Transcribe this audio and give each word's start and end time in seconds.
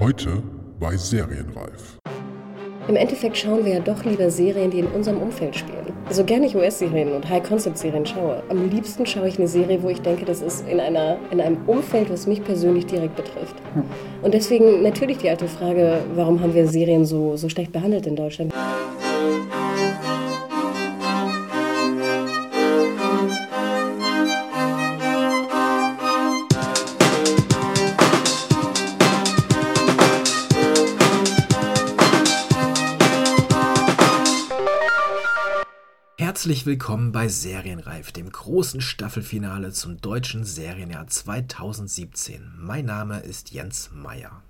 Heute 0.00 0.42
bei 0.80 0.96
Serienreif. 0.96 2.00
Im 2.88 2.96
Endeffekt 2.96 3.36
schauen 3.36 3.64
wir 3.64 3.74
ja 3.74 3.78
doch 3.78 4.04
lieber 4.04 4.28
Serien, 4.28 4.68
die 4.72 4.80
in 4.80 4.88
unserem 4.88 5.18
Umfeld 5.18 5.54
spielen. 5.54 5.92
Also 6.06 6.24
gerne 6.24 6.46
ich 6.46 6.56
US-Serien 6.56 7.12
und 7.12 7.28
High-Concept-Serien 7.28 8.04
schaue. 8.04 8.42
Am 8.48 8.68
liebsten 8.70 9.06
schaue 9.06 9.28
ich 9.28 9.38
eine 9.38 9.46
Serie, 9.46 9.80
wo 9.84 9.88
ich 9.88 10.00
denke, 10.00 10.24
das 10.24 10.42
ist 10.42 10.68
in, 10.68 10.80
einer, 10.80 11.16
in 11.30 11.40
einem 11.40 11.58
Umfeld, 11.68 12.10
was 12.10 12.26
mich 12.26 12.42
persönlich 12.42 12.86
direkt 12.86 13.14
betrifft. 13.14 13.54
Und 14.20 14.34
deswegen 14.34 14.82
natürlich 14.82 15.18
die 15.18 15.30
alte 15.30 15.46
Frage, 15.46 16.00
warum 16.16 16.40
haben 16.40 16.54
wir 16.54 16.66
Serien 16.66 17.04
so, 17.04 17.36
so 17.36 17.48
schlecht 17.48 17.70
behandelt 17.70 18.08
in 18.08 18.16
Deutschland? 18.16 18.52
Herzlich 36.54 36.66
willkommen 36.66 37.10
bei 37.10 37.26
Serienreif, 37.26 38.12
dem 38.12 38.30
großen 38.30 38.80
Staffelfinale 38.80 39.72
zum 39.72 40.00
deutschen 40.00 40.44
Serienjahr 40.44 41.08
2017. 41.08 42.52
Mein 42.56 42.84
Name 42.84 43.18
ist 43.18 43.50
Jens 43.50 43.90
Meyer. 43.92 44.40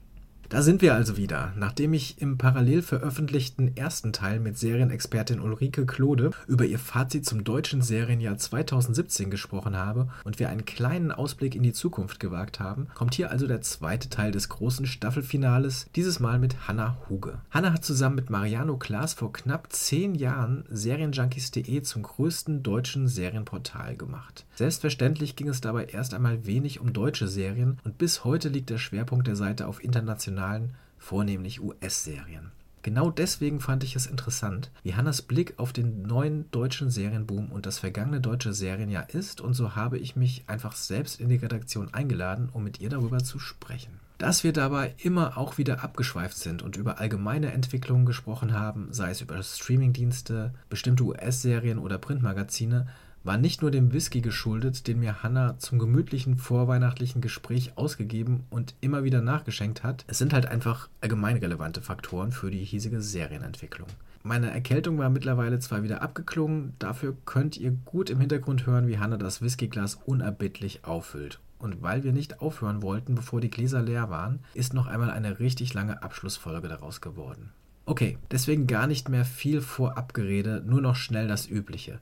Da 0.49 0.63
sind 0.63 0.83
wir 0.83 0.95
also 0.95 1.17
wieder. 1.17 1.53
Nachdem 1.57 1.95
ich 1.95 2.21
im 2.21 2.39
parallel 2.39 2.83
veröffentlichten 2.83 3.77
ersten 3.77 4.13
Teil 4.13 4.41
mit 4.41 4.59
Serienexpertin 4.59 5.41
Ulrike 5.41 5.87
Klode 5.87 6.33
über 6.47 6.65
ihr 6.65 6.79
Fazit 6.79 7.25
zum 7.25 7.45
deutschen 7.45 7.83
Serienjahr 7.83 8.37
2017 8.37 9.31
gesprochen 9.31 9.77
habe 9.77 10.09
und 10.25 10.39
wir 10.39 10.51
einen 10.51 10.65
kleinen 10.65 11.13
Ausblick 11.13 11.55
in 11.55 11.63
die 11.63 11.73
Zukunft 11.73 12.21
gewagt 12.21 12.61
haben, 12.61 12.89
kommt 12.95 13.15
hier 13.15 13.31
also 13.31 13.47
der 13.47 13.63
zweite 13.63 14.11
Teil 14.11 14.33
des 14.33 14.49
großen 14.49 14.87
Staffelfinales, 14.87 15.87
dieses 15.97 16.21
Mal 16.21 16.39
mit 16.39 16.69
Hanna 16.69 16.99
Huge. 17.09 17.39
Hanna 17.51 17.73
hat 17.73 17.85
zusammen 17.85 18.17
mit 18.17 18.31
Mariano 18.31 18.77
Klaas 18.77 19.15
vor 19.15 19.33
knapp 19.33 19.73
zehn 19.73 20.15
Jahren 20.15 20.65
Serienjunkies.de 20.69 21.83
zum 21.83 22.03
größten 22.03 22.63
deutschen 22.63 23.09
Serienportal 23.09 23.97
gemacht. 23.97 24.45
Selbstverständlich 24.55 25.37
ging 25.37 25.49
es 25.49 25.61
dabei 25.61 25.87
erst 25.87 26.15
einmal 26.15 26.47
wenig 26.47 26.81
um 26.81 26.93
deutsche 26.93 27.29
Serien 27.29 27.79
und 27.85 27.99
bis 27.99 28.25
heute 28.25 28.49
liegt 28.49 28.71
der 28.71 28.79
Schwerpunkt 28.79 29.27
der 29.27 29.37
Seite 29.37 29.67
auf 29.67 29.83
internationalen 29.83 30.34
internationalen, 30.35 30.75
vornehmlich 30.99 31.63
US-Serien. 31.63 32.51
Genau 32.83 33.11
deswegen 33.11 33.61
fand 33.61 33.83
ich 33.83 33.97
es 33.97 34.07
interessant, 34.07 34.71
wie 34.83 34.95
Hannas 34.95 35.23
Blick 35.23 35.55
auf 35.57 35.73
den 35.73 36.03
neuen 36.03 36.51
deutschen 36.51 36.91
Serienboom 36.91 37.51
und 37.51 37.65
das 37.65 37.79
vergangene 37.79 38.21
deutsche 38.21 38.53
Serienjahr 38.53 39.09
ist, 39.09 39.41
und 39.41 39.55
so 39.55 39.75
habe 39.75 39.99
ich 39.99 40.17
mich 40.17 40.45
einfach 40.49 40.77
selbst 40.77 41.19
in 41.19 41.31
die 41.31 41.37
Redaktion 41.37 41.95
eingeladen, 41.95 42.51
um 42.53 42.63
mit 42.63 42.81
ihr 42.81 42.91
darüber 42.91 43.19
zu 43.19 43.39
sprechen. 43.39 44.01
Dass 44.19 44.45
wir 44.45 44.53
dabei 44.53 44.95
immer 44.99 45.39
auch 45.39 45.57
wieder 45.57 45.83
abgeschweift 45.83 46.37
sind 46.37 46.63
und 46.63 46.77
über 46.77 46.99
allgemeine 47.01 47.53
Entwicklungen 47.53 48.05
gesprochen 48.05 48.53
haben, 48.53 48.89
sei 48.91 49.11
es 49.11 49.23
über 49.23 49.43
Streamingdienste, 49.43 50.53
bestimmte 50.69 51.05
US-Serien 51.05 51.79
oder 51.79 51.97
Printmagazine, 51.99 52.87
war 53.25 53.39
nicht 53.39 53.63
nur 53.63 53.71
dem 53.71 53.93
Whisky 53.93 54.21
geschuldet, 54.21 54.87
den 54.87 55.01
mir 55.01 55.23
Hannah 55.23 55.59
zum 55.59 55.79
gemütlichen 55.79 56.37
vorweihnachtlichen 56.37 57.23
Gespräch 57.23 57.73
ausgegeben 57.77 58.45
und 58.51 58.75
immer 58.81 59.03
wieder 59.03 59.23
nachgeschenkt 59.23 59.83
hat. 59.83 60.05
Es 60.07 60.19
sind 60.19 60.33
halt 60.33 60.47
einfach 60.47 60.89
allgemein 61.01 61.39
relevante 61.39 61.81
Faktoren 61.81 62.33
für 62.33 62.51
die 62.51 62.65
hiesige 62.65 63.01
Serienentwicklung. 63.01 63.89
Meine 64.23 64.51
Erkältung 64.51 64.99
war 64.99 65.11
mittlerweile 65.11 65.59
zwar 65.59 65.83
wieder 65.83 66.03
abgeklungen, 66.03 66.75
dafür 66.79 67.17
könnt 67.25 67.57
ihr 67.57 67.73
gut 67.73 68.09
im 68.11 68.21
Hintergrund 68.21 68.67
hören, 68.67 68.89
wie 68.89 68.99
Hannah 68.99 69.17
das 69.17 69.43
Whiskyglas 69.43 69.97
unerbittlich 70.07 70.85
auffüllt. 70.85 71.41
Und 71.59 71.83
weil 71.83 72.05
wir 72.05 72.13
nicht 72.13 72.41
aufhören 72.41 72.83
wollten, 72.83 73.15
bevor 73.15 73.41
die 73.41 73.51
Gläser 73.51 73.81
leer 73.81 74.11
waren, 74.11 74.41
ist 74.53 74.75
noch 74.75 74.87
einmal 74.87 75.11
eine 75.11 75.41
richtig 75.41 75.73
lange 75.73 76.03
Abschlussfolge 76.03 76.69
daraus 76.69 77.01
geworden. 77.01 77.53
Okay, 77.87 78.19
deswegen 78.31 78.67
gar 78.67 78.87
nicht 78.87 79.09
mehr 79.09 79.27
viel 79.27 79.61
Vorabgerede, 79.61 80.63
nur 80.67 80.81
noch 80.81 80.97
schnell 80.97 81.29
das 81.29 81.47
Übliche. 81.47 82.01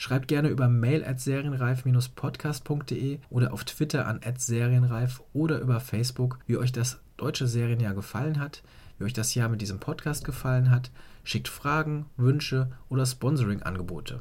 Schreibt 0.00 0.28
gerne 0.28 0.48
über 0.48 0.68
mail 0.68 1.04
at 1.04 1.20
serienreif-podcast.de 1.20 3.18
oder 3.30 3.52
auf 3.52 3.64
Twitter 3.64 4.06
an 4.06 4.20
serienreif 4.36 5.20
oder 5.32 5.58
über 5.58 5.80
Facebook, 5.80 6.38
wie 6.46 6.56
euch 6.56 6.70
das 6.70 7.00
deutsche 7.16 7.48
Serienjahr 7.48 7.94
gefallen 7.94 8.38
hat, 8.38 8.62
wie 8.98 9.04
euch 9.04 9.12
das 9.12 9.34
Jahr 9.34 9.48
mit 9.48 9.60
diesem 9.60 9.80
Podcast 9.80 10.24
gefallen 10.24 10.70
hat. 10.70 10.92
Schickt 11.24 11.48
Fragen, 11.48 12.06
Wünsche 12.16 12.70
oder 12.88 13.04
Sponsoring-Angebote. 13.04 14.20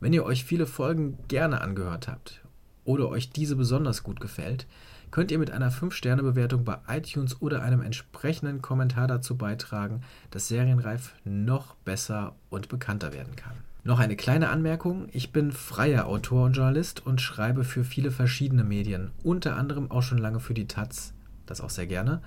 Wenn 0.00 0.12
ihr 0.12 0.26
euch 0.26 0.44
viele 0.44 0.66
Folgen 0.66 1.16
gerne 1.28 1.62
angehört 1.62 2.06
habt 2.06 2.42
oder 2.84 3.08
euch 3.08 3.30
diese 3.30 3.56
besonders 3.56 4.02
gut 4.02 4.20
gefällt, 4.20 4.66
könnt 5.14 5.30
ihr 5.30 5.38
mit 5.38 5.52
einer 5.52 5.70
5-Sterne-Bewertung 5.70 6.64
bei 6.64 6.78
iTunes 6.88 7.40
oder 7.40 7.62
einem 7.62 7.82
entsprechenden 7.82 8.62
Kommentar 8.62 9.06
dazu 9.06 9.36
beitragen, 9.36 10.00
dass 10.32 10.48
Serienreif 10.48 11.14
noch 11.22 11.76
besser 11.76 12.34
und 12.50 12.68
bekannter 12.68 13.12
werden 13.12 13.36
kann. 13.36 13.52
Noch 13.84 14.00
eine 14.00 14.16
kleine 14.16 14.48
Anmerkung. 14.48 15.06
Ich 15.12 15.30
bin 15.30 15.52
freier 15.52 16.08
Autor 16.08 16.46
und 16.46 16.54
Journalist 16.54 17.06
und 17.06 17.20
schreibe 17.20 17.62
für 17.62 17.84
viele 17.84 18.10
verschiedene 18.10 18.64
Medien, 18.64 19.12
unter 19.22 19.54
anderem 19.54 19.88
auch 19.88 20.02
schon 20.02 20.18
lange 20.18 20.40
für 20.40 20.52
die 20.52 20.66
Taz, 20.66 21.12
das 21.46 21.60
auch 21.60 21.70
sehr 21.70 21.86
gerne. 21.86 22.20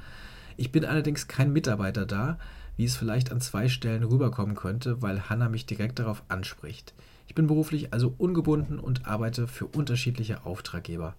Ich 0.56 0.72
bin 0.72 0.86
allerdings 0.86 1.28
kein 1.28 1.52
Mitarbeiter 1.52 2.06
da, 2.06 2.40
wie 2.78 2.86
es 2.86 2.96
vielleicht 2.96 3.34
an 3.34 3.42
zwei 3.42 3.68
Stellen 3.68 4.04
rüberkommen 4.04 4.56
könnte, 4.56 5.02
weil 5.02 5.30
Hanna 5.30 5.50
mich 5.50 5.66
direkt 5.66 6.00
darauf 6.00 6.24
anspricht. 6.30 6.94
Ich 7.28 7.36
bin 7.36 7.48
beruflich 7.48 7.92
also 7.92 8.16
ungebunden 8.18 8.80
und 8.80 9.06
arbeite 9.08 9.46
für 9.46 9.66
unterschiedliche 9.66 10.46
Auftraggeber. 10.46 11.16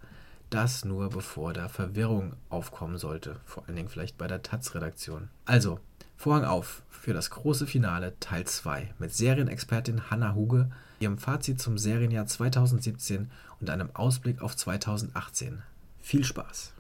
Das 0.51 0.85
nur 0.85 1.11
bevor 1.11 1.53
da 1.53 1.69
Verwirrung 1.69 2.35
aufkommen 2.49 2.97
sollte, 2.97 3.41
vor 3.45 3.65
allen 3.67 3.77
Dingen 3.77 3.89
vielleicht 3.89 4.17
bei 4.17 4.27
der 4.27 4.43
Taz-Redaktion. 4.43 5.29
Also, 5.45 5.79
Vorhang 6.21 6.45
auf 6.45 6.83
für 6.91 7.13
das 7.13 7.31
große 7.31 7.69
Finale 7.69 8.13
Teil 8.19 8.45
2 8.45 8.89
mit 8.99 9.15
Serienexpertin 9.15 10.11
Hanna 10.11 10.35
Huge, 10.35 10.69
ihrem 10.99 11.17
Fazit 11.17 11.61
zum 11.61 11.79
Serienjahr 11.79 12.27
2017 12.27 13.31
und 13.61 13.71
einem 13.71 13.91
Ausblick 13.95 14.43
auf 14.43 14.57
2018. 14.57 15.63
Viel 16.01 16.25
Spaß! 16.25 16.75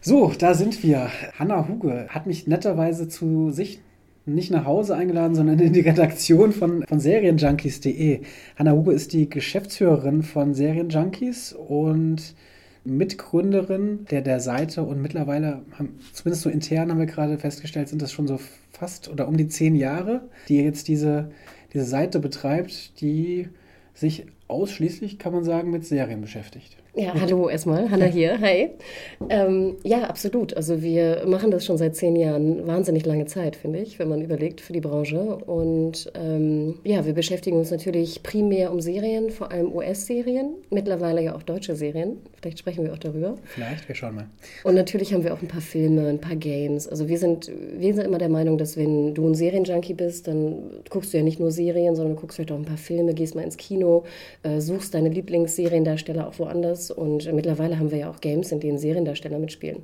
So, 0.00 0.32
da 0.38 0.54
sind 0.54 0.80
wir. 0.84 1.10
Hanna 1.36 1.66
Huge 1.66 2.06
hat 2.10 2.26
mich 2.26 2.46
netterweise 2.46 3.08
zu 3.08 3.50
sich 3.50 3.80
nicht 4.26 4.50
nach 4.50 4.64
Hause 4.64 4.96
eingeladen, 4.96 5.34
sondern 5.34 5.58
in 5.58 5.72
die 5.72 5.80
Redaktion 5.80 6.52
von, 6.52 6.84
von 6.86 7.00
Serienjunkies.de. 7.00 8.20
Hanna 8.56 8.72
Huge 8.72 8.92
ist 8.92 9.12
die 9.12 9.28
Geschäftsführerin 9.28 10.22
von 10.22 10.54
Serienjunkies 10.54 11.52
und 11.52 12.34
Mitgründerin 12.84 14.06
der, 14.10 14.22
der 14.22 14.40
Seite 14.40 14.82
und 14.82 15.00
mittlerweile, 15.00 15.62
haben, 15.72 15.98
zumindest 16.12 16.42
so 16.42 16.50
intern 16.50 16.90
haben 16.90 16.98
wir 16.98 17.06
gerade 17.06 17.38
festgestellt, 17.38 17.88
sind 17.88 18.02
das 18.02 18.12
schon 18.12 18.26
so 18.26 18.38
fast 18.72 19.08
oder 19.08 19.26
um 19.26 19.36
die 19.36 19.48
zehn 19.48 19.74
Jahre, 19.74 20.22
die 20.48 20.58
jetzt 20.58 20.88
diese, 20.88 21.30
diese 21.72 21.84
Seite 21.84 22.18
betreibt, 22.18 23.00
die 23.00 23.48
sich 23.94 24.26
ausschließlich, 24.48 25.18
kann 25.18 25.32
man 25.32 25.44
sagen, 25.44 25.70
mit 25.70 25.86
Serien 25.86 26.20
beschäftigt. 26.20 26.76
Ja, 26.96 27.12
hallo 27.20 27.48
erstmal, 27.48 27.90
Hanna 27.90 28.04
hier, 28.04 28.40
hi. 28.40 28.70
Ähm, 29.28 29.74
ja, 29.82 30.04
absolut. 30.04 30.56
Also 30.56 30.80
wir 30.80 31.24
machen 31.26 31.50
das 31.50 31.66
schon 31.66 31.76
seit 31.76 31.96
zehn 31.96 32.14
Jahren, 32.14 32.68
wahnsinnig 32.68 33.04
lange 33.04 33.26
Zeit, 33.26 33.56
finde 33.56 33.80
ich, 33.80 33.98
wenn 33.98 34.08
man 34.08 34.22
überlegt 34.22 34.60
für 34.60 34.72
die 34.72 34.80
Branche. 34.80 35.18
Und 35.18 36.12
ähm, 36.14 36.78
ja, 36.84 37.04
wir 37.04 37.12
beschäftigen 37.12 37.58
uns 37.58 37.72
natürlich 37.72 38.22
primär 38.22 38.70
um 38.70 38.80
Serien, 38.80 39.30
vor 39.30 39.50
allem 39.50 39.74
US-Serien, 39.74 40.54
mittlerweile 40.70 41.20
ja 41.20 41.34
auch 41.34 41.42
deutsche 41.42 41.74
Serien. 41.74 42.18
Vielleicht 42.40 42.60
sprechen 42.60 42.84
wir 42.84 42.92
auch 42.92 42.98
darüber. 42.98 43.34
Vielleicht, 43.42 43.88
wir 43.88 43.96
schauen 43.96 44.14
mal. 44.14 44.26
Und 44.62 44.76
natürlich 44.76 45.12
haben 45.12 45.24
wir 45.24 45.34
auch 45.34 45.42
ein 45.42 45.48
paar 45.48 45.62
Filme, 45.62 46.06
ein 46.06 46.20
paar 46.20 46.36
Games. 46.36 46.86
Also 46.86 47.08
wir 47.08 47.18
sind, 47.18 47.50
wir 47.76 47.92
sind 47.92 48.04
immer 48.04 48.18
der 48.18 48.28
Meinung, 48.28 48.56
dass 48.56 48.76
wenn 48.76 49.14
du 49.14 49.26
ein 49.26 49.34
Serienjunkie 49.34 49.94
bist, 49.94 50.28
dann 50.28 50.70
guckst 50.90 51.12
du 51.12 51.16
ja 51.16 51.24
nicht 51.24 51.40
nur 51.40 51.50
Serien, 51.50 51.96
sondern 51.96 52.14
du 52.14 52.20
guckst 52.20 52.36
vielleicht 52.36 52.52
auch 52.52 52.58
ein 52.58 52.64
paar 52.64 52.76
Filme, 52.76 53.14
gehst 53.14 53.34
mal 53.34 53.42
ins 53.42 53.56
Kino, 53.56 54.04
äh, 54.44 54.60
suchst 54.60 54.94
deine 54.94 55.08
Lieblingsseriendarsteller 55.08 56.28
auch 56.28 56.38
woanders 56.38 56.83
und 56.90 57.32
mittlerweile 57.32 57.78
haben 57.78 57.90
wir 57.90 57.98
ja 57.98 58.10
auch 58.10 58.20
Games, 58.20 58.52
in 58.52 58.60
denen 58.60 58.78
Seriendarsteller 58.78 59.38
mitspielen. 59.38 59.82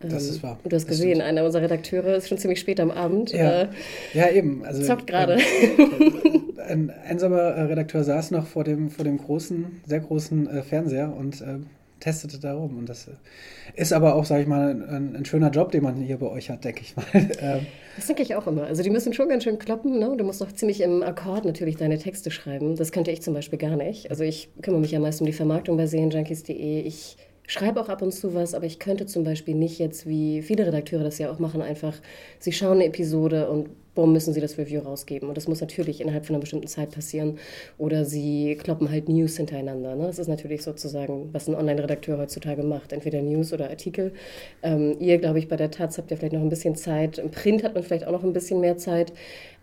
Das 0.00 0.24
ist 0.24 0.42
wahr. 0.42 0.58
Ähm, 0.64 0.70
du 0.70 0.76
hast 0.76 0.88
gesehen, 0.88 1.20
einer 1.20 1.44
unserer 1.44 1.62
Redakteure 1.62 2.16
ist 2.16 2.28
schon 2.28 2.38
ziemlich 2.38 2.60
spät 2.60 2.80
am 2.80 2.90
Abend. 2.90 3.32
Ja, 3.32 3.62
äh, 3.62 3.68
ja 4.14 4.28
eben. 4.30 4.64
Also, 4.64 4.82
zockt 4.82 5.06
gerade. 5.06 5.34
Äh, 5.34 6.62
ein 6.68 6.90
einsamer 6.90 7.40
äh, 7.40 7.62
Redakteur 7.62 8.04
saß 8.04 8.30
noch 8.30 8.46
vor 8.46 8.64
dem, 8.64 8.90
vor 8.90 9.04
dem 9.04 9.18
großen, 9.18 9.82
sehr 9.86 10.00
großen 10.00 10.48
äh, 10.48 10.62
Fernseher 10.62 11.14
und 11.14 11.40
äh, 11.40 11.58
testete 12.02 12.38
darum. 12.38 12.76
Und 12.76 12.88
das 12.88 13.08
ist 13.74 13.92
aber 13.92 14.14
auch, 14.14 14.24
sage 14.24 14.42
ich 14.42 14.48
mal, 14.48 14.70
ein, 14.70 15.16
ein, 15.16 15.24
schöner 15.24 15.50
Job, 15.50 15.72
den 15.72 15.82
man 15.84 15.96
hier 15.96 16.18
bei 16.18 16.26
euch 16.26 16.50
hat, 16.50 16.64
denke 16.64 16.82
ich 16.82 16.96
mal. 16.96 17.06
Ähm, 17.40 17.66
das 17.96 18.06
denke 18.06 18.22
ich 18.22 18.34
auch 18.34 18.46
immer. 18.46 18.64
Also 18.64 18.82
die 18.82 18.90
müssen 18.90 19.12
schon 19.12 19.28
ganz 19.28 19.44
schön 19.44 19.58
kloppen. 19.58 19.98
Ne? 19.98 20.14
Du 20.16 20.24
musst 20.24 20.40
doch 20.40 20.52
ziemlich 20.52 20.80
im 20.80 21.02
Akkord 21.02 21.44
natürlich 21.44 21.76
deine 21.76 21.98
Texte 21.98 22.30
schreiben. 22.30 22.76
Das 22.76 22.92
könnte 22.92 23.10
ich 23.10 23.22
zum 23.22 23.34
Beispiel 23.34 23.58
gar 23.58 23.76
nicht. 23.76 24.10
Also 24.10 24.22
ich 24.24 24.48
kümmere 24.62 24.80
mich 24.80 24.92
ja 24.92 25.00
meist 25.00 25.20
um 25.20 25.26
die 25.26 25.32
Vermarktung 25.32 25.76
bei 25.76 25.86
Serienjunkies.de. 25.86 26.80
Ich 26.82 27.16
schreibe 27.46 27.80
auch 27.80 27.88
ab 27.88 28.02
und 28.02 28.12
zu 28.12 28.34
was, 28.34 28.54
aber 28.54 28.66
ich 28.66 28.78
könnte 28.78 29.06
zum 29.06 29.24
Beispiel 29.24 29.54
nicht 29.54 29.78
jetzt, 29.78 30.06
wie 30.06 30.42
viele 30.42 30.66
Redakteure 30.66 31.04
das 31.04 31.18
ja 31.18 31.30
auch 31.30 31.38
machen, 31.38 31.60
einfach, 31.60 31.94
sie 32.38 32.52
schauen 32.52 32.74
eine 32.74 32.86
Episode 32.86 33.50
und 33.50 33.68
Warum 33.94 34.12
müssen 34.12 34.32
sie 34.32 34.40
das 34.40 34.56
Review 34.56 34.80
rausgeben? 34.80 35.28
Und 35.28 35.36
das 35.36 35.48
muss 35.48 35.60
natürlich 35.60 36.00
innerhalb 36.00 36.24
von 36.24 36.34
einer 36.34 36.40
bestimmten 36.40 36.66
Zeit 36.66 36.92
passieren. 36.92 37.38
Oder 37.76 38.04
sie 38.04 38.56
kloppen 38.56 38.90
halt 38.90 39.08
News 39.08 39.36
hintereinander. 39.36 39.94
Ne? 39.94 40.06
Das 40.06 40.18
ist 40.18 40.28
natürlich 40.28 40.62
sozusagen, 40.62 41.28
was 41.32 41.48
ein 41.48 41.54
Online-Redakteur 41.54 42.18
heutzutage 42.18 42.62
macht. 42.62 42.92
Entweder 42.92 43.20
News 43.20 43.52
oder 43.52 43.68
Artikel. 43.68 44.12
Ähm, 44.62 44.96
ihr, 44.98 45.18
glaube 45.18 45.38
ich, 45.38 45.48
bei 45.48 45.56
der 45.56 45.70
Taz 45.70 45.98
habt 45.98 46.10
ihr 46.10 46.16
vielleicht 46.16 46.32
noch 46.32 46.40
ein 46.40 46.48
bisschen 46.48 46.74
Zeit. 46.74 47.18
Im 47.18 47.30
Print 47.30 47.64
hat 47.64 47.74
man 47.74 47.82
vielleicht 47.82 48.06
auch 48.06 48.12
noch 48.12 48.24
ein 48.24 48.32
bisschen 48.32 48.60
mehr 48.60 48.78
Zeit. 48.78 49.12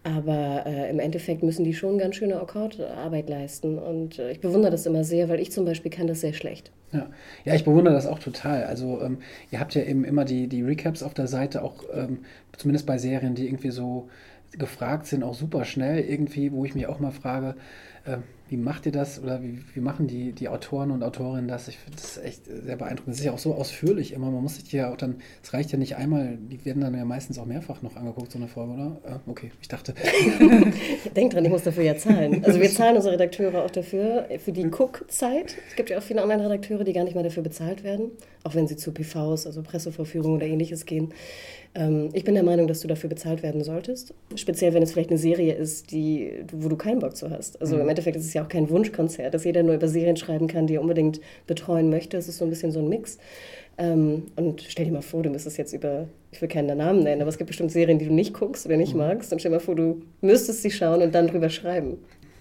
Aber 0.04 0.64
äh, 0.66 0.90
im 0.90 1.00
Endeffekt 1.00 1.44
müssen 1.44 1.66
die 1.66 1.74
schon 1.74 1.98
ganz 1.98 2.16
schöne 2.16 2.40
Akkordarbeit 2.40 3.30
leisten. 3.30 3.78
Und 3.78 4.18
äh, 4.18 4.32
ich 4.32 4.40
bewundere 4.40 4.72
das 4.72 4.86
immer 4.86 5.04
sehr, 5.04 5.28
weil 5.28 5.40
ich 5.40 5.52
zum 5.52 5.66
Beispiel 5.66 5.92
kann 5.92 6.08
das 6.08 6.22
sehr 6.22 6.34
schlecht. 6.34 6.72
Ja, 6.94 7.08
ja 7.44 7.54
ich 7.54 7.66
bewundere 7.66 7.94
das 7.94 8.08
auch 8.08 8.20
total. 8.20 8.64
Also 8.64 9.02
ähm, 9.02 9.18
ihr 9.52 9.60
habt 9.60 9.76
ja 9.76 9.84
eben 9.84 10.06
immer 10.06 10.24
die, 10.24 10.48
die 10.48 10.62
Recaps 10.62 11.04
auf 11.04 11.14
der 11.14 11.28
Seite, 11.28 11.64
auch 11.64 11.84
ähm, 11.94 12.20
zumindest 12.58 12.86
bei 12.86 12.98
Serien, 12.98 13.36
die 13.36 13.46
irgendwie 13.46 13.72
so 13.72 14.08
gefragt 14.58 15.06
sind, 15.06 15.24
auch 15.24 15.34
super 15.34 15.66
schnell 15.66 16.00
irgendwie, 16.00 16.52
wo 16.52 16.66
ich 16.66 16.76
mich 16.76 16.88
auch 16.88 17.00
mal 17.00 17.12
frage, 17.12 17.56
äh, 18.06 18.18
wie 18.50 18.58
macht 18.58 18.88
ihr 18.88 18.92
das 18.92 19.22
oder 19.22 19.44
wie, 19.44 19.60
wie 19.76 19.80
machen 19.80 20.08
die, 20.08 20.32
die 20.32 20.50
Autoren 20.50 20.90
und 20.90 21.04
Autorinnen 21.04 21.48
das? 21.48 21.68
Ich 21.68 21.78
finde 21.78 21.98
das 21.98 22.18
echt 22.18 22.46
sehr 22.46 22.78
beeindruckend. 22.78 23.14
Es 23.14 23.20
ist 23.20 23.26
ja 23.26 23.32
auch 23.32 23.40
so 23.40 23.54
ausführlich 23.54 24.12
immer. 24.12 24.32
Man 24.32 24.42
muss 24.42 24.56
sich 24.56 24.72
ja 24.72 24.92
auch 24.92 24.98
dann, 24.98 25.18
es 25.44 25.54
reicht 25.54 25.72
ja 25.72 25.78
nicht 25.78 25.98
einmal, 25.98 26.40
die 26.50 26.66
werden 26.66 26.82
dann 26.82 26.96
ja 26.96 27.06
meistens 27.06 27.38
auch 27.38 27.46
mehrfach 27.46 27.84
noch 27.84 27.96
angeguckt, 27.96 28.32
so 28.32 28.40
eine 28.40 28.48
Folge, 28.48 28.74
oder? 28.74 28.98
Äh, 29.06 29.30
okay, 29.30 29.52
ich 29.62 29.68
dachte. 29.68 29.94
Denk 31.16 31.34
dran, 31.34 31.46
ich 31.46 31.52
muss 31.52 31.62
dafür 31.62 31.84
ja 31.84 31.96
zahlen. 31.96 32.44
Also 32.44 32.60
wir 32.60 32.70
zahlen 32.72 32.96
unsere 32.96 33.14
Redakteure 33.14 33.64
auch 33.64 33.72
dafür, 33.72 34.28
für 34.40 34.52
die 34.52 34.66
Cook-Zeit. 34.66 35.56
Es 35.70 35.76
gibt 35.76 35.92
ja 35.92 36.00
auch 36.00 36.04
viele 36.04 36.24
Online-Redakteure, 36.24 36.84
die 36.84 36.94
gar 36.94 37.04
nicht 37.04 37.14
mehr 37.14 37.24
dafür 37.24 37.44
bezahlt 37.44 37.84
werden, 37.84 38.10
auch 38.44 38.56
wenn 38.56 38.68
sie 38.68 38.78
zu 38.78 38.92
PVs, 38.92 39.46
also 39.46 39.62
Pressevorführungen 39.62 40.38
oder 40.38 40.48
ähnliches 40.48 40.88
gehen. 40.88 41.14
Ähm, 41.76 42.10
ich 42.14 42.24
bin 42.24 42.34
der 42.34 42.44
Meinung, 42.44 42.68
dass 42.68 42.80
du 42.80 42.88
dafür 42.88 43.10
bezahlt 43.10 43.44
werden 43.44 43.64
solltest. 43.64 44.14
Speziell, 44.36 44.74
wenn 44.74 44.84
es 44.84 44.92
vielleicht 44.92 45.10
eine 45.10 45.20
Serie 45.20 45.54
ist, 45.54 45.92
die, 45.92 46.32
wo 46.52 46.70
du 46.70 46.76
keinen 46.76 47.00
Bock 47.00 47.16
zu 47.16 47.30
hast. 47.30 47.62
Also 47.62 47.76
mhm. 47.76 47.82
im 47.82 47.90
Endeffekt 47.90 48.18
ist 48.18 48.26
es 48.26 48.34
ja 48.34 48.44
auch 48.44 48.50
kein 48.50 48.70
Wunschkonzert, 48.70 49.34
dass 49.34 49.44
jeder 49.44 49.64
nur 49.64 49.76
über 49.76 49.88
Serien 49.88 50.18
schreiben 50.18 50.48
kann, 50.48 50.68
die 50.68 50.76
er 50.76 50.82
unbedingt 50.82 51.22
betreuen 51.48 51.90
möchte. 51.90 52.18
Es 52.18 52.28
ist 52.28 52.38
so 52.38 52.46
ein 52.46 52.50
bisschen 52.50 52.72
so 52.72 52.80
ein 52.80 52.90
Mix. 52.90 53.18
Ähm, 53.78 54.24
und 54.36 54.62
stell 54.68 54.86
dir 54.86 54.92
mal 54.92 55.02
vor, 55.02 55.24
du 55.24 55.30
müsstest 55.30 55.58
jetzt 55.58 55.74
über, 55.74 56.08
ich 56.32 56.42
will 56.42 56.50
keinen 56.50 56.78
Namen 56.78 57.04
nennen, 57.04 57.22
aber 57.22 57.30
es 57.30 57.38
gibt 57.38 57.48
bestimmt 57.48 57.72
Serien, 57.72 57.98
die 57.98 58.06
du 58.06 58.14
nicht 58.14 58.34
guckst 58.34 58.66
oder 58.66 58.76
nicht 58.76 58.94
mhm. 58.94 59.00
magst. 59.00 59.32
Und 59.32 59.40
stell 59.40 59.52
dir 59.52 59.58
mal 59.58 59.64
vor, 59.64 59.76
du 59.76 60.02
müsstest 60.22 60.62
sie 60.64 60.72
schauen 60.72 61.02
und 61.02 61.14
dann 61.16 61.28
drüber 61.28 61.50
schreiben. 61.50 61.98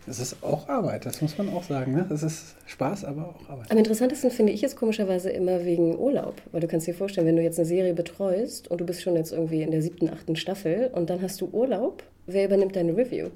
Das 0.08 0.20
ist 0.20 0.42
auch 0.42 0.68
Arbeit, 0.68 1.04
das 1.04 1.20
muss 1.20 1.36
man 1.36 1.50
auch 1.50 1.62
sagen. 1.62 1.92
Ne? 1.92 2.06
Das 2.08 2.22
ist 2.22 2.56
Spaß, 2.64 3.04
aber 3.04 3.28
auch 3.28 3.48
Arbeit. 3.50 3.70
Am 3.70 3.76
interessantesten 3.76 4.30
finde 4.30 4.52
ich 4.52 4.64
es 4.64 4.74
komischerweise 4.74 5.28
immer 5.28 5.66
wegen 5.66 5.98
Urlaub. 5.98 6.40
Weil 6.50 6.62
du 6.62 6.66
kannst 6.66 6.86
dir 6.86 6.94
vorstellen, 6.94 7.26
wenn 7.26 7.36
du 7.36 7.42
jetzt 7.42 7.58
eine 7.58 7.66
Serie 7.66 7.92
betreust 7.92 8.68
und 8.68 8.80
du 8.80 8.86
bist 8.86 9.02
schon 9.02 9.16
jetzt 9.16 9.32
irgendwie 9.32 9.62
in 9.62 9.70
der 9.70 9.82
siebten, 9.82 10.08
achten 10.08 10.34
Staffel 10.34 10.90
und 10.94 11.10
dann 11.10 11.20
hast 11.20 11.42
du 11.42 11.50
Urlaub, 11.52 12.02
wer 12.26 12.46
übernimmt 12.46 12.74
deine 12.74 12.96
Review? 12.96 13.28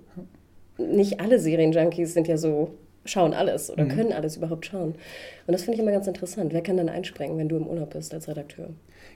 Nicht 0.78 1.20
alle 1.20 1.38
Serienjunkies 1.38 2.14
sind 2.14 2.26
ja 2.26 2.38
so 2.38 2.70
schauen 3.04 3.34
alles 3.34 3.70
oder 3.70 3.84
mhm. 3.84 3.88
können 3.88 4.12
alles 4.12 4.36
überhaupt 4.36 4.66
schauen. 4.66 4.94
Und 5.46 5.52
das 5.52 5.62
finde 5.62 5.74
ich 5.74 5.82
immer 5.82 5.92
ganz 5.92 6.06
interessant. 6.06 6.52
Wer 6.52 6.62
kann 6.62 6.76
dann 6.76 6.88
einspringen, 6.88 7.36
wenn 7.36 7.48
du 7.48 7.56
im 7.56 7.66
Urlaub 7.66 7.90
bist 7.90 8.14
als 8.14 8.28
Redakteur? 8.28 8.68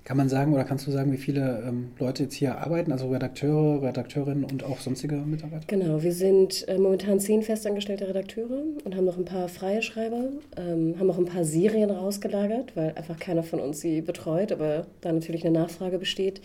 Kann 0.07 0.17
man 0.17 0.29
sagen 0.29 0.55
oder 0.55 0.63
kannst 0.63 0.87
du 0.87 0.93
sagen, 0.93 1.11
wie 1.11 1.17
viele 1.17 1.65
ähm, 1.67 1.91
Leute 1.99 2.23
jetzt 2.23 2.35
hier 2.35 2.59
arbeiten, 2.59 2.93
also 2.93 3.09
Redakteure, 3.09 3.83
Redakteurinnen 3.83 4.45
und 4.45 4.63
auch 4.63 4.79
sonstige 4.79 5.17
Mitarbeiter? 5.17 5.65
Genau, 5.67 6.01
wir 6.01 6.13
sind 6.13 6.67
äh, 6.69 6.79
momentan 6.79 7.19
zehn 7.19 7.43
festangestellte 7.43 8.07
Redakteure 8.07 8.63
und 8.85 8.95
haben 8.95 9.05
noch 9.05 9.19
ein 9.19 9.25
paar 9.25 9.49
freie 9.49 9.83
Schreiber, 9.83 10.29
ähm, 10.57 10.95
haben 11.01 11.11
auch 11.11 11.19
ein 11.19 11.25
paar 11.25 11.45
Serien 11.45 11.91
rausgelagert, 11.91 12.77
weil 12.77 12.93
einfach 12.95 13.19
keiner 13.19 13.43
von 13.43 13.59
uns 13.59 13.81
sie 13.81 14.01
betreut, 14.01 14.53
aber 14.53 14.87
da 15.01 15.11
natürlich 15.11 15.45
eine 15.45 15.59
Nachfrage 15.59 15.99
besteht. 15.99 16.41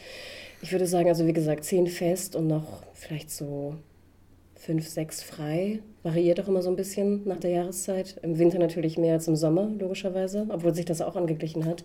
Ich 0.64 0.72
würde 0.72 0.88
sagen, 0.88 1.10
also 1.10 1.28
wie 1.28 1.34
gesagt, 1.34 1.64
zehn 1.64 1.86
fest 1.86 2.36
und 2.36 2.48
noch 2.48 2.81
vielleicht 2.96 3.30
so 3.30 3.75
fünf, 4.62 4.88
sechs 4.88 5.24
frei. 5.24 5.80
Variiert 6.04 6.40
auch 6.40 6.48
immer 6.48 6.62
so 6.62 6.69
ein 6.69 6.75
bisschen 6.75 7.28
nach 7.28 7.40
der 7.40 7.50
Jahreszeit. 7.50 8.19
Im 8.22 8.38
Winter 8.38 8.60
natürlich 8.60 8.98
mehr 8.98 9.13
als 9.13 9.28
im 9.28 9.36
Sommer, 9.36 9.69
logischerweise, 9.80 10.46
obwohl 10.50 10.74
sich 10.75 10.86
das 10.86 11.02
auch 11.02 11.16
angeglichen 11.16 11.66
hat. 11.66 11.84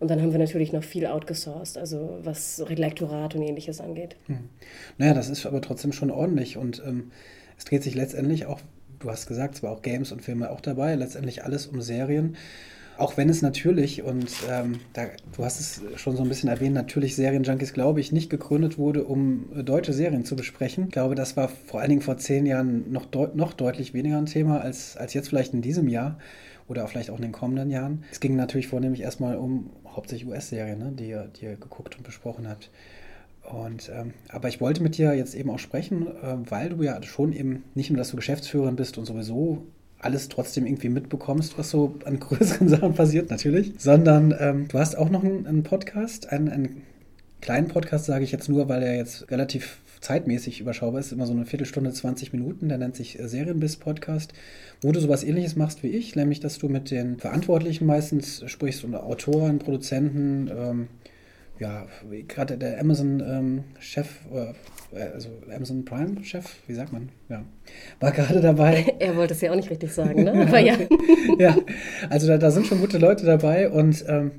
Und 0.00 0.10
dann 0.10 0.20
haben 0.20 0.32
wir 0.32 0.38
natürlich 0.38 0.72
noch 0.72 0.84
viel 0.84 1.06
outgesourced, 1.06 1.78
also 1.78 2.18
was 2.22 2.62
Lektorat 2.68 3.34
und 3.34 3.42
ähnliches 3.42 3.80
angeht. 3.80 4.16
Hm. 4.26 4.50
Naja, 4.98 5.14
das 5.14 5.30
ist 5.30 5.46
aber 5.46 5.62
trotzdem 5.62 5.92
schon 5.92 6.10
ordentlich. 6.10 6.58
Und 6.58 6.82
ähm, 6.86 7.10
es 7.56 7.64
dreht 7.64 7.82
sich 7.82 7.94
letztendlich 7.94 8.44
auch, 8.44 8.60
du 8.98 9.10
hast 9.10 9.26
gesagt, 9.26 9.56
zwar 9.56 9.72
auch 9.72 9.82
Games 9.82 10.12
und 10.12 10.20
Filme 10.22 10.50
auch 10.50 10.60
dabei, 10.60 10.94
letztendlich 10.96 11.42
alles 11.44 11.66
um 11.66 11.80
Serien. 11.80 12.36
Auch 13.00 13.16
wenn 13.16 13.30
es 13.30 13.40
natürlich, 13.40 14.02
und 14.02 14.28
ähm, 14.50 14.78
da, 14.92 15.06
du 15.34 15.42
hast 15.42 15.58
es 15.58 15.80
schon 15.98 16.16
so 16.16 16.22
ein 16.22 16.28
bisschen 16.28 16.50
erwähnt, 16.50 16.74
natürlich 16.74 17.16
Serienjunkies, 17.16 17.72
glaube 17.72 17.98
ich, 17.98 18.12
nicht 18.12 18.28
gegründet 18.28 18.76
wurde, 18.76 19.04
um 19.04 19.48
äh, 19.56 19.64
deutsche 19.64 19.94
Serien 19.94 20.26
zu 20.26 20.36
besprechen. 20.36 20.84
Ich 20.84 20.92
glaube, 20.92 21.14
das 21.14 21.34
war 21.34 21.48
vor 21.48 21.80
allen 21.80 21.88
Dingen 21.88 22.02
vor 22.02 22.18
zehn 22.18 22.44
Jahren 22.44 22.92
noch, 22.92 23.06
deut 23.06 23.36
noch 23.36 23.54
deutlich 23.54 23.94
weniger 23.94 24.18
ein 24.18 24.26
Thema 24.26 24.60
als, 24.60 24.98
als 24.98 25.14
jetzt 25.14 25.30
vielleicht 25.30 25.54
in 25.54 25.62
diesem 25.62 25.88
Jahr 25.88 26.18
oder 26.68 26.86
vielleicht 26.88 27.08
auch 27.08 27.16
in 27.16 27.22
den 27.22 27.32
kommenden 27.32 27.70
Jahren. 27.70 28.04
Es 28.12 28.20
ging 28.20 28.36
natürlich 28.36 28.68
vornehmlich 28.68 29.00
erstmal 29.00 29.38
um 29.38 29.70
hauptsächlich 29.88 30.28
US-Serien, 30.28 30.78
ne, 30.78 30.92
die, 30.92 31.08
ihr, 31.08 31.30
die 31.40 31.46
ihr 31.46 31.56
geguckt 31.56 31.96
und 31.96 32.04
besprochen 32.04 32.46
habt. 32.46 32.70
Und, 33.50 33.90
ähm, 33.94 34.12
aber 34.28 34.48
ich 34.48 34.60
wollte 34.60 34.82
mit 34.82 34.98
dir 34.98 35.14
jetzt 35.14 35.34
eben 35.34 35.48
auch 35.48 35.58
sprechen, 35.58 36.06
äh, 36.06 36.36
weil 36.50 36.68
du 36.68 36.82
ja 36.82 37.02
schon 37.02 37.32
eben 37.32 37.64
nicht 37.74 37.88
nur, 37.88 37.96
dass 37.96 38.10
du 38.10 38.16
Geschäftsführerin 38.16 38.76
bist 38.76 38.98
und 38.98 39.06
sowieso 39.06 39.64
alles 40.00 40.28
trotzdem 40.28 40.66
irgendwie 40.66 40.88
mitbekommst, 40.88 41.58
was 41.58 41.70
so 41.70 41.96
an 42.04 42.20
größeren 42.20 42.68
Sachen 42.68 42.94
passiert, 42.94 43.30
natürlich, 43.30 43.74
sondern 43.78 44.34
ähm, 44.38 44.68
du 44.68 44.78
hast 44.78 44.96
auch 44.96 45.10
noch 45.10 45.24
einen, 45.24 45.46
einen 45.46 45.62
Podcast, 45.62 46.30
einen, 46.30 46.48
einen 46.48 46.82
kleinen 47.40 47.68
Podcast, 47.68 48.06
sage 48.06 48.24
ich 48.24 48.32
jetzt 48.32 48.48
nur, 48.48 48.68
weil 48.68 48.82
er 48.82 48.96
jetzt 48.96 49.30
relativ 49.30 49.78
zeitmäßig 50.00 50.60
überschaubar 50.60 51.00
ist, 51.00 51.12
immer 51.12 51.26
so 51.26 51.32
eine 51.32 51.44
Viertelstunde, 51.44 51.92
20 51.92 52.32
Minuten, 52.32 52.68
der 52.68 52.78
nennt 52.78 52.96
sich 52.96 53.18
Serienbiss 53.20 53.76
Podcast, 53.76 54.32
wo 54.80 54.92
du 54.92 55.00
sowas 55.00 55.22
ähnliches 55.22 55.56
machst 55.56 55.82
wie 55.82 55.88
ich, 55.88 56.16
nämlich 56.16 56.40
dass 56.40 56.58
du 56.58 56.68
mit 56.68 56.90
den 56.90 57.18
Verantwortlichen 57.18 57.84
meistens 57.86 58.42
sprichst 58.46 58.84
und 58.84 58.94
Autoren, 58.94 59.58
Produzenten, 59.58 60.50
ähm, 60.54 60.88
ja, 61.60 61.86
gerade 62.26 62.56
der 62.56 62.80
Amazon-Chef, 62.80 64.08
ähm, 64.32 64.54
äh, 64.92 65.02
also 65.02 65.28
Amazon 65.54 65.84
Prime-Chef, 65.84 66.46
wie 66.66 66.74
sagt 66.74 66.90
man? 66.90 67.10
Ja, 67.28 67.44
war 68.00 68.12
gerade 68.12 68.40
dabei. 68.40 68.94
er 68.98 69.14
wollte 69.14 69.34
es 69.34 69.42
ja 69.42 69.50
auch 69.52 69.56
nicht 69.56 69.70
richtig 69.70 69.92
sagen, 69.92 70.24
ne? 70.24 70.32
Aber 70.48 70.58
ja. 70.58 70.74
ja, 71.38 71.56
also 72.08 72.26
da, 72.26 72.38
da, 72.38 72.50
sind 72.50 72.66
schon 72.66 72.80
gute 72.80 72.96
Leute 72.96 73.26
dabei 73.26 73.68
und 73.68 74.02
ähm, 74.08 74.30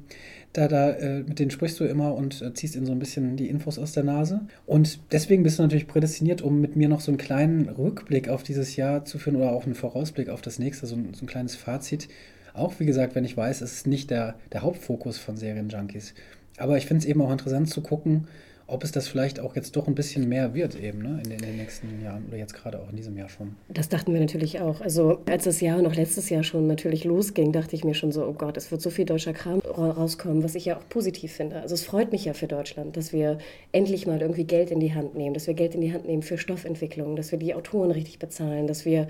da, 0.53 0.68
da, 0.68 0.89
äh, 0.89 1.19
mit 1.19 1.38
denen 1.38 1.51
sprichst 1.51 1.79
du 1.79 1.85
immer 1.85 2.15
und 2.15 2.41
äh, 2.41 2.56
ziehst 2.56 2.75
ihnen 2.75 2.88
so 2.88 2.91
ein 2.91 3.00
bisschen 3.00 3.38
die 3.38 3.50
Infos 3.50 3.77
aus 3.77 3.94
der 3.94 4.03
Nase. 4.03 4.41
Und 4.65 5.00
deswegen 5.12 5.44
bist 5.44 5.59
du 5.59 5.63
natürlich 5.63 5.88
prädestiniert, 5.88 6.41
um 6.41 6.59
mit 6.59 6.75
mir 6.75 6.89
noch 6.89 7.01
so 7.01 7.12
einen 7.12 7.19
kleinen 7.19 7.69
Rückblick 7.69 8.29
auf 8.29 8.41
dieses 8.41 8.75
Jahr 8.75 9.06
zu 9.06 9.19
führen 9.19 9.35
oder 9.35 9.51
auch 9.51 9.65
einen 9.65 9.75
Vorausblick 9.75 10.29
auf 10.29 10.41
das 10.41 10.57
nächste, 10.57 10.88
so 10.88 10.95
ein, 10.95 11.13
so 11.13 11.24
ein 11.24 11.27
kleines 11.27 11.56
Fazit. 11.56 12.07
Auch 12.53 12.79
wie 12.79 12.85
gesagt, 12.85 13.13
wenn 13.13 13.25
ich 13.25 13.38
weiß, 13.38 13.62
es 13.62 13.74
ist 13.74 13.88
nicht 13.88 14.10
der, 14.10 14.36
der 14.51 14.63
Hauptfokus 14.63 15.19
von 15.19 15.38
Serienjunkies. 15.38 16.15
Aber 16.62 16.77
ich 16.77 16.86
finde 16.86 17.01
es 17.01 17.06
eben 17.06 17.22
auch 17.22 17.32
interessant 17.32 17.70
zu 17.70 17.82
gucken, 17.82 18.27
ob 18.72 18.86
es 18.86 18.94
das 18.94 19.10
vielleicht 19.10 19.41
auch 19.41 19.56
jetzt 19.56 19.75
doch 19.75 19.88
ein 19.88 19.96
bisschen 19.96 20.30
mehr 20.30 20.53
wird 20.53 20.82
eben 20.82 21.00
ne? 21.00 21.20
in, 21.24 21.30
den, 21.30 21.39
in 21.39 21.46
den 21.46 21.58
nächsten 21.58 22.01
Jahren 22.01 22.25
oder 22.27 22.38
jetzt 22.38 22.53
gerade 22.53 22.80
auch 22.80 22.89
in 22.89 22.96
diesem 22.96 23.18
Jahr 23.18 23.27
schon. 23.27 23.56
Das 23.68 23.89
dachten 23.89 24.13
wir 24.13 24.22
natürlich 24.22 24.62
auch. 24.62 24.80
Also 24.80 25.20
als 25.25 25.44
das 25.44 25.60
Jahr 25.60 25.82
noch 25.82 25.94
letztes 25.94 26.30
Jahr 26.30 26.44
schon 26.44 26.68
natürlich 26.68 27.03
losging, 27.03 27.51
dachte 27.51 27.75
ich 27.75 27.84
mir 27.84 27.96
schon 27.96 28.13
so, 28.13 28.25
oh 28.25 28.32
Gott, 28.32 28.56
es 28.56 28.72
wird 28.72 28.82
so 28.82 28.89
viel 28.89 29.03
deutscher 29.03 29.34
Kram 29.34 29.60
rauskommen, 29.60 30.41
was 30.41 30.56
ich 30.56 30.65
ja 30.65 30.77
auch 30.77 30.88
positiv 30.88 31.34
finde. 31.34 31.58
Also 31.58 31.75
es 31.75 31.84
freut 31.84 32.13
mich 32.13 32.24
ja 32.24 32.34
für 32.34 32.48
Deutschland, 32.48 32.96
dass 32.96 33.12
wir 33.12 33.39
endlich 33.74 34.08
mal 34.08 34.22
irgendwie 34.22 34.46
Geld 34.46 34.72
in 34.72 34.80
die 34.80 34.94
Hand 34.94 35.15
nehmen, 35.15 35.34
dass 35.34 35.48
wir 35.48 35.53
Geld 35.53 35.75
in 35.75 35.82
die 35.82 35.91
Hand 35.91 36.06
nehmen 36.06 36.24
für 36.24 36.38
Stoffentwicklung, 36.38 37.18
dass 37.18 37.34
wir 37.34 37.39
die 37.39 37.53
Autoren 37.53 37.91
richtig 37.91 38.20
bezahlen, 38.20 38.68
dass 38.68 38.86
wir 38.86 39.10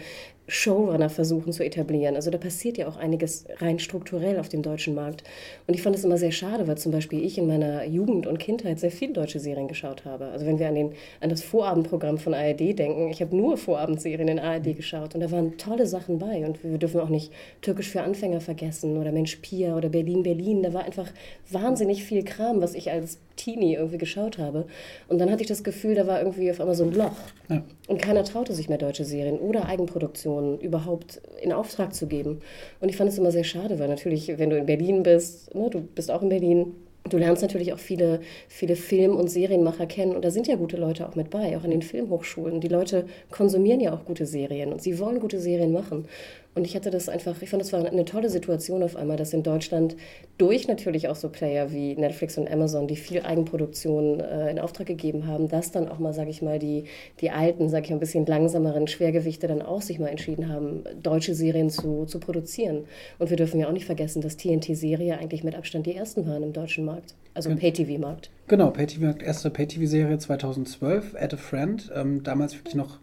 Showrunner 0.52 1.10
versuchen 1.10 1.54
zu 1.54 1.64
etablieren. 1.64 2.16
Also 2.16 2.30
da 2.30 2.38
passiert 2.38 2.78
ja 2.78 2.90
auch 2.90 2.98
einiges 2.98 3.46
rein 3.60 3.80
strukturell 3.80 4.38
auf 4.38 4.50
dem 4.50 4.62
deutschen 4.62 4.94
Markt. 4.94 5.24
Und 5.66 5.76
ich 5.76 5.82
fand 5.82 5.96
es 5.96 6.04
immer 6.04 6.18
sehr 6.18 6.34
schade, 6.34 6.68
weil 6.68 6.78
zum 6.78 6.92
Beispiel 6.92 7.24
ich 7.24 7.38
in 7.38 7.48
meiner 7.48 7.86
Jugend 7.86 8.28
und 8.28 8.38
Kindheit 8.38 8.78
sehr 8.78 8.92
viele 8.92 9.14
deutsche 9.14 9.40
Serien 9.40 9.70
geschaut 9.70 10.04
habe. 10.04 10.26
Also 10.26 10.46
wenn 10.46 10.60
wir 10.60 10.68
an, 10.68 10.76
den, 10.76 10.92
an 11.22 11.30
das 11.30 11.42
Vorabendprogramm 11.42 12.18
von 12.18 12.34
ARD 12.34 12.78
denken, 12.78 13.10
ich 13.10 13.22
habe 13.22 13.34
nur 13.34 13.56
Vorabendserien 13.56 14.28
in 14.28 14.40
ARD 14.40 14.76
geschaut 14.76 15.16
und 15.16 15.22
da 15.22 15.32
waren 15.32 15.58
tolle 15.58 15.88
Sachen 15.88 16.20
bei. 16.20 16.46
Und 16.46 16.62
wir 16.66 16.78
dürfen 16.78 17.00
auch 17.00 17.10
nicht 17.10 17.32
Türkisch 17.62 17.90
für 17.90 18.02
Anfänger 18.02 18.42
vergessen 18.42 18.98
oder 18.98 19.14
Mensch 19.14 19.38
Pia 19.38 19.78
oder 19.78 19.88
Berlin, 19.88 20.22
Berlin. 20.22 20.64
Da 20.64 20.74
war 20.74 20.84
einfach 20.84 21.08
wahnsinnig 21.50 22.04
viel 22.04 22.26
Kram, 22.26 22.60
was 22.60 22.76
ich 22.76 22.92
als 22.92 23.20
Teenie 23.38 23.76
irgendwie 23.76 23.98
geschaut 23.98 24.38
habe. 24.38 24.66
Und 25.08 25.20
dann 25.20 25.32
hatte 25.32 25.42
ich 25.42 25.48
das 25.48 25.64
Gefühl, 25.64 25.96
da 25.96 26.08
war 26.08 26.20
irgendwie 26.20 26.52
auf 26.52 26.60
einmal 26.60 26.76
so 26.76 26.84
ein 26.84 26.92
Loch. 26.92 27.18
Ja. 27.50 27.64
Und 27.88 28.02
keiner 28.02 28.24
traute 28.24 28.54
sich 28.54 28.70
mehr 28.70 28.78
deutsche 28.78 29.06
Serien 29.06 29.40
oder 29.40 29.66
Eigenproduktionen 29.66 30.41
überhaupt 30.60 31.22
in 31.42 31.52
Auftrag 31.52 31.94
zu 31.94 32.08
geben. 32.08 32.42
Und 32.80 32.90
ich 32.90 32.98
fand 32.98 33.10
es 33.10 33.18
immer 33.18 33.32
sehr 33.32 33.44
schade, 33.44 33.80
weil 33.80 33.88
natürlich, 33.88 34.38
wenn 34.38 34.50
du 34.50 34.58
in 34.58 34.66
Berlin 34.66 35.04
bist, 35.04 35.54
ne, 35.56 35.70
du 35.70 35.82
bist 35.82 36.12
auch 36.12 36.22
in 36.22 36.30
Berlin, 36.30 36.74
Du 37.10 37.18
lernst 37.18 37.42
natürlich 37.42 37.74
auch 37.74 37.80
viele, 37.80 38.22
viele 38.48 38.76
Film- 38.76 39.16
und 39.16 39.28
Serienmacher 39.28 39.88
kennen 39.88 40.16
und 40.16 40.24
da 40.24 40.30
sind 40.30 40.48
ja 40.48 40.56
gute 40.56 40.78
Leute 40.78 41.08
auch 41.10 41.16
mit 41.16 41.32
bei, 41.32 41.58
auch 41.58 41.64
in 41.64 41.72
den 41.72 41.82
Filmhochschulen. 41.82 42.62
Die 42.62 42.68
Leute 42.68 43.06
konsumieren 43.32 43.80
ja 43.80 43.92
auch 43.92 44.06
gute 44.06 44.28
Serien 44.28 44.72
und 44.72 44.84
sie 44.84 45.00
wollen 45.00 45.20
gute 45.20 45.40
Serien 45.40 45.72
machen. 45.72 46.06
Und 46.54 46.66
ich 46.66 46.76
hatte 46.76 46.90
das 46.90 47.08
einfach, 47.08 47.42
ich 47.42 47.50
fand, 47.50 47.62
das 47.62 47.72
war 47.72 47.86
eine 47.86 48.04
tolle 48.04 48.30
Situation 48.30 48.84
auf 48.84 48.98
einmal, 48.98 49.16
dass 49.16 49.32
in 49.32 49.42
Deutschland 49.42 49.96
durch 50.38 50.68
natürlich 50.68 51.08
auch 51.08 51.16
so 51.16 51.30
Player 51.30 51.72
wie 51.72 51.96
Netflix 51.96 52.38
und 52.38 52.52
Amazon, 52.52 52.88
die 52.88 52.98
viel 52.98 53.22
Eigenproduktion 53.22 54.20
äh, 54.20 54.52
in 54.52 54.60
Auftrag 54.60 54.88
gegeben 54.88 55.28
haben, 55.28 55.48
dass 55.48 55.72
dann 55.72 55.88
auch 55.88 56.00
mal, 56.00 56.14
sage 56.14 56.30
ich 56.30 56.42
mal, 56.42 56.60
die, 56.60 56.86
die 57.22 57.32
alten, 57.32 57.70
sage 57.70 57.86
ich 57.86 57.90
mal, 57.92 57.98
ein 57.98 58.02
bisschen 58.02 58.26
langsameren 58.26 58.88
Schwergewichte 58.88 59.48
dann 59.48 59.62
auch 59.62 59.82
sich 59.82 59.98
mal 59.98 60.10
entschieden 60.10 60.50
haben, 60.50 60.84
deutsche 61.02 61.36
Serien 61.36 61.70
zu, 61.70 62.06
zu 62.06 62.20
produzieren. 62.20 62.84
Und 63.18 63.30
wir 63.30 63.38
dürfen 63.38 63.60
ja 63.60 63.68
auch 63.68 63.74
nicht 63.74 63.86
vergessen, 63.86 64.22
dass 64.22 64.36
TNT-Serie 64.36 65.18
eigentlich 65.18 65.46
mit 65.46 65.56
Abstand 65.56 65.86
die 65.86 65.96
ersten 65.96 66.28
waren 66.28 66.44
im 66.44 66.52
deutschen 66.52 66.84
Markt, 66.84 67.16
also 67.34 67.50
im 67.50 67.58
Pay-TV-Markt. 67.60 68.30
Genau, 68.48 68.72
Pay-TV-Markt, 68.72 69.24
erste 69.24 69.50
Pay-TV-Serie 69.50 70.18
2012, 70.18 71.16
Add 71.16 71.34
a 71.34 71.38
Friend, 71.38 71.92
ähm, 71.96 72.24
damals 72.24 72.56
wirklich 72.56 72.76
noch, 72.76 73.00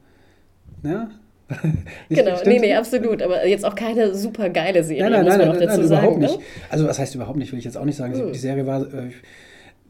genau, 2.08 2.36
nee, 2.44 2.58
nee, 2.58 2.74
absolut. 2.74 3.22
Aber 3.22 3.46
jetzt 3.46 3.64
auch 3.64 3.74
keine 3.74 4.14
super 4.14 4.50
geile 4.50 4.84
Serie, 4.84 5.10
nein, 5.10 5.24
nein, 5.24 5.38
muss 5.38 5.38
man 5.38 5.58
nein, 5.58 5.66
nein, 5.66 5.88
sagen. 5.88 6.06
Überhaupt 6.06 6.18
ne? 6.18 6.26
nicht. 6.26 6.40
Also, 6.70 6.86
was 6.86 6.98
heißt 6.98 7.14
überhaupt 7.14 7.38
nicht, 7.38 7.52
will 7.52 7.58
ich 7.58 7.64
jetzt 7.64 7.76
auch 7.76 7.84
nicht 7.84 7.96
sagen. 7.96 8.12
Mhm. 8.12 8.32
Die 8.32 8.38
Serie 8.38 8.66
war, 8.66 8.82
äh, 8.82 9.10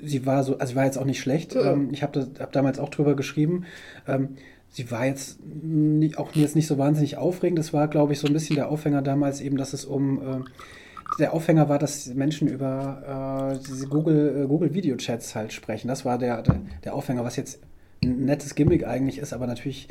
sie 0.01 0.25
war 0.25 0.45
so, 0.45 0.59
also 0.59 0.75
war 0.77 0.85
jetzt 0.85 0.99
auch 0.99 1.05
nicht 1.05 1.21
schlecht. 1.21 1.57
Ähm, 1.57 1.89
ich 1.93 2.03
habe 2.03 2.29
hab 2.39 2.53
damals 2.53 2.79
auch 2.79 2.89
drüber 2.89 3.17
geschrieben. 3.17 3.65
Ähm, 4.07 4.37
sie 4.69 4.91
war 4.91 5.07
jetzt 5.07 5.39
nicht, 5.45 6.19
auch 6.19 6.33
jetzt 6.35 6.55
nicht 6.55 6.69
so 6.69 6.79
wahnsinnig 6.79 7.17
aufregend. 7.17 7.59
Das 7.59 7.73
war, 7.73 7.89
glaube 7.89 8.13
ich, 8.13 8.21
so 8.21 8.29
ein 8.29 8.33
bisschen 8.33 8.57
der 8.57 8.69
Aufhänger 8.69 9.03
damals 9.03 9.41
eben, 9.41 9.57
dass 9.57 9.73
es 9.73 9.85
um. 9.85 10.19
Äh, 10.19 10.45
der 11.19 11.33
Aufhänger 11.33 11.71
war, 11.71 11.79
dass 11.79 12.07
Menschen 12.15 12.49
über 12.49 13.55
äh, 13.55 13.59
diese 13.67 13.87
Google, 13.87 14.43
äh, 14.45 14.47
Google 14.47 14.75
Video 14.75 14.95
Chats 14.97 15.35
halt 15.35 15.55
sprechen. 15.55 15.89
Das 15.89 16.05
war 16.05 16.19
der, 16.19 16.43
der, 16.43 16.61
der 16.85 16.95
Aufhänger, 16.95 17.25
was 17.25 17.37
jetzt 17.37 17.61
ein 18.05 18.27
nettes 18.27 18.55
Gimmick 18.55 18.87
eigentlich 18.87 19.19
ist, 19.19 19.33
aber 19.33 19.47
natürlich 19.47 19.89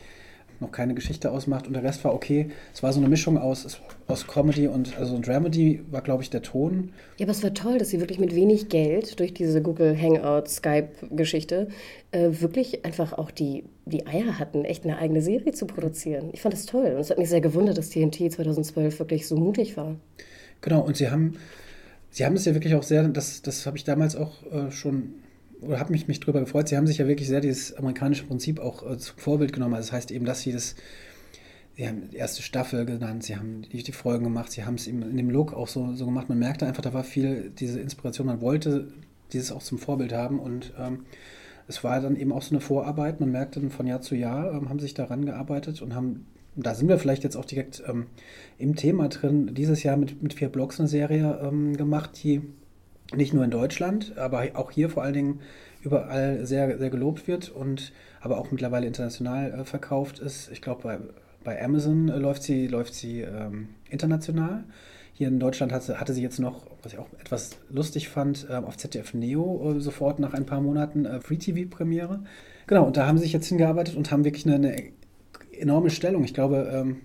noch 0.59 0.71
keine 0.71 0.93
Geschichte 0.93 1.31
ausmacht 1.31 1.67
und 1.67 1.73
der 1.73 1.83
Rest 1.83 2.03
war 2.03 2.13
okay. 2.13 2.49
Es 2.73 2.83
war 2.83 2.91
so 2.93 2.99
eine 2.99 3.09
Mischung 3.09 3.37
aus, 3.37 3.79
aus 4.07 4.27
Comedy 4.27 4.67
und 4.67 4.97
also 4.97 5.19
Dramedy 5.19 5.81
war, 5.91 6.01
glaube 6.01 6.23
ich, 6.23 6.29
der 6.29 6.41
Ton. 6.41 6.91
Ja, 7.17 7.25
aber 7.25 7.31
es 7.31 7.43
war 7.43 7.53
toll, 7.53 7.77
dass 7.77 7.89
sie 7.89 7.99
wirklich 7.99 8.19
mit 8.19 8.35
wenig 8.35 8.69
Geld 8.69 9.19
durch 9.19 9.33
diese 9.33 9.61
Google 9.61 9.99
Hangout, 9.99 10.47
Skype-Geschichte 10.47 11.67
äh, 12.11 12.29
wirklich 12.31 12.85
einfach 12.85 13.13
auch 13.13 13.31
die, 13.31 13.65
die 13.85 14.07
Eier 14.07 14.39
hatten, 14.39 14.65
echt 14.65 14.83
eine 14.83 14.97
eigene 14.97 15.21
Serie 15.21 15.53
zu 15.53 15.67
produzieren. 15.67 16.29
Ich 16.33 16.41
fand 16.41 16.53
das 16.53 16.65
toll 16.65 16.93
und 16.95 17.01
es 17.01 17.09
hat 17.09 17.17
mich 17.17 17.29
sehr 17.29 17.41
gewundert, 17.41 17.77
dass 17.77 17.89
TNT 17.89 18.31
2012 18.31 18.99
wirklich 18.99 19.27
so 19.27 19.35
mutig 19.35 19.77
war. 19.77 19.95
Genau, 20.61 20.81
und 20.81 20.97
sie 20.97 21.09
haben, 21.09 21.35
sie 22.09 22.25
haben 22.25 22.35
es 22.35 22.45
ja 22.45 22.53
wirklich 22.53 22.75
auch 22.75 22.83
sehr, 22.83 23.07
das, 23.07 23.41
das 23.41 23.65
habe 23.65 23.77
ich 23.77 23.83
damals 23.83 24.15
auch 24.15 24.43
äh, 24.51 24.71
schon 24.71 25.13
oder 25.61 25.79
habe 25.79 25.91
mich, 25.91 26.07
mich 26.07 26.19
drüber 26.19 26.39
gefreut. 26.39 26.67
Sie 26.67 26.77
haben 26.77 26.87
sich 26.87 26.97
ja 26.97 27.07
wirklich 27.07 27.27
sehr 27.27 27.41
dieses 27.41 27.73
amerikanische 27.75 28.25
Prinzip 28.25 28.59
auch 28.59 28.89
äh, 28.89 28.97
zum 28.97 29.17
Vorbild 29.17 29.53
genommen. 29.53 29.73
Also 29.73 29.87
das 29.87 29.93
heißt 29.93 30.11
eben, 30.11 30.25
dass 30.25 30.41
sie 30.41 30.51
das, 30.51 30.75
sie 31.75 31.87
haben 31.87 32.09
die 32.11 32.17
erste 32.17 32.41
Staffel 32.41 32.85
genannt, 32.85 33.23
sie 33.23 33.35
haben 33.35 33.63
die, 33.63 33.83
die 33.83 33.91
Folgen 33.91 34.23
gemacht, 34.23 34.51
sie 34.51 34.65
haben 34.65 34.75
es 34.75 34.87
eben 34.87 35.01
in 35.01 35.17
dem 35.17 35.29
Look 35.29 35.53
auch 35.53 35.67
so, 35.67 35.93
so 35.93 36.05
gemacht. 36.05 36.29
Man 36.29 36.39
merkte 36.39 36.65
einfach, 36.65 36.83
da 36.83 36.93
war 36.93 37.03
viel 37.03 37.51
diese 37.57 37.79
Inspiration, 37.79 38.27
man 38.27 38.41
wollte 38.41 38.87
dieses 39.33 39.51
auch 39.51 39.63
zum 39.63 39.77
Vorbild 39.77 40.13
haben 40.13 40.39
und 40.39 40.73
ähm, 40.79 41.05
es 41.67 41.83
war 41.83 41.99
dann 41.99 42.15
eben 42.15 42.31
auch 42.31 42.41
so 42.41 42.51
eine 42.51 42.61
Vorarbeit. 42.61 43.19
Man 43.19 43.31
merkte 43.31 43.59
dann 43.59 43.71
von 43.71 43.87
Jahr 43.87 44.01
zu 44.01 44.15
Jahr, 44.15 44.53
ähm, 44.53 44.69
haben 44.69 44.79
sich 44.79 44.93
daran 44.93 45.25
gearbeitet 45.25 45.81
und 45.81 45.95
haben, 45.95 46.25
da 46.55 46.73
sind 46.75 46.87
wir 46.87 46.97
vielleicht 46.97 47.23
jetzt 47.23 47.35
auch 47.35 47.45
direkt 47.45 47.83
ähm, 47.87 48.07
im 48.57 48.75
Thema 48.75 49.09
drin, 49.09 49.53
dieses 49.53 49.83
Jahr 49.83 49.97
mit, 49.97 50.21
mit 50.23 50.33
vier 50.33 50.49
Blogs 50.49 50.79
eine 50.79 50.87
Serie 50.87 51.39
ähm, 51.43 51.75
gemacht, 51.75 52.11
die 52.23 52.41
nicht 53.15 53.33
nur 53.33 53.43
in 53.43 53.51
Deutschland, 53.51 54.17
aber 54.17 54.43
auch 54.55 54.71
hier 54.71 54.89
vor 54.89 55.03
allen 55.03 55.13
Dingen 55.13 55.39
überall 55.81 56.45
sehr, 56.45 56.77
sehr 56.77 56.89
gelobt 56.89 57.27
wird 57.27 57.49
und 57.49 57.91
aber 58.21 58.39
auch 58.39 58.51
mittlerweile 58.51 58.87
international 58.87 59.53
äh, 59.53 59.63
verkauft 59.63 60.19
ist. 60.19 60.49
Ich 60.51 60.61
glaube, 60.61 60.83
bei, 60.83 60.99
bei 61.43 61.63
Amazon 61.63 62.09
äh, 62.09 62.17
läuft 62.17 62.43
sie, 62.43 62.67
läuft 62.67 62.93
sie 62.93 63.21
ähm, 63.21 63.69
international. 63.89 64.63
Hier 65.13 65.29
in 65.29 65.39
Deutschland 65.39 65.71
hatte, 65.71 65.99
hatte 65.99 66.13
sie 66.13 66.21
jetzt 66.21 66.39
noch, 66.39 66.65
was 66.83 66.93
ich 66.93 66.99
auch 66.99 67.07
etwas 67.19 67.57
lustig 67.69 68.09
fand, 68.09 68.47
äh, 68.49 68.55
auf 68.55 68.77
ZDF 68.77 69.13
Neo 69.13 69.79
sofort 69.79 70.19
nach 70.19 70.33
ein 70.33 70.45
paar 70.45 70.61
Monaten 70.61 71.05
äh, 71.05 71.21
Free-TV-Premiere. 71.21 72.23
Genau, 72.67 72.85
und 72.85 72.97
da 72.97 73.07
haben 73.07 73.17
sie 73.17 73.23
sich 73.23 73.33
jetzt 73.33 73.47
hingearbeitet 73.47 73.95
und 73.95 74.11
haben 74.11 74.25
wirklich 74.25 74.45
eine, 74.45 74.55
eine 74.55 74.91
enorme 75.53 75.89
Stellung. 75.89 76.23
Ich 76.23 76.33
glaube, 76.33 76.69
ähm, 76.71 76.97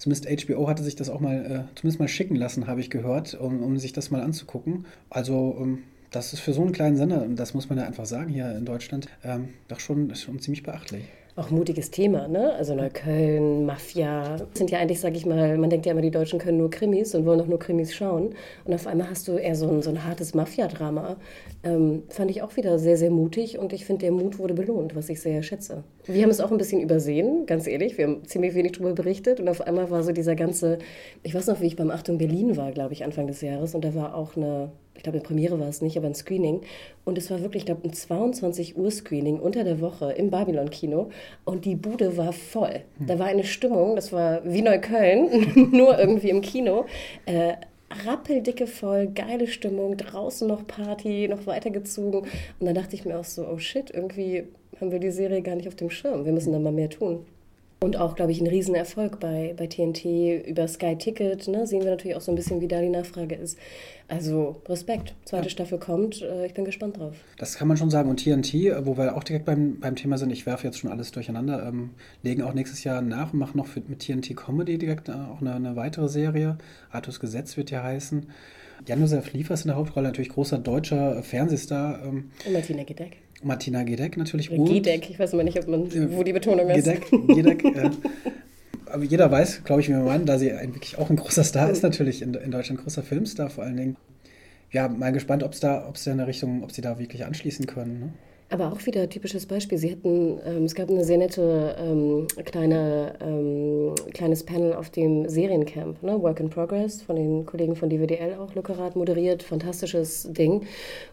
zumindest 0.00 0.46
HBO 0.46 0.66
hatte 0.66 0.82
sich 0.82 0.96
das 0.96 1.08
auch 1.10 1.20
mal, 1.20 1.36
äh, 1.44 1.76
zumindest 1.76 2.00
mal 2.00 2.08
schicken 2.08 2.34
lassen, 2.34 2.66
habe 2.66 2.80
ich 2.80 2.90
gehört, 2.90 3.34
um, 3.34 3.62
um 3.62 3.78
sich 3.78 3.92
das 3.92 4.10
mal 4.10 4.22
anzugucken. 4.22 4.86
Also 5.10 5.56
ähm, 5.60 5.84
das 6.10 6.32
ist 6.32 6.40
für 6.40 6.52
so 6.52 6.62
einen 6.62 6.72
kleinen 6.72 6.96
Sender, 6.96 7.24
das 7.28 7.54
muss 7.54 7.68
man 7.68 7.78
ja 7.78 7.84
einfach 7.84 8.06
sagen 8.06 8.30
hier 8.32 8.50
in 8.56 8.64
Deutschland, 8.64 9.06
ähm, 9.22 9.50
doch 9.68 9.78
schon, 9.78 10.12
schon 10.16 10.40
ziemlich 10.40 10.64
beachtlich. 10.64 11.04
Auch 11.40 11.48
mutiges 11.48 11.90
Thema, 11.90 12.28
ne? 12.28 12.52
Also 12.52 12.74
Neukölln, 12.74 13.64
Mafia. 13.64 14.36
Sind 14.52 14.70
ja 14.70 14.78
eigentlich, 14.78 15.00
sag 15.00 15.16
ich 15.16 15.24
mal, 15.24 15.56
man 15.56 15.70
denkt 15.70 15.86
ja 15.86 15.92
immer, 15.92 16.02
die 16.02 16.10
Deutschen 16.10 16.38
können 16.38 16.58
nur 16.58 16.68
Krimis 16.68 17.14
und 17.14 17.24
wollen 17.24 17.40
auch 17.40 17.46
nur 17.46 17.58
Krimis 17.58 17.94
schauen. 17.94 18.34
Und 18.66 18.74
auf 18.74 18.86
einmal 18.86 19.08
hast 19.08 19.26
du 19.26 19.38
eher 19.38 19.54
so 19.54 19.66
ein, 19.70 19.80
so 19.80 19.88
ein 19.88 20.04
hartes 20.04 20.34
Mafia-Drama. 20.34 21.16
Ähm, 21.62 22.02
fand 22.10 22.30
ich 22.30 22.42
auch 22.42 22.56
wieder 22.56 22.78
sehr, 22.78 22.98
sehr 22.98 23.10
mutig 23.10 23.58
und 23.58 23.72
ich 23.72 23.86
finde, 23.86 24.00
der 24.00 24.12
Mut 24.12 24.38
wurde 24.38 24.52
belohnt, 24.52 24.94
was 24.94 25.08
ich 25.08 25.22
sehr 25.22 25.42
schätze. 25.42 25.82
Wir 26.04 26.22
haben 26.22 26.30
es 26.30 26.40
auch 26.40 26.50
ein 26.50 26.58
bisschen 26.58 26.82
übersehen, 26.82 27.46
ganz 27.46 27.66
ehrlich. 27.66 27.96
Wir 27.96 28.06
haben 28.06 28.26
ziemlich 28.26 28.54
wenig 28.54 28.72
darüber 28.72 28.92
berichtet 28.92 29.40
und 29.40 29.48
auf 29.48 29.62
einmal 29.62 29.90
war 29.90 30.02
so 30.02 30.12
dieser 30.12 30.34
ganze, 30.34 30.76
ich 31.22 31.34
weiß 31.34 31.46
noch, 31.46 31.62
wie 31.62 31.68
ich 31.68 31.76
beim 31.76 31.90
Achtung 31.90 32.18
Berlin 32.18 32.58
war, 32.58 32.70
glaube 32.72 32.92
ich, 32.92 33.02
Anfang 33.02 33.26
des 33.26 33.40
Jahres 33.40 33.74
und 33.74 33.82
da 33.82 33.94
war 33.94 34.14
auch 34.14 34.36
eine, 34.36 34.72
ich 34.94 35.02
glaube, 35.02 35.18
eine 35.18 35.26
Premiere 35.26 35.58
war 35.58 35.68
es 35.68 35.80
nicht, 35.80 35.96
aber 35.96 36.08
ein 36.08 36.14
Screening. 36.14 36.60
Und 37.04 37.16
es 37.16 37.30
war 37.30 37.40
wirklich, 37.40 37.62
ich 37.62 37.66
glaube, 37.66 37.88
ein 37.88 37.92
22 37.92 38.76
Uhr 38.76 38.90
Screening 38.90 39.38
unter 39.40 39.64
der 39.64 39.80
Woche 39.80 40.12
im 40.12 40.30
Babylon-Kino. 40.30 41.10
Und 41.44 41.64
die 41.64 41.74
Bude 41.74 42.16
war 42.16 42.32
voll. 42.32 42.82
Da 42.98 43.18
war 43.18 43.26
eine 43.26 43.44
Stimmung, 43.44 43.96
das 43.96 44.12
war 44.12 44.42
wie 44.44 44.62
Neukölln, 44.62 45.70
nur 45.72 45.98
irgendwie 45.98 46.30
im 46.30 46.42
Kino. 46.42 46.84
Äh, 47.24 47.54
rappeldicke 48.06 48.66
voll, 48.66 49.08
geile 49.08 49.46
Stimmung, 49.46 49.96
draußen 49.96 50.46
noch 50.46 50.66
Party, 50.66 51.28
noch 51.28 51.46
weitergezogen. 51.46 52.20
Und 52.20 52.66
dann 52.66 52.74
dachte 52.74 52.94
ich 52.94 53.04
mir 53.04 53.18
auch 53.18 53.24
so, 53.24 53.46
oh 53.48 53.58
shit, 53.58 53.90
irgendwie 53.90 54.44
haben 54.80 54.92
wir 54.92 54.98
die 54.98 55.10
Serie 55.10 55.42
gar 55.42 55.56
nicht 55.56 55.68
auf 55.68 55.76
dem 55.76 55.90
Schirm. 55.90 56.24
Wir 56.24 56.32
müssen 56.32 56.52
da 56.52 56.58
mal 56.58 56.72
mehr 56.72 56.90
tun. 56.90 57.24
Und 57.82 57.96
auch, 57.96 58.14
glaube 58.14 58.30
ich, 58.30 58.42
ein 58.42 58.46
Riesenerfolg 58.46 59.20
bei, 59.20 59.54
bei 59.56 59.66
TNT 59.66 60.04
über 60.46 60.68
Sky 60.68 60.96
Ticket. 60.96 61.48
Ne, 61.48 61.66
sehen 61.66 61.82
wir 61.82 61.90
natürlich 61.90 62.14
auch 62.14 62.20
so 62.20 62.30
ein 62.30 62.34
bisschen, 62.34 62.60
wie 62.60 62.68
da 62.68 62.78
die 62.82 62.90
Nachfrage 62.90 63.34
ist. 63.34 63.58
Also 64.06 64.60
Respekt. 64.68 65.14
Zweite 65.24 65.44
ja. 65.44 65.48
Staffel 65.48 65.78
kommt. 65.78 66.20
Äh, 66.20 66.44
ich 66.44 66.52
bin 66.52 66.66
gespannt 66.66 66.98
drauf. 66.98 67.14
Das 67.38 67.54
kann 67.54 67.68
man 67.68 67.78
schon 67.78 67.88
sagen. 67.88 68.10
Und 68.10 68.22
TNT, 68.22 68.52
wo 68.84 68.98
wir 68.98 69.16
auch 69.16 69.24
direkt 69.24 69.46
beim, 69.46 69.80
beim 69.80 69.96
Thema 69.96 70.18
sind, 70.18 70.30
ich 70.30 70.44
werfe 70.44 70.66
jetzt 70.66 70.78
schon 70.78 70.90
alles 70.90 71.10
durcheinander, 71.10 71.66
ähm, 71.66 71.90
legen 72.22 72.42
auch 72.42 72.52
nächstes 72.52 72.84
Jahr 72.84 73.00
nach 73.00 73.32
und 73.32 73.38
machen 73.38 73.56
noch 73.56 73.66
für, 73.66 73.80
mit 73.88 74.00
TNT 74.00 74.36
Comedy 74.36 74.76
direkt 74.76 75.08
auch 75.08 75.40
eine, 75.40 75.54
eine 75.54 75.74
weitere 75.74 76.10
Serie. 76.10 76.58
Artus 76.90 77.18
Gesetz 77.18 77.56
wird 77.56 77.70
ja 77.70 77.82
heißen. 77.82 78.26
Jan-Josef 78.86 79.32
Liefers 79.32 79.62
in 79.62 79.68
der 79.68 79.76
Hauptrolle, 79.76 80.08
natürlich 80.08 80.30
großer 80.30 80.58
deutscher 80.58 81.22
Fernsehstar. 81.22 82.04
Ähm, 82.04 82.30
und 82.44 82.52
Martina 82.52 82.82
Gedeck. 82.82 83.16
Martina 83.42 83.82
Gedeck 83.82 84.16
natürlich. 84.16 84.50
Gedeck, 84.50 85.08
ich 85.10 85.18
weiß 85.18 85.32
immer 85.32 85.44
nicht, 85.44 85.58
ob 85.58 85.68
man, 85.68 85.90
wo 86.12 86.22
die 86.22 86.32
Betonung 86.32 86.68
ist. 86.68 86.84
Gedeck, 86.84 87.10
Gedeck 87.10 87.64
äh, 87.64 87.90
aber 88.86 89.04
jeder 89.04 89.30
weiß, 89.30 89.64
glaube 89.64 89.80
ich, 89.82 89.88
wie 89.88 89.92
man, 89.92 90.26
da 90.26 90.38
sie 90.38 90.52
ein, 90.52 90.74
wirklich 90.74 90.98
auch 90.98 91.10
ein 91.10 91.16
großer 91.16 91.44
Star 91.44 91.70
ist, 91.70 91.82
natürlich 91.82 92.22
in, 92.22 92.34
in 92.34 92.50
Deutschland, 92.50 92.82
großer 92.82 93.02
Filmstar 93.02 93.50
vor 93.50 93.64
allen 93.64 93.76
Dingen. 93.76 93.96
Ja, 94.72 94.88
mal 94.88 95.12
gespannt, 95.12 95.42
ob 95.42 95.52
es 95.52 95.60
da, 95.60 95.86
ob 95.88 95.96
es 95.96 96.04
da 96.04 96.12
in 96.12 96.18
der 96.18 96.26
Richtung, 96.26 96.62
ob 96.62 96.72
sie 96.72 96.80
da 96.80 96.98
wirklich 96.98 97.24
anschließen 97.24 97.66
können. 97.66 98.00
Ne? 98.00 98.12
Aber 98.52 98.72
auch 98.72 98.84
wieder 98.84 99.02
ein 99.02 99.10
typisches 99.10 99.46
Beispiel. 99.46 99.78
Sie 99.78 99.92
hatten, 99.92 100.40
ähm, 100.44 100.64
es 100.64 100.74
gab 100.74 100.90
eine 100.90 101.04
sehr 101.04 101.18
nette 101.18 101.76
ähm, 101.78 102.26
kleine, 102.44 103.14
ähm, 103.20 103.94
kleines 104.12 104.42
Panel 104.42 104.74
auf 104.74 104.90
dem 104.90 105.28
Seriencamp, 105.28 106.02
ne? 106.02 106.20
Work 106.20 106.40
in 106.40 106.50
Progress, 106.50 107.00
von 107.00 107.14
den 107.14 107.46
Kollegen 107.46 107.76
von 107.76 107.88
DWDL 107.88 108.34
auch, 108.40 108.52
Lückerath 108.56 108.96
moderiert, 108.96 109.44
fantastisches 109.44 110.32
Ding. 110.32 110.66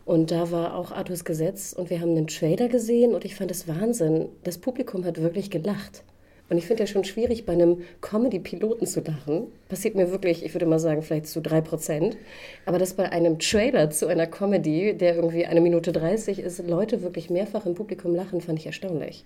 Und 0.03 0.31
da 0.31 0.49
war 0.49 0.73
auch 0.73 0.91
Artus 0.91 1.25
Gesetz 1.25 1.73
und 1.73 1.91
wir 1.91 2.01
haben 2.01 2.17
einen 2.17 2.25
Trailer 2.25 2.69
gesehen 2.69 3.13
und 3.13 3.23
ich 3.23 3.35
fand 3.35 3.51
es 3.51 3.67
Wahnsinn. 3.67 4.29
Das 4.43 4.57
Publikum 4.57 5.05
hat 5.05 5.21
wirklich 5.21 5.51
gelacht. 5.51 6.03
Und 6.49 6.57
ich 6.57 6.65
finde 6.65 6.83
ja 6.83 6.87
schon 6.87 7.03
schwierig, 7.03 7.45
bei 7.45 7.53
einem 7.53 7.83
Comedy-Piloten 8.01 8.87
zu 8.87 9.01
lachen. 9.01 9.47
Passiert 9.67 9.95
mir 9.95 10.11
wirklich, 10.11 10.45
ich 10.45 10.53
würde 10.53 10.65
mal 10.65 10.79
sagen, 10.79 11.01
vielleicht 11.01 11.27
zu 11.27 11.41
drei 11.41 11.59
Prozent. 11.59 12.17
Aber 12.65 12.79
dass 12.79 12.93
bei 12.93 13.11
einem 13.11 13.37
Trailer 13.39 13.89
zu 13.89 14.07
einer 14.07 14.27
Comedy, 14.27 14.95
der 14.95 15.15
irgendwie 15.15 15.45
eine 15.45 15.59
Minute 15.59 15.91
30 15.91 16.39
ist, 16.39 16.65
Leute 16.65 17.01
wirklich 17.01 17.29
mehrfach 17.29 17.65
im 17.65 17.75
Publikum 17.75 18.15
lachen, 18.15 18.39
fand 18.39 18.59
ich 18.59 18.65
erstaunlich. 18.65 19.25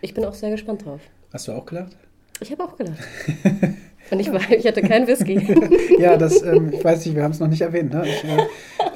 Ich 0.00 0.14
bin 0.14 0.24
auch 0.24 0.34
sehr 0.34 0.50
gespannt 0.50 0.84
drauf. 0.84 1.00
Hast 1.32 1.46
du 1.46 1.52
auch 1.52 1.66
gelacht? 1.66 1.96
Ich 2.40 2.50
habe 2.50 2.64
auch 2.64 2.76
gelacht. 2.76 2.98
Und 4.10 4.20
ich, 4.20 4.28
ich 4.28 4.66
hatte 4.66 4.82
keinen 4.82 5.06
Whisky. 5.06 5.40
ja, 5.98 6.16
das, 6.16 6.42
ähm, 6.42 6.72
ich 6.72 6.84
weiß 6.84 7.04
nicht, 7.04 7.14
wir 7.14 7.22
haben 7.22 7.32
es 7.32 7.40
noch 7.40 7.48
nicht 7.48 7.60
erwähnt. 7.60 7.92
Ne? 7.92 8.04
Ich, 8.06 8.24
äh, 8.24 8.46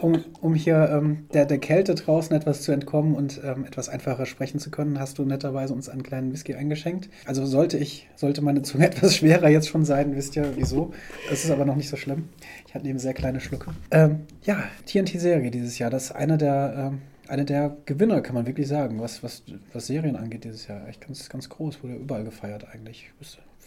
um, 0.01 0.25
um 0.41 0.55
hier 0.55 0.89
ähm, 0.93 1.27
der, 1.33 1.47
der 1.47 1.59
Kälte 1.59 1.95
draußen 1.95 2.35
etwas 2.35 2.63
zu 2.63 2.73
entkommen 2.73 3.15
und 3.15 3.41
ähm, 3.45 3.65
etwas 3.65 3.89
einfacher 3.89 4.27
sprechen 4.27 4.59
zu 4.59 4.71
können, 4.71 4.99
hast 4.99 5.19
du 5.19 5.25
netterweise 5.25 5.75
uns 5.75 5.89
einen 5.89 6.03
kleinen 6.03 6.33
Whisky 6.33 6.55
eingeschenkt. 6.55 7.09
Also 7.27 7.47
sollte 7.47 7.79
ich, 7.79 8.09
sollte 8.17 8.43
meine 8.43 8.63
Zunge 8.63 8.87
etwas 8.87 9.17
schwerer 9.17 9.49
jetzt 9.49 9.69
schon 9.69 9.85
sein, 9.85 10.17
wisst 10.17 10.37
ihr 10.37 10.53
wieso. 10.57 10.93
Das 11.31 11.45
ist 11.45 11.51
aber 11.51 11.65
noch 11.65 11.77
nicht 11.77 11.89
so 11.89 11.97
schlimm. 11.97 12.29
Ich 12.67 12.75
hatte 12.75 12.87
eben 12.89 12.99
sehr 12.99 13.15
kleine 13.15 13.41
Schlucke. 13.41 13.73
Ähm, 13.91 14.21
ja, 14.45 14.65
TNT-Serie 14.87 15.51
dieses 15.51 15.79
Jahr. 15.79 15.91
Das 15.91 16.05
ist 16.05 16.13
einer 16.13 16.37
der 16.37 16.91
ähm, 16.93 16.99
eine 17.29 17.45
der 17.45 17.77
Gewinner, 17.87 18.21
kann 18.21 18.35
man 18.35 18.47
wirklich 18.47 18.69
sagen, 18.69 19.01
was, 19.01 19.23
was, 19.23 19.43
was 19.73 19.87
Serien 19.87 20.17
angeht 20.17 20.45
dieses 20.45 20.67
Jahr. 20.67 20.87
Echt 20.89 21.01
ganz, 21.01 21.29
ganz 21.31 21.49
groß, 21.49 21.83
wurde 21.83 21.95
überall 21.95 22.25
gefeiert 22.25 22.67
eigentlich. 22.75 23.11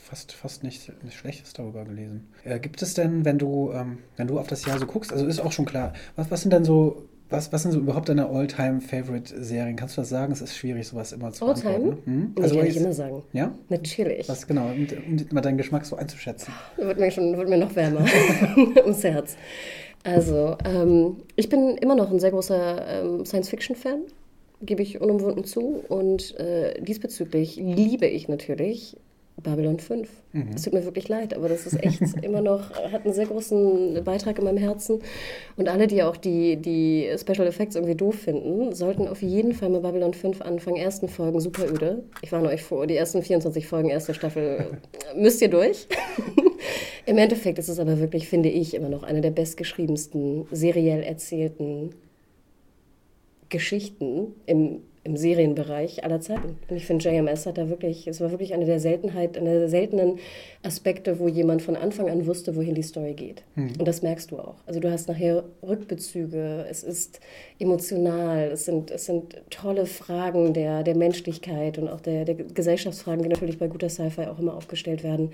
Fast, 0.05 0.33
fast 0.33 0.63
nicht, 0.63 0.91
nichts 1.03 1.19
Schlechtes 1.19 1.53
darüber 1.53 1.83
gelesen. 1.83 2.27
Äh, 2.43 2.59
gibt 2.59 2.81
es 2.81 2.93
denn, 2.93 3.25
wenn 3.25 3.39
du, 3.39 3.71
ähm, 3.73 3.97
wenn 4.17 4.27
du 4.27 4.39
auf 4.39 4.47
das 4.47 4.65
Jahr 4.65 4.77
so 4.77 4.85
guckst, 4.85 5.11
also 5.11 5.25
ist 5.25 5.39
auch 5.39 5.51
schon 5.51 5.65
klar, 5.65 5.93
was, 6.15 6.29
was 6.29 6.41
sind 6.41 6.53
denn 6.53 6.63
so, 6.63 7.07
was, 7.29 7.51
was 7.51 7.63
sind 7.63 7.71
so 7.71 7.79
überhaupt 7.79 8.07
deine 8.07 8.27
All-Time-Favorite-Serien? 8.29 9.75
Kannst 9.75 9.97
du 9.97 10.01
das 10.01 10.09
sagen? 10.09 10.31
Es 10.31 10.41
ist 10.41 10.55
schwierig, 10.55 10.87
sowas 10.87 11.11
immer 11.11 11.31
zu 11.31 11.47
All-Time? 11.47 11.97
Hm? 12.05 12.35
Also, 12.39 12.55
kann 12.55 12.67
ich 12.67 12.77
immer 12.77 12.93
sagen. 12.93 13.23
Ja? 13.33 13.51
Natürlich. 13.69 14.29
Was 14.29 14.45
genau, 14.45 14.67
um, 14.67 14.87
um 15.07 15.25
mal 15.31 15.41
deinen 15.41 15.57
Geschmack 15.57 15.85
so 15.85 15.95
einzuschätzen. 15.95 16.53
Wird 16.77 16.99
mir 16.99 17.09
schon 17.09 17.35
wird 17.35 17.49
mir 17.49 17.57
noch 17.57 17.75
wärmer 17.75 18.05
ums 18.83 19.03
Herz. 19.03 19.35
Also, 20.03 20.55
ähm, 20.65 21.17
ich 21.35 21.49
bin 21.49 21.77
immer 21.77 21.95
noch 21.95 22.11
ein 22.11 22.19
sehr 22.19 22.29
großer 22.29 22.87
ähm, 22.87 23.25
Science-Fiction-Fan, 23.25 24.01
gebe 24.61 24.83
ich 24.83 25.01
unumwunden 25.01 25.45
zu. 25.45 25.83
Und 25.87 26.39
äh, 26.39 26.79
diesbezüglich 26.79 27.55
liebe 27.55 28.05
ich 28.05 28.27
natürlich 28.27 28.97
Babylon 29.41 29.79
5. 29.79 30.09
Mhm. 30.31 30.49
Es 30.55 30.63
tut 30.63 30.73
mir 30.73 30.85
wirklich 30.85 31.09
leid, 31.09 31.33
aber 31.33 31.49
das 31.49 31.65
ist 31.65 31.81
echt 31.83 32.01
immer 32.23 32.41
noch, 32.41 32.71
hat 32.91 33.05
einen 33.05 33.13
sehr 33.13 33.25
großen 33.25 34.03
Beitrag 34.03 34.39
in 34.39 34.45
meinem 34.45 34.57
Herzen. 34.57 35.01
Und 35.57 35.67
alle, 35.67 35.87
die 35.87 36.03
auch 36.03 36.17
die, 36.17 36.57
die 36.57 37.09
Special 37.17 37.47
Effects 37.47 37.75
irgendwie 37.75 37.95
doof 37.95 38.15
finden, 38.15 38.73
sollten 38.73 39.07
auf 39.07 39.21
jeden 39.21 39.53
Fall 39.53 39.69
mal 39.69 39.81
Babylon 39.81 40.13
5 40.13 40.41
anfangen. 40.41 40.77
Ersten 40.77 41.09
Folgen 41.09 41.39
super 41.41 41.69
öde. 41.69 42.03
Ich 42.21 42.31
warne 42.31 42.49
euch 42.49 42.63
vor, 42.63 42.87
die 42.87 42.95
ersten 42.95 43.21
24 43.21 43.67
Folgen, 43.67 43.89
erste 43.89 44.13
Staffel 44.13 44.79
müsst 45.15 45.41
ihr 45.41 45.49
durch. 45.49 45.87
Im 47.05 47.17
Endeffekt 47.17 47.59
ist 47.59 47.69
es 47.69 47.79
aber 47.79 47.99
wirklich, 47.99 48.27
finde 48.27 48.49
ich, 48.49 48.73
immer 48.73 48.89
noch 48.89 49.03
eine 49.03 49.21
der 49.21 49.31
bestgeschriebensten, 49.31 50.47
seriell 50.51 51.03
erzählten 51.03 51.91
Geschichten 53.49 54.33
im, 54.47 54.81
im 55.05 55.15
Serienbereich 55.15 56.03
aller 56.03 56.19
Zeiten. 56.19 56.57
Und 56.67 56.75
ich 56.75 56.85
finde, 56.85 57.07
JMS 57.07 57.45
hat 57.45 57.59
da 57.59 57.69
wirklich, 57.69 58.07
es 58.07 58.19
war 58.19 58.31
wirklich 58.31 58.53
eine 58.55 58.65
der 58.65 58.79
Seltenheit, 58.79 59.37
eine 59.37 59.59
der 59.59 59.69
seltenen 59.69 60.17
Aspekte, 60.63 61.19
wo 61.19 61.27
jemand 61.27 61.61
von 61.61 61.75
Anfang 61.75 62.09
an 62.09 62.25
wusste, 62.25 62.55
wohin 62.55 62.73
die 62.73 62.81
Story 62.81 63.13
geht. 63.13 63.43
Und 63.79 63.87
das 63.87 64.01
merkst 64.01 64.31
du 64.31 64.39
auch. 64.39 64.55
Also 64.65 64.79
du 64.79 64.91
hast 64.91 65.07
nachher 65.07 65.43
Rückbezüge, 65.61 66.65
es 66.69 66.83
ist 66.83 67.19
emotional, 67.59 68.49
es 68.51 68.65
sind, 68.65 68.89
es 68.89 69.05
sind 69.05 69.37
tolle 69.51 69.85
Fragen 69.85 70.53
der, 70.53 70.81
der 70.81 70.95
Menschlichkeit 70.95 71.77
und 71.77 71.87
auch 71.87 72.01
der, 72.01 72.25
der 72.25 72.33
Gesellschaftsfragen, 72.35 73.21
die 73.21 73.29
natürlich 73.29 73.59
bei 73.59 73.67
guter 73.67 73.89
Sci-Fi 73.89 74.25
auch 74.25 74.39
immer 74.39 74.55
aufgestellt 74.55 75.03
werden. 75.03 75.31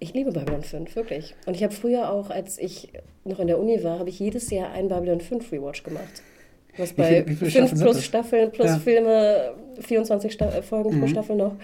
Ich 0.00 0.12
liebe 0.12 0.32
Babylon 0.32 0.62
5, 0.62 0.94
wirklich. 0.96 1.34
Und 1.46 1.56
ich 1.56 1.62
habe 1.62 1.72
früher 1.72 2.12
auch, 2.12 2.28
als 2.28 2.58
ich 2.58 2.90
noch 3.24 3.40
in 3.40 3.46
der 3.46 3.58
Uni 3.58 3.82
war, 3.82 4.00
habe 4.00 4.10
ich 4.10 4.18
jedes 4.18 4.50
Jahr 4.50 4.70
einen 4.70 4.88
Babylon 4.88 5.20
5 5.22 5.50
Rewatch 5.50 5.82
gemacht. 5.82 6.22
Was 6.76 6.96
Wie 6.96 7.02
bei 7.02 7.24
wie 7.26 7.34
5 7.34 7.50
Staffeln 7.50 7.68
sind 7.68 7.80
plus 7.80 7.96
das? 7.96 8.04
Staffeln 8.04 8.50
plus 8.52 8.66
Ja. 8.68 8.76
Mhm. 8.76 8.80
Filme, 8.80 9.54
24 9.80 10.32
Sta 10.32 10.46
äh, 10.46 10.62
Folgen 10.62 11.00
pro 11.00 11.06
Staffel 11.06 11.36
noch, 11.36 11.56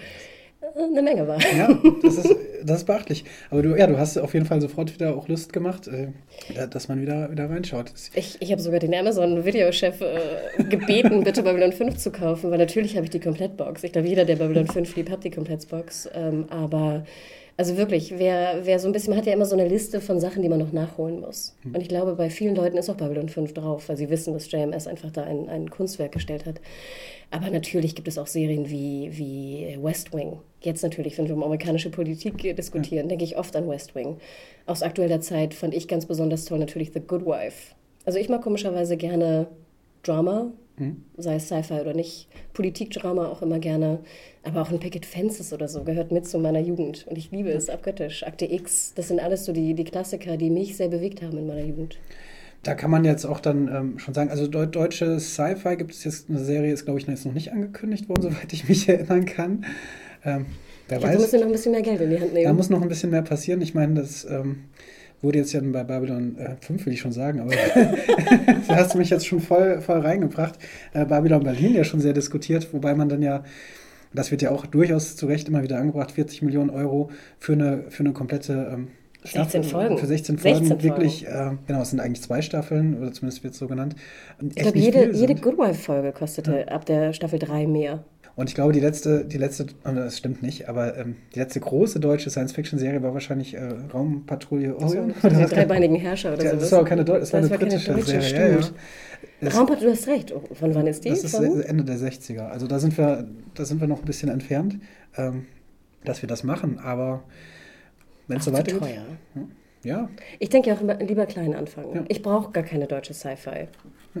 äh, 0.61 0.83
eine 0.83 1.01
Menge 1.01 1.27
war. 1.27 1.39
Ja, 1.57 1.79
das 2.03 2.17
ist, 2.17 2.35
das 2.63 2.77
ist 2.77 2.85
beachtlich. 2.85 3.23
Aber 3.49 3.63
du, 3.63 3.75
ja, 3.75 3.87
du 3.87 3.97
hast 3.97 4.17
auf 4.17 4.33
jeden 4.33 4.45
Fall 4.45 4.61
sofort 4.61 4.93
wieder 4.93 5.15
auch 5.15 5.27
Lust 5.27 5.51
gemacht, 5.51 5.87
äh, 5.87 6.09
dass 6.67 6.87
man 6.89 7.01
wieder, 7.01 7.31
wieder 7.31 7.49
reinschaut. 7.49 7.91
Ich, 8.13 8.37
ich 8.39 8.51
habe 8.51 8.61
sogar 8.61 8.79
den 8.79 8.93
Amazon-Videochef 8.93 10.01
äh, 10.01 10.63
gebeten, 10.63 11.23
bitte 11.23 11.41
Babylon 11.41 11.71
5 11.71 11.97
zu 11.97 12.11
kaufen, 12.11 12.51
weil 12.51 12.59
natürlich 12.59 12.95
habe 12.95 13.05
ich 13.05 13.11
die 13.11 13.19
Komplettbox. 13.19 13.83
Ich 13.83 13.91
glaube, 13.93 14.07
jeder, 14.07 14.25
der 14.25 14.35
Babylon 14.35 14.67
5 14.67 14.95
liebt, 14.95 15.09
hat 15.09 15.23
die 15.23 15.31
Komplettbox. 15.31 16.09
Ähm, 16.13 16.45
aber 16.49 17.03
also 17.59 17.75
wirklich, 17.75 18.17
wer, 18.17 18.61
wer 18.63 18.79
so 18.79 18.87
ein 18.87 18.93
bisschen, 18.93 19.11
man 19.11 19.17
hat 19.17 19.25
ja 19.25 19.33
immer 19.33 19.45
so 19.45 19.53
eine 19.53 19.67
Liste 19.67 19.99
von 19.99 20.21
Sachen, 20.21 20.41
die 20.41 20.47
man 20.47 20.59
noch 20.59 20.71
nachholen 20.71 21.19
muss. 21.19 21.57
Und 21.65 21.81
ich 21.81 21.89
glaube, 21.89 22.15
bei 22.15 22.29
vielen 22.29 22.55
Leuten 22.55 22.77
ist 22.77 22.89
auch 22.89 22.95
Babylon 22.95 23.27
5 23.27 23.53
drauf, 23.53 23.89
weil 23.89 23.97
sie 23.97 24.09
wissen, 24.09 24.33
dass 24.33 24.49
JMS 24.49 24.87
einfach 24.87 25.11
da 25.11 25.23
ein, 25.23 25.49
ein 25.49 25.69
Kunstwerk 25.69 26.13
gestellt 26.13 26.45
hat. 26.45 26.61
Aber 27.31 27.49
natürlich 27.49 27.95
gibt 27.95 28.07
es 28.07 28.17
auch 28.17 28.27
Serien 28.27 28.69
wie, 28.69 29.09
wie 29.11 29.77
West 29.83 30.13
Wing. 30.13 30.39
Jetzt 30.61 30.83
natürlich, 30.83 31.17
wenn 31.17 31.27
wir 31.27 31.35
um 31.35 31.43
amerikanische 31.43 31.89
Politik 31.89 32.55
diskutieren, 32.55 33.09
denke 33.09 33.25
ich 33.25 33.37
oft 33.37 33.53
an 33.57 33.67
West 33.67 33.93
Wing. 33.93 34.19
Aus 34.65 34.81
aktueller 34.81 35.19
Zeit 35.19 35.53
fand 35.53 35.73
ich 35.73 35.89
ganz 35.89 36.05
besonders 36.05 36.45
toll 36.45 36.59
natürlich 36.59 36.91
The 36.93 37.01
Good 37.01 37.25
Wife. 37.25 37.75
Also 38.05 38.19
ich 38.19 38.29
mag 38.29 38.41
komischerweise 38.41 38.95
gerne 38.95 39.47
Drama, 40.03 40.53
sei 41.17 41.35
es 41.35 41.47
Sci-Fi 41.47 41.81
oder 41.81 41.93
nicht. 41.93 42.27
Politikdrama 42.53 43.27
auch 43.27 43.41
immer 43.41 43.59
gerne. 43.59 43.99
Aber 44.43 44.61
auch 44.61 44.71
ein 44.71 44.79
Picket 44.79 45.05
Fences 45.05 45.53
oder 45.53 45.67
so 45.67 45.83
gehört 45.83 46.11
mit 46.11 46.27
zu 46.27 46.39
meiner 46.39 46.59
Jugend. 46.59 47.05
Und 47.07 47.17
ich 47.17 47.31
liebe 47.31 47.49
es 47.49 47.69
abgöttisch. 47.69 48.23
Akte 48.23 48.51
X, 48.51 48.93
das 48.95 49.09
sind 49.09 49.19
alles 49.19 49.45
so 49.45 49.53
die, 49.53 49.73
die 49.73 49.83
Klassiker, 49.83 50.37
die 50.37 50.49
mich 50.49 50.77
sehr 50.77 50.87
bewegt 50.87 51.21
haben 51.21 51.37
in 51.37 51.47
meiner 51.47 51.63
Jugend. 51.63 51.97
Da 52.63 52.75
kann 52.75 52.91
man 52.91 53.05
jetzt 53.05 53.25
auch 53.25 53.39
dann 53.39 53.67
ähm, 53.73 53.99
schon 53.99 54.13
sagen, 54.13 54.29
also 54.29 54.47
deu 54.47 54.65
deutsche 54.65 55.19
Sci-Fi 55.19 55.77
gibt 55.77 55.91
es 55.91 56.03
jetzt 56.03 56.29
eine 56.29 56.39
Serie, 56.39 56.73
ist 56.73 56.83
glaube 56.83 56.99
ich 56.99 57.07
jetzt 57.07 57.25
noch 57.25 57.33
nicht 57.33 57.53
angekündigt 57.53 58.09
worden, 58.09 58.21
soweit 58.31 58.51
ich 58.51 58.67
mich 58.67 58.87
erinnern 58.89 59.25
kann. 59.25 59.65
Ähm, 60.25 60.45
wer 60.89 60.97
Ich 60.97 61.03
weiß, 61.03 61.19
müssen 61.19 61.39
noch 61.39 61.45
ein 61.45 61.51
bisschen 61.53 61.71
mehr 61.71 61.81
Geld 61.81 62.01
in 62.01 62.09
die 62.09 62.19
Hand 62.19 62.33
nehmen. 62.33 62.45
da 62.45 62.53
muss 62.53 62.69
noch 62.69 62.81
ein 62.81 62.89
bisschen 62.89 63.11
mehr 63.11 63.21
passieren. 63.21 63.61
Ich 63.61 63.73
meine, 63.73 63.95
das 63.95 64.25
ähm, 64.25 64.65
wurde 65.21 65.39
jetzt 65.39 65.53
ja 65.53 65.61
bei 65.61 65.83
Babylon 65.83 66.37
äh, 66.37 66.55
5, 66.61 66.85
will 66.85 66.93
ich 66.93 66.99
schon 66.99 67.11
sagen, 67.11 67.39
aber 67.39 67.51
da 68.67 68.75
hast 68.75 68.93
du 68.93 68.97
mich 68.97 69.09
jetzt 69.09 69.27
schon 69.27 69.39
voll, 69.39 69.81
voll 69.81 69.99
reingebracht. 69.99 70.55
Äh, 70.93 71.05
Babylon 71.05 71.43
Berlin 71.43 71.73
ja 71.75 71.83
schon 71.83 71.99
sehr 71.99 72.13
diskutiert, 72.13 72.71
wobei 72.73 72.95
man 72.95 73.09
dann 73.09 73.21
ja, 73.21 73.43
das 74.13 74.31
wird 74.31 74.41
ja 74.41 74.51
auch 74.51 74.65
durchaus 74.65 75.15
zu 75.15 75.25
Recht 75.27 75.47
immer 75.47 75.63
wieder 75.63 75.77
angebracht, 75.77 76.11
40 76.11 76.41
Millionen 76.41 76.69
Euro 76.69 77.11
für 77.37 77.53
eine, 77.53 77.83
für 77.89 78.03
eine 78.03 78.13
komplette 78.13 78.71
ähm, 78.73 78.87
16 79.23 79.63
Folgen. 79.63 79.97
Für 79.97 80.05
16 80.05 80.37
Folgen 80.37 80.65
16 80.65 80.83
wirklich, 80.83 81.27
äh, 81.27 81.51
genau, 81.67 81.81
es 81.81 81.89
sind 81.89 81.99
eigentlich 81.99 82.21
zwei 82.21 82.41
Staffeln, 82.41 82.97
oder 82.97 83.11
zumindest 83.11 83.43
wird 83.43 83.53
es 83.53 83.59
so 83.59 83.67
genannt. 83.67 83.95
ich 84.41 84.55
glaube, 84.55 84.79
jede, 84.79 85.11
jede 85.11 85.35
Good 85.35 85.57
Wife-Folge 85.57 86.13
kostete 86.13 86.71
ab 86.71 86.85
der 86.85 87.11
Staffel 87.13 87.39
3 87.39 87.67
mehr. 87.67 88.05
Und 88.39 88.47
ich 88.47 88.55
glaube, 88.55 88.71
die 88.71 88.79
letzte, 88.79 89.25
die 89.25 89.37
letzte, 89.37 89.65
oh, 89.83 89.91
das 89.93 90.17
stimmt 90.17 90.41
nicht, 90.41 90.69
aber 90.69 90.97
ähm, 90.97 91.17
die 91.35 91.39
letzte 91.39 91.59
große 91.59 91.99
deutsche 91.99 92.29
Science-Fiction-Serie 92.29 93.03
war 93.03 93.13
wahrscheinlich 93.13 93.53
äh, 93.53 93.59
Raumpatrouille 93.93 94.77
Orion. 94.77 95.11
Oder 95.23 95.39
was? 95.41 95.49
dreibeinigen 95.51 95.97
Herrscher 95.97 96.31
oder 96.33 96.43
Ja, 96.45 96.49
sowas. 96.51 96.61
das 96.63 96.71
war 96.71 96.79
auch 96.81 96.85
keine 96.85 97.03
Deu- 97.03 97.19
das 97.19 97.33
war 97.33 97.39
eine 97.41 97.49
keine 97.49 97.65
britische 97.65 97.91
deutsche, 97.93 98.21
Serie, 98.21 98.31
ja, 98.31 98.55
ja. 98.55 98.61
stimmt. 98.61 98.79
Das- 99.41 99.57
Raumpart, 99.57 99.81
du 99.81 99.91
hast 99.91 100.07
recht. 100.07 100.31
Oh, 100.33 100.41
Von 100.53 100.73
wann 100.73 100.87
ist 100.87 101.03
die? 101.03 101.09
Das 101.09 101.25
ist 101.25 101.35
Von? 101.35 101.61
Ende 101.63 101.83
der 101.83 101.97
60er. 101.97 102.47
Also 102.47 102.65
da 102.65 102.79
sind 102.79 102.97
wir, 102.97 103.27
da 103.55 103.65
sind 103.65 103.81
wir 103.81 103.87
noch 103.89 103.99
ein 103.99 104.05
bisschen 104.05 104.29
entfernt, 104.29 104.79
ähm, 105.17 105.45
dass 106.05 106.21
wir 106.21 106.27
das 106.29 106.45
machen. 106.45 106.79
Aber 106.79 107.23
wenn 108.29 108.37
es 108.37 108.45
so 108.45 108.51
Zu 108.51 108.57
weitergeht. 108.57 108.79
teuer. 108.79 109.03
Ja, 109.83 110.09
Ich 110.39 110.47
denke 110.49 110.69
ja 110.69 110.75
auch 110.75 110.81
immer, 110.81 110.95
lieber 110.95 111.25
klein 111.25 111.53
anfangen. 111.55 111.93
Ja. 111.93 112.03
Ich 112.07 112.21
brauche 112.21 112.51
gar 112.53 112.63
keine 112.63 112.85
deutsche 112.87 113.13
Sci-Fi. 113.13 113.67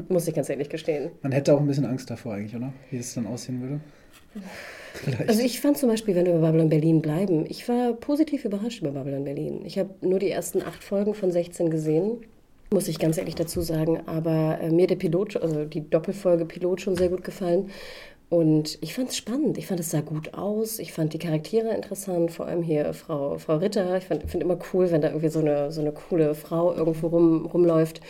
Muss 0.09 0.27
ich 0.27 0.33
ganz 0.33 0.49
ehrlich 0.49 0.69
gestehen. 0.69 1.11
man 1.21 1.31
hätte 1.31 1.53
auch 1.53 1.59
ein 1.61 1.67
bisschen 1.67 1.85
Angst 1.85 2.09
davor 2.09 2.33
eigentlich, 2.35 2.55
oder? 2.55 2.73
Wie 2.91 2.97
es 2.97 3.13
dann 3.13 3.25
aussehen 3.27 3.61
würde. 3.61 3.79
Vielleicht. 4.93 5.29
Also 5.29 5.41
ich 5.41 5.61
fand 5.61 5.77
zum 5.77 5.89
Beispiel, 5.89 6.15
wenn 6.15 6.25
wir 6.25 6.33
bei 6.33 6.39
Babylon 6.39 6.69
Berlin 6.69 7.01
bleiben, 7.01 7.45
ich 7.47 7.67
war 7.69 7.93
positiv 7.93 8.45
überrascht 8.45 8.81
über 8.81 8.91
Babylon 8.91 9.23
Berlin. 9.23 9.61
Ich 9.65 9.77
habe 9.77 9.91
nur 10.01 10.19
die 10.19 10.29
ersten 10.29 10.61
acht 10.61 10.83
Folgen 10.83 11.13
von 11.13 11.31
16 11.31 11.69
gesehen, 11.69 12.21
muss 12.71 12.87
ich 12.87 12.99
ganz 12.99 13.17
ehrlich 13.17 13.35
dazu 13.35 13.61
sagen. 13.61 14.01
Aber 14.07 14.59
äh, 14.61 14.69
mir 14.69 14.87
der 14.87 14.95
Pilot, 14.95 15.37
also 15.37 15.65
die 15.65 15.89
Doppelfolge 15.89 16.45
Pilot 16.45 16.81
schon 16.81 16.95
sehr 16.95 17.09
gut 17.09 17.23
gefallen. 17.23 17.69
Und 18.29 18.77
ich 18.81 18.93
fand 18.93 19.09
es 19.09 19.17
spannend. 19.17 19.57
Ich 19.57 19.65
fand 19.65 19.79
es 19.79 19.89
sah 19.89 20.01
gut 20.01 20.35
aus. 20.35 20.77
Ich 20.77 20.93
fand 20.93 21.13
die 21.13 21.19
Charaktere 21.19 21.73
interessant, 21.73 22.31
vor 22.31 22.45
allem 22.45 22.61
hier 22.61 22.93
Frau, 22.93 23.39
Frau 23.39 23.57
Ritter. 23.57 23.97
Ich 23.97 24.03
finde 24.03 24.45
immer 24.45 24.59
cool, 24.71 24.91
wenn 24.91 25.01
da 25.01 25.07
irgendwie 25.07 25.29
so 25.29 25.39
eine, 25.39 25.71
so 25.71 25.81
eine 25.81 25.91
coole 25.91 26.35
Frau 26.35 26.73
irgendwo 26.75 27.07
rum, 27.07 27.47
rumläuft. 27.47 28.01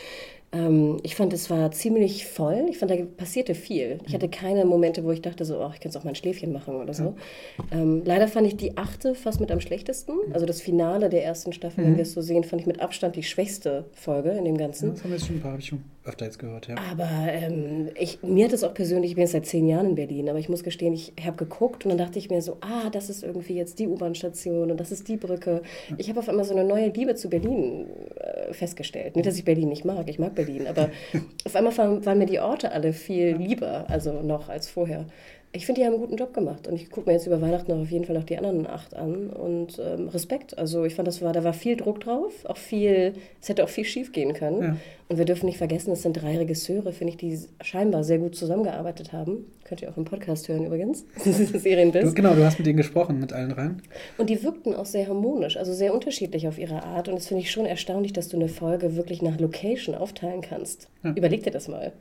Ähm, 0.51 0.97
ich 1.03 1.15
fand, 1.15 1.33
es 1.33 1.49
war 1.49 1.71
ziemlich 1.71 2.25
voll. 2.25 2.65
Ich 2.69 2.77
fand, 2.77 2.91
da 2.91 2.95
passierte 3.17 3.53
viel. 3.53 3.99
Ich 4.07 4.13
hatte 4.13 4.29
keine 4.29 4.65
Momente, 4.65 5.03
wo 5.03 5.11
ich 5.11 5.21
dachte, 5.21 5.45
so, 5.45 5.59
oh, 5.59 5.67
ich 5.67 5.73
könnte 5.73 5.89
jetzt 5.89 5.97
auch 5.97 6.03
mal 6.03 6.11
ein 6.11 6.15
Schläfchen 6.15 6.51
machen 6.51 6.75
oder 6.75 6.93
so. 6.93 7.15
Ähm, 7.71 8.01
leider 8.03 8.27
fand 8.27 8.47
ich 8.47 8.57
die 8.57 8.77
achte 8.77 9.15
fast 9.15 9.39
mit 9.39 9.51
am 9.51 9.59
schlechtesten. 9.59 10.13
Also 10.33 10.45
das 10.45 10.61
Finale 10.61 11.09
der 11.09 11.23
ersten 11.23 11.53
Staffel, 11.53 11.85
wenn 11.85 11.95
wir 11.97 12.03
es 12.03 12.13
so 12.13 12.21
sehen, 12.21 12.43
fand 12.43 12.61
ich 12.61 12.67
mit 12.67 12.81
Abstand 12.81 13.15
die 13.15 13.23
schwächste 13.23 13.85
Folge 13.93 14.31
in 14.31 14.45
dem 14.45 14.57
Ganzen. 14.57 14.91
das 14.91 15.03
haben 15.03 15.11
wir 15.11 15.17
jetzt 15.17 15.27
schon 15.27 15.37
ein 15.37 15.41
paar, 15.41 15.51
habe 15.51 15.61
ich 15.61 15.67
schon 15.67 15.83
öfter 16.09 16.25
jetzt 16.25 16.39
gehört, 16.39 16.67
ja. 16.67 16.75
Aber 16.91 17.09
ähm, 17.27 17.89
ich, 17.99 18.21
mir 18.23 18.45
hat 18.45 18.53
es 18.53 18.63
auch 18.63 18.73
persönlich, 18.73 19.11
ich 19.11 19.15
bin 19.15 19.23
jetzt 19.23 19.33
seit 19.33 19.45
zehn 19.45 19.67
Jahren 19.67 19.89
in 19.89 19.95
Berlin, 19.95 20.29
aber 20.29 20.39
ich 20.39 20.49
muss 20.49 20.63
gestehen, 20.63 20.93
ich 20.93 21.13
habe 21.23 21.37
geguckt 21.37 21.85
und 21.85 21.89
dann 21.89 21.97
dachte 21.97 22.17
ich 22.19 22.29
mir 22.29 22.41
so, 22.41 22.57
ah, 22.61 22.89
das 22.89 23.09
ist 23.09 23.23
irgendwie 23.23 23.55
jetzt 23.55 23.79
die 23.79 23.87
U-Bahn-Station 23.87 24.71
und 24.71 24.79
das 24.79 24.91
ist 24.91 25.07
die 25.07 25.17
Brücke. 25.17 25.61
Ich 25.97 26.09
habe 26.09 26.19
auf 26.19 26.27
einmal 26.27 26.45
so 26.45 26.55
eine 26.55 26.63
neue 26.63 26.89
Liebe 26.89 27.15
zu 27.15 27.29
Berlin 27.29 27.85
äh, 28.15 28.53
festgestellt. 28.53 29.15
Nicht, 29.15 29.27
dass 29.27 29.37
ich 29.37 29.45
Berlin 29.45 29.69
nicht 29.69 29.85
mag, 29.85 30.09
ich 30.09 30.19
mag 30.19 30.35
Berlin, 30.45 30.67
aber 30.67 30.89
auf 31.45 31.55
einmal 31.55 31.77
waren, 31.77 32.05
waren 32.05 32.17
mir 32.17 32.25
die 32.25 32.39
Orte 32.39 32.71
alle 32.71 32.93
viel 32.93 33.35
lieber, 33.35 33.85
also 33.89 34.21
noch 34.21 34.49
als 34.49 34.69
vorher. 34.69 35.05
Ich 35.51 35.65
finde, 35.65 35.81
die 35.81 35.85
haben 35.85 35.93
einen 35.93 36.01
guten 36.01 36.15
Job 36.17 36.31
gemacht 36.31 36.67
und 36.67 36.75
ich 36.75 36.91
gucke 36.91 37.09
mir 37.09 37.13
jetzt 37.15 37.25
über 37.25 37.41
Weihnachten 37.41 37.71
auf 37.71 37.89
jeden 37.89 38.05
Fall 38.05 38.15
noch 38.15 38.23
die 38.23 38.37
anderen 38.37 38.67
acht 38.67 38.95
an 38.95 39.31
und 39.31 39.81
ähm, 39.83 40.07
Respekt. 40.09 40.55
Also 40.59 40.85
ich 40.85 40.93
fand, 40.93 41.07
das 41.07 41.23
war, 41.23 41.33
da 41.33 41.43
war 41.43 41.53
viel 41.53 41.75
Druck 41.75 42.01
drauf, 42.01 42.45
auch 42.45 42.57
viel, 42.57 43.13
es 43.41 43.49
hätte 43.49 43.63
auch 43.63 43.69
viel 43.69 43.83
schief 43.85 44.11
gehen 44.11 44.33
können. 44.33 44.61
Ja. 44.61 44.77
Und 45.07 45.17
wir 45.17 45.25
dürfen 45.25 45.47
nicht 45.47 45.57
vergessen, 45.57 45.91
es 45.91 46.03
sind 46.03 46.13
drei 46.13 46.37
Regisseure, 46.37 46.93
finde 46.93 47.13
ich, 47.13 47.17
die 47.17 47.39
scheinbar 47.61 48.03
sehr 48.03 48.19
gut 48.19 48.35
zusammengearbeitet 48.35 49.11
haben. 49.11 49.45
Könnt 49.63 49.81
ihr 49.81 49.89
auch 49.89 49.97
im 49.97 50.05
Podcast 50.05 50.47
hören 50.49 50.67
übrigens, 50.67 51.03
Du, 51.23 51.31
Serienbiss. 51.31 52.13
genau, 52.13 52.35
du 52.35 52.45
hast 52.45 52.59
mit 52.59 52.67
denen 52.67 52.77
gesprochen, 52.77 53.19
mit 53.19 53.33
allen 53.33 53.51
rein. 53.51 53.81
Und 54.19 54.29
die 54.29 54.43
wirkten 54.43 54.75
auch 54.75 54.85
sehr 54.85 55.07
harmonisch, 55.07 55.57
also 55.57 55.73
sehr 55.73 55.95
unterschiedlich 55.95 56.47
auf 56.47 56.59
ihre 56.59 56.83
Art. 56.83 57.07
Und 57.07 57.15
das 57.15 57.25
finde 57.27 57.41
ich 57.41 57.49
schon 57.49 57.65
erstaunlich, 57.65 58.13
dass 58.13 58.27
du 58.27 58.37
eine 58.37 58.49
Folge 58.49 58.95
wirklich 58.95 59.23
nach 59.23 59.39
Location 59.39 59.95
aufteilen 59.95 60.41
kannst. 60.41 60.89
Überleg 61.15 61.41
dir 61.41 61.51
das 61.51 61.67
mal. 61.67 61.91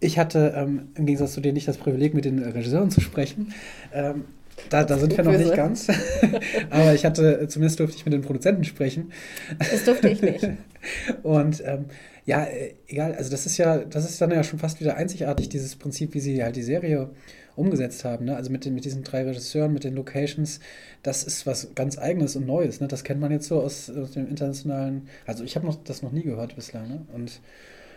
Ich 0.00 0.18
hatte 0.18 0.54
ähm, 0.56 0.88
im 0.94 1.06
Gegensatz 1.06 1.34
zu 1.34 1.40
dir 1.40 1.52
nicht 1.52 1.68
das 1.68 1.76
Privileg, 1.76 2.14
mit 2.14 2.24
den 2.24 2.38
Regisseuren 2.42 2.90
zu 2.90 3.00
sprechen. 3.00 3.52
Ähm, 3.92 4.24
Da, 4.68 4.84
da 4.84 4.98
sind 4.98 5.16
wir 5.16 5.24
noch 5.24 5.38
nicht 5.38 5.54
ganz. 5.54 5.88
Aber 6.70 6.94
ich 6.94 7.04
hatte, 7.04 7.46
zumindest 7.48 7.80
durfte 7.80 7.96
ich 7.96 8.04
mit 8.04 8.12
den 8.12 8.22
Produzenten 8.22 8.64
sprechen. 8.64 9.12
Das 9.58 9.84
durfte 9.84 10.08
ich 10.08 10.20
nicht. 10.20 10.46
Und 11.22 11.62
ähm, 11.64 11.86
ja, 12.26 12.44
äh, 12.44 12.74
egal, 12.86 13.14
also 13.14 13.30
das 13.30 13.46
ist 13.46 13.56
ja, 13.56 13.78
das 13.78 14.08
ist 14.08 14.20
dann 14.20 14.30
ja 14.30 14.44
schon 14.44 14.58
fast 14.58 14.80
wieder 14.80 14.96
einzigartig, 14.96 15.48
dieses 15.48 15.76
Prinzip, 15.76 16.14
wie 16.14 16.20
sie 16.20 16.42
halt 16.42 16.56
die 16.56 16.62
Serie 16.62 17.10
umgesetzt 17.56 18.04
haben. 18.04 18.26
Ne? 18.26 18.36
Also 18.36 18.50
mit, 18.50 18.64
den, 18.64 18.74
mit 18.74 18.84
diesen 18.84 19.02
drei 19.02 19.24
Regisseuren, 19.24 19.72
mit 19.72 19.84
den 19.84 19.94
Locations, 19.94 20.60
das 21.02 21.24
ist 21.24 21.46
was 21.46 21.74
ganz 21.74 21.98
Eigenes 21.98 22.36
und 22.36 22.46
Neues. 22.46 22.80
Ne? 22.80 22.88
Das 22.88 23.04
kennt 23.04 23.20
man 23.20 23.32
jetzt 23.32 23.48
so 23.48 23.60
aus, 23.60 23.90
aus 23.90 24.12
dem 24.12 24.28
internationalen, 24.28 25.08
also 25.26 25.42
ich 25.42 25.56
habe 25.56 25.66
noch, 25.66 25.82
das 25.82 26.02
noch 26.02 26.12
nie 26.12 26.22
gehört 26.22 26.54
bislang. 26.54 26.88
Ne? 26.88 27.00
Und 27.12 27.40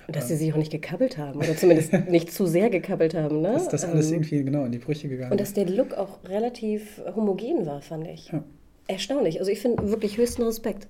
und 0.08 0.16
dass 0.16 0.28
sie 0.28 0.36
sich 0.36 0.52
auch 0.54 0.58
nicht 0.58 0.72
gekappelt 0.72 1.18
haben 1.18 1.40
oder 1.40 1.56
zumindest 1.56 1.94
nicht 2.10 2.32
zu 2.32 2.46
sehr 2.46 2.70
gekappelt 2.70 3.14
haben. 3.14 3.42
Ne? 3.42 3.54
Dass 3.54 3.70
das 3.70 3.86
alles 3.86 4.08
ähm, 4.08 4.16
irgendwie 4.16 4.44
genau 4.44 4.66
in 4.66 4.72
die 4.72 4.80
Brüche 4.80 5.08
gegangen 5.08 5.32
Und 5.32 5.40
dass 5.40 5.54
der 5.54 5.68
Look 5.70 5.94
auch 5.94 6.20
relativ 6.26 7.02
homogen 7.16 7.66
war, 7.66 7.82
fand 7.82 8.08
ich. 8.08 8.30
Ja. 8.32 8.44
Erstaunlich. 8.88 9.40
Also 9.40 9.52
ich 9.52 9.60
finde 9.60 9.90
wirklich 9.90 10.18
höchsten 10.18 10.44
Respekt. 10.44 10.88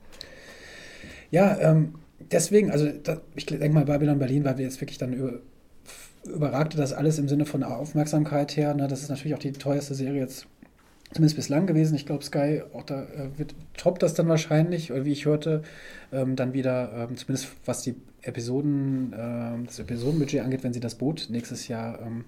Ja, 1.29 1.57
ähm, 1.59 1.95
deswegen, 2.31 2.71
also 2.71 2.89
da, 3.03 3.21
ich 3.35 3.45
denke 3.45 3.69
mal, 3.69 3.85
Babylon 3.85 4.19
Berlin, 4.19 4.43
weil 4.45 4.57
wir 4.57 4.65
jetzt 4.65 4.81
wirklich 4.81 4.97
dann 4.97 5.13
über, 5.13 5.39
überragte 6.25 6.77
das 6.77 6.93
alles 6.93 7.19
im 7.19 7.27
Sinne 7.27 7.45
von 7.45 7.63
Aufmerksamkeit 7.63 8.57
her. 8.57 8.73
Ne? 8.73 8.87
Das 8.87 9.01
ist 9.01 9.09
natürlich 9.09 9.35
auch 9.35 9.39
die 9.39 9.51
teuerste 9.51 9.93
Serie 9.93 10.21
jetzt 10.21 10.47
zumindest 11.11 11.35
bislang 11.35 11.67
gewesen. 11.67 11.95
Ich 11.95 12.05
glaube, 12.05 12.23
Sky 12.23 12.63
auch 12.73 12.83
da 12.83 13.03
äh, 13.03 13.37
wird 13.37 13.53
toppt 13.77 14.01
das 14.01 14.13
dann 14.15 14.27
wahrscheinlich, 14.27 14.91
oder 14.91 15.05
wie 15.05 15.11
ich 15.11 15.25
hörte, 15.25 15.61
ähm, 16.11 16.35
dann 16.35 16.53
wieder, 16.53 17.07
ähm, 17.09 17.17
zumindest 17.17 17.49
was 17.65 17.83
die 17.83 17.95
Episoden, 18.23 19.13
äh, 19.13 19.65
das 19.65 19.79
Episodenbudget 19.79 20.41
angeht, 20.41 20.63
wenn 20.63 20.73
sie 20.73 20.79
das 20.79 20.95
Boot 20.95 21.27
nächstes 21.29 21.67
Jahr 21.67 22.01
ähm, 22.01 22.25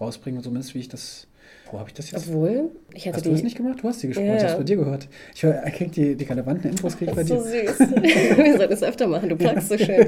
rausbringen, 0.00 0.42
zumindest 0.42 0.74
wie 0.74 0.80
ich 0.80 0.88
das 0.88 1.26
wo 1.70 1.78
habe 1.78 1.88
ich 1.88 1.94
das 1.94 2.10
jetzt? 2.10 2.28
Obwohl, 2.28 2.70
ich 2.92 3.06
hatte 3.06 3.16
Hast 3.16 3.24
die... 3.24 3.30
du 3.30 3.34
das 3.34 3.42
nicht 3.42 3.56
gemacht? 3.56 3.78
Du 3.82 3.88
hast 3.88 4.00
sie 4.00 4.08
gesprochen, 4.08 4.28
ja. 4.28 4.36
ich 4.36 4.44
habe 4.44 4.58
bei 4.58 4.64
dir 4.64 4.76
gehört. 4.76 5.08
Ich 5.34 5.40
krieg 5.40 5.92
die, 5.92 6.14
die 6.16 6.24
relevanten 6.24 6.70
Infos 6.70 6.98
krieg 6.98 7.08
ich 7.08 7.14
bei 7.14 7.24
dir. 7.24 7.40
so 7.40 7.40
süß. 7.40 7.78
Wir 8.36 8.56
sollten 8.58 8.74
es 8.74 8.82
öfter 8.82 9.06
machen, 9.06 9.30
du 9.30 9.36
plagst 9.36 9.70
so 9.70 9.78
schön. 9.78 10.06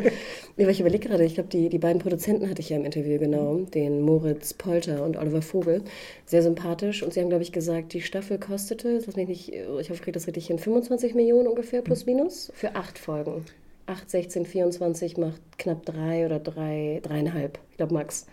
Nee, 0.56 0.68
ich 0.68 0.80
überlege 0.80 1.08
gerade, 1.08 1.24
ich 1.24 1.34
glaube, 1.34 1.48
die, 1.48 1.70
die 1.70 1.78
beiden 1.78 2.02
Produzenten 2.02 2.50
hatte 2.50 2.60
ich 2.60 2.68
ja 2.68 2.76
im 2.76 2.84
Interview 2.84 3.18
genau, 3.18 3.60
den 3.60 4.02
Moritz 4.02 4.52
Polter 4.52 5.04
und 5.04 5.16
Oliver 5.16 5.40
Vogel. 5.40 5.82
Sehr 6.26 6.42
sympathisch 6.42 7.02
und 7.02 7.14
sie 7.14 7.20
haben, 7.20 7.30
glaube 7.30 7.42
ich, 7.42 7.52
gesagt, 7.52 7.94
die 7.94 8.02
Staffel 8.02 8.38
kostete, 8.38 9.00
das 9.00 9.16
nicht, 9.16 9.48
ich 9.48 9.58
hoffe, 9.68 9.94
ich 9.94 10.02
kriege 10.02 10.12
das 10.12 10.26
richtig 10.26 10.48
hin, 10.48 10.58
25 10.58 11.14
Millionen 11.14 11.48
ungefähr 11.48 11.80
plus 11.80 12.04
minus 12.04 12.52
für 12.54 12.76
acht 12.76 12.98
Folgen. 12.98 13.44
8, 13.86 14.10
16, 14.10 14.46
24 14.46 15.16
macht 15.16 15.40
knapp 15.58 15.84
drei 15.84 16.26
oder 16.26 16.38
drei, 16.38 17.00
dreieinhalb, 17.02 17.58
ich 17.70 17.76
glaube 17.76 17.94
Max. 17.94 18.26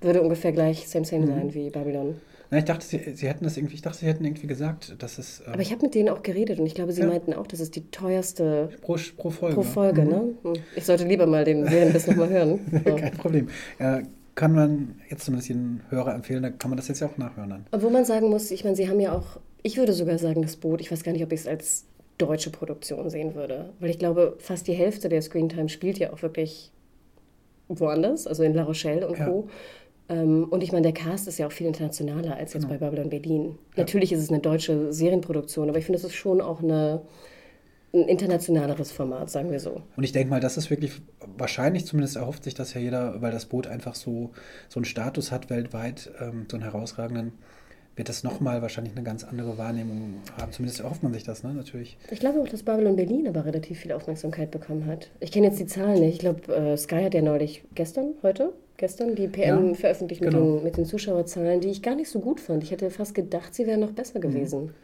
Würde 0.00 0.22
ungefähr 0.22 0.52
gleich 0.52 0.88
same 0.88 1.04
same 1.04 1.26
mhm. 1.26 1.28
sein 1.28 1.54
wie 1.54 1.70
Babylon. 1.70 2.16
Na, 2.50 2.58
ich 2.58 2.64
dachte, 2.64 2.84
sie, 2.84 2.98
sie 3.14 3.26
hätten 3.26 3.44
das 3.44 3.56
irgendwie, 3.56 3.74
ich 3.74 3.82
dachte, 3.82 3.98
sie 3.98 4.06
hätten 4.06 4.24
irgendwie 4.24 4.46
gesagt, 4.46 4.96
dass 4.98 5.18
es. 5.18 5.42
Ähm 5.46 5.54
Aber 5.54 5.62
ich 5.62 5.72
habe 5.72 5.82
mit 5.82 5.94
denen 5.94 6.08
auch 6.08 6.22
geredet 6.22 6.58
und 6.60 6.66
ich 6.66 6.74
glaube, 6.74 6.92
sie 6.92 7.00
ja. 7.00 7.06
meinten 7.06 7.32
auch, 7.32 7.46
das 7.46 7.60
ist 7.60 7.74
die 7.74 7.90
teuerste 7.90 8.68
pro, 8.82 8.96
pro 9.16 9.30
Folge. 9.30 9.54
Pro 9.54 9.62
Folge, 9.62 10.02
mhm. 10.02 10.08
ne? 10.08 10.34
Hm. 10.42 10.52
Ich 10.76 10.84
sollte 10.84 11.04
lieber 11.04 11.26
mal 11.26 11.44
den 11.44 11.66
Serienbiss 11.66 12.06
nochmal 12.06 12.28
hören. 12.28 12.60
So. 12.84 12.96
Kein 12.96 13.12
Problem. 13.12 13.48
Äh, 13.78 14.02
kann 14.34 14.52
man 14.52 14.96
jetzt 15.08 15.24
zumindest 15.24 15.48
den 15.48 15.80
Hörer 15.90 16.14
empfehlen, 16.14 16.42
da 16.42 16.50
kann 16.50 16.70
man 16.70 16.76
das 16.76 16.88
jetzt 16.88 17.00
ja 17.00 17.06
auch 17.06 17.16
nachhören 17.16 17.50
dann. 17.50 17.66
Obwohl 17.70 17.90
man 17.90 18.04
sagen 18.04 18.28
muss, 18.28 18.50
ich 18.50 18.64
meine, 18.64 18.76
sie 18.76 18.88
haben 18.88 19.00
ja 19.00 19.12
auch, 19.12 19.38
ich 19.62 19.76
würde 19.76 19.92
sogar 19.92 20.18
sagen, 20.18 20.42
das 20.42 20.56
Boot, 20.56 20.80
ich 20.80 20.90
weiß 20.90 21.02
gar 21.02 21.12
nicht, 21.12 21.24
ob 21.24 21.32
ich 21.32 21.40
es 21.40 21.46
als 21.46 21.84
deutsche 22.18 22.50
Produktion 22.50 23.10
sehen 23.10 23.34
würde. 23.34 23.72
Weil 23.80 23.90
ich 23.90 23.98
glaube, 23.98 24.36
fast 24.38 24.66
die 24.68 24.72
Hälfte 24.72 25.08
der 25.08 25.22
Screentime 25.22 25.68
spielt 25.68 25.98
ja 25.98 26.12
auch 26.12 26.22
wirklich 26.22 26.70
woanders, 27.68 28.26
also 28.26 28.42
in 28.42 28.54
La 28.54 28.62
Rochelle 28.62 29.06
und 29.06 29.18
ja. 29.18 29.26
Co. 29.26 29.48
Ähm, 30.08 30.44
und 30.50 30.62
ich 30.62 30.72
meine, 30.72 30.82
der 30.82 30.92
Cast 30.92 31.28
ist 31.28 31.38
ja 31.38 31.46
auch 31.46 31.52
viel 31.52 31.66
internationaler 31.66 32.36
als 32.36 32.52
jetzt 32.52 32.64
genau. 32.68 32.74
bei 32.74 32.78
Babylon 32.78 33.08
Berlin. 33.08 33.58
Ja. 33.74 33.82
Natürlich 33.82 34.12
ist 34.12 34.20
es 34.20 34.28
eine 34.28 34.40
deutsche 34.40 34.92
Serienproduktion, 34.92 35.68
aber 35.68 35.78
ich 35.78 35.86
finde, 35.86 35.98
es 35.98 36.04
ist 36.04 36.14
schon 36.14 36.42
auch 36.42 36.62
eine, 36.62 37.02
ein 37.94 38.02
internationaleres 38.02 38.92
Format, 38.92 39.30
sagen 39.30 39.50
wir 39.50 39.60
so. 39.60 39.80
Und 39.96 40.04
ich 40.04 40.12
denke 40.12 40.28
mal, 40.28 40.40
das 40.40 40.58
ist 40.58 40.68
wirklich 40.68 40.92
wahrscheinlich, 41.38 41.86
zumindest 41.86 42.16
erhofft 42.16 42.44
sich 42.44 42.54
das 42.54 42.74
ja 42.74 42.82
jeder, 42.82 43.22
weil 43.22 43.32
das 43.32 43.46
Boot 43.46 43.66
einfach 43.66 43.94
so, 43.94 44.32
so 44.68 44.78
einen 44.78 44.84
Status 44.84 45.32
hat 45.32 45.48
weltweit, 45.48 46.10
ähm, 46.20 46.46
so 46.50 46.58
einen 46.58 46.64
herausragenden 46.64 47.32
wird 47.96 48.08
das 48.08 48.24
nochmal 48.24 48.60
wahrscheinlich 48.60 48.94
eine 48.94 49.04
ganz 49.04 49.24
andere 49.24 49.56
Wahrnehmung 49.56 50.14
haben. 50.40 50.52
Zumindest 50.52 50.80
erhofft 50.80 51.02
man 51.02 51.12
sich 51.12 51.22
das, 51.22 51.42
ne? 51.42 51.54
natürlich. 51.54 51.96
Ich 52.10 52.20
glaube 52.20 52.40
auch, 52.40 52.48
dass 52.48 52.62
Babylon 52.62 52.96
Berlin 52.96 53.28
aber 53.28 53.44
relativ 53.44 53.80
viel 53.80 53.92
Aufmerksamkeit 53.92 54.50
bekommen 54.50 54.86
hat. 54.86 55.10
Ich 55.20 55.30
kenne 55.30 55.46
jetzt 55.46 55.60
die 55.60 55.66
Zahlen 55.66 56.00
nicht. 56.00 56.14
Ich 56.14 56.18
glaube, 56.18 56.52
äh, 56.52 56.76
Sky 56.76 57.04
hat 57.04 57.14
ja 57.14 57.22
neulich 57.22 57.62
gestern, 57.74 58.14
heute, 58.22 58.52
gestern 58.76 59.14
die 59.14 59.28
PM 59.28 59.68
ja, 59.68 59.74
veröffentlicht 59.74 60.22
mit, 60.22 60.30
genau. 60.30 60.56
den, 60.56 60.64
mit 60.64 60.76
den 60.76 60.86
Zuschauerzahlen, 60.86 61.60
die 61.60 61.68
ich 61.68 61.82
gar 61.82 61.94
nicht 61.94 62.10
so 62.10 62.18
gut 62.18 62.40
fand. 62.40 62.64
Ich 62.64 62.72
hätte 62.72 62.90
fast 62.90 63.14
gedacht, 63.14 63.54
sie 63.54 63.66
wären 63.66 63.80
noch 63.80 63.92
besser 63.92 64.18
mhm. 64.18 64.22
gewesen. 64.22 64.74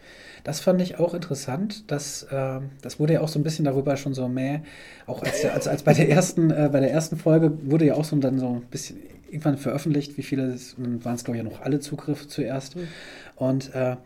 Das 0.45 0.61
fand 0.61 0.81
ich 0.81 1.01
auch 1.01 1.13
interessant. 1.13 1.91
Dass, 1.91 2.23
äh, 2.31 2.61
das 2.81 3.01
wurde 3.01 3.15
ja 3.15 3.21
auch 3.23 3.29
so 3.29 3.41
ein 3.41 3.43
bisschen 3.43 3.65
darüber 3.65 3.97
schon 3.97 4.15
so 4.15 4.29
mehr, 4.29 4.63
auch 5.07 5.23
als, 5.25 5.45
als, 5.45 5.67
als 5.67 5.83
bei 5.83 5.95
der 5.95 6.09
ersten, 6.09 6.51
äh, 6.51 6.69
bei 6.71 6.79
der 6.79 6.93
ersten 6.93 7.17
Folge 7.17 7.53
wurde 7.69 7.87
ja 7.87 7.95
auch 7.95 8.05
so 8.05 8.15
dann 8.17 8.39
so 8.39 8.47
ein 8.47 8.63
bisschen 8.71 8.99
irgendwann 9.31 9.59
veröffentlicht, 9.59 10.17
wie 10.17 10.23
viele, 10.23 10.57
waren 10.77 11.15
es 11.15 11.25
glaube 11.25 11.39
ich 11.39 11.45
ja 11.45 11.51
noch 11.51 11.61
alle 11.63 11.81
Zugriffe 11.81 12.29
zuerst. 12.29 12.77
Mhm. 12.77 12.89
Und 13.37 13.75
äh, 13.75 13.97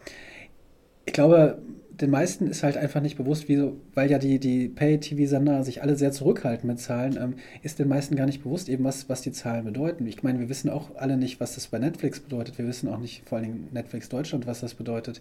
ich 1.07 1.13
glaube, 1.13 1.59
den 2.01 2.11
meisten 2.11 2.49
ist 2.49 2.63
halt 2.63 2.77
einfach 2.77 3.01
nicht 3.01 3.17
bewusst, 3.17 3.49
wie 3.49 3.57
so, 3.57 3.77
weil 3.95 4.11
ja 4.11 4.19
die, 4.19 4.41
die 4.41 4.69
Pay-TV-Sender 4.69 5.63
sich 5.63 5.83
alle 5.83 5.97
sehr 5.97 6.11
zurückhalten 6.11 6.67
mit 6.67 6.81
Zahlen, 6.81 7.17
ähm, 7.17 7.35
ist 7.63 7.79
den 7.79 7.89
meisten 7.89 8.17
gar 8.17 8.27
nicht 8.27 8.43
bewusst, 8.43 8.69
eben 8.69 8.83
was, 8.85 9.09
was 9.09 9.23
die 9.23 9.31
Zahlen 9.31 9.65
bedeuten. 9.65 10.07
Ich 10.07 10.23
meine, 10.23 10.41
wir 10.41 10.49
wissen 10.49 10.71
auch 10.71 10.97
alle 10.97 11.17
nicht, 11.17 11.39
was 11.41 11.55
das 11.55 11.69
bei 11.69 11.79
Netflix 11.79 12.21
bedeutet. 12.21 12.59
Wir 12.59 12.67
wissen 12.67 12.89
auch 12.89 12.99
nicht, 12.99 13.23
vor 13.29 13.39
allen 13.39 13.47
Dingen 13.47 13.69
Netflix 13.73 14.09
Deutschland, 14.09 14.47
was 14.47 14.61
das 14.61 14.75
bedeutet. 14.75 15.21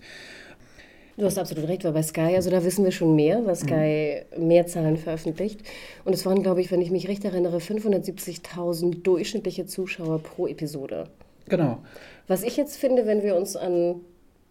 Du 1.17 1.25
hast 1.25 1.37
absolut 1.37 1.67
recht, 1.67 1.83
weil 1.83 1.91
bei 1.91 2.01
Sky, 2.01 2.35
also 2.35 2.49
da 2.49 2.63
wissen 2.63 2.83
wir 2.83 2.91
schon 2.91 3.15
mehr, 3.15 3.45
weil 3.45 3.55
Sky 3.55 4.21
mhm. 4.35 4.47
mehr 4.47 4.65
Zahlen 4.65 4.97
veröffentlicht. 4.97 5.61
Und 6.05 6.13
es 6.13 6.25
waren, 6.25 6.41
glaube 6.41 6.61
ich, 6.61 6.71
wenn 6.71 6.81
ich 6.81 6.89
mich 6.89 7.07
recht 7.07 7.23
erinnere, 7.23 7.57
570.000 7.57 9.03
durchschnittliche 9.03 9.65
Zuschauer 9.65 10.19
pro 10.19 10.47
Episode. 10.47 11.05
Genau. 11.47 11.79
Was 12.27 12.43
ich 12.43 12.57
jetzt 12.57 12.77
finde, 12.77 13.05
wenn 13.05 13.21
wir 13.21 13.35
uns 13.35 13.55
an 13.55 14.01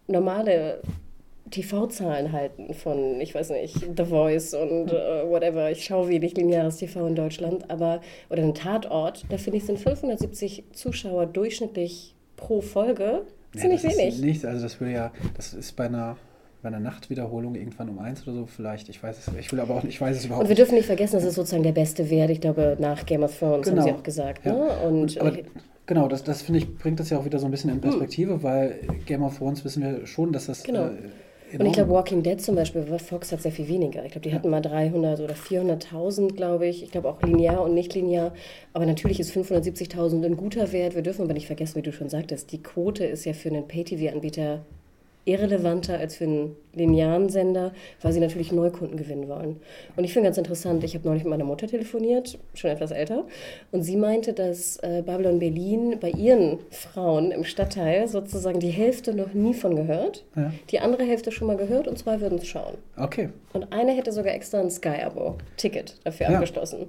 normale 0.07 0.81
TV-Zahlen 1.49 2.31
halten 2.31 2.73
von, 2.73 3.19
ich 3.19 3.35
weiß 3.35 3.51
nicht, 3.51 3.75
The 3.95 4.05
Voice 4.05 4.53
und 4.53 4.91
uh, 4.91 5.29
whatever. 5.29 5.69
Ich 5.69 5.83
schaue 5.83 6.07
wenig 6.07 6.35
lineares 6.35 6.77
TV 6.77 7.05
in 7.07 7.15
Deutschland, 7.15 7.69
aber, 7.69 8.01
oder 8.29 8.41
ein 8.41 8.55
Tatort, 8.55 9.25
da 9.29 9.37
finde 9.37 9.57
ich, 9.57 9.65
sind 9.65 9.79
570 9.79 10.63
Zuschauer 10.73 11.27
durchschnittlich 11.27 12.15
pro 12.37 12.61
Folge 12.61 13.23
ziemlich 13.55 13.83
ja, 13.83 13.89
das 13.89 13.97
wenig. 13.97 14.15
Ist 14.15 14.23
nichts, 14.23 14.45
also 14.45 14.63
das 14.63 14.79
würde 14.79 14.93
ja, 14.93 15.11
das 15.35 15.53
ist 15.53 15.75
bei 15.75 15.85
einer 15.85 16.17
bei 16.63 16.69
einer 16.69 16.79
Nachtwiederholung 16.79 17.55
irgendwann 17.55 17.89
um 17.89 17.99
eins 17.99 18.23
oder 18.23 18.37
so 18.37 18.45
vielleicht. 18.45 18.89
Ich 18.89 19.03
weiß 19.03 19.27
es, 19.27 19.33
ich 19.37 19.51
will 19.51 19.59
aber 19.59 19.75
auch 19.75 19.83
nicht, 19.83 19.95
ich 19.95 20.01
weiß 20.01 20.17
es 20.17 20.25
überhaupt 20.25 20.43
nicht. 20.43 20.49
Und 20.51 20.57
wir 20.57 20.63
dürfen 20.63 20.75
nicht 20.75 20.87
vergessen, 20.87 21.15
das 21.17 21.25
ist 21.25 21.35
sozusagen 21.35 21.61
der 21.61 21.73
beste 21.73 22.09
Wert, 22.09 22.29
ich 22.29 22.41
glaube, 22.41 22.77
nach 22.79 23.05
Game 23.05 23.21
of 23.21 23.37
Thrones 23.37 23.67
genau. 23.67 23.81
haben 23.81 23.87
sie 23.89 23.93
auch 23.93 24.03
gesagt. 24.03 24.45
Ja. 24.45 24.53
Ne? 24.53 24.69
Und, 24.87 25.19
aber, 25.19 25.33
genau, 25.85 26.07
das, 26.07 26.23
das 26.23 26.41
finde 26.41 26.61
ich, 26.61 26.77
bringt 26.77 26.99
das 27.01 27.09
ja 27.09 27.19
auch 27.19 27.25
wieder 27.25 27.37
so 27.37 27.45
ein 27.45 27.51
bisschen 27.51 27.69
in 27.69 27.75
hm. 27.75 27.81
Perspektive, 27.81 28.33
hm. 28.35 28.43
weil 28.43 28.79
Game 29.05 29.23
of 29.23 29.37
Thrones 29.37 29.63
wissen 29.65 29.83
wir 29.83 30.07
schon, 30.07 30.31
dass 30.31 30.45
das 30.45 30.63
genau. 30.63 30.85
Äh, 30.85 31.09
und 31.59 31.67
ich 31.67 31.73
glaube, 31.73 31.91
Walking 31.91 32.23
Dead 32.23 32.41
zum 32.41 32.55
Beispiel, 32.55 32.83
Fox 32.97 33.31
hat 33.31 33.43
sehr 33.43 33.51
viel 33.51 33.67
weniger. 33.67 34.03
Ich 34.05 34.13
glaube, 34.13 34.23
die 34.23 34.29
ja. 34.29 34.35
hatten 34.35 34.49
mal 34.49 34.61
300 34.61 35.19
oder 35.19 35.35
400.000, 35.35 36.33
glaube 36.33 36.65
ich. 36.65 36.81
Ich 36.81 36.89
glaube 36.89 37.09
auch 37.09 37.21
linear 37.21 37.61
und 37.61 37.75
nicht 37.75 37.93
linear. 37.93 38.33
Aber 38.73 38.87
natürlich 38.87 39.19
ist 39.19 39.31
570.000 39.37 40.25
ein 40.25 40.35
guter 40.35 40.71
Wert. 40.71 40.95
Wir 40.95 41.03
dürfen 41.03 41.21
aber 41.21 41.33
nicht 41.33 41.45
vergessen, 41.45 41.75
wie 41.75 41.83
du 41.83 41.93
schon 41.93 42.09
sagtest, 42.09 42.51
die 42.51 42.63
Quote 42.63 43.05
ist 43.05 43.25
ja 43.25 43.33
für 43.33 43.49
einen 43.49 43.67
Pay-TV-Anbieter 43.67 44.65
irrelevanter 45.25 45.97
als 45.97 46.15
für 46.15 46.25
einen 46.25 46.55
linearen 46.73 47.29
Sender, 47.29 47.71
weil 48.01 48.11
sie 48.11 48.19
natürlich 48.19 48.51
Neukunden 48.51 48.97
gewinnen 48.97 49.29
wollen. 49.29 49.57
Und 49.95 50.03
ich 50.03 50.13
finde 50.13 50.27
ganz 50.27 50.37
interessant, 50.37 50.83
ich 50.83 50.95
habe 50.95 51.07
neulich 51.07 51.23
mit 51.23 51.31
meiner 51.31 51.45
Mutter 51.45 51.67
telefoniert, 51.67 52.37
schon 52.55 52.71
etwas 52.71 52.91
älter, 52.91 53.25
und 53.71 53.83
sie 53.83 53.95
meinte, 53.95 54.33
dass 54.33 54.77
äh, 54.77 55.03
Babylon 55.05 55.39
Berlin 55.39 55.97
bei 55.99 56.09
ihren 56.09 56.59
Frauen 56.71 57.31
im 57.31 57.43
Stadtteil 57.43 58.07
sozusagen 58.07 58.59
die 58.59 58.69
Hälfte 58.69 59.13
noch 59.13 59.33
nie 59.33 59.53
von 59.53 59.75
gehört, 59.75 60.25
ja. 60.35 60.51
die 60.71 60.79
andere 60.79 61.03
Hälfte 61.03 61.31
schon 61.31 61.47
mal 61.47 61.57
gehört 61.57 61.87
und 61.87 61.97
zwei 61.97 62.19
würden 62.19 62.39
es 62.39 62.47
schauen. 62.47 62.75
Okay. 62.97 63.29
Und 63.53 63.71
eine 63.71 63.93
hätte 63.93 64.11
sogar 64.11 64.33
extra 64.33 64.59
ein 64.59 64.71
Sky-Abo, 64.71 65.37
Ticket 65.57 65.95
dafür 66.03 66.29
ja. 66.29 66.33
abgeschlossen. 66.33 66.87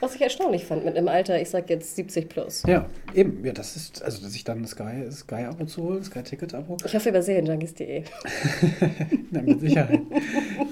Was 0.00 0.14
ich 0.14 0.22
erstaunlich 0.22 0.64
fand 0.64 0.86
mit 0.86 0.96
einem 0.96 1.08
Alter, 1.08 1.40
ich 1.40 1.50
sag 1.50 1.68
jetzt 1.68 1.94
70 1.94 2.28
plus. 2.30 2.62
Ja, 2.66 2.86
eben. 3.14 3.44
Ja, 3.44 3.52
das 3.52 3.76
ist, 3.76 4.02
also 4.02 4.22
dass 4.22 4.34
ich 4.34 4.44
dann 4.44 4.62
ein 4.62 4.66
Sky, 4.66 5.10
Sky-Abo 5.10 5.66
zu 5.66 5.82
holen, 5.82 6.02
Sky-Ticket-Abo. 6.02 6.78
Ich 6.86 6.94
hoffe 6.94 7.10
über 7.10 7.20
Serienjunkies.de. 7.20 8.04
Na, 9.30 9.42
mit 9.42 9.60
Sicherheit. 9.60 10.00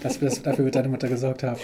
dass 0.02 0.20
wir 0.20 0.30
das 0.30 0.40
dafür 0.40 0.64
mit 0.64 0.74
deiner 0.74 0.88
Mutter 0.88 1.08
gesorgt 1.08 1.42
haben. 1.42 1.60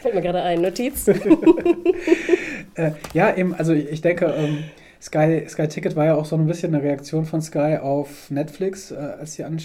Fällt 0.00 0.14
mir 0.14 0.20
gerade 0.20 0.42
ein, 0.42 0.60
Notiz. 0.60 1.06
äh, 2.74 2.90
ja, 3.14 3.36
eben, 3.36 3.54
also 3.54 3.72
ich 3.72 4.00
denke, 4.00 4.26
ähm, 4.26 4.64
Sky, 5.00 5.44
Sky 5.48 5.68
Ticket 5.68 5.94
war 5.94 6.06
ja 6.06 6.14
auch 6.16 6.24
so 6.24 6.34
ein 6.34 6.46
bisschen 6.46 6.74
eine 6.74 6.82
Reaktion 6.82 7.24
von 7.24 7.40
Sky 7.40 7.78
auf 7.80 8.30
Netflix, 8.30 8.90
äh, 8.90 8.96
als 8.96 9.34
sie 9.34 9.44
an, 9.44 9.60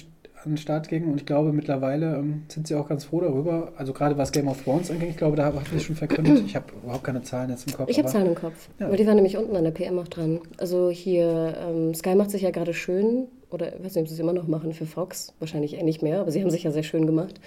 an 0.46 0.54
den 0.54 0.58
Start 0.58 0.88
ging. 0.88 1.12
Und 1.12 1.18
ich 1.18 1.26
glaube, 1.26 1.54
mittlerweile 1.54 2.18
ähm, 2.18 2.44
sind 2.48 2.68
sie 2.68 2.76
auch 2.76 2.88
ganz 2.88 3.06
froh 3.06 3.22
darüber. 3.22 3.74
Also 3.78 3.94
gerade 3.94 4.18
was 4.18 4.32
Game 4.32 4.48
of 4.48 4.64
Thrones 4.64 4.92
angeht, 4.92 5.10
ich 5.10 5.18
glaube, 5.18 5.36
da 5.36 5.46
habe 5.46 5.62
ich 5.76 5.84
schon 5.84 5.96
verkündet. 5.96 6.44
Ich 6.46 6.56
habe 6.56 6.66
überhaupt 6.84 7.04
keine 7.04 7.22
Zahlen 7.22 7.50
jetzt 7.50 7.68
im 7.68 7.74
Kopf. 7.74 7.90
Ich 7.90 7.98
habe 7.98 8.08
Zahlen 8.08 8.28
im 8.28 8.36
Kopf. 8.36 8.70
Ja. 8.80 8.88
Aber 8.88 8.98
die 8.98 9.06
waren 9.06 9.16
nämlich 9.16 9.38
unten 9.38 9.56
an 9.56 9.64
der 9.64 9.72
PM 9.72 10.00
auch 10.00 10.08
dran. 10.08 10.40
Also 10.58 10.90
hier, 10.90 11.56
ähm, 11.68 11.94
Sky 11.94 12.16
macht 12.16 12.32
sich 12.32 12.42
ja 12.42 12.52
gerade 12.52 12.74
schön 12.74 13.28
oder 13.50 13.76
ich 13.76 13.84
weiß 13.84 13.96
nicht, 13.96 14.04
ob 14.04 14.08
sie 14.08 14.14
es 14.16 14.20
immer 14.20 14.34
noch 14.34 14.48
machen 14.48 14.74
für 14.74 14.86
Fox, 14.86 15.34
wahrscheinlich 15.40 15.78
eh 15.78 15.84
nicht 15.84 16.02
mehr, 16.02 16.22
aber 16.22 16.32
sie 16.32 16.42
haben 16.42 16.50
sich 16.50 16.64
ja 16.64 16.72
sehr 16.72 16.84
schön 16.84 17.06
gemacht. 17.06 17.40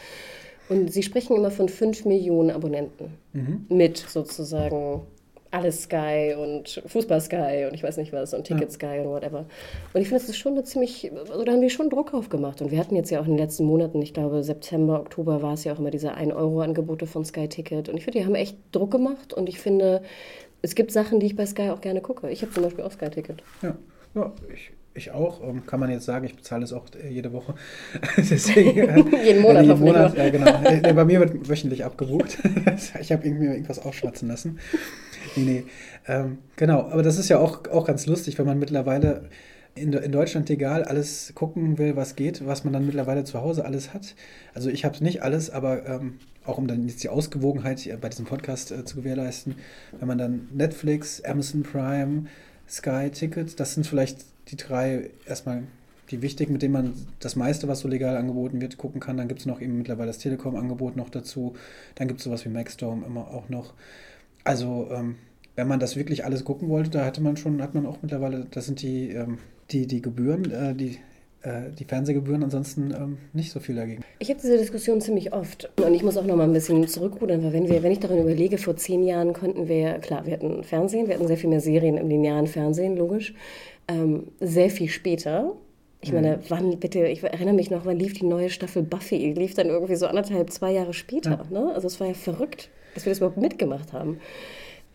Und 0.68 0.92
sie 0.92 1.02
sprechen 1.02 1.37
immer 1.37 1.50
von 1.50 1.68
5 1.68 2.04
Millionen 2.06 2.50
Abonnenten 2.50 3.12
mit 3.68 3.98
sozusagen 3.98 5.02
alles 5.50 5.82
Sky 5.82 6.35
und 6.38 6.82
Fußball 6.87 7.20
Sky 7.20 7.66
und 7.68 7.74
ich 7.74 7.82
weiß 7.82 7.96
nicht 7.96 8.12
was 8.12 8.35
und 8.35 8.44
Ticket 8.44 8.72
Sky 8.72 9.00
und 9.00 9.09
whatever. 9.09 9.46
Und 9.94 10.00
ich 10.00 10.09
finde, 10.09 10.20
das 10.20 10.28
ist 10.28 10.37
schon 10.37 10.52
eine 10.52 10.64
ziemlich, 10.64 11.11
also 11.12 11.44
da 11.44 11.52
haben 11.52 11.61
die 11.61 11.70
schon 11.70 11.90
Druck 11.90 12.14
aufgemacht. 12.14 12.61
Und 12.62 12.70
wir 12.70 12.78
hatten 12.78 12.96
jetzt 12.96 13.11
ja 13.11 13.20
auch 13.20 13.26
in 13.26 13.32
den 13.32 13.38
letzten 13.38 13.64
Monaten, 13.64 14.02
ich 14.02 14.14
glaube 14.14 14.42
September, 14.42 15.00
Oktober 15.00 15.42
war 15.42 15.54
es 15.54 15.64
ja 15.64 15.72
auch 15.72 15.78
immer 15.78 15.90
diese 15.90 16.14
1-Euro-Angebote 16.14 17.06
von 17.06 17.24
Sky 17.24 17.48
Ticket. 17.48 17.88
Und 17.88 17.96
ich 17.96 18.04
finde, 18.04 18.20
die 18.20 18.26
haben 18.26 18.35
echt 18.35 18.56
Druck 18.72 18.90
gemacht 18.90 19.32
und 19.32 19.48
ich 19.48 19.59
finde, 19.59 20.02
es 20.62 20.74
gibt 20.74 20.90
Sachen, 20.90 21.20
die 21.20 21.26
ich 21.26 21.37
bei 21.37 21.46
Sky 21.46 21.70
auch 21.70 21.80
gerne 21.80 22.00
gucke. 22.00 22.30
Ich 22.30 22.42
habe 22.42 22.52
zum 22.52 22.64
Beispiel 22.64 22.85
auch 22.85 22.92
Sky 22.92 23.11
Ticket. 23.11 23.42
Ja, 23.62 23.76
ja 24.14 24.32
ich, 24.52 24.72
ich 24.94 25.11
auch. 25.12 25.42
Ähm, 25.42 25.64
kann 25.66 25.78
man 25.78 25.90
jetzt 25.90 26.06
sagen, 26.06 26.24
ich 26.26 26.35
bezahle 26.35 26.64
es 26.64 26.72
auch 26.72 26.87
äh, 27.00 27.09
jede 27.09 27.32
Woche. 27.32 27.54
Deswegen, 28.16 28.88
äh, 28.88 29.24
Jeden 29.24 29.42
Monat 29.42 29.64
jeden 29.64 29.80
Monat, 29.80 30.16
ja, 30.16 30.28
genau. 30.30 30.46
Äh, 30.64 30.80
nee, 30.80 30.92
bei 30.92 31.04
mir 31.04 31.20
wird 31.20 31.48
wöchentlich 31.48 31.85
abgebucht. 31.85 32.38
ich 33.00 33.12
habe 33.12 33.26
irgendwie 33.26 33.46
irgendwas 33.46 33.78
aufschwatzen 33.78 34.28
lassen. 34.28 34.59
Nee, 35.34 35.42
nee. 35.44 35.64
Ähm, 36.06 36.38
genau, 36.56 36.82
aber 36.90 37.02
das 37.02 37.18
ist 37.18 37.28
ja 37.28 37.38
auch, 37.38 37.68
auch 37.68 37.86
ganz 37.86 38.06
lustig, 38.06 38.38
wenn 38.38 38.46
man 38.46 38.58
mittlerweile 38.58 39.28
in, 39.74 39.92
in 39.92 40.12
Deutschland 40.12 40.48
egal 40.50 40.84
alles 40.84 41.32
gucken 41.34 41.78
will, 41.78 41.96
was 41.96 42.16
geht, 42.16 42.46
was 42.46 42.64
man 42.64 42.72
dann 42.72 42.86
mittlerweile 42.86 43.24
zu 43.24 43.40
Hause 43.40 43.64
alles 43.64 43.92
hat. 43.92 44.14
Also 44.54 44.70
ich 44.70 44.84
habe 44.84 45.02
nicht 45.02 45.22
alles, 45.22 45.50
aber 45.50 45.86
ähm, 45.86 46.14
auch 46.44 46.58
um 46.58 46.66
dann 46.66 46.86
jetzt 46.86 47.02
die 47.02 47.08
Ausgewogenheit 47.08 47.88
bei 48.00 48.08
diesem 48.08 48.24
Podcast 48.24 48.72
äh, 48.72 48.84
zu 48.84 48.96
gewährleisten, 48.96 49.56
wenn 49.98 50.08
man 50.08 50.18
dann 50.18 50.48
Netflix, 50.52 51.22
Amazon 51.24 51.62
Prime, 51.62 52.26
Sky 52.68 53.10
Ticket, 53.10 53.60
das 53.60 53.74
sind 53.74 53.86
vielleicht 53.86 54.24
die 54.48 54.56
drei 54.56 55.10
erstmal 55.26 55.64
die 56.10 56.22
wichtigen, 56.22 56.52
mit 56.52 56.62
denen 56.62 56.72
man 56.72 56.94
das 57.18 57.36
meiste, 57.36 57.68
was 57.68 57.80
so 57.80 57.88
legal 57.88 58.16
angeboten 58.16 58.60
wird, 58.60 58.78
gucken 58.78 59.00
kann. 59.00 59.16
Dann 59.16 59.28
gibt 59.28 59.40
es 59.40 59.46
noch 59.46 59.60
eben 59.60 59.76
mittlerweile 59.76 60.08
das 60.08 60.18
Telekom-Angebot 60.18 60.96
noch 60.96 61.10
dazu. 61.10 61.54
Dann 61.96 62.06
gibt 62.06 62.20
es 62.20 62.24
sowas 62.24 62.44
wie 62.44 62.48
Maxdome 62.48 63.04
immer 63.04 63.28
auch 63.28 63.48
noch. 63.48 63.74
Also 64.46 64.88
ähm, 64.92 65.16
wenn 65.56 65.66
man 65.66 65.80
das 65.80 65.96
wirklich 65.96 66.24
alles 66.24 66.44
gucken 66.44 66.68
wollte, 66.68 66.90
da 66.90 67.04
hatte 67.04 67.20
man 67.20 67.37
schon, 67.37 67.61
hat 67.61 67.74
man 67.74 67.85
auch 67.85 67.98
mittlerweile, 68.00 68.46
das 68.50 68.66
sind 68.66 68.80
die, 68.80 69.11
ähm, 69.11 69.38
die, 69.70 69.87
die 69.87 70.00
Gebühren, 70.00 70.50
äh, 70.52 70.74
die, 70.74 70.98
äh, 71.42 71.72
die 71.76 71.85
Fernsehgebühren, 71.85 72.44
ansonsten 72.44 72.92
ähm, 72.92 73.18
nicht 73.32 73.50
so 73.50 73.59
viel 73.59 73.74
dagegen. 73.74 74.04
Ich 74.20 74.28
habe 74.28 74.40
diese 74.40 74.56
Diskussion 74.56 75.00
ziemlich 75.00 75.32
oft 75.32 75.68
und 75.85 75.92
ich 75.94 76.04
muss 76.04 76.16
auch 76.16 76.24
noch 76.24 76.37
mal 76.37 76.44
ein 76.44 76.52
bisschen 76.52 76.87
zurückrudern, 76.87 77.42
weil 77.42 77.52
wenn 77.52 77.68
wir, 77.68 77.82
wenn 77.82 77.90
ich 77.90 77.98
daran 77.98 78.20
überlege, 78.20 78.56
vor 78.56 78.76
zehn 78.76 79.02
Jahren 79.02 79.32
konnten 79.32 79.66
wir, 79.66 79.94
klar, 79.98 80.26
wir 80.26 80.35
hatten 80.35 80.62
Fernsehen, 80.62 81.09
wir 81.09 81.14
hatten 81.14 81.26
sehr 81.26 81.38
viel 81.38 81.50
mehr 81.50 81.61
Serien 81.61 81.96
im 81.96 82.09
linearen 82.09 82.46
Fernsehen, 82.46 82.96
logisch, 82.96 83.35
ähm, 83.88 84.28
sehr 84.38 84.70
viel 84.70 84.88
später. 84.88 85.54
Ich 86.02 86.12
meine, 86.12 86.38
wann 86.50 86.78
bitte, 86.78 87.04
ich 87.09 87.24
erinnere 87.24 87.54
mich 87.54 87.70
noch, 87.70 87.85
wann 87.85 87.98
lief 87.98 88.12
die 88.12 88.26
neue 88.26 88.48
Staffel 88.48 88.85
Buffy? 88.85 89.32
Lief 89.32 89.54
dann 89.54 89.66
irgendwie 89.66 89.96
so 89.96 90.06
anderthalb, 90.06 90.50
zwei 90.50 90.70
Jahre 90.70 90.92
später. 90.92 91.46
Ne? 91.50 91.72
Also 91.74 91.88
es 91.88 91.98
war 91.98 92.06
ja 92.06 92.14
verrückt, 92.14 92.70
dass 92.96 93.06
wir 93.06 93.11
das 93.11 93.18
überhaupt 93.18 93.37
mitgemacht 93.37 93.92
haben. 93.92 94.18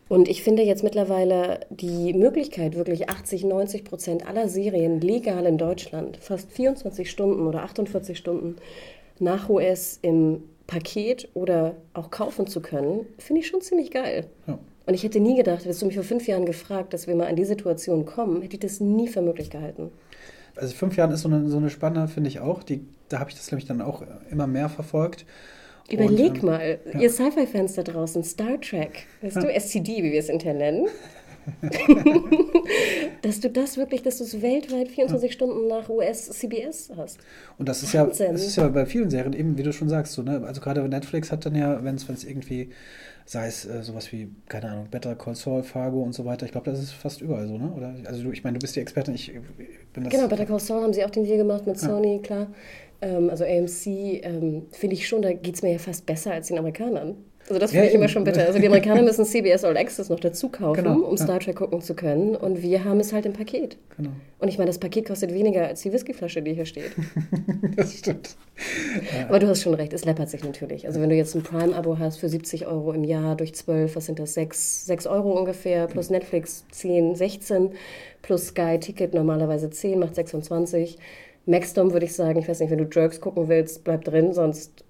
Und 0.10 0.28
ich 0.28 0.44
finde 0.44 0.64
jetzt 0.64 0.84
mittlerweile 0.84 1.62
die 1.70 2.14
Möglichkeit, 2.14 2.76
wirklich 2.76 3.10
80, 3.10 3.46
90 3.46 3.86
Prozent 3.86 4.28
aller 4.28 4.50
Serien 4.50 5.00
legal 5.00 5.46
in 5.46 5.58
Deutschland, 5.58 6.18
fast 6.18 6.52
24 6.52 7.10
Stunden 7.10 7.48
oder 7.48 7.64
48 7.64 8.18
Stunden 8.18 8.58
nach 9.20 9.48
US 9.48 10.00
im 10.02 10.44
Paket 10.68 11.30
oder 11.34 11.76
auch 11.94 12.12
kaufen 12.12 12.48
zu 12.48 12.60
können, 12.60 13.06
finde 13.20 13.42
ich 13.42 13.48
schon 13.48 13.62
ziemlich 13.62 13.92
geil. 13.92 14.26
Ja. 14.48 14.60
Und 14.86 14.94
ich 14.96 15.04
hätte 15.04 15.20
nie 15.20 15.38
gedacht, 15.38 15.64
hättest 15.64 15.82
du 15.82 15.86
mich 15.86 15.96
vor 15.96 16.04
fünf 16.04 16.28
Jahren 16.28 16.46
gefragt, 16.46 16.94
dass 16.94 17.08
wir 17.08 17.16
mal 17.16 17.28
in 17.28 17.36
die 17.36 17.46
Situation 17.46 18.06
kommen, 18.06 18.42
hätte 18.42 18.56
ich 18.56 18.60
das 18.60 18.82
nie 18.82 19.08
für 19.08 19.22
möglich 19.22 19.50
gehalten. 19.50 19.92
Also 20.56 20.76
fünf 20.76 20.98
Jahren 20.98 21.12
ist 21.12 21.22
so 21.22 21.30
eine, 21.30 21.48
so 21.48 21.58
eine 21.58 21.70
Spanne, 21.70 22.08
finde 22.08 22.30
ich 22.30 22.40
auch. 22.40 22.64
Die, 22.64 22.86
da 23.08 23.20
habe 23.20 23.30
ich 23.30 23.38
das 23.38 23.52
nämlich 23.52 23.66
dann 23.66 23.82
auch 23.82 24.04
immer 24.30 24.48
mehr 24.48 24.68
verfolgt. 24.68 25.26
Überleg 25.92 26.32
Und, 26.32 26.38
ähm, 26.40 26.46
mal, 26.46 26.80
ihr 27.00 27.10
Sci-Fi-Fans 27.10 27.74
da 27.76 27.84
draußen, 27.84 28.24
Star 28.24 28.60
Trek, 28.60 29.06
weißt 29.22 29.38
du, 29.38 29.48
SCD, 29.48 30.04
wie 30.04 30.12
wir 30.12 30.20
es 30.20 30.30
intern 30.30 30.58
nennen, 30.58 30.88
dass 33.22 33.40
du 33.40 33.50
das 33.50 33.78
wirklich, 33.78 34.04
dass 34.04 34.20
du 34.20 34.24
es 34.24 34.42
weltweit 34.42 34.90
24 34.90 35.32
Stunden 35.32 35.68
nach 35.68 35.90
US-CBS 35.90 36.92
hast. 36.96 37.20
Und 37.58 37.68
das 37.68 37.84
ist 37.84 37.94
ja, 37.94 38.06
das 38.06 38.20
ist 38.20 38.56
ja 38.56 38.68
bei 38.68 38.86
vielen 38.86 39.10
Serien 39.10 39.34
eben, 39.34 39.58
wie 39.58 39.64
du 39.64 39.74
schon 39.74 39.90
sagst, 39.90 40.14
so, 40.14 40.22
ne? 40.22 40.44
Also 40.46 40.62
gerade 40.62 40.88
Netflix 40.88 41.32
hat 41.32 41.46
dann 41.46 41.56
ja, 41.56 41.84
wenn 41.84 41.96
es 41.96 42.24
irgendwie, 42.24 42.70
sei 43.26 43.48
es 43.48 43.66
äh, 43.66 43.82
sowas 43.82 44.12
wie, 44.12 44.30
keine 44.48 44.70
Ahnung, 44.70 44.88
Better 44.92 45.16
Call 45.16 45.36
Saul, 45.36 45.64
Fargo 45.64 46.02
und 46.04 46.14
so 46.14 46.26
weiter, 46.26 46.46
ich 46.46 46.52
glaube, 46.52 46.70
das 46.70 46.82
ist 46.82 46.92
fast 46.92 47.22
überall 47.22 47.48
so, 47.48 47.58
ne? 47.58 47.72
Oder 47.76 47.96
also 48.06 48.24
du, 48.24 48.32
ich 48.32 48.44
meine, 48.44 48.60
du 48.60 48.62
bist 48.62 48.76
die 48.76 48.80
Expertin, 48.80 49.16
ich 49.16 49.32
bin 49.94 50.04
das. 50.04 50.14
Genau, 50.14 50.28
Better 50.28 50.46
Call 50.46 50.60
Saul 50.60 50.84
haben 50.84 50.94
sie 50.94 51.04
auch 51.04 51.10
den 51.10 51.24
Deal 51.24 51.38
gemacht 51.38 51.66
mit 51.66 51.80
Sony, 51.80 52.20
klar. 52.22 52.48
Ähm, 53.02 53.30
also 53.30 53.44
AMC, 53.44 54.22
ähm, 54.24 54.68
finde 54.72 54.96
ich 54.96 55.08
schon, 55.08 55.22
da 55.22 55.34
geht 55.34 55.56
es 55.56 55.62
mir 55.64 55.72
ja 55.74 55.78
fast 55.80 56.06
besser 56.06 56.32
als 56.34 56.48
den 56.48 56.58
Amerikanern. 56.58 57.16
Also 57.48 57.60
das 57.60 57.72
finde 57.72 57.86
Ja, 57.86 57.90
ich 57.90 57.96
immer 57.96 58.08
schon 58.08 58.24
bitter. 58.24 58.46
Also 58.46 58.60
die 58.60 58.68
Amerikaner 58.68 59.02
müssen 59.02 59.26
CBS 59.26 59.64
All 59.64 59.76
Access 59.76 60.10
noch 60.10 60.20
dazu 60.20 60.50
kaufen, 60.50 60.84
Genau, 60.84 61.00
um 61.00 61.18
ja. 61.18 61.24
Star 61.24 61.40
Trek 61.40 61.56
gucken 61.56 61.82
zu 61.82 61.96
können. 61.96 62.36
Und 62.36 62.62
wir 62.62 62.86
haben 62.86 63.00
es 63.00 63.12
halt 63.14 63.26
im 63.26 63.34
Paket. 63.34 63.78
Genau. 63.98 64.12
Und 64.38 64.48
ich 64.48 64.60
meine, 64.60 64.70
das 64.70 64.78
Paket 64.78 65.08
kostet 65.08 65.34
weniger 65.34 65.68
als 65.68 65.82
die 65.82 65.92
Whiskyflasche, 65.92 66.44
die 66.44 66.54
hier 66.54 66.66
steht. 66.66 66.92
Das 67.76 67.98
stimmt. 67.98 68.36
Aber 69.28 69.40
du 69.40 69.48
hast 69.48 69.64
schon 69.64 69.74
recht, 69.74 69.92
es 69.94 70.06
läppert 70.06 70.30
sich 70.30 70.44
natürlich. 70.44 70.86
Also 70.86 71.02
wenn 71.02 71.10
du 71.10 71.16
jetzt 71.16 71.36
ein 71.36 71.42
Prime-Abo 71.42 71.98
hast 71.98 72.18
für 72.20 72.30
70 72.30 72.68
Euro 72.68 72.94
im 72.94 73.04
Jahr 73.04 73.36
durch 73.36 73.56
12, 73.56 73.96
was 73.96 74.06
sind 74.06 74.20
das? 74.20 74.36
6, 74.36 74.86
6 74.86 75.08
Euro 75.08 75.32
ungefähr, 75.32 75.88
plus 75.88 76.10
Netflix 76.12 76.66
10, 76.72 77.16
16, 77.16 77.72
plus 78.22 78.48
Sky-Ticket 78.48 79.14
normalerweise 79.16 79.70
10, 79.72 80.00
macht 80.00 80.16
26. 80.16 80.98
Maxdom 81.46 81.92
würde 81.92 82.06
ich 82.06 82.14
sagen, 82.14 82.40
ich 82.40 82.48
weiß 82.48 82.60
nicht, 82.60 82.70
wenn 82.70 82.78
du 82.78 82.88
Jerks 82.92 83.20
gucken 83.20 83.48
willst, 83.48 83.84
bleib 83.84 84.04
drin, 84.04 84.34
sonst 84.34 84.84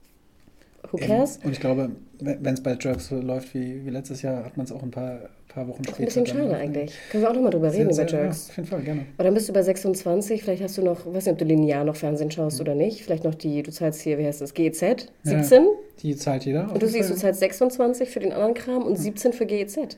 who 0.92 0.98
cares? 0.98 1.40
Und 1.44 1.52
ich 1.52 1.60
glaube, 1.60 1.92
wenn 2.20 2.54
es 2.54 2.62
bei 2.62 2.78
Jerks 2.80 3.08
so 3.08 3.20
läuft 3.20 3.54
wie, 3.54 3.86
wie 3.86 3.90
letztes 3.90 4.22
Jahr, 4.22 4.44
hat 4.44 4.58
man 4.58 4.66
es 4.66 4.72
auch 4.72 4.84
ein 4.84 4.92
paar, 4.92 5.30
paar 5.48 5.68
Wochen 5.68 5.84
später. 5.84 6.00
Ein 6.00 6.06
bisschen 6.06 6.28
schade 6.28 6.56
eigentlich. 6.56 6.94
Können 7.10 7.24
wir 7.24 7.30
auch 7.30 7.34
nochmal 7.34 7.52
drüber 7.52 7.72
reden 7.72 7.90
über 7.90 8.06
Jerks. 8.06 8.48
Ja, 8.48 8.52
auf 8.52 8.58
jeden 8.58 8.68
Fall, 8.70 8.82
gerne. 8.82 9.06
Aber 9.16 9.24
dann 9.24 9.34
bist 9.34 9.48
du 9.48 9.54
bei 9.54 9.64
26, 9.64 10.44
vielleicht 10.44 10.64
hast 10.64 10.78
du 10.78 10.82
noch, 10.82 11.06
weiß 11.06 11.26
nicht, 11.26 11.34
ob 11.34 11.38
du 11.38 11.46
linear 11.46 11.84
noch 11.86 11.96
Fernsehen 11.96 12.32
schaust 12.32 12.60
oder 12.60 12.76
nicht, 12.76 13.04
vielleicht 13.04 13.24
noch 13.24 13.36
die, 13.36 13.64
du 13.64 13.72
zahlst 13.72 14.02
hier, 14.02 14.18
wie 14.18 14.26
heißt 14.26 14.42
das, 14.42 14.54
GEZ, 14.54 15.08
17? 15.24 15.68
Die 16.02 16.16
zahlt 16.16 16.46
jeder. 16.46 16.72
Und 16.72 16.82
du 16.82 16.88
siehst, 16.88 17.10
du 17.10 17.16
zahlst 17.16 17.40
26 17.40 18.10
für 18.10 18.20
den 18.20 18.34
anderen 18.34 18.54
Kram 18.54 18.84
und 18.84 18.98
17 18.98 19.34
für 19.34 19.46
GEZ. 19.46 19.98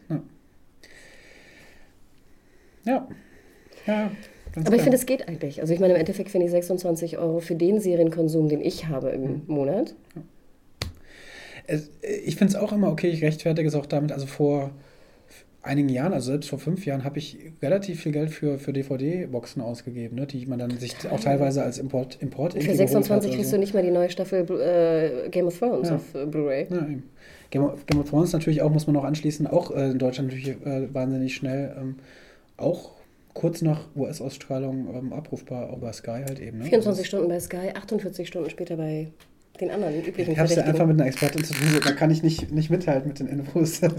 Ja. 2.86 3.08
Ja, 3.88 4.12
ganz 4.54 4.68
Aber 4.68 4.76
ich 4.76 4.82
klar. 4.82 4.84
finde, 4.84 4.98
es 4.98 5.06
geht 5.06 5.28
eigentlich. 5.28 5.62
Also 5.62 5.74
ich 5.74 5.80
meine, 5.80 5.94
im 5.94 6.00
Endeffekt 6.00 6.30
finde 6.30 6.46
ich 6.46 6.52
26 6.52 7.18
Euro 7.18 7.39
für 7.39 7.56
den 7.56 7.80
Serienkonsum, 7.80 8.50
den 8.50 8.62
ich 8.62 8.88
habe 8.88 9.10
im 9.10 9.24
Hm. 9.24 9.42
Monat. 9.48 9.96
Es, 11.66 11.89
ich 12.26 12.36
finde 12.36 12.54
es 12.54 12.60
auch 12.60 12.74
immer 12.74 12.89
okay, 12.92 13.08
ich 13.10 13.24
rechtfertige 13.24 13.68
es 13.68 13.76
auch 13.76 13.86
damit, 13.86 14.12
also 14.12 14.26
vor 14.26 14.72
einigen 15.62 15.88
Jahren, 15.88 16.12
also 16.12 16.32
selbst 16.32 16.50
vor 16.50 16.60
fünf 16.60 16.86
Jahren, 16.86 17.06
habe 17.06 17.18
ich 17.20 17.38
relativ 17.62 18.02
viel 18.02 18.12
Geld 18.12 18.32
für, 18.32 18.60
für 18.60 18.74
DVD-Boxen 18.74 19.62
ausgegeben, 19.62 20.18
ne, 20.18 20.28
die 20.28 20.46
man 20.46 20.60
dann 20.60 20.78
sich 20.78 20.94
auch 21.10 21.22
teilweise 21.22 21.63
als 21.63 21.78
Import, 21.78 22.18
Import 22.22 22.52
Für 22.52 22.60
irgendwie 22.60 22.74
geholt 22.74 22.89
26 22.89 23.10
hat 23.10 23.24
oder 23.30 23.36
kriegst 23.38 23.50
so. 23.52 23.56
du 23.56 23.60
nicht 23.62 23.74
mal 23.74 23.82
die 23.82 23.92
neue 23.92 24.10
Staffel 24.10 24.42
äh, 24.60 25.30
Game 25.30 25.48
of 25.48 25.58
Thrones 25.58 25.88
Ja. 25.88 25.96
auf 25.96 26.16
äh, 26.16 26.26
Blu-ray. 26.26 26.68
Ja. 26.70 26.88
Game 27.50 27.63
of, 27.63 27.86
Game 27.86 28.02
of 28.02 28.10
Thrones 28.10 28.34
natürlich 28.34 28.62
auch, 28.62 28.72
muss 28.72 28.88
man 28.88 28.94
noch 28.96 29.06
anschließen, 29.06 29.48
auch 29.48 29.72
äh, 29.72 29.92
in 29.92 30.00
Deutschland 30.00 30.32
natürlich 30.34 30.50
äh, 30.66 30.94
wahnsinnig 30.94 31.34
schnell, 31.34 31.74
ähm, 31.80 31.96
auch 32.58 32.92
kurz 33.34 33.62
nach 33.62 33.88
US-Ausstrahlung 33.96 34.93
ähm, 34.96 35.13
abrufbar, 35.13 35.72
auch 35.72 35.80
bei 35.80 35.91
Sky 35.91 36.24
halt 36.28 36.39
eben. 36.39 36.60
Ne? 36.60 36.65
24 36.65 37.06
Stunden 37.06 37.28
bei 37.28 37.39
Sky, 37.39 37.72
48 37.74 38.28
Stunden 38.28 38.50
später 38.50 38.78
bei 38.78 39.12
den 39.60 39.69
anderen 39.69 39.96
üblichen 39.96 40.32
Ich 40.34 40.38
habe 40.38 40.50
es 40.50 40.56
ja 40.56 40.63
einfach 40.63 40.86
mit 40.86 41.00
einer 41.00 41.08
Expertin 41.08 41.43
zu 41.43 41.54
tun, 41.54 41.80
da 41.84 41.91
kann 41.91 42.10
ich 42.12 42.24
nicht, 42.24 42.52
nicht 42.52 42.69
mithalten 42.69 43.08
mit 43.08 43.19
den 43.19 43.28
Infos. 43.28 43.82
Jetzt 43.82 43.93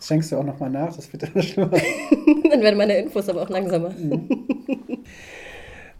schenkst 0.00 0.32
du 0.32 0.36
auch 0.36 0.44
nochmal 0.44 0.70
nach, 0.70 0.94
das 0.94 1.12
wird 1.12 1.22
immer 1.22 1.42
schlimmer. 1.42 1.70
Dann 2.50 2.62
werden 2.62 2.76
meine 2.76 2.96
Infos 2.98 3.28
aber 3.28 3.42
auch 3.42 3.50
langsamer. 3.50 3.94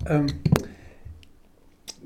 Ähm, 0.09 0.27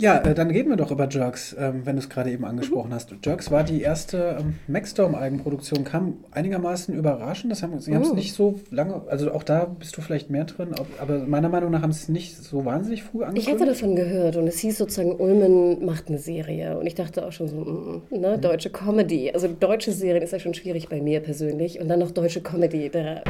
ja, 0.03 0.19
äh, 0.19 0.35
dann 0.35 0.51
reden 0.51 0.69
wir 0.71 0.77
doch 0.77 0.91
über 0.91 1.09
Jerks, 1.09 1.55
ähm, 1.59 1.83
wenn 1.87 1.95
du 1.97 2.01
es 2.03 2.09
gerade 2.11 2.31
eben 2.31 2.45
angesprochen 2.45 2.93
hast. 2.93 3.15
Jerks 3.25 3.51
war 3.53 3.63
die 3.63 3.81
erste 3.83 4.37
ähm, 4.41 4.57
Maxdome-Eigenproduktion, 4.67 5.85
kam 5.85 6.15
einigermaßen 6.33 6.95
überraschend. 6.95 7.53
Das 7.53 7.63
haben, 7.63 7.79
sie 7.81 7.95
haben 7.95 8.03
es 8.03 8.11
Oh. 8.11 8.15
nicht 8.15 8.35
so 8.35 8.57
lange, 8.71 9.03
also 9.09 9.33
auch 9.33 9.43
da 9.45 9.65
bist 9.65 9.97
du 9.97 10.01
vielleicht 10.01 10.29
mehr 10.31 10.45
drin, 10.45 10.71
ob, 10.79 10.87
aber 11.01 11.21
meiner 11.21 11.49
Meinung 11.49 11.71
nach 11.71 11.83
haben 11.83 11.93
sie 11.93 12.03
es 12.03 12.09
nicht 12.09 12.37
so 12.37 12.65
wahnsinnig 12.65 13.03
früh 13.05 13.21
Ich 13.21 13.27
angekündigt. 13.29 13.51
hatte 13.61 13.67
davon 13.71 13.97
gehört 13.97 14.37
und 14.37 14.47
es 14.49 14.59
hieß 14.59 14.79
sozusagen, 14.79 15.13
Ulmen 15.17 15.85
macht 15.85 16.09
eine 16.09 16.19
Serie. 16.19 16.79
Und 16.79 16.87
ich 16.87 16.95
dachte 16.95 17.25
auch 17.25 17.33
schon 17.33 17.49
so, 17.49 17.57
mm, 17.57 18.03
ne, 18.21 18.39
deutsche 18.39 18.71
Comedy. 18.71 19.31
Also 19.33 19.49
deutsche 19.49 19.93
Serien 19.93 20.23
ist 20.23 20.33
ja 20.33 20.39
schon 20.41 20.55
schwierig 20.55 20.89
bei 20.89 21.01
mir 21.01 21.21
persönlich. 21.21 21.81
Und 21.81 21.89
dann 21.89 22.01
noch 22.01 22.11
deutsche 22.11 22.41
Comedy, 22.41 22.91
da, 22.91 23.19
äh, 23.19 23.23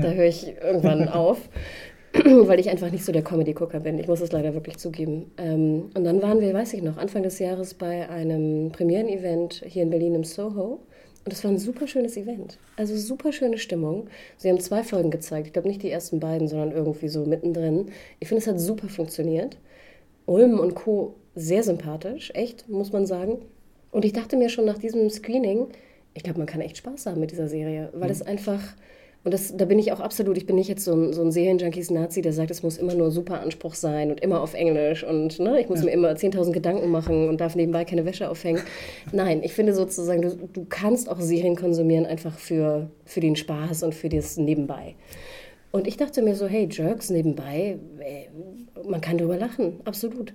da 0.00 0.10
höre 0.10 0.26
ich 0.26 0.54
irgendwann 0.62 1.08
auf. 1.08 1.38
Weil 2.24 2.58
ich 2.58 2.68
einfach 2.68 2.90
nicht 2.90 3.04
so 3.04 3.12
der 3.12 3.22
Comedy-Gucker 3.22 3.80
bin. 3.80 3.98
Ich 3.98 4.08
muss 4.08 4.20
es 4.20 4.32
leider 4.32 4.54
wirklich 4.54 4.78
zugeben. 4.78 5.30
Ähm, 5.36 5.90
und 5.94 6.04
dann 6.04 6.20
waren 6.22 6.40
wir, 6.40 6.52
weiß 6.52 6.74
ich 6.74 6.82
noch, 6.82 6.96
Anfang 6.96 7.22
des 7.22 7.38
Jahres 7.38 7.74
bei 7.74 8.08
einem 8.08 8.72
Premieren-Event 8.72 9.62
hier 9.66 9.84
in 9.84 9.90
Berlin 9.90 10.16
im 10.16 10.24
Soho. 10.24 10.80
Und 11.24 11.32
es 11.32 11.44
war 11.44 11.50
ein 11.50 11.58
super 11.58 11.86
schönes 11.86 12.16
Event. 12.16 12.58
Also 12.76 12.96
super 12.96 13.32
schöne 13.32 13.58
Stimmung. 13.58 14.08
Sie 14.38 14.48
haben 14.48 14.58
zwei 14.58 14.82
Folgen 14.82 15.10
gezeigt. 15.10 15.46
Ich 15.46 15.52
glaube 15.52 15.68
nicht 15.68 15.82
die 15.82 15.90
ersten 15.90 16.18
beiden, 16.18 16.48
sondern 16.48 16.72
irgendwie 16.72 17.08
so 17.08 17.24
mittendrin. 17.26 17.90
Ich 18.18 18.28
finde, 18.28 18.42
es 18.42 18.48
hat 18.48 18.58
super 18.58 18.88
funktioniert. 18.88 19.58
Ulm 20.26 20.58
und 20.58 20.74
Co. 20.74 21.14
sehr 21.34 21.62
sympathisch, 21.62 22.32
echt, 22.34 22.68
muss 22.68 22.92
man 22.92 23.06
sagen. 23.06 23.38
Und 23.90 24.04
ich 24.04 24.12
dachte 24.12 24.36
mir 24.36 24.48
schon 24.48 24.64
nach 24.64 24.78
diesem 24.78 25.10
Screening, 25.10 25.68
ich 26.14 26.22
glaube, 26.22 26.38
man 26.38 26.46
kann 26.46 26.60
echt 26.60 26.78
Spaß 26.78 27.06
haben 27.06 27.20
mit 27.20 27.30
dieser 27.32 27.48
Serie, 27.48 27.90
weil 27.92 28.10
es 28.10 28.22
einfach 28.22 28.60
und 29.22 29.34
das, 29.34 29.54
da 29.54 29.66
bin 29.66 29.78
ich 29.78 29.92
auch 29.92 30.00
absolut, 30.00 30.38
ich 30.38 30.46
bin 30.46 30.56
nicht 30.56 30.68
jetzt 30.68 30.84
so 30.84 30.94
ein, 30.94 31.12
so 31.12 31.20
ein 31.22 31.30
Serienjunkies-Nazi, 31.30 32.22
der 32.22 32.32
sagt, 32.32 32.50
es 32.50 32.62
muss 32.62 32.78
immer 32.78 32.94
nur 32.94 33.10
super 33.10 33.40
Anspruch 33.40 33.74
sein 33.74 34.10
und 34.10 34.20
immer 34.20 34.40
auf 34.40 34.54
Englisch 34.54 35.04
und 35.04 35.38
ne, 35.38 35.60
ich 35.60 35.68
muss 35.68 35.80
ja. 35.80 35.86
mir 35.86 35.90
immer 35.92 36.10
10.000 36.12 36.52
Gedanken 36.52 36.88
machen 36.88 37.28
und 37.28 37.38
darf 37.40 37.54
nebenbei 37.54 37.84
keine 37.84 38.06
Wäsche 38.06 38.30
aufhängen. 38.30 38.62
Nein, 39.12 39.42
ich 39.42 39.52
finde 39.52 39.74
sozusagen, 39.74 40.22
du, 40.22 40.48
du 40.50 40.64
kannst 40.68 41.10
auch 41.10 41.20
Serien 41.20 41.54
konsumieren 41.54 42.06
einfach 42.06 42.38
für, 42.38 42.90
für 43.04 43.20
den 43.20 43.36
Spaß 43.36 43.82
und 43.82 43.94
für 43.94 44.08
das 44.08 44.38
Nebenbei. 44.38 44.94
Und 45.70 45.86
ich 45.86 45.96
dachte 45.96 46.22
mir 46.22 46.34
so, 46.34 46.46
hey, 46.46 46.66
Jerks 46.70 47.10
nebenbei, 47.10 47.78
man 48.88 49.00
kann 49.00 49.18
drüber 49.18 49.36
lachen, 49.36 49.80
absolut. 49.84 50.34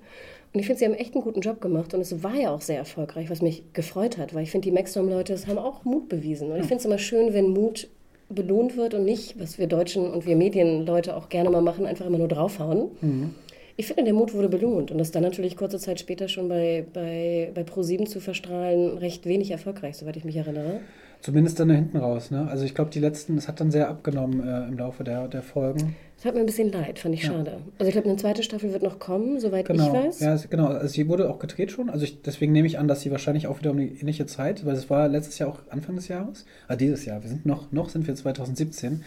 Und 0.54 0.60
ich 0.60 0.67
finde, 0.67 0.80
sie 0.80 0.86
haben 0.86 0.93
echt 0.93 1.13
einen 1.13 1.24
guten 1.24 1.41
Job 1.41 1.60
gemacht 1.60 1.93
und 1.93 2.00
es 2.00 2.24
war 2.24 2.36
ja 2.36 2.52
auch 2.52 2.62
sehr 2.62 2.78
erfolgreich, 2.78 3.30
was 3.30 3.41
mich 3.41 3.63
gefreut 3.74 4.17
hat, 4.17 4.34
weil 4.34 4.43
ich 4.43 4.52
finde, 4.52 4.69
die 4.69 4.71
Maxdom-Leute 4.71 5.36
haben 5.48 5.58
auch 5.58 5.84
Mut 5.84 6.08
bewiesen. 6.08 6.52
Und 6.52 6.58
ich 6.60 6.67
finde 6.67 6.76
es 6.76 6.86
immer 6.86 6.98
schön, 6.98 7.34
wenn 7.34 7.50
Mut 7.50 7.89
belohnt 8.29 8.75
wird 8.77 8.93
und 8.93 9.05
nicht, 9.05 9.39
was 9.39 9.57
wir 9.57 9.67
Deutschen 9.67 10.11
und 10.11 10.25
wir 10.25 10.35
Medienleute 10.35 11.15
auch 11.15 11.29
gerne 11.29 11.49
mal 11.49 11.61
machen, 11.61 11.85
einfach 11.85 12.05
immer 12.05 12.17
nur 12.17 12.27
draufhauen. 12.27 12.89
Mhm. 13.01 13.35
Ich 13.77 13.88
finde, 13.88 14.05
der 14.05 14.13
Mut 14.13 14.33
wurde 14.33 14.47
belohnt 14.47 14.91
und 14.91 14.97
das 14.97 15.11
dann 15.11 15.23
natürlich 15.23 15.57
kurze 15.57 15.79
Zeit 15.79 15.99
später 15.99 16.29
schon 16.29 16.47
bei, 16.47 16.85
bei, 16.93 17.51
bei 17.53 17.63
Pro7 17.63 18.05
zu 18.05 18.21
verstrahlen 18.21 18.97
recht 18.97 19.25
wenig 19.25 19.51
erfolgreich, 19.51 19.97
soweit 19.97 20.15
ich 20.15 20.23
mich 20.23 20.38
erinnere. 20.38 20.79
Zumindest 21.19 21.59
dann 21.59 21.69
hinten 21.69 21.97
raus. 21.97 22.31
Ne? 22.31 22.47
Also 22.49 22.63
ich 22.63 22.73
glaube, 22.73 22.91
die 22.91 22.99
letzten, 22.99 23.38
es 23.38 23.47
hat 23.47 23.59
dann 23.59 23.71
sehr 23.71 23.89
abgenommen 23.89 24.47
äh, 24.47 24.67
im 24.67 24.77
Laufe 24.77 25.03
der, 25.03 25.27
der 25.27 25.41
Folgen. 25.41 25.95
Das 26.17 26.25
hat 26.25 26.36
mir 26.36 26.39
ein 26.39 26.45
bisschen 26.45 26.71
leid, 26.71 26.97
fand 26.97 27.13
ich 27.13 27.23
ja. 27.23 27.32
schade. 27.32 27.58
Also 27.78 27.88
ich 27.88 27.93
glaube, 27.93 28.08
eine 28.08 28.17
zweite 28.17 28.41
Staffel 28.41 28.71
wird 28.71 28.84
noch 28.84 28.99
kommen, 28.99 29.39
soweit 29.39 29.67
genau. 29.67 29.88
ich 29.88 29.93
weiß. 29.93 30.19
Ja, 30.21 30.39
genau. 30.49 30.67
Also 30.67 30.88
sie 30.88 31.08
wurde 31.08 31.30
auch 31.30 31.39
gedreht 31.39 31.71
schon. 31.71 31.89
Also 31.89 32.06
ich, 32.06 32.21
deswegen 32.21 32.54
nehme 32.54 32.67
ich 32.67 32.80
an, 32.80 32.88
dass 32.88 33.01
sie 33.01 33.12
wahrscheinlich 33.12 33.47
auch 33.47 33.60
wieder 33.60 33.71
um 33.71 33.78
die 33.78 33.99
ähnliche 33.99 34.25
Zeit, 34.25 34.65
weil 34.65 34.75
es 34.75 34.89
war 34.89 35.08
letztes 35.10 35.39
Jahr 35.39 35.49
auch 35.49 35.60
Anfang 35.69 35.95
des 35.95 36.08
Jahres. 36.08 36.45
Ah, 36.67 36.75
dieses 36.75 37.06
Jahr. 37.06 37.21
Wir 37.21 37.30
sind 37.30 37.45
noch, 37.45 37.71
noch 37.71 37.89
sind 37.89 38.08
wir 38.08 38.15
2017. 38.15 39.04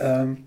Ähm, 0.00 0.38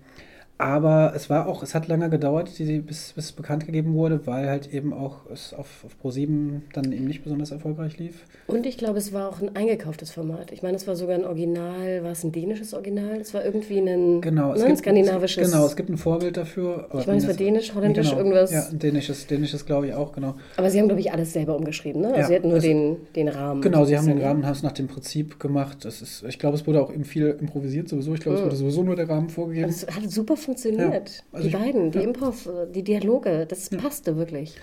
aber 0.56 1.12
es 1.16 1.28
war 1.28 1.48
auch, 1.48 1.64
es 1.64 1.74
hat 1.74 1.88
lange 1.88 2.08
gedauert, 2.08 2.58
die, 2.58 2.78
bis, 2.78 3.12
bis 3.14 3.32
bekannt 3.32 3.66
gegeben 3.66 3.94
wurde, 3.94 4.24
weil 4.26 4.48
halt 4.48 4.72
eben 4.72 4.92
auch 4.92 5.28
es 5.32 5.52
auf, 5.52 5.84
auf 5.84 5.96
Pro7 6.02 6.60
dann 6.72 6.92
eben 6.92 7.06
nicht 7.06 7.24
besonders 7.24 7.50
erfolgreich 7.50 7.98
lief. 7.98 8.24
Und 8.46 8.64
ich 8.64 8.78
glaube, 8.78 8.98
es 8.98 9.12
war 9.12 9.28
auch 9.28 9.42
ein 9.42 9.56
eingekauftes 9.56 10.12
Format. 10.12 10.52
Ich 10.52 10.62
meine, 10.62 10.76
es 10.76 10.86
war 10.86 10.94
sogar 10.94 11.16
ein 11.16 11.24
Original, 11.24 12.04
war 12.04 12.12
es 12.12 12.22
ein 12.22 12.30
dänisches 12.30 12.72
Original? 12.72 13.16
Es 13.20 13.34
war 13.34 13.44
irgendwie 13.44 13.78
ein, 13.78 14.20
genau, 14.20 14.52
es 14.52 14.60
ne, 14.60 14.68
gibt, 14.68 14.78
skandinavisches. 14.78 15.50
Genau, 15.50 15.66
es 15.66 15.74
gibt 15.74 15.88
ein 15.88 15.96
Vorbild 15.96 16.36
dafür. 16.36 16.88
ich 17.00 17.06
meine, 17.08 17.18
es 17.18 17.26
war 17.26 17.34
dänisch, 17.34 17.74
holländisch, 17.74 18.10
genau, 18.10 18.18
irgendwas. 18.18 18.52
Ja, 18.52 18.68
ein 18.70 18.78
dänisches, 18.78 19.26
dänisches 19.26 19.66
glaube 19.66 19.88
ich 19.88 19.94
auch, 19.94 20.12
genau. 20.12 20.36
Aber 20.56 20.70
sie 20.70 20.78
haben, 20.78 20.86
glaube 20.86 21.00
ich, 21.00 21.10
alles 21.10 21.32
selber 21.32 21.56
umgeschrieben, 21.56 22.02
ne? 22.02 22.08
Also 22.08 22.20
ja, 22.20 22.26
sie 22.28 22.34
hatten 22.36 22.48
nur 22.48 22.56
also, 22.56 22.68
den, 22.68 22.96
den 23.16 23.28
Rahmen. 23.28 23.60
Genau, 23.60 23.84
sie 23.86 23.98
haben 23.98 24.06
den 24.06 24.22
Rahmen, 24.22 24.46
haben 24.46 24.52
es 24.52 24.62
nach 24.62 24.72
dem 24.72 24.86
Prinzip 24.86 25.40
gemacht. 25.40 25.78
Das 25.84 26.00
ist, 26.00 26.22
ich 26.28 26.38
glaube, 26.38 26.56
es 26.56 26.64
wurde 26.64 26.80
auch 26.80 26.92
eben 26.92 27.04
viel 27.04 27.36
improvisiert 27.40 27.88
sowieso. 27.88 28.14
Ich 28.14 28.20
glaube, 28.20 28.38
mhm. 28.38 28.44
es 28.44 28.46
wurde 28.46 28.56
sowieso 28.56 28.82
nur 28.84 28.94
der 28.94 29.08
Rahmen 29.08 29.30
vorgegeben. 29.30 29.68
Es 29.68 29.84
hat 29.88 30.08
super 30.08 30.36
funktioniert. 30.44 31.24
Also 31.32 31.48
die 31.48 31.54
ich, 31.54 31.60
beiden, 31.60 31.90
die. 31.90 31.98
Improv, 31.98 32.48
die 32.74 32.82
Dialoge, 32.82 33.46
das 33.46 33.70
ja. 33.70 33.78
passte 33.78 34.16
wirklich. 34.16 34.56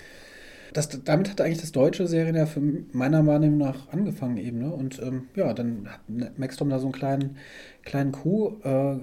Das, 0.72 0.88
damit 1.04 1.28
hat 1.28 1.40
eigentlich 1.40 1.60
das 1.60 1.72
deutsche 1.72 2.06
Serien 2.06 2.34
ja 2.34 2.46
für 2.46 2.60
meiner 2.92 3.26
Wahrnehmung 3.26 3.58
nach 3.58 3.92
angefangen 3.92 4.38
eben. 4.38 4.58
Ne? 4.58 4.72
Und 4.72 5.00
ähm, 5.02 5.26
ja, 5.34 5.52
dann 5.52 5.88
hat 5.88 6.38
Maxdom 6.38 6.70
da 6.70 6.78
so 6.78 6.86
einen 6.86 6.92
kleinen, 6.92 7.36
kleinen 7.84 8.12
Coup 8.12 8.64
äh, 8.64 8.96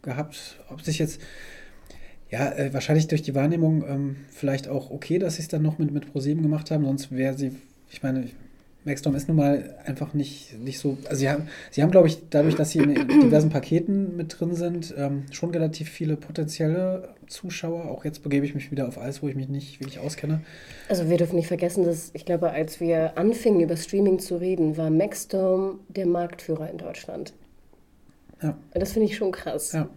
gehabt. 0.00 0.58
Ob 0.70 0.80
sich 0.80 0.98
jetzt, 0.98 1.20
ja, 2.30 2.50
äh, 2.52 2.72
wahrscheinlich 2.72 3.08
durch 3.08 3.22
die 3.22 3.34
Wahrnehmung 3.34 3.84
ähm, 3.86 4.16
vielleicht 4.30 4.68
auch 4.68 4.90
okay, 4.90 5.18
dass 5.18 5.36
sie 5.36 5.42
es 5.42 5.48
dann 5.48 5.62
noch 5.62 5.78
mit, 5.78 5.92
mit 5.92 6.10
ProSieben 6.10 6.42
gemacht 6.42 6.70
haben. 6.70 6.84
Sonst 6.84 7.12
wäre 7.12 7.36
sie, 7.36 7.56
ich 7.90 8.02
meine, 8.02 8.30
Maxdom 8.84 9.14
ist 9.14 9.28
nun 9.28 9.36
mal 9.36 9.76
einfach 9.84 10.12
nicht, 10.12 10.58
nicht 10.58 10.78
so. 10.78 10.98
Also 11.04 11.20
sie 11.20 11.30
haben, 11.30 11.48
sie 11.70 11.82
haben, 11.82 11.90
glaube 11.90 12.08
ich, 12.08 12.28
dadurch, 12.30 12.56
dass 12.56 12.70
sie 12.70 12.80
in 12.80 12.94
diversen 13.22 13.50
Paketen 13.50 14.16
mit 14.16 14.38
drin 14.38 14.54
sind, 14.54 14.92
ähm, 14.96 15.24
schon 15.30 15.50
relativ 15.50 15.88
viele 15.88 16.16
potenzielle 16.16 17.14
Zuschauer. 17.28 17.84
Auch 17.90 18.04
jetzt 18.04 18.22
begebe 18.22 18.44
ich 18.44 18.54
mich 18.54 18.70
wieder 18.72 18.88
auf 18.88 18.98
alles, 18.98 19.22
wo 19.22 19.28
ich 19.28 19.36
mich 19.36 19.48
nicht 19.48 19.80
wirklich 19.80 20.00
auskenne. 20.00 20.40
Also 20.88 21.08
wir 21.08 21.16
dürfen 21.16 21.36
nicht 21.36 21.46
vergessen, 21.46 21.84
dass 21.84 22.10
ich 22.12 22.24
glaube, 22.24 22.50
als 22.50 22.80
wir 22.80 23.16
anfingen, 23.16 23.60
über 23.60 23.76
Streaming 23.76 24.18
zu 24.18 24.36
reden, 24.36 24.76
war 24.76 24.90
Maxdome 24.90 25.78
der 25.88 26.06
Marktführer 26.06 26.68
in 26.68 26.78
Deutschland. 26.78 27.34
Ja. 28.42 28.58
Das 28.74 28.92
finde 28.92 29.06
ich 29.06 29.16
schon 29.16 29.30
krass. 29.30 29.72
Ja. 29.72 29.88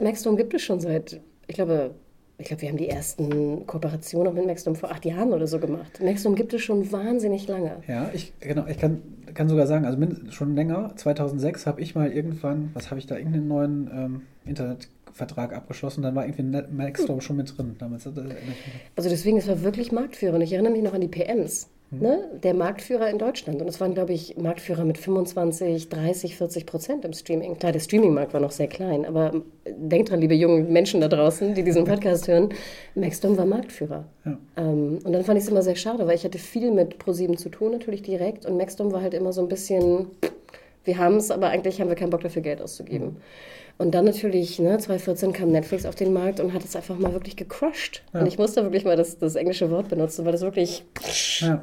Maxdome 0.00 0.38
gibt 0.38 0.54
es 0.54 0.62
schon 0.62 0.80
seit, 0.80 1.20
ich 1.46 1.54
glaube, 1.54 1.94
ich 2.38 2.46
glaube, 2.46 2.62
wir 2.62 2.68
haben 2.70 2.76
die 2.76 2.88
ersten 2.88 3.66
Kooperationen 3.66 4.28
auch 4.28 4.34
mit 4.34 4.46
Maxdom 4.46 4.74
vor 4.74 4.90
acht 4.90 5.04
Jahren 5.04 5.32
oder 5.32 5.46
so 5.46 5.58
gemacht. 5.58 6.00
Maxdom 6.02 6.34
gibt 6.34 6.52
es 6.54 6.62
schon 6.62 6.90
wahnsinnig 6.90 7.46
lange. 7.46 7.76
Ja, 7.86 8.10
ich, 8.12 8.32
genau, 8.40 8.66
ich 8.66 8.78
kann, 8.78 9.02
kann 9.34 9.48
sogar 9.48 9.66
sagen, 9.66 9.84
also 9.84 9.98
schon 10.30 10.54
länger, 10.54 10.92
2006 10.96 11.66
habe 11.66 11.80
ich 11.80 11.94
mal 11.94 12.10
irgendwann, 12.10 12.70
was 12.74 12.90
habe 12.90 12.98
ich 12.98 13.06
da, 13.06 13.16
irgendeinen 13.16 13.48
neuen 13.48 13.90
ähm, 13.94 14.22
Internetvertrag 14.44 15.54
abgeschlossen, 15.54 16.02
dann 16.02 16.14
war 16.14 16.26
irgendwie 16.26 16.62
Maxdom 16.72 17.16
hm. 17.16 17.20
schon 17.20 17.36
mit 17.36 17.56
drin. 17.56 17.76
Damals, 17.78 18.06
also 18.06 19.08
deswegen, 19.08 19.36
es 19.36 19.46
war 19.46 19.62
wirklich 19.62 19.92
marktführend. 19.92 20.42
Ich 20.42 20.52
erinnere 20.52 20.72
mich 20.72 20.82
noch 20.82 20.94
an 20.94 21.00
die 21.00 21.08
PMs 21.08 21.68
ne, 22.00 22.30
der 22.42 22.54
Marktführer 22.54 23.10
in 23.10 23.18
Deutschland. 23.18 23.60
Und 23.60 23.68
es 23.68 23.80
waren, 23.80 23.94
glaube 23.94 24.12
ich, 24.12 24.36
Marktführer 24.36 24.84
mit 24.84 24.98
25, 24.98 25.88
30, 25.88 26.36
40 26.36 26.66
Prozent 26.66 27.04
im 27.04 27.12
Streaming. 27.12 27.58
Klar, 27.58 27.72
der 27.72 27.80
Streaming-Markt 27.80 28.32
war 28.32 28.40
noch 28.40 28.50
sehr 28.50 28.66
klein, 28.66 29.04
aber 29.04 29.42
denkt 29.66 30.10
dran, 30.10 30.20
liebe 30.20 30.34
jungen 30.34 30.72
Menschen 30.72 31.00
da 31.00 31.08
draußen, 31.08 31.54
die 31.54 31.62
diesen 31.62 31.84
Podcast 31.84 32.28
hören, 32.28 32.50
Maxdom 32.94 33.36
war 33.36 33.46
Marktführer. 33.46 34.04
Ja. 34.24 34.38
Ähm, 34.56 34.98
und 35.04 35.12
dann 35.12 35.24
fand 35.24 35.38
ich 35.38 35.44
es 35.44 35.50
immer 35.50 35.62
sehr 35.62 35.76
schade, 35.76 36.06
weil 36.06 36.16
ich 36.16 36.24
hatte 36.24 36.38
viel 36.38 36.70
mit 36.70 36.98
ProSieben 36.98 37.36
zu 37.36 37.50
tun, 37.50 37.72
natürlich 37.72 38.02
direkt. 38.02 38.46
Und 38.46 38.56
Maxdom 38.56 38.92
war 38.92 39.02
halt 39.02 39.14
immer 39.14 39.32
so 39.32 39.42
ein 39.42 39.48
bisschen, 39.48 40.06
wir 40.84 40.98
haben 40.98 41.16
es, 41.16 41.30
aber 41.30 41.48
eigentlich 41.48 41.80
haben 41.80 41.88
wir 41.88 41.96
keinen 41.96 42.10
Bock 42.10 42.22
dafür, 42.22 42.42
Geld 42.42 42.62
auszugeben. 42.62 43.06
Mhm. 43.06 43.16
Und 43.78 43.92
dann 43.94 44.04
natürlich, 44.04 44.58
ne, 44.58 44.78
2014 44.78 45.32
kam 45.32 45.50
Netflix 45.50 45.86
auf 45.86 45.94
den 45.94 46.12
Markt 46.12 46.40
und 46.40 46.52
hat 46.52 46.64
es 46.64 46.76
einfach 46.76 46.96
mal 46.98 47.12
wirklich 47.12 47.36
gecrushed. 47.36 48.02
Ja. 48.12 48.20
Und 48.20 48.26
ich 48.26 48.38
musste 48.38 48.62
wirklich 48.62 48.84
mal 48.84 48.96
das, 48.96 49.18
das 49.18 49.34
englische 49.34 49.70
Wort 49.70 49.88
benutzen, 49.88 50.24
weil 50.24 50.32
das 50.32 50.42
wirklich. 50.42 50.84
Ja. 51.40 51.62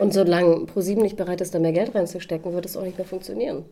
Und 0.00 0.14
solange 0.14 0.66
ProSieben 0.66 1.02
nicht 1.02 1.16
bereit 1.16 1.40
ist, 1.40 1.54
da 1.54 1.58
mehr 1.58 1.72
Geld 1.72 1.94
reinzustecken, 1.94 2.52
wird 2.54 2.64
es 2.64 2.76
auch 2.76 2.84
nicht 2.84 2.96
mehr 2.96 3.06
funktionieren. 3.06 3.64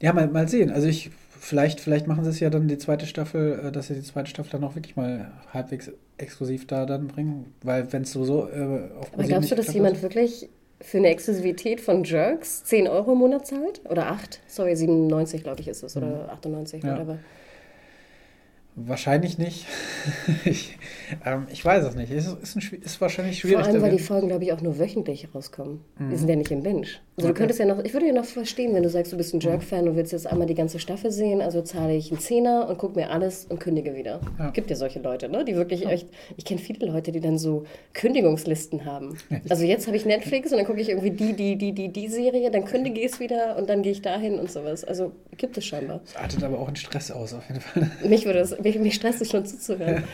Ja, 0.00 0.12
mal, 0.12 0.28
mal 0.28 0.48
sehen. 0.48 0.70
Also 0.70 0.86
ich, 0.86 1.10
vielleicht, 1.40 1.80
vielleicht 1.80 2.06
machen 2.06 2.24
sie 2.24 2.30
es 2.30 2.40
ja 2.40 2.50
dann 2.50 2.68
die 2.68 2.78
zweite 2.78 3.06
Staffel, 3.06 3.60
äh, 3.66 3.72
dass 3.72 3.86
sie 3.86 3.94
die 3.94 4.02
zweite 4.02 4.28
Staffel 4.28 4.52
dann 4.52 4.64
auch 4.64 4.74
wirklich 4.74 4.96
mal 4.96 5.30
halbwegs 5.52 5.90
exklusiv 6.18 6.66
da 6.66 6.84
dann 6.84 7.08
bringen. 7.08 7.54
Weil 7.62 7.92
wenn 7.92 8.02
es 8.02 8.12
sowieso 8.12 8.48
äh, 8.48 8.90
auf 8.98 9.12
Aber 9.14 9.24
glaubst 9.24 9.50
du, 9.50 9.54
dass 9.54 9.72
jemand 9.72 10.02
wirklich 10.02 10.48
für 10.80 10.98
eine 10.98 11.08
Exklusivität 11.08 11.80
von 11.80 12.04
Jerks 12.04 12.64
10 12.64 12.86
Euro 12.88 13.12
im 13.12 13.18
Monat 13.18 13.46
zahlt? 13.46 13.80
Oder 13.88 14.08
8? 14.08 14.40
Sorry, 14.46 14.76
97 14.76 15.42
glaube 15.42 15.60
ich 15.62 15.68
ist 15.68 15.82
es. 15.82 15.96
Oder 15.96 16.28
98, 16.30 16.82
ja. 16.82 16.92
whatever. 16.92 17.18
Wahrscheinlich 18.76 19.38
nicht. 19.38 19.66
ich, 20.44 20.76
ähm, 21.24 21.46
ich 21.50 21.64
weiß 21.64 21.84
es 21.84 21.94
nicht. 21.94 22.10
Es 22.10 22.26
ist, 22.26 22.56
ein, 22.56 22.80
ist 22.82 23.00
wahrscheinlich 23.00 23.38
schwierig. 23.38 23.64
Vor 23.64 23.72
allem, 23.72 23.82
weil 23.82 23.90
die 23.90 23.98
Folgen, 23.98 24.28
glaube 24.28 24.44
ich, 24.44 24.52
auch 24.52 24.60
nur 24.60 24.78
wöchentlich 24.78 25.28
rauskommen. 25.34 25.80
Mhm. 25.98 26.10
Die 26.10 26.16
sind 26.16 26.28
ja 26.28 26.36
nicht 26.36 26.50
im 26.50 26.62
Binge. 26.62 26.86
Also 27.16 27.28
okay. 27.28 27.28
du 27.28 27.34
könntest 27.34 27.60
ja 27.60 27.66
noch, 27.66 27.84
ich 27.84 27.92
würde 27.92 28.06
ja 28.06 28.12
noch 28.12 28.24
verstehen, 28.24 28.74
wenn 28.74 28.82
du 28.82 28.90
sagst, 28.90 29.12
du 29.12 29.16
bist 29.16 29.32
ein 29.34 29.40
Jerk-Fan 29.40 29.88
und 29.88 29.96
willst 29.96 30.12
jetzt 30.12 30.26
einmal 30.26 30.46
die 30.46 30.54
ganze 30.54 30.80
Staffel 30.80 31.12
sehen, 31.12 31.40
also 31.40 31.62
zahle 31.62 31.94
ich 31.94 32.10
einen 32.10 32.18
Zehner 32.18 32.68
und 32.68 32.76
gucke 32.78 32.98
mir 32.98 33.10
alles 33.10 33.44
und 33.44 33.60
kündige 33.60 33.94
wieder. 33.94 34.20
Ja. 34.38 34.50
Gibt 34.50 34.70
ja 34.70 34.76
solche 34.76 34.98
Leute, 34.98 35.28
ne? 35.28 35.44
Die 35.44 35.54
wirklich 35.54 35.82
ja. 35.82 35.90
echt, 35.90 36.08
ich 36.36 36.44
kenne 36.44 36.60
viele 36.60 36.86
Leute, 36.86 37.12
die 37.12 37.20
dann 37.20 37.38
so 37.38 37.64
Kündigungslisten 37.92 38.84
haben. 38.84 39.16
Also 39.48 39.64
jetzt 39.64 39.86
habe 39.86 39.96
ich 39.96 40.06
Netflix 40.06 40.50
und 40.50 40.58
dann 40.58 40.66
gucke 40.66 40.80
ich 40.80 40.88
irgendwie 40.88 41.10
die, 41.10 41.34
die, 41.34 41.56
die, 41.56 41.72
die, 41.72 41.92
die 41.92 42.08
Serie, 42.08 42.50
dann 42.50 42.64
kündige 42.64 43.00
ich 43.00 43.12
es 43.12 43.20
wieder 43.20 43.56
und 43.56 43.68
dann 43.68 43.82
gehe 43.82 43.92
ich 43.92 44.02
dahin 44.02 44.38
und 44.38 44.50
sowas. 44.50 44.84
Also 44.84 45.12
gibt 45.36 45.56
es 45.56 45.64
scheinbar. 45.64 46.00
Das 46.04 46.16
artet 46.16 46.42
aber 46.42 46.58
auch 46.58 46.68
in 46.68 46.76
Stress 46.76 47.10
aus, 47.10 47.34
auf 47.34 47.46
jeden 47.48 47.60
Fall. 47.60 47.90
Mich 48.08 48.24
würde 48.26 48.40
es, 48.40 48.58
mich, 48.58 48.78
mich 48.78 48.94
stresst 48.94 49.20
es 49.20 49.30
schon 49.30 49.46
zuzuhören. 49.46 50.04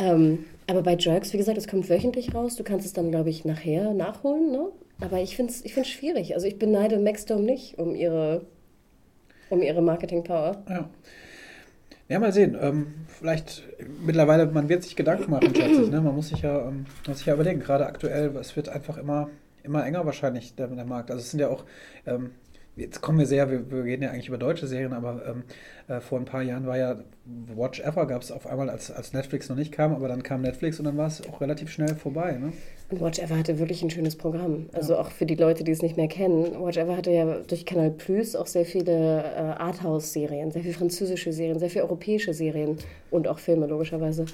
Ähm, 0.00 0.46
aber 0.66 0.82
bei 0.82 0.96
Jerks, 0.96 1.32
wie 1.32 1.36
gesagt, 1.36 1.58
es 1.58 1.68
kommt 1.68 1.90
wöchentlich 1.90 2.34
raus. 2.34 2.56
Du 2.56 2.64
kannst 2.64 2.86
es 2.86 2.92
dann, 2.92 3.10
glaube 3.10 3.28
ich, 3.28 3.44
nachher 3.44 3.92
nachholen, 3.92 4.50
ne? 4.50 4.68
Aber 5.00 5.20
ich 5.20 5.36
finde 5.36 5.52
es 5.52 5.64
ich 5.64 5.74
schwierig. 5.86 6.34
Also 6.34 6.46
ich 6.46 6.58
beneide 6.58 6.98
Maxdome 6.98 7.42
nicht 7.42 7.78
um 7.78 7.94
ihre, 7.94 8.46
um 9.50 9.62
ihre 9.62 9.82
Marketing-Power. 9.82 10.62
Ja. 10.68 10.90
Ja, 12.08 12.18
mal 12.18 12.32
sehen. 12.32 12.56
Ähm, 12.60 12.88
vielleicht 13.06 13.62
mittlerweile, 14.04 14.46
man 14.46 14.68
wird 14.68 14.82
sich 14.82 14.96
Gedanken 14.96 15.30
machen, 15.30 15.52
ich. 15.54 15.90
Ne? 15.90 16.00
Man 16.00 16.14
muss 16.14 16.30
sich 16.30 16.42
ja, 16.42 16.66
ähm, 16.66 16.86
muss 17.06 17.18
sich 17.18 17.26
ja 17.26 17.34
überlegen, 17.34 17.60
gerade 17.60 17.86
aktuell, 17.86 18.34
es 18.36 18.56
wird 18.56 18.68
einfach 18.68 18.96
immer, 18.96 19.28
immer 19.62 19.86
enger 19.86 20.04
wahrscheinlich, 20.06 20.56
der, 20.56 20.66
der 20.66 20.84
Markt. 20.84 21.10
Also 21.10 21.20
es 21.20 21.30
sind 21.30 21.38
ja 21.38 21.48
auch, 21.48 21.64
ähm, 22.06 22.32
jetzt 22.74 23.00
kommen 23.00 23.20
wir 23.20 23.26
sehr, 23.26 23.48
wir, 23.48 23.70
wir 23.70 23.84
reden 23.84 24.02
ja 24.02 24.10
eigentlich 24.10 24.26
über 24.26 24.38
deutsche 24.38 24.66
Serien, 24.66 24.92
aber 24.92 25.24
ähm, 25.24 25.44
äh, 25.90 26.00
vor 26.00 26.18
ein 26.18 26.24
paar 26.24 26.42
Jahren 26.42 26.66
war 26.66 26.78
ja 26.78 26.96
Watch 27.54 27.80
Ever, 27.80 28.06
gab 28.06 28.22
es 28.22 28.32
auf 28.32 28.46
einmal, 28.46 28.70
als, 28.70 28.90
als 28.90 29.12
Netflix 29.12 29.48
noch 29.48 29.56
nicht 29.56 29.72
kam, 29.72 29.94
aber 29.94 30.08
dann 30.08 30.22
kam 30.22 30.40
Netflix 30.40 30.78
und 30.78 30.84
dann 30.84 30.96
war 30.96 31.06
es 31.06 31.22
auch 31.28 31.40
relativ 31.40 31.70
schnell 31.70 31.94
vorbei. 31.94 32.32
Ne? 32.32 32.52
Und 32.90 33.00
Watch 33.00 33.18
Ever 33.18 33.36
hatte 33.36 33.58
wirklich 33.58 33.82
ein 33.82 33.90
schönes 33.90 34.16
Programm. 34.16 34.68
Also 34.72 34.94
ja. 34.94 35.00
auch 35.00 35.10
für 35.10 35.26
die 35.26 35.34
Leute, 35.34 35.64
die 35.64 35.72
es 35.72 35.82
nicht 35.82 35.96
mehr 35.96 36.08
kennen. 36.08 36.60
Watch 36.60 36.76
Ever 36.76 36.96
hatte 36.96 37.10
ja 37.10 37.40
durch 37.46 37.66
Canal 37.66 37.90
Plus 37.90 38.34
auch 38.34 38.46
sehr 38.46 38.64
viele 38.64 39.22
äh, 39.22 39.38
Arthouse-Serien, 39.58 40.50
sehr 40.50 40.62
viele 40.62 40.74
französische 40.74 41.32
Serien, 41.32 41.58
sehr 41.58 41.70
viele 41.70 41.84
europäische 41.84 42.34
Serien 42.34 42.78
und 43.10 43.28
auch 43.28 43.38
Filme 43.38 43.66
logischerweise. 43.66 44.26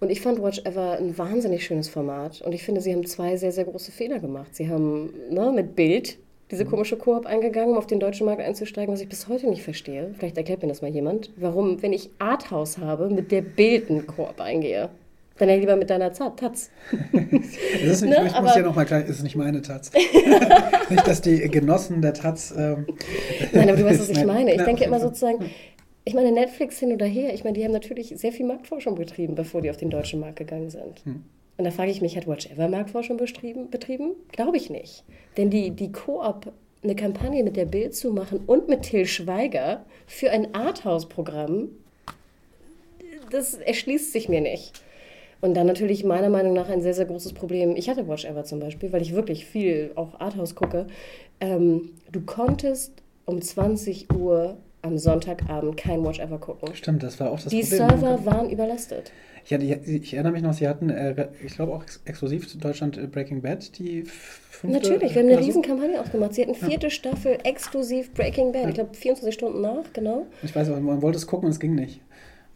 Und 0.00 0.10
ich 0.10 0.20
fand 0.20 0.42
Watch 0.42 0.60
Ever 0.64 0.98
ein 0.98 1.16
wahnsinnig 1.16 1.64
schönes 1.64 1.88
Format. 1.88 2.42
Und 2.42 2.52
ich 2.52 2.62
finde, 2.62 2.80
sie 2.80 2.92
haben 2.92 3.06
zwei 3.06 3.36
sehr, 3.36 3.52
sehr 3.52 3.64
große 3.64 3.92
Fehler 3.92 4.18
gemacht. 4.18 4.54
Sie 4.54 4.68
haben 4.68 5.12
ne, 5.30 5.52
mit 5.54 5.76
Bild 5.76 6.18
diese 6.54 6.64
komische 6.64 6.96
Koop 6.96 7.26
eingegangen, 7.26 7.72
um 7.72 7.78
auf 7.78 7.86
den 7.86 8.00
deutschen 8.00 8.26
Markt 8.26 8.40
einzusteigen, 8.40 8.92
was 8.92 9.00
ich 9.00 9.08
bis 9.08 9.28
heute 9.28 9.48
nicht 9.48 9.62
verstehe. 9.62 10.14
Vielleicht 10.18 10.36
erklärt 10.36 10.62
mir 10.62 10.68
das 10.68 10.82
mal 10.82 10.90
jemand. 10.90 11.30
Warum, 11.36 11.82
wenn 11.82 11.92
ich 11.92 12.10
Arthouse 12.18 12.78
habe, 12.78 13.10
mit 13.10 13.32
der 13.32 13.42
Bilden 13.42 14.06
Koop 14.06 14.40
eingehe? 14.40 14.88
Dann 15.36 15.48
ja 15.48 15.56
lieber 15.56 15.74
mit 15.74 15.90
deiner 15.90 16.12
Taz. 16.12 16.36
das 16.36 16.70
ist 17.82 18.02
nicht, 18.02 18.10
ne? 18.18 18.26
ich 18.28 18.40
muss 18.40 18.54
ja 18.54 18.62
nochmal 18.62 18.86
klar, 18.86 19.04
ist 19.04 19.22
nicht 19.24 19.34
meine 19.34 19.62
Taz. 19.62 19.90
nicht, 20.90 21.08
dass 21.08 21.20
die 21.22 21.40
Genossen 21.50 22.00
der 22.02 22.14
Taz. 22.14 22.54
Ähm, 22.56 22.86
Nein, 23.52 23.68
aber 23.68 23.78
du 23.78 23.84
weißt, 23.84 24.00
was 24.00 24.10
ich 24.10 24.24
meine. 24.24 24.54
Ich 24.54 24.62
denke 24.62 24.84
immer 24.84 25.00
sozusagen, 25.00 25.50
ich 26.04 26.14
meine, 26.14 26.30
Netflix 26.30 26.78
hin 26.78 26.92
oder 26.92 27.06
her, 27.06 27.34
ich 27.34 27.42
meine, 27.42 27.58
die 27.58 27.64
haben 27.64 27.72
natürlich 27.72 28.14
sehr 28.16 28.30
viel 28.30 28.46
Marktforschung 28.46 28.94
betrieben, 28.94 29.34
bevor 29.34 29.60
die 29.60 29.70
auf 29.70 29.76
den 29.76 29.90
deutschen 29.90 30.20
Markt 30.20 30.36
gegangen 30.36 30.70
sind. 30.70 31.04
Hm. 31.04 31.24
Und 31.56 31.64
da 31.64 31.70
frage 31.70 31.90
ich 31.90 32.00
mich, 32.00 32.16
hat 32.16 32.26
Watch 32.26 32.46
Ever 32.50 32.68
Marktforschung 32.68 33.16
betrieben? 33.16 33.70
betrieben? 33.70 34.12
Glaube 34.32 34.56
ich 34.56 34.70
nicht. 34.70 35.04
Denn 35.36 35.50
die, 35.50 35.70
die 35.70 35.92
Koop, 35.92 36.52
eine 36.82 36.96
Kampagne 36.96 37.42
mit 37.44 37.56
der 37.56 37.64
Bild 37.64 37.94
zu 37.94 38.12
machen 38.12 38.40
und 38.46 38.68
mit 38.68 38.82
Till 38.82 39.06
Schweiger 39.06 39.84
für 40.06 40.30
ein 40.30 40.54
Arthouse-Programm, 40.54 41.68
das 43.30 43.54
erschließt 43.54 44.12
sich 44.12 44.28
mir 44.28 44.40
nicht. 44.40 44.82
Und 45.40 45.54
dann 45.54 45.66
natürlich 45.66 46.04
meiner 46.04 46.30
Meinung 46.30 46.54
nach 46.54 46.68
ein 46.68 46.80
sehr, 46.82 46.94
sehr 46.94 47.04
großes 47.04 47.34
Problem. 47.34 47.76
Ich 47.76 47.88
hatte 47.88 48.08
Watch 48.08 48.24
Ever 48.24 48.44
zum 48.44 48.60
Beispiel, 48.60 48.92
weil 48.92 49.02
ich 49.02 49.14
wirklich 49.14 49.44
viel 49.44 49.92
auch 49.94 50.18
Arthouse 50.18 50.54
gucke. 50.54 50.86
Ähm, 51.40 51.90
du 52.10 52.22
konntest 52.22 52.92
um 53.26 53.40
20 53.40 54.12
Uhr 54.12 54.56
am 54.82 54.98
Sonntagabend 54.98 55.76
kein 55.76 56.04
Watch 56.04 56.18
Ever 56.18 56.38
gucken. 56.38 56.74
Stimmt, 56.74 57.02
das 57.02 57.18
war 57.20 57.30
auch 57.30 57.40
das 57.40 57.48
Die 57.48 57.60
Problem. 57.60 57.88
Die 57.88 57.98
Server 57.98 58.26
waren 58.26 58.50
überlastet. 58.50 59.12
Ja, 59.46 59.58
die, 59.58 59.74
ich 59.74 60.14
erinnere 60.14 60.32
mich 60.32 60.42
noch, 60.42 60.54
sie 60.54 60.66
hatten, 60.66 60.90
äh, 60.90 61.28
ich 61.44 61.54
glaube 61.54 61.74
auch 61.74 61.82
ex 61.82 62.00
exklusiv 62.04 62.52
in 62.54 62.60
Deutschland 62.60 62.96
äh, 62.96 63.06
Breaking 63.06 63.42
Bad, 63.42 63.78
die 63.78 64.02
fünfte. 64.02 64.68
Natürlich, 64.68 65.14
wir 65.14 65.22
haben 65.22 65.28
eine 65.28 65.38
so. 65.38 65.44
Riesenkampagne 65.44 66.00
aufgemacht. 66.00 66.34
Sie 66.34 66.42
hatten 66.42 66.54
vierte 66.54 66.86
ja. 66.86 66.90
Staffel 66.90 67.38
exklusiv 67.44 68.12
Breaking 68.14 68.52
Bad. 68.52 68.62
Ja. 68.62 68.68
Ich 68.68 68.74
glaube 68.74 68.94
24 68.94 69.34
Stunden 69.34 69.60
nach, 69.60 69.92
genau. 69.92 70.26
Ich 70.42 70.54
weiß, 70.54 70.68
aber 70.68 70.80
man 70.80 71.02
wollte 71.02 71.18
es 71.18 71.26
gucken 71.26 71.46
und 71.46 71.52
es 71.52 71.60
ging 71.60 71.74
nicht. 71.74 72.00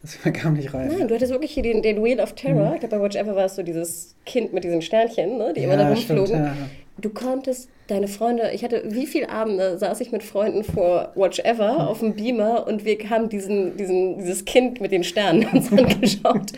Das 0.01 0.17
kam 0.33 0.53
nicht 0.53 0.73
rein. 0.73 0.87
Nein, 0.87 1.07
du 1.07 1.15
hattest 1.15 1.31
wirklich 1.31 1.51
hier 1.51 1.63
den, 1.63 1.81
den 1.81 2.03
Wheel 2.03 2.19
of 2.19 2.33
Terror. 2.33 2.69
Mhm. 2.69 2.73
Ich 2.75 2.79
glaube, 2.79 2.97
bei 2.97 3.01
Watch 3.03 3.15
Ever 3.15 3.35
war 3.35 3.45
es 3.45 3.55
so 3.55 3.63
dieses 3.63 4.15
Kind 4.25 4.53
mit 4.53 4.63
diesen 4.63 4.81
Sternchen, 4.81 5.37
ne, 5.37 5.53
die 5.53 5.61
ja, 5.61 5.67
immer 5.67 5.77
da 5.77 5.89
rumflogen. 5.89 6.25
Stimmt, 6.25 6.45
ja. 6.45 6.55
Du 6.99 7.09
konntest 7.09 7.69
deine 7.89 8.07
Freunde, 8.07 8.51
ich 8.53 8.63
hatte, 8.63 8.83
wie 8.85 9.07
viele 9.07 9.29
Abende 9.29 9.77
saß 9.77 9.99
ich 10.01 10.11
mit 10.11 10.23
Freunden 10.23 10.63
vor 10.63 11.11
Watch 11.15 11.39
Ever 11.39 11.79
hm. 11.79 11.87
auf 11.87 11.99
dem 11.99 12.15
Beamer 12.15 12.67
und 12.67 12.85
wir 12.85 12.97
haben 13.09 13.29
diesen, 13.29 13.77
diesen, 13.77 14.19
dieses 14.19 14.45
Kind 14.45 14.79
mit 14.79 14.91
den 14.91 15.03
Sternen 15.03 15.47
uns 15.53 15.71
angeschaut. 15.71 16.53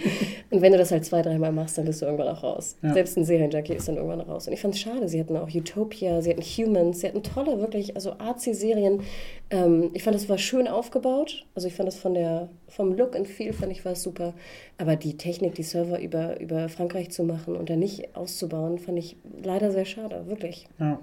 und 0.49 0.61
wenn 0.61 0.71
du 0.71 0.77
das 0.77 0.91
halt 0.91 1.05
zwei, 1.05 1.21
dreimal 1.21 1.51
machst, 1.51 1.77
dann 1.77 1.85
bist 1.85 2.01
du 2.01 2.05
irgendwann 2.05 2.27
auch 2.27 2.43
raus. 2.43 2.75
Ja. 2.81 2.93
Selbst 2.93 3.17
ein 3.17 3.23
Serienjunkie 3.23 3.73
ist 3.73 3.87
dann 3.87 3.95
irgendwann 3.95 4.21
raus. 4.21 4.47
Und 4.47 4.53
ich 4.53 4.61
fand 4.61 4.73
es 4.73 4.81
schade, 4.81 5.07
sie 5.07 5.19
hatten 5.19 5.37
auch 5.37 5.49
Utopia, 5.53 6.21
sie 6.21 6.31
hatten 6.31 6.41
Humans, 6.41 6.99
sie 6.99 7.07
hatten 7.07 7.23
tolle, 7.23 7.59
wirklich, 7.59 7.95
also 7.95 8.13
Artsy-Serien. 8.17 9.01
Ähm, 9.49 9.91
ich 9.93 10.03
fand, 10.03 10.15
es 10.15 10.27
war 10.27 10.37
schön 10.37 10.67
aufgebaut. 10.67 11.45
Also 11.55 11.67
ich 11.67 11.73
fand 11.73 11.87
es 11.87 11.97
von 11.97 12.13
der, 12.13 12.49
vom 12.67 12.93
Look 12.95 13.15
and 13.15 13.27
Feel, 13.27 13.53
fand 13.53 13.71
ich, 13.71 13.85
war 13.85 13.93
es 13.93 14.03
super. 14.03 14.33
Aber 14.77 14.95
die 14.95 15.17
Technik, 15.17 15.55
die 15.55 15.63
Server 15.63 15.99
über, 15.99 16.39
über 16.39 16.67
Frankreich 16.67 17.11
zu 17.11 17.23
machen 17.23 17.55
und 17.55 17.69
dann 17.69 17.79
nicht 17.79 18.15
auszubauen, 18.15 18.79
fand 18.79 18.97
ich 18.97 19.15
leider 19.43 19.71
sehr 19.71 19.85
schade, 19.85 20.25
wirklich. 20.27 20.67
Ja. 20.79 20.99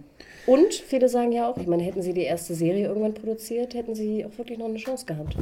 Und 0.49 0.73
viele 0.73 1.11
sagen 1.11 1.31
ja 1.33 1.47
auch, 1.47 1.59
ich 1.59 1.67
meine, 1.67 1.83
hätten 1.83 2.01
sie 2.01 2.15
die 2.15 2.23
erste 2.23 2.55
Serie 2.55 2.87
irgendwann 2.87 3.13
produziert, 3.13 3.75
hätten 3.75 3.95
sie 3.95 4.25
auch 4.25 4.39
wirklich 4.39 4.59
noch 4.59 4.65
eine 4.65 4.79
Chance 4.79 5.05
gehabt. 5.05 5.37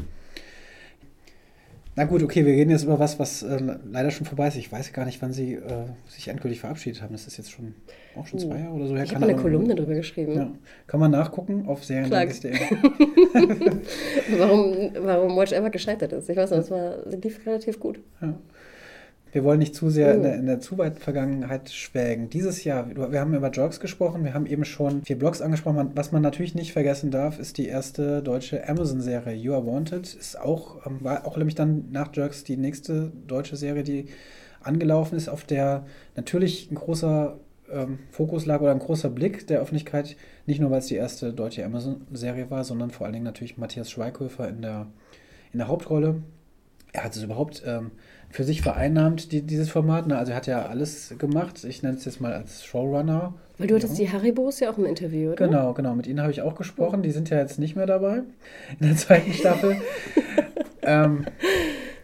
Na 1.94 2.04
gut, 2.04 2.24
okay, 2.24 2.44
wir 2.44 2.52
reden 2.52 2.70
jetzt 2.72 2.82
über 2.82 2.98
was, 2.98 3.16
was 3.20 3.44
äh, 3.44 3.78
leider 3.88 4.10
schon 4.10 4.26
vorbei 4.26 4.48
ist. 4.48 4.56
Ich 4.56 4.70
weiß 4.70 4.92
gar 4.92 5.06
nicht, 5.06 5.22
wann 5.22 5.32
sie 5.32 5.54
äh, 5.54 5.60
sich 6.08 6.26
endgültig 6.26 6.58
verabschiedet 6.58 7.02
haben. 7.02 7.12
Das 7.12 7.28
ist 7.28 7.36
jetzt 7.36 7.52
schon 7.52 7.74
auch 8.16 8.26
schon 8.26 8.40
zwei 8.40 8.58
Jahre 8.58 8.74
oder 8.74 8.88
so 8.88 8.96
her. 8.96 9.04
Ich 9.04 9.14
habe 9.14 9.24
eine 9.24 9.36
Kolumne 9.36 9.76
darüber 9.76 9.94
geschrieben. 9.94 10.34
Ja. 10.34 10.50
Kann 10.88 10.98
man 10.98 11.12
nachgucken 11.12 11.66
auf 11.68 11.84
seriendages.de. 11.84 12.52
warum, 14.38 14.90
warum 14.98 15.36
Watch 15.36 15.52
Ever 15.52 15.70
gescheitert 15.70 16.12
ist. 16.12 16.28
Ich 16.28 16.36
weiß 16.36 16.50
nicht, 16.50 16.62
das 16.62 16.70
war, 16.72 16.96
lief 17.06 17.46
relativ 17.46 17.78
gut. 17.78 18.00
Ja. 18.20 18.34
Wir 19.36 19.44
wollen 19.44 19.58
nicht 19.58 19.74
zu 19.74 19.90
sehr 19.90 20.14
in, 20.14 20.22
der, 20.22 20.32
oh. 20.32 20.38
in 20.38 20.46
der 20.46 20.60
zu 20.60 20.78
weiten 20.78 20.98
Vergangenheit 20.98 21.68
schwelgen. 21.68 22.30
Dieses 22.30 22.64
Jahr, 22.64 22.88
wir 22.88 23.20
haben 23.20 23.34
über 23.34 23.50
Jogs 23.50 23.80
gesprochen, 23.80 24.24
wir 24.24 24.32
haben 24.32 24.46
eben 24.46 24.64
schon 24.64 25.04
vier 25.04 25.18
Blogs 25.18 25.42
angesprochen. 25.42 25.90
Was 25.94 26.10
man 26.10 26.22
natürlich 26.22 26.54
nicht 26.54 26.72
vergessen 26.72 27.10
darf, 27.10 27.38
ist 27.38 27.58
die 27.58 27.66
erste 27.66 28.22
deutsche 28.22 28.66
Amazon-Serie 28.66 29.34
You 29.34 29.52
Are 29.52 29.66
Wanted. 29.66 30.14
Ist 30.14 30.40
auch, 30.40 30.86
ähm, 30.86 31.00
war 31.02 31.26
auch 31.26 31.36
nämlich 31.36 31.54
dann 31.54 31.90
nach 31.90 32.16
Jerks 32.16 32.44
die 32.44 32.56
nächste 32.56 33.12
deutsche 33.26 33.56
Serie, 33.56 33.82
die 33.82 34.06
angelaufen 34.62 35.16
ist, 35.16 35.28
auf 35.28 35.44
der 35.44 35.84
natürlich 36.14 36.70
ein 36.70 36.76
großer 36.76 37.38
ähm, 37.70 37.98
Fokus 38.12 38.46
lag 38.46 38.62
oder 38.62 38.70
ein 38.70 38.78
großer 38.78 39.10
Blick 39.10 39.46
der 39.48 39.60
Öffentlichkeit, 39.60 40.16
nicht 40.46 40.62
nur 40.62 40.70
weil 40.70 40.78
es 40.78 40.86
die 40.86 40.94
erste 40.94 41.34
deutsche 41.34 41.62
Amazon-Serie 41.62 42.50
war, 42.50 42.64
sondern 42.64 42.90
vor 42.90 43.04
allen 43.04 43.12
Dingen 43.12 43.26
natürlich 43.26 43.58
Matthias 43.58 43.90
Schweighöfer 43.90 44.48
in 44.48 44.62
der, 44.62 44.86
in 45.52 45.58
der 45.58 45.68
Hauptrolle. 45.68 46.22
Er 46.92 47.04
hat 47.04 47.14
es 47.14 47.22
überhaupt 47.22 47.62
ähm, 47.66 47.90
für 48.36 48.44
sich 48.44 48.60
vereinnahmt, 48.60 49.32
die, 49.32 49.40
dieses 49.40 49.70
Format. 49.70 50.06
Ne? 50.06 50.18
Also 50.18 50.32
er 50.32 50.36
hat 50.36 50.46
ja 50.46 50.66
alles 50.66 51.14
gemacht. 51.16 51.64
Ich 51.64 51.82
nenne 51.82 51.96
es 51.96 52.04
jetzt 52.04 52.20
mal 52.20 52.34
als 52.34 52.66
Showrunner. 52.66 53.32
Weil 53.56 53.66
du 53.66 53.74
hattest 53.74 53.98
ja. 53.98 54.04
die 54.04 54.12
Haribos 54.12 54.60
ja 54.60 54.70
auch 54.70 54.76
im 54.76 54.84
Interview, 54.84 55.32
oder? 55.32 55.46
Genau, 55.46 55.72
genau. 55.72 55.94
Mit 55.94 56.06
ihnen 56.06 56.20
habe 56.20 56.32
ich 56.32 56.42
auch 56.42 56.54
gesprochen. 56.54 57.02
Die 57.02 57.12
sind 57.12 57.30
ja 57.30 57.38
jetzt 57.38 57.58
nicht 57.58 57.76
mehr 57.76 57.86
dabei 57.86 58.24
in 58.78 58.88
der 58.88 58.94
zweiten 58.94 59.32
Staffel. 59.32 59.78
ähm, 60.82 61.24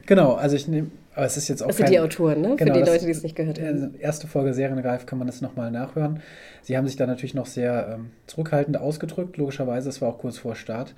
genau, 0.07 0.33
also 0.33 0.57
ich 0.57 0.68
nehme, 0.68 0.91
aber 1.14 1.26
es 1.26 1.37
ist 1.37 1.49
jetzt 1.49 1.62
auch 1.62 1.66
Das 1.66 1.76
sind 1.76 1.91
die 1.91 2.01
Autoren, 2.01 2.41
ne? 2.41 2.57
Genau, 2.57 2.72
Für 2.72 2.80
die 2.80 2.91
Leute, 2.91 3.05
die 3.05 3.11
es 3.11 3.22
nicht 3.22 3.37
gehört 3.37 3.61
haben. 3.61 3.95
Erste 4.01 4.26
Folge 4.26 4.55
Serienreif 4.55 5.05
kann 5.05 5.18
man 5.18 5.26
das 5.26 5.43
nochmal 5.43 5.70
nachhören. 5.70 6.20
Sie 6.62 6.78
haben 6.78 6.87
sich 6.87 6.97
da 6.97 7.07
natürlich 7.07 7.35
noch 7.35 7.45
sehr 7.45 7.97
ähm, 7.97 8.11
zurückhaltend 8.26 8.78
ausgedrückt, 8.78 9.37
logischerweise. 9.37 9.91
Es 9.91 10.01
war 10.01 10.09
auch 10.09 10.18
kurz 10.18 10.39
vor 10.39 10.55
Start. 10.55 10.95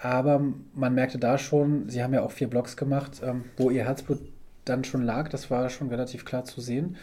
Aber 0.00 0.40
man 0.72 0.94
merkte 0.94 1.18
da 1.18 1.36
schon, 1.36 1.88
sie 1.88 2.00
haben 2.00 2.14
ja 2.14 2.22
auch 2.22 2.30
vier 2.30 2.46
Blogs 2.46 2.76
gemacht, 2.76 3.20
ähm, 3.24 3.42
wo 3.56 3.70
ihr 3.70 3.84
Herzblut 3.84 4.20
dann 4.68 4.84
schon 4.84 5.02
lag. 5.02 5.28
Das 5.28 5.50
war 5.50 5.68
schon 5.70 5.88
relativ 5.88 6.24
klar 6.24 6.44
zu 6.44 6.60
sehen. 6.60 6.96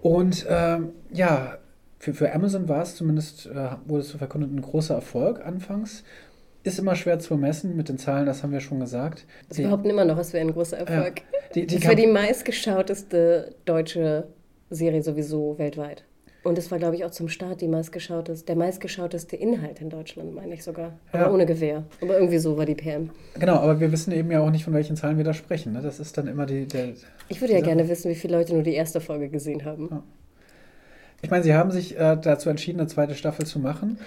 Und 0.00 0.46
ähm, 0.48 0.90
ja, 1.12 1.58
für, 1.98 2.14
für 2.14 2.34
Amazon 2.34 2.68
war 2.68 2.82
es 2.82 2.96
zumindest, 2.96 3.46
äh, 3.46 3.70
wurde 3.86 4.02
es 4.02 4.08
so 4.08 4.18
verkündet, 4.18 4.52
ein 4.52 4.60
großer 4.60 4.94
Erfolg 4.94 5.44
anfangs. 5.44 6.02
Ist 6.64 6.78
immer 6.78 6.94
schwer 6.94 7.18
zu 7.18 7.36
messen 7.36 7.76
mit 7.76 7.88
den 7.88 7.98
Zahlen, 7.98 8.26
das 8.26 8.42
haben 8.42 8.52
wir 8.52 8.60
schon 8.60 8.80
gesagt. 8.80 9.26
Sie 9.50 9.62
behaupten 9.62 9.90
immer 9.90 10.04
noch, 10.04 10.18
es 10.18 10.32
wäre 10.32 10.44
ein 10.44 10.52
großer 10.52 10.78
Erfolg. 10.78 11.20
Ja, 11.20 11.38
die, 11.54 11.66
die 11.66 11.76
das 11.76 11.84
wäre 11.84 11.96
die 11.96 12.06
meistgeschauteste 12.06 13.54
deutsche 13.64 14.28
Serie 14.70 15.02
sowieso 15.02 15.58
weltweit. 15.58 16.04
Und 16.44 16.58
es 16.58 16.70
war, 16.72 16.78
glaube 16.78 16.96
ich, 16.96 17.04
auch 17.04 17.10
zum 17.12 17.28
Start 17.28 17.60
die 17.60 17.68
meistgeschauteste, 17.68 18.46
der 18.46 18.56
meistgeschauteste 18.56 19.36
Inhalt 19.36 19.80
in 19.80 19.90
Deutschland, 19.90 20.34
meine 20.34 20.54
ich 20.54 20.64
sogar. 20.64 20.92
Aber 21.12 21.22
ja. 21.22 21.30
ohne 21.30 21.46
Gewehr. 21.46 21.84
Aber 22.00 22.14
irgendwie 22.18 22.38
so 22.38 22.56
war 22.56 22.66
die 22.66 22.74
PM. 22.74 23.10
Genau, 23.38 23.56
aber 23.56 23.78
wir 23.78 23.92
wissen 23.92 24.12
eben 24.12 24.30
ja 24.30 24.40
auch 24.40 24.50
nicht, 24.50 24.64
von 24.64 24.74
welchen 24.74 24.96
Zahlen 24.96 25.18
wir 25.18 25.24
da 25.24 25.34
sprechen. 25.34 25.72
Ne? 25.72 25.82
Das 25.82 26.00
ist 26.00 26.18
dann 26.18 26.26
immer 26.26 26.46
die. 26.46 26.66
Der, 26.66 26.94
ich 27.28 27.40
würde 27.40 27.54
ja 27.54 27.60
gerne 27.60 27.88
wissen, 27.88 28.10
wie 28.10 28.16
viele 28.16 28.36
Leute 28.36 28.54
nur 28.54 28.64
die 28.64 28.74
erste 28.74 29.00
Folge 29.00 29.28
gesehen 29.28 29.64
haben. 29.64 29.88
Ja. 29.90 30.02
Ich 31.24 31.30
meine, 31.30 31.44
Sie 31.44 31.54
haben 31.54 31.70
sich 31.70 31.96
äh, 31.96 32.16
dazu 32.20 32.50
entschieden, 32.50 32.80
eine 32.80 32.88
zweite 32.88 33.14
Staffel 33.14 33.46
zu 33.46 33.60
machen. 33.60 33.98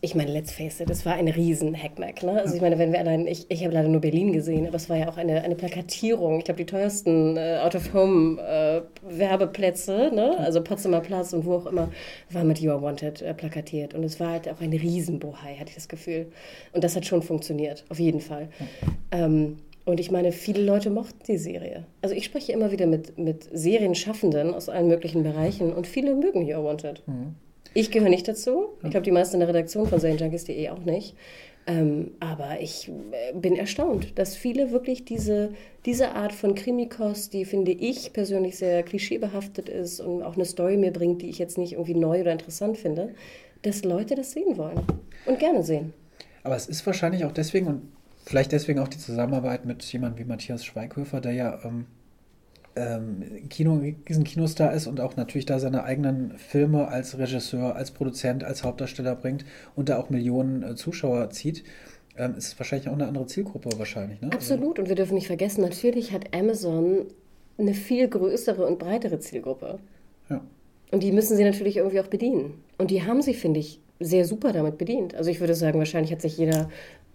Ich 0.00 0.14
meine, 0.14 0.32
let's 0.32 0.52
face 0.52 0.78
it, 0.80 0.88
das 0.90 1.04
war 1.06 1.14
ein 1.14 1.28
riesen 1.28 1.74
Hackmack. 1.74 2.22
Ne? 2.22 2.38
Also 2.40 2.54
ich 2.54 2.60
meine, 2.60 2.78
wenn 2.78 2.92
wir 2.92 3.00
allein, 3.00 3.26
ich, 3.26 3.50
ich 3.50 3.64
habe 3.64 3.72
leider 3.72 3.88
nur 3.88 4.02
Berlin 4.02 4.32
gesehen, 4.32 4.66
aber 4.66 4.76
es 4.76 4.90
war 4.90 4.98
ja 4.98 5.08
auch 5.08 5.16
eine, 5.16 5.42
eine 5.42 5.54
Plakatierung. 5.54 6.36
Ich 6.38 6.44
glaube, 6.44 6.58
die 6.58 6.66
teuersten 6.66 7.38
äh, 7.38 7.60
Out-of-Home-Werbeplätze, 7.62 10.10
äh, 10.12 10.14
ne? 10.14 10.36
also 10.38 10.62
Potsdamer 10.62 11.00
Platz 11.00 11.32
und 11.32 11.46
wo 11.46 11.54
auch 11.54 11.64
immer, 11.66 11.90
war 12.30 12.44
mit 12.44 12.60
You 12.60 12.72
Are 12.72 12.82
Wanted 12.82 13.22
äh, 13.22 13.32
plakatiert. 13.32 13.94
Und 13.94 14.04
es 14.04 14.20
war 14.20 14.32
halt 14.32 14.46
auch 14.48 14.60
ein 14.60 14.74
Riesenbohai, 14.74 15.54
hatte 15.54 15.70
ich 15.70 15.76
das 15.76 15.88
Gefühl. 15.88 16.26
Und 16.72 16.84
das 16.84 16.94
hat 16.96 17.06
schon 17.06 17.22
funktioniert, 17.22 17.86
auf 17.88 17.98
jeden 17.98 18.20
Fall. 18.20 18.50
Ähm, 19.10 19.56
und 19.86 20.00
ich 20.00 20.10
meine, 20.10 20.32
viele 20.32 20.62
Leute 20.62 20.90
mochten 20.90 21.18
die 21.26 21.36
Serie. 21.36 21.84
Also 22.00 22.14
ich 22.14 22.24
spreche 22.24 22.52
immer 22.52 22.72
wieder 22.72 22.86
mit, 22.86 23.18
mit 23.18 23.48
Serienschaffenden 23.52 24.54
aus 24.54 24.68
allen 24.68 24.88
möglichen 24.88 25.22
Bereichen 25.22 25.72
und 25.72 25.86
viele 25.86 26.14
mögen 26.14 26.46
You 26.46 26.56
Are 26.56 26.64
Wanted. 26.64 27.02
Mhm. 27.06 27.34
Ich 27.74 27.90
gehöre 27.90 28.08
nicht 28.08 28.28
dazu. 28.28 28.68
Ich 28.82 28.90
glaube, 28.90 29.04
die 29.04 29.10
meisten 29.10 29.36
in 29.36 29.40
der 29.40 29.48
Redaktion 29.48 29.86
von 29.86 29.98
Serienjunkies.de 29.98 30.68
auch 30.70 30.84
nicht. 30.84 31.16
Ähm, 31.66 32.12
aber 32.20 32.60
ich 32.60 32.88
äh, 32.88 33.32
bin 33.34 33.56
erstaunt, 33.56 34.18
dass 34.18 34.36
viele 34.36 34.70
wirklich 34.70 35.04
diese, 35.04 35.54
diese 35.86 36.10
Art 36.12 36.32
von 36.32 36.54
Krimikost, 36.54 37.32
die 37.32 37.44
finde 37.46 37.72
ich 37.72 38.12
persönlich 38.12 38.58
sehr 38.58 38.82
klischeebehaftet 38.82 39.70
ist 39.70 40.00
und 40.00 40.22
auch 40.22 40.34
eine 40.34 40.44
Story 40.44 40.76
mir 40.76 40.92
bringt, 40.92 41.22
die 41.22 41.30
ich 41.30 41.38
jetzt 41.38 41.56
nicht 41.56 41.72
irgendwie 41.72 41.94
neu 41.94 42.20
oder 42.20 42.32
interessant 42.32 42.76
finde, 42.76 43.14
dass 43.62 43.82
Leute 43.82 44.14
das 44.14 44.32
sehen 44.32 44.58
wollen 44.58 44.80
und 45.24 45.38
gerne 45.38 45.62
sehen. 45.62 45.94
Aber 46.42 46.54
es 46.54 46.66
ist 46.66 46.84
wahrscheinlich 46.84 47.24
auch 47.24 47.32
deswegen 47.32 47.66
und 47.66 47.92
vielleicht 48.26 48.52
deswegen 48.52 48.78
auch 48.78 48.88
die 48.88 48.98
Zusammenarbeit 48.98 49.64
mit 49.64 49.82
jemandem 49.84 50.24
wie 50.24 50.28
Matthias 50.28 50.66
Schweighöfer, 50.66 51.22
der 51.22 51.32
ja 51.32 51.60
ähm, 51.64 51.86
ähm, 52.76 53.48
Kino, 53.48 53.80
diesen 54.08 54.24
Kinostar 54.24 54.72
ist 54.72 54.86
und 54.86 55.00
auch 55.00 55.16
natürlich 55.16 55.46
da 55.46 55.58
seine 55.58 55.84
eigenen 55.84 56.36
Filme 56.38 56.88
als 56.88 57.18
Regisseur, 57.18 57.76
als 57.76 57.90
Produzent, 57.92 58.44
als 58.44 58.64
Hauptdarsteller 58.64 59.14
bringt 59.14 59.44
und 59.76 59.88
da 59.88 59.98
auch 59.98 60.10
Millionen 60.10 60.62
äh, 60.62 60.74
Zuschauer 60.74 61.30
zieht. 61.30 61.64
Ähm, 62.16 62.34
ist 62.36 62.58
wahrscheinlich 62.58 62.88
auch 62.88 62.94
eine 62.94 63.06
andere 63.06 63.26
Zielgruppe 63.26 63.70
wahrscheinlich. 63.76 64.20
Ne? 64.20 64.30
Absolut. 64.32 64.78
Und 64.78 64.88
wir 64.88 64.94
dürfen 64.94 65.14
nicht 65.14 65.26
vergessen, 65.26 65.62
natürlich 65.62 66.12
hat 66.12 66.34
Amazon 66.34 67.06
eine 67.58 67.74
viel 67.74 68.08
größere 68.08 68.66
und 68.66 68.78
breitere 68.78 69.18
Zielgruppe. 69.18 69.78
Ja. 70.28 70.40
Und 70.90 71.02
die 71.02 71.12
müssen 71.12 71.36
sie 71.36 71.44
natürlich 71.44 71.76
irgendwie 71.76 72.00
auch 72.00 72.06
bedienen. 72.06 72.62
Und 72.78 72.90
die 72.90 73.02
haben 73.02 73.22
sie, 73.22 73.34
finde 73.34 73.60
ich, 73.60 73.80
sehr 74.00 74.24
super 74.24 74.52
damit 74.52 74.78
bedient. 74.78 75.14
Also 75.14 75.30
ich 75.30 75.40
würde 75.40 75.54
sagen, 75.54 75.78
wahrscheinlich 75.78 76.12
hat 76.12 76.20
sich 76.20 76.36
jeder 76.36 76.68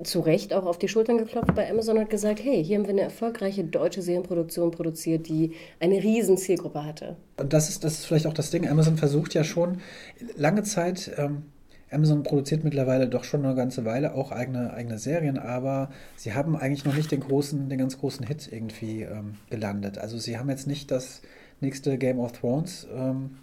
zu 0.03 0.21
Recht 0.21 0.53
auch 0.53 0.65
auf 0.65 0.79
die 0.79 0.87
Schultern 0.87 1.17
geklopft 1.17 1.53
bei 1.55 1.69
Amazon 1.69 1.97
und 1.97 2.03
hat 2.03 2.09
gesagt, 2.09 2.39
hey, 2.41 2.63
hier 2.63 2.77
haben 2.77 2.85
wir 2.85 2.91
eine 2.91 3.01
erfolgreiche 3.01 3.65
deutsche 3.65 4.01
Serienproduktion 4.01 4.71
produziert, 4.71 5.27
die 5.27 5.53
eine 5.79 5.95
riesen 5.95 6.37
Zielgruppe 6.37 6.85
hatte. 6.85 7.17
Und 7.37 7.51
das 7.51 7.69
ist, 7.69 7.83
das 7.83 7.99
ist 7.99 8.05
vielleicht 8.05 8.27
auch 8.27 8.33
das 8.33 8.49
Ding. 8.49 8.67
Amazon 8.67 8.97
versucht 8.97 9.33
ja 9.33 9.43
schon 9.43 9.81
lange 10.37 10.63
Zeit, 10.63 11.11
ähm, 11.17 11.43
Amazon 11.91 12.23
produziert 12.23 12.63
mittlerweile 12.63 13.07
doch 13.07 13.23
schon 13.23 13.43
eine 13.43 13.55
ganze 13.55 13.83
Weile 13.83 14.13
auch 14.13 14.31
eigene, 14.31 14.73
eigene 14.73 14.99
Serien, 14.99 15.37
aber 15.37 15.89
sie 16.15 16.33
haben 16.33 16.55
eigentlich 16.55 16.85
noch 16.85 16.95
nicht 16.95 17.11
den 17.11 17.19
großen, 17.19 17.67
den 17.67 17.79
ganz 17.79 17.97
großen 17.97 18.25
Hit 18.25 18.47
irgendwie 18.51 19.01
ähm, 19.01 19.35
gelandet. 19.49 19.97
Also 19.97 20.17
sie 20.17 20.37
haben 20.37 20.49
jetzt 20.49 20.67
nicht 20.67 20.91
das 20.91 21.21
nächste 21.61 21.97
Game 21.97 22.19
of 22.19 22.31
Thrones 22.33 22.87
ähm, 22.95 23.37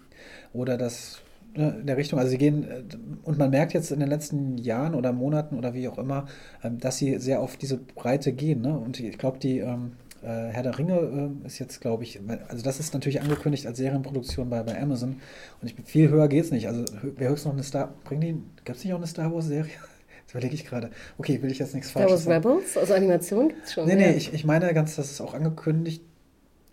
oder 0.52 0.78
das 0.78 1.22
in 1.56 1.86
der 1.86 1.96
Richtung. 1.96 2.18
Also 2.18 2.30
sie 2.30 2.38
gehen, 2.38 2.64
äh, 2.64 2.82
und 3.24 3.38
man 3.38 3.50
merkt 3.50 3.72
jetzt 3.72 3.90
in 3.90 4.00
den 4.00 4.08
letzten 4.08 4.58
Jahren 4.58 4.94
oder 4.94 5.12
Monaten 5.12 5.56
oder 5.56 5.74
wie 5.74 5.88
auch 5.88 5.98
immer, 5.98 6.26
ähm, 6.62 6.78
dass 6.78 6.98
sie 6.98 7.18
sehr 7.18 7.40
auf 7.40 7.56
diese 7.56 7.78
Breite 7.78 8.32
gehen. 8.32 8.60
Ne? 8.60 8.76
Und 8.78 9.00
ich 9.00 9.18
glaube, 9.18 9.38
die 9.38 9.58
ähm, 9.58 9.92
äh, 10.22 10.26
Herr 10.26 10.62
der 10.62 10.78
Ringe 10.78 11.30
äh, 11.44 11.46
ist 11.46 11.58
jetzt, 11.58 11.80
glaube 11.80 12.04
ich, 12.04 12.20
also 12.48 12.62
das 12.62 12.80
ist 12.80 12.94
natürlich 12.94 13.20
angekündigt 13.20 13.66
als 13.66 13.78
Serienproduktion 13.78 14.50
bei, 14.50 14.62
bei 14.62 14.80
Amazon. 14.80 15.20
Und 15.60 15.68
ich, 15.70 15.76
viel 15.84 16.08
höher 16.08 16.28
geht 16.28 16.44
es 16.44 16.50
nicht. 16.50 16.68
Also 16.68 16.84
wer 17.02 17.30
höchstens 17.30 17.46
noch 17.46 17.52
eine 17.52 17.62
Star, 17.62 17.94
bringen 18.04 18.20
die, 18.20 18.32
gibt 18.64 18.78
es 18.78 18.84
nicht 18.84 18.92
auch 18.92 18.98
eine 18.98 19.06
Star 19.06 19.32
Wars-Serie? 19.32 19.72
Das 20.24 20.34
überlege 20.34 20.56
ich 20.56 20.66
gerade. 20.66 20.90
Okay, 21.18 21.40
will 21.40 21.52
ich 21.52 21.60
jetzt 21.60 21.72
nichts 21.72 21.92
falsch 21.92 22.10
sagen. 22.10 22.20
Star 22.20 22.44
Wars 22.44 22.44
Rebels? 22.44 22.76
Also 22.76 22.94
Animation 22.94 23.50
gibt 23.50 23.64
es 23.64 23.72
schon. 23.74 23.86
Nee, 23.86 23.94
nee, 23.94 24.10
ich, 24.14 24.34
ich 24.34 24.44
meine 24.44 24.74
ganz, 24.74 24.96
das 24.96 25.08
ist 25.12 25.20
auch 25.20 25.34
angekündigt 25.34 26.02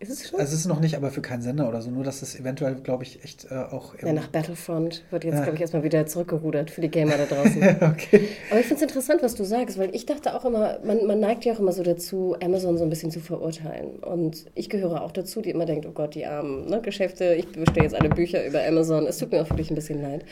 ist 0.04 0.10
es 0.10 0.30
schon? 0.30 0.39
Also 0.39 0.54
es 0.54 0.60
ist 0.62 0.68
noch 0.68 0.80
nicht, 0.80 0.95
aber 0.95 1.12
für 1.12 1.22
keinen 1.22 1.41
Sender 1.41 1.68
oder 1.68 1.82
so. 1.82 1.89
Nur, 1.89 2.04
dass 2.04 2.22
es 2.22 2.39
eventuell, 2.39 2.76
glaube 2.76 3.04
ich, 3.04 3.24
echt 3.24 3.47
äh, 3.49 3.56
auch... 3.56 3.95
Ja, 4.01 4.14
nach 4.14 4.28
Battlefront 4.28 5.04
wird 5.10 5.24
jetzt, 5.24 5.36
ja. 5.36 5.41
glaube 5.41 5.56
ich, 5.56 5.62
erstmal 5.62 5.84
wieder 5.84 6.06
zurückgerudert 6.06 6.72
für 6.72 6.82
die 6.82 6.89
Gamer 6.89 7.18
da 7.18 7.26
draußen. 7.36 7.62
okay. 7.82 8.28
Aber 8.49 8.60
ich 8.60 8.66
finde 8.66 8.76
es 8.76 8.82
interessant, 8.82 9.24
was 9.24 9.36
du 9.36 9.43
sagst, 9.43 9.78
weil 9.78 9.93
ich 9.95 10.06
dachte 10.06 10.36
auch 10.36 10.45
immer, 10.45 10.80
man, 10.84 11.06
man 11.06 11.20
neigt 11.20 11.45
ja 11.45 11.54
auch 11.54 11.60
immer 11.60 11.72
so 11.72 11.84
dazu, 11.84 12.36
Amazon 12.43 12.78
so 12.78 12.84
ein 12.84 12.89
bisschen 12.89 13.12
zu 13.12 13.20
verurteilen. 13.20 13.99
Und 13.99 14.45
ich 14.56 14.70
gehöre 14.70 15.04
auch 15.04 15.12
dazu, 15.12 15.41
die 15.41 15.49
immer 15.49 15.66
denkt, 15.66 15.86
oh 15.86 15.91
Gott, 15.91 16.16
die 16.16 16.26
armen 16.26 16.70
ne, 16.70 16.82
Geschäfte, 16.82 17.36
ich 17.36 17.47
bestelle 17.51 17.86
jetzt 17.86 17.95
alle 17.95 18.10
Bücher 18.10 18.45
über 18.45 18.66
Amazon. 18.66 19.08
Es 19.08 19.18
tut 19.18 19.32
mir 19.32 19.41
auch 19.41 19.49
wirklich 19.49 19.72
ein 19.72 19.76
bisschen 19.76 20.01
leid. 20.01 20.26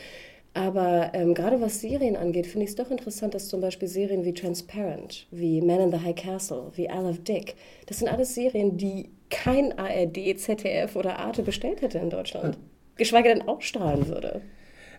Aber 0.54 1.10
ähm, 1.14 1.32
gerade 1.32 1.60
was 1.60 1.80
Serien 1.80 2.16
angeht, 2.16 2.46
finde 2.46 2.64
ich 2.64 2.70
es 2.70 2.76
doch 2.76 2.90
interessant, 2.90 3.34
dass 3.34 3.48
zum 3.48 3.60
Beispiel 3.60 3.88
Serien 3.88 4.24
wie 4.24 4.34
Transparent, 4.34 5.26
wie 5.30 5.62
Man 5.62 5.80
in 5.80 5.90
the 5.90 6.04
High 6.04 6.14
Castle, 6.14 6.70
wie 6.74 6.84
I 6.84 6.98
Love 6.98 7.20
Dick, 7.20 7.54
das 7.86 8.00
sind 8.00 8.08
alles 8.08 8.34
Serien, 8.34 8.76
die 8.76 9.08
kein 9.32 9.76
ARD, 9.78 10.38
ZDF 10.38 10.94
oder 10.94 11.18
Arte 11.18 11.42
bestellt 11.42 11.80
hätte 11.80 11.98
in 11.98 12.10
Deutschland. 12.10 12.58
Geschweige 12.96 13.30
denn 13.30 13.48
ausstrahlen 13.48 14.06
würde. 14.06 14.42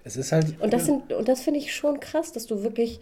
Es 0.03 0.17
ist 0.17 0.31
halt. 0.31 0.59
Und 0.59 0.73
das, 0.73 0.85
sind, 0.85 1.13
und 1.13 1.27
das 1.29 1.41
finde 1.41 1.59
ich 1.59 1.73
schon 1.73 1.99
krass, 1.99 2.33
dass 2.33 2.45
du 2.47 2.63
wirklich 2.63 2.99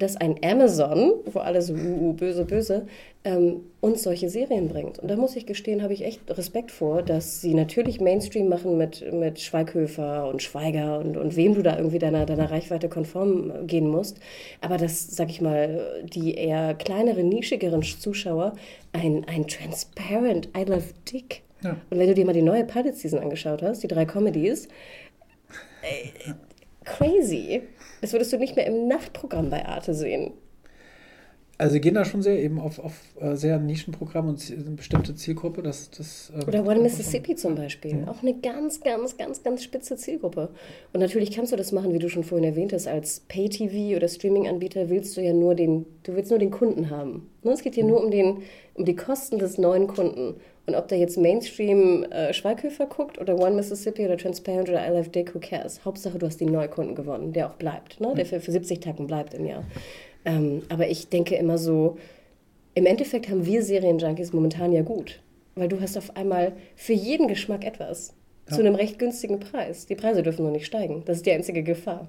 dass 0.00 0.16
ein 0.16 0.36
Amazon, 0.42 1.12
wo 1.26 1.38
alle 1.38 1.62
so 1.62 1.74
uh, 1.74 1.76
uh, 1.76 2.12
böse, 2.12 2.44
böse, 2.44 2.86
ähm, 3.22 3.60
uns 3.80 4.02
solche 4.02 4.30
Serien 4.30 4.68
bringt. 4.68 4.98
Und 4.98 5.08
da 5.08 5.16
muss 5.16 5.36
ich 5.36 5.46
gestehen, 5.46 5.82
habe 5.82 5.92
ich 5.92 6.04
echt 6.04 6.20
Respekt 6.30 6.70
vor, 6.70 7.02
dass 7.02 7.40
sie 7.40 7.54
natürlich 7.54 8.00
Mainstream 8.00 8.48
machen 8.48 8.78
mit, 8.78 9.12
mit 9.12 9.40
Schweighöfer 9.40 10.28
und 10.28 10.42
Schweiger 10.42 10.98
und, 10.98 11.16
und 11.16 11.36
wem 11.36 11.54
du 11.54 11.62
da 11.62 11.76
irgendwie 11.76 11.98
deiner, 11.98 12.26
deiner 12.26 12.50
Reichweite 12.50 12.88
konform 12.88 13.66
gehen 13.66 13.88
musst. 13.88 14.18
Aber 14.60 14.78
dass, 14.78 15.14
sag 15.14 15.30
ich 15.30 15.40
mal, 15.40 16.02
die 16.02 16.34
eher 16.34 16.74
kleineren, 16.74 17.28
nischigeren 17.28 17.82
Zuschauer 17.82 18.54
ein, 18.92 19.24
ein 19.28 19.46
Transparent 19.46 20.48
I 20.56 20.64
Love 20.64 20.94
Dick. 21.12 21.42
Ja. 21.62 21.76
Und 21.90 21.98
wenn 21.98 22.08
du 22.08 22.14
dir 22.14 22.24
mal 22.24 22.32
die 22.32 22.42
neue 22.42 22.64
Pilot 22.64 22.96
Season 22.96 23.18
angeschaut 23.18 23.62
hast, 23.62 23.82
die 23.82 23.88
drei 23.88 24.06
Comedies, 24.06 24.66
äh, 25.82 26.32
crazy. 26.84 27.62
Das 28.00 28.12
würdest 28.12 28.32
du 28.32 28.38
nicht 28.38 28.56
mehr 28.56 28.66
im 28.66 28.88
Nachtprogramm 28.88 29.50
bei 29.50 29.66
Arte 29.66 29.94
sehen. 29.94 30.32
Also 31.60 31.74
sie 31.74 31.82
gehen 31.82 31.94
da 31.94 32.06
schon 32.06 32.22
sehr 32.22 32.42
eben 32.42 32.58
auf, 32.58 32.78
auf 32.78 32.94
uh, 33.20 33.34
sehr 33.34 33.58
Nischenprogramm 33.58 34.30
und 34.30 34.42
eine 34.50 34.76
bestimmte 34.76 35.14
Zielgruppe. 35.14 35.62
Das, 35.62 35.90
das, 35.90 36.32
äh, 36.34 36.46
Oder 36.46 36.66
One 36.66 36.80
Mississippi 36.80 37.36
zum 37.36 37.54
Beispiel. 37.54 37.98
Ja. 37.98 38.08
Auch 38.10 38.22
eine 38.22 38.32
ganz, 38.32 38.80
ganz, 38.80 39.18
ganz, 39.18 39.42
ganz 39.42 39.62
spitze 39.62 39.96
Zielgruppe. 39.96 40.48
Und 40.94 41.00
natürlich 41.00 41.32
kannst 41.32 41.52
du 41.52 41.56
das 41.56 41.70
machen, 41.72 41.92
wie 41.92 41.98
du 41.98 42.08
schon 42.08 42.24
vorhin 42.24 42.48
erwähnt 42.48 42.72
hast. 42.72 42.88
Als 42.88 43.20
Pay-TV 43.28 43.94
oder 43.94 44.08
Streaming-Anbieter 44.08 44.88
willst 44.88 45.18
du 45.18 45.20
ja 45.20 45.34
nur 45.34 45.54
den, 45.54 45.84
du 46.04 46.14
willst 46.14 46.30
nur 46.30 46.38
den 46.38 46.50
Kunden 46.50 46.88
haben. 46.88 47.28
Ne? 47.42 47.52
Es 47.52 47.60
geht 47.60 47.74
hier 47.74 47.84
mhm. 47.84 47.90
nur 47.90 48.04
um, 48.04 48.10
den, 48.10 48.38
um 48.72 48.86
die 48.86 48.96
Kosten 48.96 49.38
des 49.38 49.58
neuen 49.58 49.86
Kunden. 49.86 50.36
Und 50.70 50.76
ob 50.76 50.86
der 50.86 50.98
jetzt 50.98 51.18
Mainstream 51.18 52.04
äh, 52.12 52.32
Schweighöfer 52.32 52.86
guckt 52.86 53.18
oder 53.18 53.36
One 53.36 53.56
Mississippi 53.56 54.04
oder 54.04 54.16
Transparent 54.16 54.68
oder 54.68 54.86
I 54.86 54.96
Love 54.96 55.08
Dick, 55.08 55.34
who 55.34 55.40
cares? 55.40 55.84
Hauptsache, 55.84 56.16
du 56.16 56.26
hast 56.26 56.40
den 56.40 56.52
Neukunden 56.52 56.94
gewonnen, 56.94 57.32
der 57.32 57.48
auch 57.48 57.54
bleibt, 57.54 58.00
ne? 58.00 58.14
der 58.14 58.24
für, 58.24 58.38
für 58.38 58.52
70 58.52 58.78
Tagen 58.78 59.08
bleibt 59.08 59.34
im 59.34 59.46
Jahr. 59.46 59.64
Ähm, 60.24 60.62
aber 60.68 60.86
ich 60.86 61.08
denke 61.08 61.34
immer 61.34 61.58
so, 61.58 61.98
im 62.74 62.86
Endeffekt 62.86 63.28
haben 63.28 63.46
wir 63.46 63.64
Serienjunkies 63.64 64.32
momentan 64.32 64.70
ja 64.70 64.82
gut, 64.82 65.20
weil 65.56 65.66
du 65.66 65.80
hast 65.80 65.98
auf 65.98 66.16
einmal 66.16 66.52
für 66.76 66.92
jeden 66.92 67.26
Geschmack 67.26 67.66
etwas. 67.66 68.14
Ja. 68.48 68.54
Zu 68.54 68.62
einem 68.62 68.76
recht 68.76 69.00
günstigen 69.00 69.40
Preis. 69.40 69.86
Die 69.86 69.96
Preise 69.96 70.22
dürfen 70.22 70.42
nur 70.44 70.52
nicht 70.52 70.66
steigen. 70.66 71.02
Das 71.04 71.16
ist 71.16 71.26
die 71.26 71.32
einzige 71.32 71.64
Gefahr. 71.64 72.06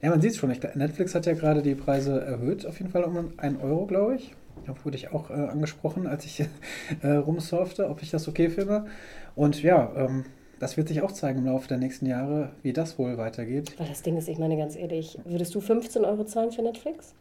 Ja, 0.00 0.08
man 0.08 0.22
sieht 0.22 0.30
es 0.30 0.38
schon. 0.38 0.48
Netflix 0.48 1.14
hat 1.14 1.26
ja 1.26 1.34
gerade 1.34 1.60
die 1.60 1.74
Preise 1.74 2.22
erhöht, 2.22 2.64
auf 2.64 2.78
jeden 2.78 2.90
Fall 2.90 3.04
um 3.04 3.34
einen 3.36 3.60
Euro, 3.60 3.84
glaube 3.84 4.16
ich. 4.16 4.32
Da 4.64 4.74
wurde 4.84 4.96
ich 4.96 5.12
auch 5.12 5.30
äh, 5.30 5.34
angesprochen, 5.34 6.06
als 6.06 6.24
ich 6.24 6.44
äh, 7.02 7.08
rumsurfte, 7.08 7.88
ob 7.88 8.02
ich 8.02 8.10
das 8.10 8.28
okay 8.28 8.48
finde. 8.48 8.86
Und 9.34 9.62
ja, 9.62 9.92
ähm, 9.96 10.24
das 10.58 10.76
wird 10.76 10.88
sich 10.88 11.02
auch 11.02 11.12
zeigen 11.12 11.40
im 11.40 11.46
Laufe 11.46 11.68
der 11.68 11.78
nächsten 11.78 12.06
Jahre, 12.06 12.52
wie 12.62 12.72
das 12.72 12.98
wohl 12.98 13.18
weitergeht. 13.18 13.78
Weil 13.78 13.88
das 13.88 14.02
Ding 14.02 14.16
ist, 14.16 14.28
ich 14.28 14.38
meine 14.38 14.56
ganz 14.56 14.74
ehrlich, 14.76 15.18
würdest 15.24 15.54
du 15.54 15.60
15 15.60 16.04
Euro 16.04 16.24
zahlen 16.24 16.50
für 16.50 16.62
Netflix? 16.62 17.14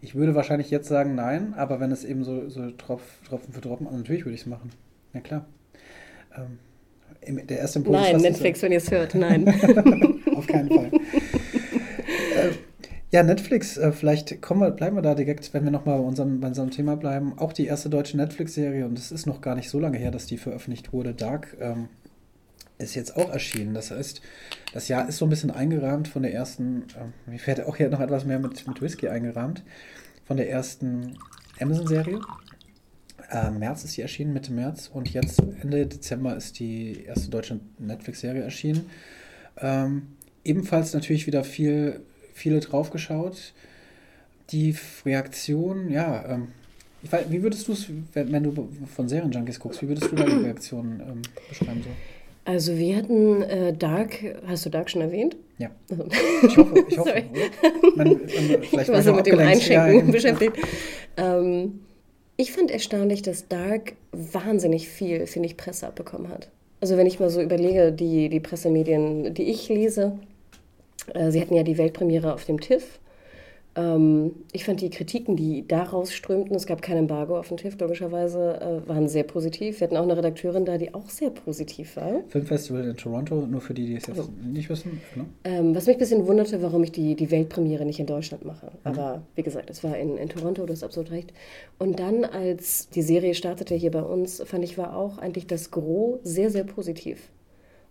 Ich 0.00 0.14
würde 0.14 0.34
wahrscheinlich 0.34 0.70
jetzt 0.70 0.88
sagen 0.88 1.14
nein, 1.14 1.54
aber 1.54 1.80
wenn 1.80 1.90
es 1.90 2.04
eben 2.04 2.24
so, 2.24 2.48
so 2.48 2.70
Tropf, 2.72 3.02
Tropfen 3.26 3.52
für 3.52 3.60
Tropfen, 3.60 3.86
natürlich 3.90 4.24
würde 4.24 4.34
ich 4.34 4.42
es 4.42 4.46
machen. 4.46 4.70
Ja 5.14 5.20
klar. 5.20 5.46
Ähm, 6.36 6.58
der 7.48 7.58
erste 7.58 7.78
Impuls, 7.80 7.98
nein, 7.98 8.16
Netflix, 8.18 8.60
so, 8.60 8.64
wenn 8.64 8.72
ihr 8.72 8.78
es 8.78 8.90
hört, 8.90 9.14
nein. 9.14 9.48
Auf 10.36 10.46
keinen 10.46 10.68
Fall. 10.68 10.90
Ja, 13.16 13.22
Netflix, 13.22 13.78
äh, 13.78 13.92
vielleicht 13.92 14.42
kommen 14.42 14.60
wir, 14.60 14.70
bleiben 14.70 14.94
wir 14.94 15.00
da 15.00 15.14
direkt, 15.14 15.54
wenn 15.54 15.64
wir 15.64 15.70
nochmal 15.70 15.96
bei 15.96 16.04
unserem, 16.04 16.38
bei 16.38 16.48
unserem 16.48 16.70
Thema 16.70 16.96
bleiben. 16.98 17.38
Auch 17.38 17.54
die 17.54 17.64
erste 17.64 17.88
deutsche 17.88 18.18
Netflix-Serie, 18.18 18.84
und 18.84 18.98
es 18.98 19.10
ist 19.10 19.24
noch 19.24 19.40
gar 19.40 19.54
nicht 19.54 19.70
so 19.70 19.80
lange 19.80 19.96
her, 19.96 20.10
dass 20.10 20.26
die 20.26 20.36
veröffentlicht 20.36 20.92
wurde, 20.92 21.14
Dark, 21.14 21.56
ähm, 21.58 21.88
ist 22.76 22.94
jetzt 22.94 23.16
auch 23.16 23.30
erschienen. 23.30 23.72
Das 23.72 23.90
heißt, 23.90 24.20
das 24.74 24.88
Jahr 24.88 25.08
ist 25.08 25.16
so 25.16 25.24
ein 25.24 25.30
bisschen 25.30 25.50
eingerahmt 25.50 26.08
von 26.08 26.24
der 26.24 26.34
ersten, 26.34 26.82
äh, 26.90 27.30
mir 27.30 27.38
fährt 27.38 27.64
auch 27.64 27.78
hier 27.78 27.88
noch 27.88 28.00
etwas 28.00 28.26
mehr 28.26 28.38
mit, 28.38 28.68
mit 28.68 28.82
Whisky 28.82 29.08
eingerahmt, 29.08 29.62
von 30.26 30.36
der 30.36 30.50
ersten 30.50 31.16
Amazon-Serie. 31.58 32.20
Äh, 33.30 33.50
März 33.50 33.84
ist 33.84 33.92
sie 33.92 34.02
erschienen, 34.02 34.34
Mitte 34.34 34.52
März. 34.52 34.90
Und 34.92 35.10
jetzt 35.14 35.42
Ende 35.62 35.86
Dezember 35.86 36.36
ist 36.36 36.58
die 36.58 37.04
erste 37.04 37.30
deutsche 37.30 37.60
Netflix-Serie 37.78 38.42
erschienen. 38.42 38.90
Ähm, 39.56 40.08
ebenfalls 40.44 40.92
natürlich 40.92 41.26
wieder 41.26 41.44
viel 41.44 42.02
viele 42.36 42.60
drauf 42.60 42.90
geschaut. 42.90 43.52
Die 44.50 44.76
Reaktion, 45.04 45.90
ja, 45.90 46.24
ähm, 46.28 46.48
weiß, 47.02 47.26
wie 47.30 47.42
würdest 47.42 47.66
du 47.66 47.72
es, 47.72 47.86
wenn, 48.14 48.42
du 48.44 48.68
von 48.94 49.08
Serienjunkies 49.08 49.58
guckst, 49.58 49.82
wie 49.82 49.88
würdest 49.88 50.12
du 50.12 50.16
deine 50.16 50.44
Reaktion 50.44 51.00
ähm, 51.00 51.22
beschreiben? 51.48 51.82
So? 51.82 51.90
Also 52.44 52.76
wir 52.76 52.96
hatten 52.96 53.42
äh, 53.42 53.72
Dark, 53.72 54.18
hast 54.46 54.66
du 54.66 54.70
Dark 54.70 54.88
schon 54.88 55.00
erwähnt? 55.00 55.36
Ja. 55.58 55.70
Ich 56.46 56.56
hoffe, 56.56 56.84
ich 56.88 56.98
hoffe. 56.98 57.22
man, 57.96 58.08
man, 58.08 58.62
ich 58.62 58.88
war 58.88 59.02
so 59.02 59.12
mit 59.14 59.26
dem 59.26 59.38
Einschenken 59.38 60.06
ja, 60.06 60.12
beschäftigt. 60.12 60.56
Ähm, 61.16 61.80
ich 62.36 62.52
fand 62.52 62.70
erstaunlich, 62.70 63.22
dass 63.22 63.48
Dark 63.48 63.94
wahnsinnig 64.12 64.88
viel, 64.88 65.26
finde 65.26 65.48
ich, 65.48 65.56
Presse 65.56 65.86
abbekommen 65.86 66.28
hat. 66.28 66.50
Also 66.80 66.96
wenn 66.96 67.06
ich 67.06 67.18
mal 67.18 67.30
so 67.30 67.40
überlege, 67.40 67.90
die, 67.90 68.28
die 68.28 68.40
Pressemedien, 68.40 69.32
die 69.34 69.44
ich 69.44 69.68
lese, 69.68 70.18
sie 71.30 71.40
hatten 71.40 71.54
ja 71.54 71.62
die 71.62 71.78
Weltpremiere 71.78 72.32
auf 72.34 72.44
dem 72.44 72.60
TIFF. 72.60 72.98
Ähm, 73.76 74.32
ich 74.52 74.64
fand 74.64 74.80
die 74.80 74.88
Kritiken, 74.88 75.36
die 75.36 75.68
daraus 75.68 76.12
strömten, 76.12 76.56
es 76.56 76.66
gab 76.66 76.80
kein 76.80 76.96
Embargo 76.96 77.38
auf 77.38 77.48
den 77.48 77.58
TIFF, 77.58 77.78
logischerweise, 77.78 78.58
äh, 78.60 78.88
waren 78.88 79.06
sehr 79.08 79.24
positiv. 79.24 79.80
Wir 79.80 79.86
hatten 79.86 79.98
auch 79.98 80.02
eine 80.02 80.16
Redakteurin 80.16 80.64
da, 80.64 80.78
die 80.78 80.94
auch 80.94 81.10
sehr 81.10 81.30
positiv 81.30 81.96
war. 81.96 82.22
Filmfestival 82.28 82.84
in 82.88 82.96
Toronto, 82.96 83.46
nur 83.46 83.60
für 83.60 83.74
die, 83.74 83.86
die 83.86 83.96
es 83.96 84.06
jetzt 84.06 84.18
Also. 84.18 84.30
nicht 84.42 84.70
wissen. 84.70 85.00
Ähm, 85.44 85.74
was 85.74 85.86
mich 85.86 85.96
ein 85.96 85.98
bisschen 85.98 86.26
wunderte, 86.26 86.62
warum 86.62 86.82
ich 86.84 86.92
die, 86.92 87.14
die 87.14 87.30
Weltpremiere 87.30 87.84
nicht 87.84 88.00
in 88.00 88.06
Deutschland 88.06 88.44
mache. 88.46 88.66
Mhm. 88.66 88.72
Aber 88.84 89.22
wie 89.34 89.42
gesagt, 89.42 89.68
es 89.68 89.84
war 89.84 89.96
in, 89.96 90.16
in 90.16 90.30
Toronto, 90.30 90.64
du 90.64 90.72
hast 90.72 90.82
absolut 90.82 91.10
recht. 91.10 91.34
Und 91.78 92.00
dann, 92.00 92.24
als 92.24 92.88
die 92.88 93.02
Serie 93.02 93.34
startete 93.34 93.74
hier 93.74 93.90
bei 93.90 94.02
uns, 94.02 94.42
fand 94.46 94.64
ich, 94.64 94.78
war 94.78 94.96
auch 94.96 95.18
eigentlich 95.18 95.46
das 95.46 95.70
Gros 95.70 96.18
sehr, 96.22 96.50
sehr 96.50 96.64
positiv. 96.64 97.28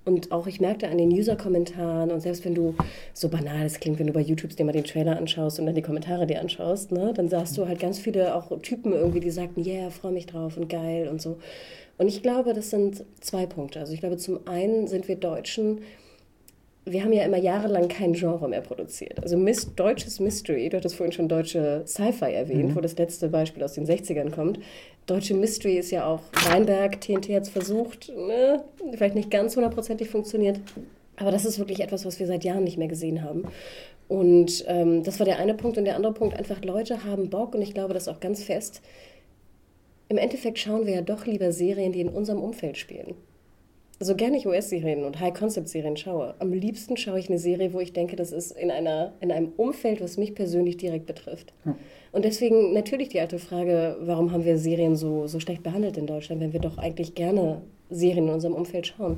Und 0.05 0.31
auch 0.31 0.45
ich 0.45 0.61
merkte 0.61 0.87
an 0.87 0.99
den 0.99 1.11
User-Kommentaren 1.11 2.11
und 2.11 2.21
selbst 2.21 2.45
wenn 2.45 2.53
du, 2.53 2.75
so 3.13 3.27
banal 3.27 3.65
es 3.65 3.79
klingt, 3.79 3.97
wenn 3.97 4.05
du 4.05 4.13
bei 4.13 4.21
YouTube 4.21 4.55
dir 4.55 4.63
mal 4.63 4.71
den 4.71 4.83
Trailer 4.83 5.17
anschaust 5.17 5.59
und 5.59 5.65
dann 5.65 5.73
die 5.73 5.81
Kommentare 5.81 6.27
dir 6.27 6.39
anschaust, 6.39 6.91
ne, 6.91 7.11
dann 7.15 7.27
sahst 7.27 7.57
du 7.57 7.67
halt 7.67 7.79
ganz 7.79 7.97
viele 7.97 8.35
auch 8.35 8.51
Typen 8.61 8.93
irgendwie, 8.93 9.19
die 9.19 9.31
sagten, 9.31 9.65
yeah, 9.65 9.89
freue 9.89 10.11
mich 10.11 10.27
drauf 10.27 10.57
und 10.57 10.69
geil 10.69 11.07
und 11.07 11.21
so. 11.21 11.39
Und 11.97 12.07
ich 12.07 12.21
glaube, 12.21 12.53
das 12.53 12.69
sind 12.69 13.03
zwei 13.19 13.47
Punkte. 13.47 13.79
Also 13.79 13.93
ich 13.93 13.99
glaube, 13.99 14.17
zum 14.17 14.47
einen 14.47 14.87
sind 14.87 15.07
wir 15.07 15.15
Deutschen, 15.15 15.79
wir 16.85 17.03
haben 17.03 17.13
ja 17.13 17.23
immer 17.23 17.37
jahrelang 17.37 17.87
kein 17.87 18.13
Genre 18.13 18.47
mehr 18.47 18.61
produziert. 18.61 19.21
Also 19.21 19.37
Mys 19.37 19.73
deutsches 19.75 20.19
Mystery, 20.19 20.69
du 20.69 20.77
hattest 20.77 20.95
vorhin 20.95 21.11
schon 21.11 21.27
deutsche 21.27 21.83
Sci-Fi 21.85 22.31
erwähnt, 22.31 22.75
wo 22.75 22.81
das 22.81 22.95
letzte 22.97 23.27
Beispiel 23.27 23.63
aus 23.63 23.73
den 23.73 23.87
60ern 23.87 24.29
kommt. 24.29 24.59
Deutsche 25.07 25.33
Mystery 25.33 25.77
ist 25.77 25.89
ja 25.91 26.05
auch 26.05 26.21
Weinberg, 26.47 27.01
TNT 27.01 27.29
hat 27.29 27.43
es 27.43 27.49
versucht, 27.49 28.11
ne? 28.15 28.63
vielleicht 28.91 29.15
nicht 29.15 29.31
ganz 29.31 29.55
hundertprozentig 29.55 30.09
funktioniert. 30.09 30.59
Aber 31.17 31.31
das 31.31 31.45
ist 31.45 31.57
wirklich 31.57 31.79
etwas, 31.79 32.05
was 32.05 32.19
wir 32.19 32.27
seit 32.27 32.43
Jahren 32.43 32.63
nicht 32.63 32.77
mehr 32.77 32.87
gesehen 32.87 33.23
haben. 33.23 33.45
Und 34.07 34.63
ähm, 34.67 35.03
das 35.03 35.19
war 35.19 35.25
der 35.25 35.39
eine 35.39 35.55
Punkt. 35.55 35.77
Und 35.77 35.85
der 35.85 35.95
andere 35.95 36.13
Punkt, 36.13 36.37
einfach 36.37 36.63
Leute 36.63 37.03
haben 37.03 37.29
Bock, 37.29 37.55
und 37.55 37.61
ich 37.61 37.73
glaube 37.73 37.93
das 37.93 38.07
auch 38.07 38.19
ganz 38.19 38.43
fest. 38.43 38.81
Im 40.09 40.17
Endeffekt 40.17 40.59
schauen 40.59 40.85
wir 40.85 40.93
ja 40.93 41.01
doch 41.01 41.25
lieber 41.25 41.51
Serien, 41.51 41.91
die 41.91 42.01
in 42.01 42.09
unserem 42.09 42.39
Umfeld 42.39 42.77
spielen. 42.77 43.15
Also 43.99 44.15
gerne 44.15 44.37
ich 44.37 44.45
US-Serien 44.45 45.05
und 45.05 45.19
High-Concept-Serien 45.21 45.95
schaue. 45.95 46.35
Am 46.39 46.51
liebsten 46.51 46.97
schaue 46.97 47.17
ich 47.17 47.29
eine 47.29 47.39
Serie, 47.39 47.71
wo 47.71 47.79
ich 47.79 47.93
denke, 47.93 48.17
das 48.17 48.33
ist 48.33 48.51
in, 48.51 48.69
einer, 48.69 49.13
in 49.21 49.31
einem 49.31 49.53
Umfeld, 49.55 50.01
was 50.01 50.17
mich 50.17 50.35
persönlich 50.35 50.75
direkt 50.75 51.05
betrifft. 51.05 51.53
Und 52.11 52.25
deswegen 52.25 52.73
natürlich 52.73 53.09
die 53.09 53.21
alte 53.21 53.39
Frage, 53.39 53.97
warum 54.01 54.31
haben 54.31 54.43
wir 54.43 54.57
Serien 54.57 54.95
so, 54.97 55.27
so 55.27 55.39
schlecht 55.39 55.63
behandelt 55.63 55.97
in 55.97 56.07
Deutschland, 56.07 56.41
wenn 56.41 56.51
wir 56.51 56.59
doch 56.59 56.77
eigentlich 56.77 57.15
gerne 57.15 57.61
Serien 57.89 58.27
in 58.27 58.33
unserem 58.33 58.53
Umfeld 58.53 58.87
schauen. 58.87 59.17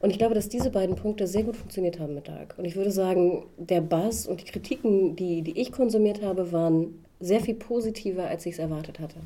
Und 0.00 0.10
ich 0.10 0.18
glaube, 0.18 0.34
dass 0.34 0.48
diese 0.48 0.70
beiden 0.70 0.96
Punkte 0.96 1.26
sehr 1.26 1.44
gut 1.44 1.56
funktioniert 1.56 1.98
haben 1.98 2.14
mit 2.14 2.28
Dark. 2.28 2.54
Und 2.58 2.64
ich 2.64 2.76
würde 2.76 2.90
sagen, 2.90 3.44
der 3.56 3.80
Buzz 3.80 4.26
und 4.26 4.40
die 4.40 4.50
Kritiken, 4.50 5.16
die, 5.16 5.42
die 5.42 5.58
ich 5.58 5.72
konsumiert 5.72 6.22
habe, 6.22 6.52
waren 6.52 7.04
sehr 7.20 7.40
viel 7.40 7.54
positiver, 7.54 8.26
als 8.26 8.44
ich 8.46 8.54
es 8.54 8.58
erwartet 8.58 8.98
hatte. 8.98 9.16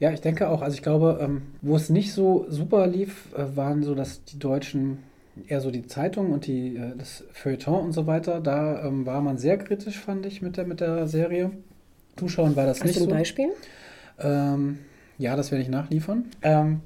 Ja, 0.00 0.10
ich 0.12 0.20
denke 0.20 0.48
auch. 0.48 0.62
Also 0.62 0.74
ich 0.74 0.82
glaube, 0.82 1.18
ähm, 1.22 1.42
wo 1.62 1.76
es 1.76 1.90
nicht 1.90 2.12
so 2.12 2.46
super 2.48 2.86
lief, 2.86 3.32
äh, 3.36 3.56
waren 3.56 3.82
so, 3.82 3.94
dass 3.94 4.24
die 4.24 4.38
Deutschen 4.38 4.98
eher 5.46 5.60
so 5.60 5.70
die 5.70 5.86
Zeitung 5.86 6.32
und 6.32 6.46
die, 6.46 6.76
äh, 6.76 6.96
das 6.98 7.24
Feuilleton 7.32 7.84
und 7.84 7.92
so 7.92 8.06
weiter, 8.06 8.40
da 8.40 8.84
ähm, 8.84 9.06
war 9.06 9.20
man 9.20 9.38
sehr 9.38 9.58
kritisch, 9.58 9.98
fand 9.98 10.26
ich, 10.26 10.42
mit 10.42 10.56
der, 10.56 10.66
mit 10.66 10.80
der 10.80 11.06
Serie. 11.06 11.50
Zuschauern 12.16 12.56
war 12.56 12.66
das 12.66 12.80
Hast 12.80 12.86
nicht 12.86 12.96
du 12.96 13.04
ein 13.04 13.04
so. 13.04 13.10
Beispiel? 13.10 13.48
Ähm, 14.18 14.78
ja, 15.18 15.36
das 15.36 15.50
werde 15.50 15.62
ich 15.62 15.68
nachliefern. 15.68 16.24
Ähm, 16.42 16.80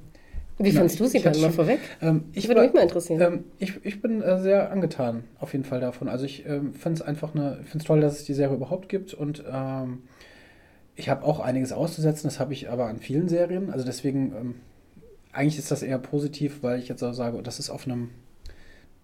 Wie 0.57 0.69
Genau, 0.69 0.79
fandst 0.81 0.99
du 0.99 1.05
sie 1.07 1.17
ich 1.17 1.23
dann 1.23 1.39
mal 1.41 1.51
vorweg? 1.51 1.79
ähm, 2.01 2.25
Ich 2.33 2.47
würde 2.47 2.61
mich 2.61 2.73
mal 2.73 2.81
interessieren. 2.81 3.21
Ähm, 3.21 3.43
ich, 3.59 3.73
ich 3.85 4.01
bin 4.01 4.21
äh, 4.21 4.39
sehr 4.39 4.71
angetan, 4.71 5.23
auf 5.39 5.53
jeden 5.53 5.65
Fall 5.65 5.79
davon. 5.81 6.07
Also 6.07 6.25
ich 6.25 6.45
ähm, 6.45 6.73
finde 6.73 7.01
es 7.01 7.01
einfach 7.01 7.35
eine, 7.35 7.59
ich 7.63 7.69
finde 7.69 7.83
es 7.83 7.87
toll, 7.87 8.01
dass 8.01 8.19
es 8.19 8.25
die 8.25 8.33
Serie 8.33 8.55
überhaupt 8.55 8.87
gibt 8.87 9.13
und 9.13 9.43
ähm, 9.51 10.03
ich 10.95 11.09
habe 11.09 11.23
auch 11.23 11.39
einiges 11.39 11.71
auszusetzen, 11.71 12.27
das 12.27 12.39
habe 12.39 12.53
ich 12.53 12.69
aber 12.69 12.87
an 12.87 12.99
vielen 12.99 13.27
Serien. 13.27 13.69
Also 13.69 13.85
deswegen, 13.85 14.33
ähm, 14.35 14.55
eigentlich 15.33 15.59
ist 15.59 15.71
das 15.71 15.83
eher 15.83 15.99
positiv, 15.99 16.63
weil 16.63 16.79
ich 16.79 16.87
jetzt 16.87 17.03
auch 17.03 17.13
sage, 17.13 17.41
das 17.43 17.59
ist 17.59 17.69
auf 17.69 17.85
einem, 17.85 18.11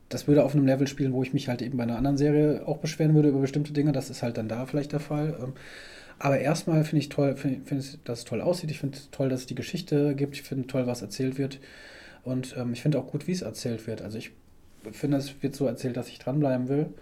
das 0.10 0.28
würde 0.28 0.44
auf 0.44 0.56
einem 0.56 0.66
Level 0.66 0.88
spielen, 0.88 1.14
wo 1.14 1.24
ich 1.24 1.34
mich 1.34 1.50
halt 1.50 1.62
eben 1.62 1.78
bei 1.78 1.84
einer 1.84 1.98
anderen 1.98 2.18
Serie 2.18 2.66
auch 2.66 2.78
beschweren 2.78 3.14
würde 3.14 3.30
über 3.30 3.40
bestimmte 3.40 3.74
Dinge. 3.74 3.92
Das 3.92 4.10
ist 4.10 4.24
halt 4.24 4.38
dann 4.38 4.48
da 4.48 4.66
vielleicht 4.66 4.94
der 4.94 5.00
Fall. 5.00 5.38
Ähm, 5.42 5.54
aber 6.20 6.40
erstmal 6.40 6.84
finde 6.84 7.00
ich 7.00 7.10
toll, 7.10 7.36
find 7.36 7.70
ich, 7.72 8.00
dass 8.04 8.20
es 8.20 8.26
toll 8.26 8.42
aussieht. 8.42 8.72
Ich 8.72 8.80
finde 8.80 8.98
es 8.98 9.10
toll, 9.10 9.30
dass 9.30 9.42
es 9.42 9.46
die 9.48 9.56
Geschichte 9.56 10.16
gibt. 10.16 10.36
Ich 10.36 10.44
finde 10.44 10.68
toll, 10.68 10.88
was 10.88 11.02
erzählt 11.02 11.38
wird. 11.38 11.60
Und 12.24 12.56
ähm, 12.58 12.74
ich 12.74 12.82
finde 12.82 13.00
auch 13.00 13.08
gut, 13.08 13.28
wie 13.28 13.32
es 13.32 13.42
erzählt 13.42 13.88
wird. 13.88 14.02
Also 14.02 14.18
ich 14.18 14.32
finde, 14.92 15.18
es 15.18 15.42
wird 15.42 15.56
so 15.56 15.66
erzählt, 15.66 15.98
dass 15.98 16.10
ich 16.10 16.20
dranbleiben 16.20 16.70
will. 16.70 16.94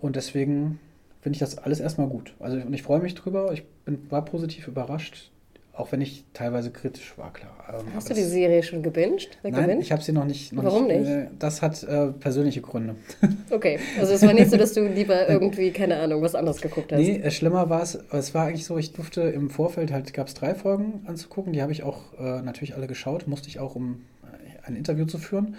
Und 0.00 0.16
deswegen 0.16 0.78
finde 1.24 1.36
ich 1.36 1.40
das 1.40 1.56
alles 1.56 1.80
erstmal 1.80 2.06
gut. 2.06 2.34
Also 2.38 2.58
und 2.58 2.74
ich 2.74 2.82
freue 2.82 3.00
mich 3.00 3.14
drüber. 3.14 3.50
Ich 3.54 3.64
bin, 3.86 4.10
war 4.10 4.26
positiv 4.26 4.68
überrascht, 4.68 5.30
auch 5.72 5.90
wenn 5.90 6.02
ich 6.02 6.22
teilweise 6.34 6.70
kritisch 6.70 7.16
war, 7.16 7.32
klar. 7.32 7.50
Ähm, 7.70 7.86
Hast 7.94 8.10
du 8.10 8.14
die 8.14 8.22
Serie 8.22 8.62
schon 8.62 8.82
gebinged? 8.82 9.30
Nein, 9.42 9.54
Weggebinged? 9.54 9.82
ich 9.82 9.90
habe 9.90 10.02
sie 10.02 10.12
noch 10.12 10.26
nicht. 10.26 10.52
Noch 10.52 10.64
Warum 10.64 10.86
nicht? 10.86 11.06
äh, 11.08 11.28
Das 11.38 11.62
hat 11.62 11.82
äh, 11.82 12.08
persönliche 12.08 12.60
Gründe. 12.60 12.96
Okay, 13.50 13.78
also 14.00 14.12
es 14.12 14.22
war 14.22 14.32
nicht 14.34 14.50
so, 14.50 14.56
dass 14.56 14.72
du 14.74 14.86
lieber 14.86 15.28
irgendwie, 15.28 15.70
keine 15.70 15.96
Ahnung, 16.00 16.20
was 16.22 16.34
anderes 16.34 16.60
geguckt 16.60 16.92
hast. 16.92 16.98
Nee, 16.98 17.20
äh, 17.20 17.30
schlimmer 17.30 17.70
war 17.70 17.82
es, 17.82 17.94
es 18.10 18.34
war 18.34 18.46
eigentlich 18.46 18.64
so, 18.66 18.76
ich 18.76 18.92
durfte 18.92 19.20
im 19.22 19.48
Vorfeld 19.48 19.92
halt, 19.92 20.12
gab 20.12 20.26
es 20.28 20.34
drei 20.34 20.54
Folgen 20.54 21.02
anzugucken, 21.06 21.52
die 21.54 21.62
habe 21.62 21.72
ich 21.72 21.82
auch 21.84 21.98
äh, 22.18 22.42
natürlich 22.42 22.74
alle 22.74 22.86
geschaut, 22.86 23.26
musste 23.28 23.48
ich 23.48 23.60
auch, 23.60 23.76
um 23.76 24.02
äh, 24.24 24.66
ein 24.66 24.76
Interview 24.76 25.04
zu 25.06 25.18
führen. 25.18 25.54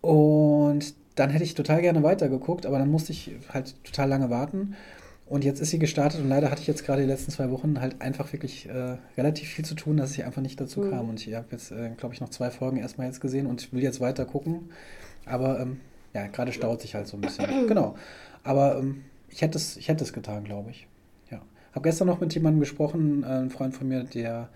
Und 0.00 0.94
dann 1.14 1.30
hätte 1.30 1.44
ich 1.44 1.54
total 1.54 1.82
gerne 1.82 2.02
weitergeguckt, 2.02 2.66
aber 2.66 2.78
dann 2.78 2.90
musste 2.90 3.12
ich 3.12 3.32
halt 3.52 3.74
total 3.84 4.08
lange 4.08 4.30
warten. 4.30 4.74
Und 5.26 5.44
jetzt 5.44 5.60
ist 5.60 5.70
sie 5.70 5.78
gestartet 5.78 6.20
und 6.20 6.28
leider 6.28 6.50
hatte 6.50 6.60
ich 6.60 6.66
jetzt 6.66 6.84
gerade 6.84 7.00
die 7.02 7.08
letzten 7.08 7.30
zwei 7.30 7.50
Wochen 7.50 7.80
halt 7.80 8.02
einfach 8.02 8.32
wirklich 8.34 8.68
äh, 8.68 8.96
relativ 9.16 9.48
viel 9.48 9.64
zu 9.64 9.74
tun, 9.74 9.96
dass 9.96 10.12
ich 10.12 10.24
einfach 10.24 10.42
nicht 10.42 10.60
dazu 10.60 10.80
Mhm. 10.80 10.90
kam. 10.90 11.08
Und 11.08 11.26
ich 11.26 11.34
habe 11.34 11.46
jetzt, 11.52 11.70
äh, 11.72 11.90
glaube 11.96 12.14
ich, 12.14 12.20
noch 12.20 12.28
zwei 12.28 12.50
Folgen 12.50 12.76
erstmal 12.76 13.06
jetzt 13.06 13.20
gesehen 13.20 13.46
und 13.46 13.72
will 13.72 13.82
jetzt 13.82 14.00
weiter 14.00 14.26
gucken. 14.26 14.70
Aber 15.24 15.60
ähm, 15.60 15.80
ja, 16.12 16.26
gerade 16.26 16.52
staut 16.52 16.82
sich 16.82 16.94
halt 16.94 17.06
so 17.06 17.16
ein 17.16 17.22
bisschen. 17.22 17.46
genau. 17.68 17.94
Aber 18.44 18.78
ähm, 18.78 19.04
ich 19.30 19.40
hätte 19.40 19.56
es, 19.56 19.76
ich 19.78 19.88
hätte 19.88 20.04
es 20.04 20.12
getan, 20.12 20.44
glaube 20.44 20.70
ich. 20.70 20.86
Ja. 21.30 21.40
Habe 21.72 21.88
gestern 21.88 22.08
noch 22.08 22.20
mit 22.20 22.34
jemandem 22.34 22.60
gesprochen, 22.60 23.22
äh, 23.22 23.26
ein 23.28 23.50
Freund 23.50 23.74
von 23.74 23.88
mir, 23.88 24.04
der 24.04 24.50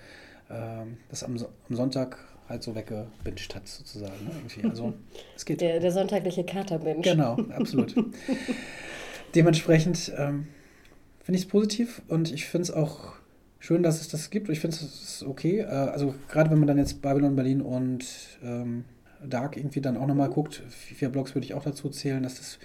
ähm, 0.51 0.99
das 1.09 1.23
am, 1.25 1.37
am 1.71 1.77
Sonntag 1.77 2.19
halt 2.49 2.63
so 2.63 2.75
weggebinged 2.75 3.55
hat, 3.55 3.67
sozusagen. 3.67 4.25
Ne? 4.25 4.31
Irgendwie. 4.37 4.69
Also 4.71 4.95
es 5.35 5.45
geht. 5.45 5.61
Der, 5.61 5.81
der 5.81 5.93
sonntagliche 5.93 6.45
Katermensch. 6.45 7.07
Genau, 7.07 7.37
absolut. 7.57 7.95
Dementsprechend 9.35 10.13
ähm, 10.17 10.47
finde 11.23 11.39
ich 11.39 11.45
es 11.45 11.49
positiv 11.49 12.03
und 12.09 12.33
ich 12.33 12.47
finde 12.47 12.63
es 12.63 12.71
auch 12.71 13.15
schön, 13.59 13.83
dass 13.83 14.01
es 14.01 14.09
das 14.09 14.31
gibt. 14.31 14.49
Ich 14.49 14.61
finde 14.61 14.77
es 14.77 15.25
okay. 15.27 15.61
Äh, 15.61 15.67
also 15.67 16.15
gerade 16.29 16.51
wenn 16.51 16.59
man 16.59 16.69
dann 16.69 16.79
jetzt 16.79 17.03
Babylon 17.03 17.37
Berlin 17.37 17.61
und 17.61 18.05
ähm, 18.43 18.85
Dark 19.25 19.57
irgendwie 19.57 19.81
dann 19.81 19.97
auch 19.97 20.07
nochmal 20.07 20.31
guckt, 20.31 20.63
vier 20.69 21.09
Blogs 21.09 21.35
würde 21.35 21.45
ich 21.45 21.55
auch 21.55 21.65
dazu 21.65 21.89
zählen, 21.89 22.23
dass 22.23 22.39
es, 22.39 22.59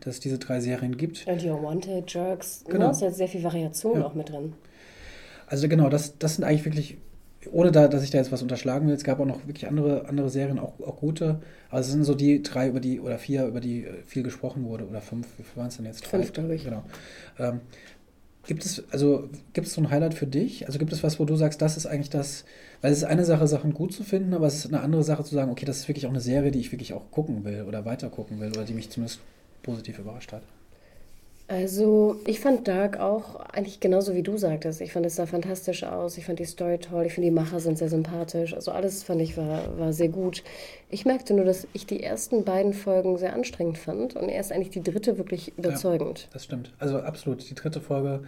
dass 0.00 0.14
es 0.14 0.20
diese 0.20 0.38
drei 0.38 0.60
Serien 0.60 0.96
gibt. 0.96 1.26
Und 1.26 1.44
Your 1.44 1.62
Wanted, 1.62 2.12
Jerks, 2.12 2.62
Genau. 2.66 2.78
genau. 2.78 2.90
ist 2.92 3.02
ja 3.02 3.10
sehr 3.10 3.28
viel 3.28 3.42
Variation 3.42 4.00
Ja. 4.00 4.06
auch 4.06 4.14
mit 4.14 4.28
drin. 4.30 4.52
Also 5.46 5.68
genau, 5.68 5.88
das, 5.88 6.18
das 6.18 6.36
sind 6.36 6.44
eigentlich 6.44 6.64
wirklich, 6.64 6.98
ohne 7.52 7.72
da, 7.72 7.88
dass 7.88 8.02
ich 8.02 8.10
da 8.10 8.18
jetzt 8.18 8.32
was 8.32 8.42
unterschlagen 8.42 8.86
will, 8.86 8.94
es 8.94 9.04
gab 9.04 9.20
auch 9.20 9.26
noch 9.26 9.46
wirklich 9.46 9.66
andere, 9.66 10.08
andere 10.08 10.30
Serien, 10.30 10.58
auch, 10.58 10.80
auch 10.80 10.96
gute. 10.96 11.40
Aber 11.70 11.80
es 11.80 11.90
sind 11.90 12.04
so 12.04 12.14
die 12.14 12.42
drei 12.42 12.68
über 12.68 12.80
die, 12.80 13.00
oder 13.00 13.18
vier, 13.18 13.46
über 13.46 13.60
die 13.60 13.84
äh, 13.84 14.02
viel 14.06 14.22
gesprochen 14.22 14.64
wurde, 14.64 14.86
oder 14.86 15.00
fünf, 15.00 15.26
wie 15.38 15.44
waren 15.58 15.68
es 15.68 15.76
denn 15.76 15.86
jetzt? 15.86 16.06
Fünf, 16.06 16.32
glaube 16.32 16.54
ich. 16.54 16.64
Genau. 16.64 16.84
Ähm, 17.38 17.60
gibt 18.46 18.64
es, 18.64 18.84
also 18.90 19.28
gibt 19.52 19.66
es 19.66 19.74
so 19.74 19.80
ein 19.80 19.90
Highlight 19.90 20.14
für 20.14 20.26
dich? 20.26 20.66
Also 20.66 20.78
gibt 20.78 20.92
es 20.92 21.02
was, 21.02 21.18
wo 21.18 21.24
du 21.24 21.36
sagst, 21.36 21.60
das 21.62 21.76
ist 21.76 21.86
eigentlich 21.86 22.10
das, 22.10 22.44
weil 22.80 22.92
es 22.92 22.98
ist 22.98 23.04
eine 23.04 23.24
Sache, 23.24 23.46
Sachen 23.46 23.74
gut 23.74 23.92
zu 23.92 24.04
finden, 24.04 24.34
aber 24.34 24.46
es 24.46 24.56
ist 24.56 24.66
eine 24.66 24.80
andere 24.80 25.02
Sache 25.02 25.24
zu 25.24 25.34
sagen, 25.34 25.50
okay, 25.50 25.64
das 25.64 25.78
ist 25.78 25.88
wirklich 25.88 26.06
auch 26.06 26.10
eine 26.10 26.20
Serie, 26.20 26.50
die 26.50 26.60
ich 26.60 26.72
wirklich 26.72 26.92
auch 26.92 27.10
gucken 27.10 27.44
will 27.44 27.62
oder 27.62 27.84
weiter 27.84 28.10
gucken 28.10 28.40
will 28.40 28.48
oder 28.48 28.64
die 28.64 28.74
mich 28.74 28.90
zumindest 28.90 29.20
positiv 29.62 29.98
überrascht 29.98 30.32
hat. 30.32 30.42
Also, 31.46 32.16
ich 32.26 32.40
fand 32.40 32.66
Dark 32.68 32.98
auch 32.98 33.36
eigentlich 33.36 33.78
genauso 33.78 34.14
wie 34.14 34.22
du 34.22 34.38
sagtest. 34.38 34.80
Ich 34.80 34.92
fand 34.92 35.04
es 35.04 35.16
sah 35.16 35.26
fantastisch 35.26 35.84
aus. 35.84 36.16
Ich 36.16 36.24
fand 36.24 36.38
die 36.38 36.46
Story 36.46 36.78
toll. 36.78 37.04
Ich 37.04 37.12
finde, 37.12 37.28
die 37.28 37.34
Macher 37.34 37.60
sind 37.60 37.76
sehr 37.76 37.90
sympathisch. 37.90 38.54
Also, 38.54 38.70
alles 38.72 39.02
fand 39.02 39.20
ich 39.20 39.36
war, 39.36 39.78
war 39.78 39.92
sehr 39.92 40.08
gut. 40.08 40.42
Ich 40.88 41.04
merkte 41.04 41.34
nur, 41.34 41.44
dass 41.44 41.66
ich 41.74 41.84
die 41.86 42.02
ersten 42.02 42.44
beiden 42.44 42.72
Folgen 42.72 43.18
sehr 43.18 43.34
anstrengend 43.34 43.76
fand 43.76 44.16
und 44.16 44.30
erst 44.30 44.52
eigentlich 44.52 44.70
die 44.70 44.82
dritte 44.82 45.18
wirklich 45.18 45.52
überzeugend. 45.58 46.28
Das 46.32 46.44
stimmt. 46.44 46.72
Also 46.78 47.00
absolut. 47.00 47.48
Die 47.50 47.54
dritte 47.54 47.80
Folge, 47.80 48.22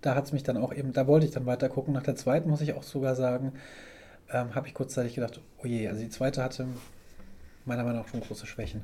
da 0.00 0.14
hat 0.14 0.26
es 0.26 0.32
mich 0.32 0.44
dann 0.44 0.56
auch 0.56 0.72
eben, 0.72 0.92
da 0.92 1.08
wollte 1.08 1.26
ich 1.26 1.32
dann 1.32 1.46
weiter 1.46 1.68
gucken. 1.68 1.92
Nach 1.92 2.02
der 2.02 2.14
zweiten 2.14 2.48
muss 2.48 2.60
ich 2.60 2.74
auch 2.74 2.84
sogar 2.84 3.16
sagen, 3.16 3.52
ähm, 4.32 4.54
habe 4.54 4.68
ich 4.68 4.74
kurzzeitig 4.74 5.14
gedacht, 5.14 5.40
oh 5.62 5.66
je, 5.66 5.88
also 5.88 6.00
die 6.00 6.08
zweite 6.08 6.44
hatte 6.44 6.66
meiner 7.64 7.84
Meinung 7.84 8.00
nach 8.00 8.08
schon 8.08 8.20
große 8.20 8.46
Schwächen. 8.46 8.82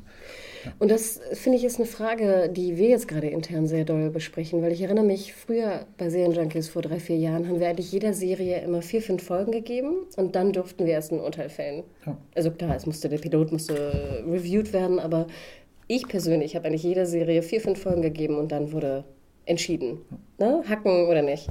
Und 0.78 0.90
das, 0.90 1.20
finde 1.32 1.58
ich, 1.58 1.64
ist 1.64 1.76
eine 1.76 1.86
Frage, 1.86 2.50
die 2.50 2.76
wir 2.76 2.88
jetzt 2.88 3.08
gerade 3.08 3.28
intern 3.28 3.66
sehr 3.66 3.84
doll 3.84 4.10
besprechen, 4.10 4.62
weil 4.62 4.72
ich 4.72 4.82
erinnere 4.82 5.04
mich, 5.04 5.34
früher 5.34 5.86
bei 5.98 6.10
Serienjunkies 6.10 6.68
vor 6.68 6.82
drei, 6.82 7.00
vier 7.00 7.16
Jahren 7.16 7.48
haben 7.48 7.60
wir 7.60 7.68
eigentlich 7.68 7.92
jeder 7.92 8.12
Serie 8.12 8.60
immer 8.60 8.82
vier, 8.82 9.02
fünf 9.02 9.22
Folgen 9.22 9.52
gegeben 9.52 10.06
und 10.16 10.34
dann 10.36 10.52
durften 10.52 10.84
wir 10.86 10.92
erst 10.92 11.12
ein 11.12 11.20
Urteil 11.20 11.48
fällen. 11.48 11.84
Ja. 12.04 12.16
Also 12.34 12.50
klar, 12.50 12.76
es 12.76 12.86
musste, 12.86 13.08
der 13.08 13.18
Pilot 13.18 13.52
musste 13.52 14.24
reviewed 14.26 14.72
werden, 14.72 14.98
aber 14.98 15.26
ich 15.88 16.06
persönlich 16.08 16.56
habe 16.56 16.66
eigentlich 16.66 16.82
jeder 16.82 17.06
Serie 17.06 17.42
vier, 17.42 17.60
fünf 17.60 17.80
Folgen 17.80 18.02
gegeben 18.02 18.36
und 18.38 18.52
dann 18.52 18.72
wurde 18.72 19.04
entschieden. 19.46 19.98
Ne? 20.38 20.62
Hacken 20.68 21.06
oder 21.06 21.22
nicht. 21.22 21.48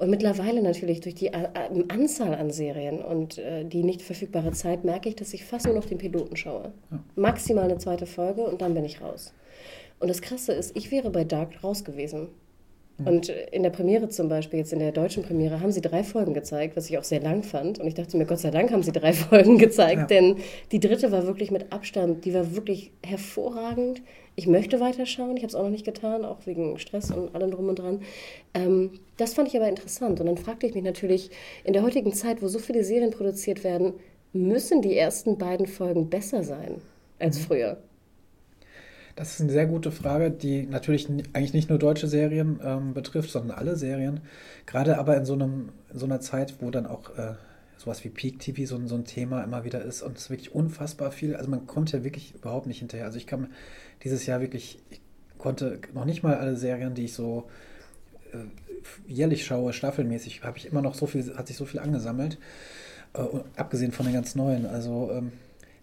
Und 0.00 0.08
mittlerweile 0.08 0.62
natürlich 0.62 1.02
durch 1.02 1.14
die 1.14 1.26
äh, 1.26 1.48
Anzahl 1.88 2.34
an 2.34 2.50
Serien 2.50 3.02
und 3.02 3.36
äh, 3.36 3.66
die 3.66 3.82
nicht 3.82 4.00
verfügbare 4.00 4.52
Zeit 4.52 4.82
merke 4.82 5.10
ich, 5.10 5.16
dass 5.16 5.34
ich 5.34 5.44
fast 5.44 5.66
nur 5.66 5.74
noch 5.74 5.84
den 5.84 5.98
Piloten 5.98 6.36
schaue. 6.36 6.72
Ja. 6.90 7.04
Maximal 7.16 7.64
eine 7.64 7.76
zweite 7.76 8.06
Folge 8.06 8.40
und 8.40 8.62
dann 8.62 8.72
bin 8.72 8.86
ich 8.86 9.02
raus. 9.02 9.34
Und 9.98 10.08
das 10.08 10.22
Krasse 10.22 10.54
ist, 10.54 10.74
ich 10.74 10.90
wäre 10.90 11.10
bei 11.10 11.24
Dark 11.24 11.62
raus 11.62 11.84
gewesen. 11.84 12.28
Mhm. 12.96 13.06
Und 13.06 13.28
in 13.28 13.62
der 13.62 13.68
Premiere 13.68 14.08
zum 14.08 14.30
Beispiel, 14.30 14.60
jetzt 14.60 14.72
in 14.72 14.78
der 14.78 14.92
deutschen 14.92 15.22
Premiere, 15.22 15.60
haben 15.60 15.70
sie 15.70 15.82
drei 15.82 16.02
Folgen 16.02 16.32
gezeigt, 16.32 16.78
was 16.78 16.88
ich 16.88 16.96
auch 16.96 17.04
sehr 17.04 17.20
lang 17.20 17.42
fand. 17.42 17.78
Und 17.78 17.86
ich 17.86 17.92
dachte 17.92 18.16
mir, 18.16 18.24
Gott 18.24 18.38
sei 18.38 18.50
Dank 18.50 18.72
haben 18.72 18.82
sie 18.82 18.92
drei 18.92 19.12
Folgen 19.12 19.58
gezeigt, 19.58 20.00
ja. 20.00 20.06
denn 20.06 20.36
die 20.72 20.80
dritte 20.80 21.12
war 21.12 21.26
wirklich 21.26 21.50
mit 21.50 21.74
Abstand, 21.74 22.24
die 22.24 22.32
war 22.32 22.56
wirklich 22.56 22.90
hervorragend 23.04 24.00
ich 24.40 24.46
möchte 24.46 24.80
weiterschauen. 24.80 25.36
Ich 25.36 25.42
habe 25.42 25.50
es 25.50 25.54
auch 25.54 25.64
noch 25.64 25.70
nicht 25.70 25.84
getan, 25.84 26.24
auch 26.24 26.46
wegen 26.46 26.78
Stress 26.78 27.10
und 27.10 27.34
allem 27.34 27.50
drum 27.50 27.68
und 27.68 27.78
dran. 27.78 28.00
Ähm, 28.54 28.92
das 29.18 29.34
fand 29.34 29.48
ich 29.48 29.56
aber 29.56 29.68
interessant. 29.68 30.18
Und 30.18 30.24
dann 30.24 30.38
fragte 30.38 30.66
ich 30.66 30.74
mich 30.74 30.82
natürlich, 30.82 31.30
in 31.62 31.74
der 31.74 31.82
heutigen 31.82 32.14
Zeit, 32.14 32.40
wo 32.40 32.48
so 32.48 32.58
viele 32.58 32.82
Serien 32.82 33.10
produziert 33.10 33.64
werden, 33.64 33.92
müssen 34.32 34.80
die 34.80 34.96
ersten 34.96 35.36
beiden 35.36 35.66
Folgen 35.66 36.08
besser 36.08 36.42
sein 36.42 36.80
als 37.18 37.38
mhm. 37.38 37.42
früher? 37.42 37.76
Das 39.14 39.34
ist 39.34 39.42
eine 39.42 39.52
sehr 39.52 39.66
gute 39.66 39.92
Frage, 39.92 40.30
die 40.30 40.62
natürlich 40.62 41.10
eigentlich 41.34 41.52
nicht 41.52 41.68
nur 41.68 41.78
deutsche 41.78 42.08
Serien 42.08 42.60
ähm, 42.64 42.94
betrifft, 42.94 43.30
sondern 43.30 43.58
alle 43.58 43.76
Serien. 43.76 44.20
Gerade 44.64 44.96
aber 44.96 45.18
in 45.18 45.26
so, 45.26 45.34
einem, 45.34 45.68
in 45.92 45.98
so 45.98 46.06
einer 46.06 46.20
Zeit, 46.20 46.54
wo 46.60 46.70
dann 46.70 46.86
auch 46.86 47.10
äh, 47.18 47.34
sowas 47.80 48.04
wie 48.04 48.10
Peak 48.10 48.38
TV 48.38 48.66
so, 48.66 48.86
so 48.86 48.94
ein 48.94 49.04
Thema 49.04 49.42
immer 49.42 49.64
wieder 49.64 49.82
ist 49.82 50.02
und 50.02 50.18
es 50.18 50.28
wirklich 50.28 50.54
unfassbar 50.54 51.12
viel. 51.12 51.34
Also 51.34 51.50
man 51.50 51.66
kommt 51.66 51.92
ja 51.92 52.04
wirklich 52.04 52.34
überhaupt 52.34 52.66
nicht 52.66 52.80
hinterher. 52.80 53.06
Also 53.06 53.16
ich 53.16 53.26
kann 53.26 53.48
dieses 54.04 54.26
Jahr 54.26 54.40
wirklich, 54.40 54.78
ich 54.90 55.00
konnte 55.38 55.80
noch 55.94 56.04
nicht 56.04 56.22
mal 56.22 56.36
alle 56.36 56.56
Serien, 56.56 56.94
die 56.94 57.04
ich 57.04 57.12
so 57.12 57.48
äh, 58.32 58.38
jährlich 59.06 59.44
schaue, 59.44 59.72
staffelmäßig, 59.72 60.42
habe 60.42 60.58
ich 60.58 60.66
immer 60.66 60.82
noch 60.82 60.94
so 60.94 61.06
viel, 61.06 61.36
hat 61.36 61.48
sich 61.48 61.56
so 61.56 61.64
viel 61.64 61.80
angesammelt. 61.80 62.38
Äh, 63.14 63.22
abgesehen 63.56 63.92
von 63.92 64.06
den 64.06 64.14
ganz 64.14 64.34
neuen. 64.36 64.66
Also 64.66 65.10
ähm, 65.12 65.32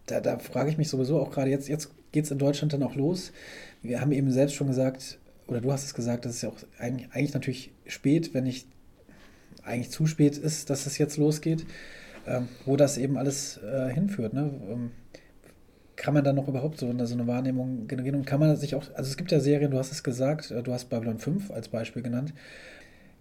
da, 0.05 0.21
da 0.21 0.39
frage 0.39 0.69
ich 0.69 0.77
mich 0.77 0.89
sowieso 0.89 1.19
auch 1.19 1.31
gerade 1.31 1.49
jetzt, 1.49 1.67
jetzt 1.67 1.91
geht 2.11 2.25
es 2.25 2.31
in 2.31 2.37
Deutschland 2.37 2.73
dann 2.73 2.83
auch 2.83 2.95
los. 2.95 3.31
Wir 3.81 3.99
haben 3.99 4.11
eben 4.11 4.31
selbst 4.31 4.55
schon 4.55 4.67
gesagt, 4.67 5.19
oder 5.47 5.61
du 5.61 5.71
hast 5.71 5.83
es 5.83 5.93
gesagt, 5.93 6.25
das 6.25 6.35
ist 6.35 6.41
ja 6.43 6.49
auch 6.49 6.57
eigentlich, 6.79 7.11
eigentlich 7.11 7.33
natürlich 7.33 7.71
spät, 7.85 8.33
wenn 8.33 8.45
nicht 8.45 8.67
eigentlich 9.63 9.91
zu 9.91 10.07
spät 10.07 10.37
ist, 10.37 10.69
dass 10.69 10.85
es 10.85 10.97
jetzt 10.97 11.17
losgeht, 11.17 11.65
ähm, 12.25 12.47
wo 12.65 12.77
das 12.77 12.97
eben 12.97 13.17
alles 13.17 13.57
äh, 13.57 13.93
hinführt. 13.93 14.33
Ne? 14.33 14.49
Ähm, 14.69 14.91
kann 15.97 16.13
man 16.13 16.23
dann 16.23 16.35
noch 16.35 16.47
überhaupt 16.47 16.79
so 16.79 16.89
eine, 16.89 17.05
so 17.07 17.15
eine 17.15 17.27
Wahrnehmung 17.27 17.87
generieren? 17.87 18.15
Und 18.15 18.25
kann 18.25 18.39
man 18.39 18.55
sich 18.55 18.75
auch, 18.75 18.83
also 18.93 19.09
es 19.09 19.17
gibt 19.17 19.31
ja 19.31 19.39
Serien, 19.39 19.71
du 19.71 19.77
hast 19.77 19.91
es 19.91 20.03
gesagt, 20.03 20.51
äh, 20.51 20.63
du 20.63 20.71
hast 20.71 20.85
Babylon 20.85 21.19
5 21.19 21.51
als 21.51 21.67
Beispiel 21.67 22.03
genannt. 22.03 22.33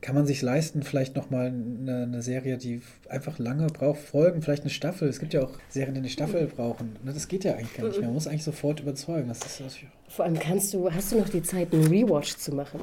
Kann 0.02 0.14
man 0.14 0.26
sich 0.26 0.42
leisten, 0.42 0.82
vielleicht 0.82 1.16
nochmal 1.16 1.46
eine, 1.46 2.02
eine 2.02 2.22
Serie, 2.22 2.58
die 2.58 2.82
einfach 3.08 3.38
lange 3.38 3.66
braucht, 3.68 3.98
Folgen, 3.98 4.42
vielleicht 4.42 4.62
eine 4.62 4.70
Staffel? 4.70 5.08
Es 5.08 5.18
gibt 5.18 5.32
ja 5.32 5.42
auch 5.42 5.52
Serien, 5.68 5.94
die 5.94 6.00
eine 6.00 6.10
Staffel 6.10 6.46
brauchen. 6.46 6.96
Ne, 7.02 7.12
das 7.12 7.28
geht 7.28 7.44
ja 7.44 7.54
eigentlich 7.54 7.74
gar 7.74 7.88
nicht 7.88 7.98
mehr. 7.98 8.08
Man 8.08 8.14
muss 8.14 8.26
eigentlich 8.26 8.44
sofort 8.44 8.80
überzeugen. 8.80 9.28
Das 9.28 9.38
ist, 9.38 9.60
das 9.60 9.78
Vor 10.08 10.26
allem 10.26 10.38
kannst 10.38 10.74
du, 10.74 10.92
hast 10.92 11.12
du 11.12 11.18
noch 11.18 11.28
die 11.28 11.42
Zeit, 11.42 11.72
einen 11.72 11.86
Rewatch 11.86 12.36
zu 12.36 12.54
machen? 12.54 12.80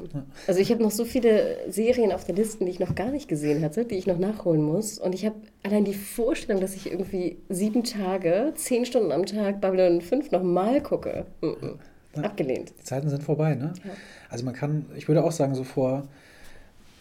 Also 0.48 0.60
ich 0.60 0.70
habe 0.70 0.82
noch 0.82 0.90
so 0.90 1.04
viele 1.04 1.70
Serien 1.70 2.12
auf 2.12 2.24
der 2.24 2.34
Liste, 2.34 2.64
die 2.64 2.70
ich 2.70 2.80
noch 2.80 2.94
gar 2.94 3.10
nicht 3.10 3.28
gesehen 3.28 3.62
hatte, 3.62 3.84
die 3.84 3.94
ich 3.94 4.06
noch 4.06 4.18
nachholen 4.18 4.62
muss. 4.62 4.98
Und 4.98 5.14
ich 5.14 5.24
habe 5.24 5.36
allein 5.62 5.84
die 5.84 5.94
Vorstellung, 5.94 6.60
dass 6.60 6.74
ich 6.74 6.90
irgendwie 6.90 7.38
sieben 7.48 7.84
Tage, 7.84 8.52
zehn 8.56 8.84
Stunden 8.84 9.12
am 9.12 9.24
Tag 9.24 9.60
Babylon 9.60 10.00
5 10.00 10.32
nochmal 10.32 10.82
gucke. 10.82 11.26
Mhm. 11.40 11.78
Abgelehnt. 12.22 12.72
Die 12.78 12.84
Zeiten 12.84 13.08
sind 13.08 13.22
vorbei, 13.22 13.54
ne? 13.54 13.72
Ja. 13.84 13.90
Also 14.28 14.44
man 14.44 14.54
kann, 14.54 14.86
ich 14.96 15.08
würde 15.08 15.24
auch 15.24 15.32
sagen, 15.32 15.54
so 15.54 15.64
vor 15.64 16.08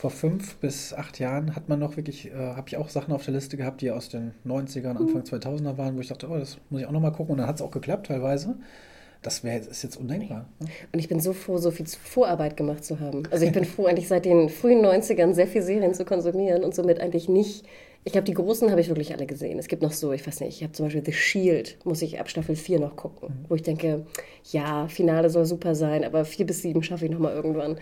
vor 0.04 0.12
fünf 0.12 0.58
bis 0.58 0.94
acht 0.94 1.18
Jahren 1.18 1.56
hat 1.56 1.70
man 1.70 1.80
noch 1.80 1.96
wirklich, 1.96 2.30
äh, 2.30 2.34
habe 2.34 2.68
ich 2.68 2.76
auch 2.76 2.90
Sachen 2.90 3.14
auf 3.14 3.24
der 3.24 3.34
Liste 3.36 3.56
gehabt, 3.56 3.80
die 3.80 3.90
aus 3.90 4.10
den 4.10 4.34
90ern, 4.46 4.98
Anfang 4.98 5.22
2000er 5.22 5.78
waren, 5.78 5.96
wo 5.96 6.02
ich 6.02 6.10
dachte, 6.10 6.28
oh, 6.30 6.38
das 6.38 6.58
muss 6.70 6.82
ich 6.82 6.88
auch 6.88 6.92
noch 6.92 7.00
mal 7.00 7.12
gucken. 7.12 7.32
Und 7.32 7.38
dann 7.38 7.48
hat 7.48 7.56
es 7.56 7.62
auch 7.62 7.72
geklappt 7.72 8.08
teilweise. 8.08 8.58
Das 9.22 9.46
wär, 9.46 9.62
ist 9.62 9.82
jetzt 9.82 9.96
undenkbar. 9.96 10.50
Ne? 10.60 10.68
Und 10.92 11.00
ich 11.00 11.08
bin 11.08 11.22
so 11.22 11.32
froh, 11.32 11.58
so 11.58 11.72
viel 11.72 11.86
Vorarbeit 11.86 12.58
gemacht 12.58 12.84
zu 12.84 13.00
haben. 13.00 13.24
Also 13.32 13.46
ich 13.46 13.54
bin 13.54 13.64
froh, 13.64 13.86
eigentlich 13.88 14.10
seit 14.10 14.26
den 14.26 14.50
frühen 14.50 14.86
90ern 14.86 15.34
sehr 15.34 15.48
viel 15.48 15.62
Serien 15.62 15.94
zu 15.94 16.04
konsumieren 16.04 16.66
und 16.66 16.76
somit 16.76 17.00
eigentlich 17.00 17.30
nicht 17.30 17.66
ich 18.06 18.12
glaube, 18.12 18.26
die 18.26 18.34
großen 18.34 18.70
habe 18.70 18.82
ich 18.82 18.90
wirklich 18.90 19.14
alle 19.14 19.26
gesehen. 19.26 19.60
Es 19.60 19.68
gibt 19.68 19.82
noch 19.82 19.94
so, 19.94 20.12
ich 20.12 20.28
weiß 20.28 20.42
nicht, 20.42 20.58
ich 20.58 20.64
habe 20.64 20.74
zum 20.74 20.86
Beispiel 20.86 21.04
The 21.06 21.14
Shield, 21.14 21.78
muss 21.86 22.02
ich 22.02 22.20
ab 22.20 22.30
Staffel 22.30 22.56
4 22.56 22.80
noch 22.80 22.96
gucken, 22.98 23.30
mhm. 23.30 23.46
wo 23.48 23.56
ich 23.56 23.62
denke, 23.62 24.06
ja, 24.52 24.88
Finale 24.88 25.30
soll 25.30 25.46
super 25.46 25.74
sein, 25.74 26.04
aber 26.04 26.26
4 26.26 26.46
bis 26.46 26.62
7 26.62 26.84
schaffe 26.84 27.06
ich 27.06 27.12
nochmal 27.12 27.34
irgendwann. 27.34 27.78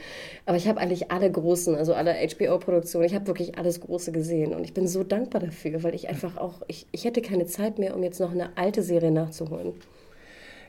Aber 0.46 0.58
ich 0.58 0.68
habe 0.68 0.80
eigentlich 0.80 1.12
alle 1.12 1.32
großen, 1.32 1.76
also 1.76 1.94
alle 1.94 2.14
HBO-Produktionen, 2.14 3.06
ich 3.06 3.16
habe 3.16 3.28
wirklich 3.28 3.58
alles 3.58 3.80
Große 3.82 4.12
gesehen 4.12 4.54
und 4.54 4.64
ich 4.64 4.74
bin 4.74 4.88
so 4.88 5.04
dankbar 5.04 5.42
dafür, 5.42 5.82
weil 5.82 5.96
ich 5.96 6.08
einfach 6.08 6.38
auch, 6.38 6.62
ich, 6.68 6.86
ich 6.92 7.06
hätte 7.06 7.22
keine 7.22 7.48
Zeit 7.48 7.80
mehr, 7.80 7.96
um 7.96 8.04
jetzt 8.04 8.20
noch 8.20 8.32
eine 8.32 8.56
alte 8.58 8.84
Serie 8.84 9.12
nachzuholen. 9.12 9.74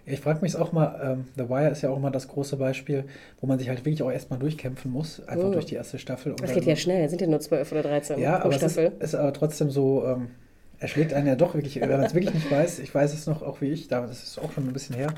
Ich 0.05 0.20
frage 0.20 0.40
mich 0.42 0.57
auch 0.57 0.72
mal, 0.72 1.00
ähm, 1.03 1.26
The 1.36 1.48
Wire 1.48 1.70
ist 1.70 1.82
ja 1.82 1.90
auch 1.90 1.98
mal 1.98 2.11
das 2.11 2.26
große 2.26 2.57
Beispiel, 2.57 3.05
wo 3.40 3.46
man 3.46 3.59
sich 3.59 3.68
halt 3.68 3.84
wirklich 3.84 4.03
auch 4.03 4.11
erstmal 4.11 4.38
durchkämpfen 4.38 4.90
muss, 4.90 5.26
einfach 5.28 5.48
oh. 5.48 5.53
durch 5.53 5.66
die 5.66 5.76
erste 5.76 5.98
Staffel. 5.98 6.34
Das 6.40 6.53
geht 6.53 6.64
ja 6.64 6.74
schnell, 6.74 7.09
sind 7.09 7.20
ja 7.20 7.28
nur 7.28 7.40
zwölf 7.40 7.70
oder 7.70 7.82
13 7.82 8.18
ja, 8.18 8.38
pro 8.38 8.46
aber 8.46 8.55
Staffel. 8.55 8.86
Es 8.98 9.09
ist, 9.09 9.14
ist 9.14 9.14
aber 9.14 9.32
trotzdem 9.32 9.70
so, 9.70 10.05
ähm, 10.07 10.30
er 10.80 10.88
schlägt 10.88 11.14
einen 11.14 11.28
ja 11.28 11.36
doch 11.36 11.55
wirklich, 11.55 11.80
wenn 11.80 11.88
man 11.88 12.03
es 12.03 12.14
wirklich 12.14 12.34
nicht 12.34 12.50
weiß, 12.50 12.80
ich 12.80 12.92
weiß 12.92 13.14
es 13.14 13.26
noch 13.26 13.42
auch 13.42 13.61
wie 13.61 13.70
ich, 13.70 13.86
das 13.86 14.11
ist 14.11 14.38
auch 14.38 14.53
schon 14.53 14.66
ein 14.66 14.72
bisschen 14.72 14.96
her. 14.96 15.14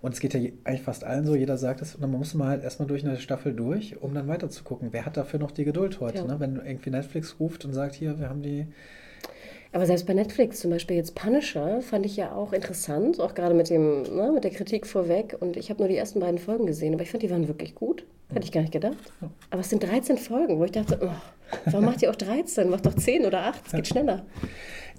Und 0.00 0.14
es 0.14 0.20
geht 0.20 0.34
ja 0.34 0.40
eigentlich 0.64 0.82
fast 0.82 1.04
allen 1.04 1.24
so, 1.24 1.36
jeder 1.36 1.56
sagt 1.56 1.80
es. 1.80 1.94
Und 1.94 2.00
dann 2.00 2.10
muss 2.10 2.34
man 2.34 2.48
halt 2.48 2.64
erstmal 2.64 2.88
durch 2.88 3.04
eine 3.04 3.18
Staffel 3.18 3.54
durch, 3.54 4.02
um 4.02 4.12
dann 4.14 4.26
weiter 4.26 4.50
zu 4.50 4.64
gucken. 4.64 4.88
Wer 4.90 5.06
hat 5.06 5.16
dafür 5.16 5.38
noch 5.38 5.52
die 5.52 5.64
Geduld 5.64 6.00
heute? 6.00 6.18
Ja. 6.18 6.24
Ne? 6.24 6.40
Wenn 6.40 6.56
irgendwie 6.56 6.90
Netflix 6.90 7.36
ruft 7.38 7.64
und 7.64 7.72
sagt, 7.72 7.94
hier, 7.94 8.18
wir 8.18 8.28
haben 8.28 8.42
die 8.42 8.66
aber 9.72 9.86
selbst 9.86 10.06
bei 10.06 10.12
Netflix 10.14 10.60
zum 10.60 10.70
Beispiel 10.70 10.96
jetzt 10.96 11.14
Punisher 11.14 11.80
fand 11.80 12.04
ich 12.04 12.16
ja 12.16 12.32
auch 12.32 12.52
interessant, 12.52 13.18
auch 13.20 13.34
gerade 13.34 13.54
mit, 13.54 13.70
dem, 13.70 14.02
ne, 14.02 14.30
mit 14.32 14.44
der 14.44 14.50
Kritik 14.50 14.86
vorweg. 14.86 15.36
Und 15.40 15.56
ich 15.56 15.70
habe 15.70 15.80
nur 15.80 15.88
die 15.88 15.96
ersten 15.96 16.20
beiden 16.20 16.38
Folgen 16.38 16.66
gesehen, 16.66 16.92
aber 16.92 17.02
ich 17.02 17.10
fand, 17.10 17.22
die 17.22 17.30
waren 17.30 17.48
wirklich 17.48 17.74
gut. 17.74 18.04
Hätte 18.32 18.44
ich 18.44 18.52
gar 18.52 18.60
nicht 18.62 18.72
gedacht. 18.72 18.96
Aber 19.50 19.60
es 19.60 19.70
sind 19.70 19.82
13 19.82 20.16
Folgen, 20.16 20.58
wo 20.58 20.64
ich 20.64 20.72
dachte, 20.72 20.98
oh, 21.02 21.10
warum 21.66 21.84
macht 21.84 22.02
ihr 22.02 22.10
auch 22.10 22.16
13? 22.16 22.68
Macht 22.70 22.86
doch 22.86 22.94
10 22.94 23.26
oder 23.26 23.46
8, 23.46 23.66
es 23.66 23.72
geht 23.72 23.88
schneller. 23.88 24.24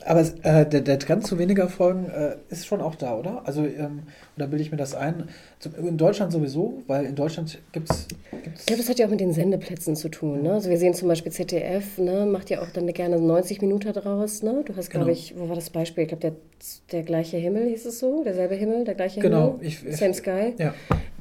Aber 0.06 0.22
äh, 0.22 0.68
der, 0.68 0.82
der 0.82 1.00
Trend 1.00 1.26
zu 1.26 1.40
weniger 1.40 1.70
Folgen 1.70 2.10
äh, 2.10 2.36
ist 2.50 2.66
schon 2.66 2.82
auch 2.82 2.96
da, 2.96 3.16
oder? 3.18 3.44
Also, 3.46 3.64
ähm, 3.64 4.04
oder 4.36 4.48
bilde 4.48 4.64
ich 4.64 4.72
mir 4.72 4.78
das 4.78 4.96
ein? 4.96 5.30
In 5.78 5.98
Deutschland 5.98 6.32
sowieso, 6.32 6.82
weil 6.88 7.06
in 7.06 7.16
Deutschland 7.16 7.60
gibt 7.72 7.92
es. 7.92 8.08
Ich 8.58 8.66
glaube, 8.66 8.82
das 8.82 8.90
hat 8.90 9.00
ja 9.00 9.06
auch 9.06 9.12
mit 9.12 9.20
den 9.20 9.32
Sendeplätzen 9.32 9.96
zu 9.96 10.10
tun. 10.10 10.42
Ne? 10.42 10.54
Also 10.54 10.70
wir 10.70 10.78
sehen 10.78 10.94
zum 10.94 11.08
Beispiel 11.08 11.32
ZDF, 11.32 11.98
ne, 11.98 12.26
macht 12.26 12.50
ja 12.50 12.62
auch 12.62 12.70
dann 12.70 12.88
gerne 12.88 13.20
90 13.20 13.62
Minuten 13.62 13.94
daraus. 13.94 14.42
Ne? 14.42 14.64
Du 14.66 14.76
hast, 14.76 14.90
glaube 14.90 15.06
genau. 15.06 15.18
ich, 15.18 15.38
wo 15.38 15.50
war 15.50 15.56
das 15.56 15.70
Beispiel? 15.70 16.04
Ich 16.04 16.10
glaube, 16.10 16.22
der, 16.22 16.34
der 16.92 17.04
gleiche 17.04 17.38
Himmel 17.38 17.68
hieß 17.70 17.86
es 17.86 18.00
so, 18.00 18.24
derselbe 18.24 18.56
Himmel, 18.56 18.86
der 18.86 18.96
gleiche 18.96 19.20
genau, 19.20 19.60
Himmel. 19.60 19.76
Genau. 19.82 19.96
Same 19.96 20.14
Sky. 20.14 20.54
Ja. 20.58 20.74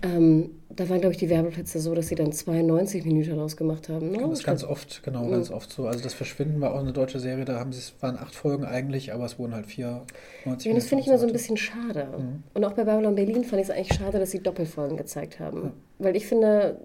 Ähm, 0.03 0.51
da 0.77 0.89
waren, 0.89 1.01
glaube 1.01 1.13
ich, 1.13 1.19
die 1.19 1.29
Werbeplätze 1.29 1.81
so, 1.81 1.95
dass 1.95 2.09
sie 2.09 2.15
dann 2.15 2.33
92 2.33 3.05
Minuten 3.05 3.31
daraus 3.31 3.57
gemacht 3.57 3.89
haben. 3.89 4.11
Ne? 4.11 4.19
Das 4.19 4.41
ist 4.41 4.45
ganz 4.45 4.65
oft, 4.65 5.03
genau, 5.03 5.29
ganz 5.29 5.51
oft 5.51 5.71
so. 5.71 5.87
Also 5.87 6.03
das 6.03 6.15
Verschwinden 6.15 6.61
war 6.61 6.75
auch 6.75 6.81
eine 6.81 6.93
deutsche 6.93 7.21
Serie, 7.21 7.45
da 7.45 7.59
haben 7.59 7.73
sie, 7.73 7.79
es 7.79 7.95
waren 8.01 8.17
acht 8.17 8.35
Folgen 8.35 8.65
eigentlich, 8.65 9.13
aber 9.13 9.25
es 9.25 9.39
wurden 9.39 9.55
halt 9.55 9.67
vier, 9.67 10.03
90 10.45 10.71
Ja, 10.71 10.75
das 10.75 10.87
finde 10.87 11.03
ich 11.03 11.09
immer 11.09 11.19
so 11.19 11.27
ein 11.27 11.33
bisschen 11.33 11.57
schade. 11.57 12.09
Mhm. 12.17 12.43
Und 12.55 12.65
auch 12.65 12.73
bei 12.73 12.85
Babylon 12.85 13.02
Berlin 13.11 13.45
fand 13.45 13.63
ich 13.63 13.69
es 13.69 13.75
eigentlich 13.75 13.99
schade, 13.99 14.19
dass 14.19 14.31
sie 14.31 14.41
Doppelfolgen 14.41 14.97
gezeigt 14.97 15.41
haben. 15.41 15.63
Ja. 15.65 15.73
Weil 15.99 16.17
ich 16.17 16.27
finde, 16.27 16.79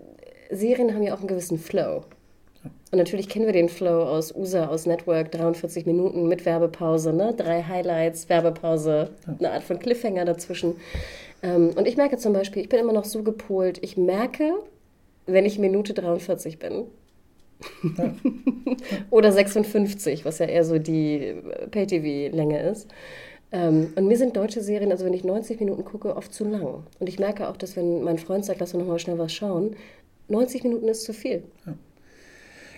Serien 0.49 0.93
haben 0.93 1.03
ja 1.03 1.13
auch 1.13 1.20
einen 1.20 1.28
gewissen 1.28 1.57
Flow. 1.57 2.03
Und 2.91 2.97
natürlich 2.99 3.28
kennen 3.28 3.45
wir 3.45 3.53
den 3.53 3.70
Flow 3.70 4.03
aus 4.03 4.34
USA, 4.34 4.68
aus 4.68 4.86
Network, 4.86 5.32
43 5.32 5.86
Minuten 5.86 6.28
mit 6.28 6.45
Werbepause, 6.45 7.13
ne? 7.13 7.34
drei 7.36 7.61
Highlights, 7.61 8.30
Werbepause, 8.30 9.09
ja. 9.28 9.36
eine 9.38 9.51
Art 9.51 9.63
von 9.63 9.80
Cliffhanger 9.80 10.26
dazwischen. 10.26 10.76
Ähm, 11.43 11.72
und 11.76 11.88
ich 11.88 11.97
merke 11.97 12.18
zum 12.18 12.34
Beispiel, 12.34 12.63
ich 12.63 12.70
bin 12.70 12.80
immer 12.80 12.93
noch 12.93 13.05
so 13.05 13.24
gepolt, 13.24 13.80
ich 13.82 13.97
merke, 13.97 14.53
wenn 15.26 15.45
ich 15.45 15.59
Minute 15.59 15.93
43 15.93 16.59
bin. 16.59 16.86
Ja. 17.97 18.13
Oder 19.09 19.32
56, 19.32 20.24
was 20.24 20.39
ja 20.39 20.45
eher 20.45 20.63
so 20.63 20.80
die 20.80 21.36
Pay-TV-Länge 21.72 22.61
ist. 22.70 22.88
Ähm, 23.51 23.93
und 23.95 24.07
mir 24.07 24.17
sind 24.17 24.35
deutsche 24.35 24.61
Serien, 24.61 24.91
also 24.91 25.05
wenn 25.05 25.13
ich 25.13 25.23
90 25.23 25.59
Minuten 25.59 25.85
gucke, 25.85 26.15
oft 26.15 26.33
zu 26.33 26.45
lang. 26.45 26.83
Und 26.99 27.07
ich 27.07 27.19
merke 27.19 27.47
auch, 27.47 27.57
dass 27.57 27.75
wenn 27.75 28.03
mein 28.03 28.17
Freund 28.17 28.45
sagt, 28.45 28.59
lass 28.59 28.73
uns 28.73 28.81
nochmal 28.81 28.99
schnell 28.99 29.17
was 29.17 29.33
schauen, 29.33 29.75
90 30.27 30.63
Minuten 30.63 30.87
ist 30.87 31.03
zu 31.03 31.13
viel. 31.13 31.43
Ja, 31.65 31.73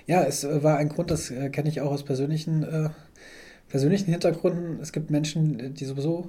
ja 0.05 0.24
es 0.24 0.43
äh, 0.43 0.63
war 0.63 0.78
ein 0.78 0.89
Grund, 0.89 1.11
das 1.11 1.32
äh, 1.32 1.49
kenne 1.49 1.70
ich 1.70 1.82
auch 1.82 1.91
aus 1.91 2.03
persönlichen, 2.03 2.63
äh, 2.63 2.89
persönlichen 3.70 4.11
Hintergründen. 4.11 4.80
Es 4.82 4.91
gibt 4.91 5.09
Menschen, 5.09 5.74
die 5.74 5.86
sowieso 5.86 6.28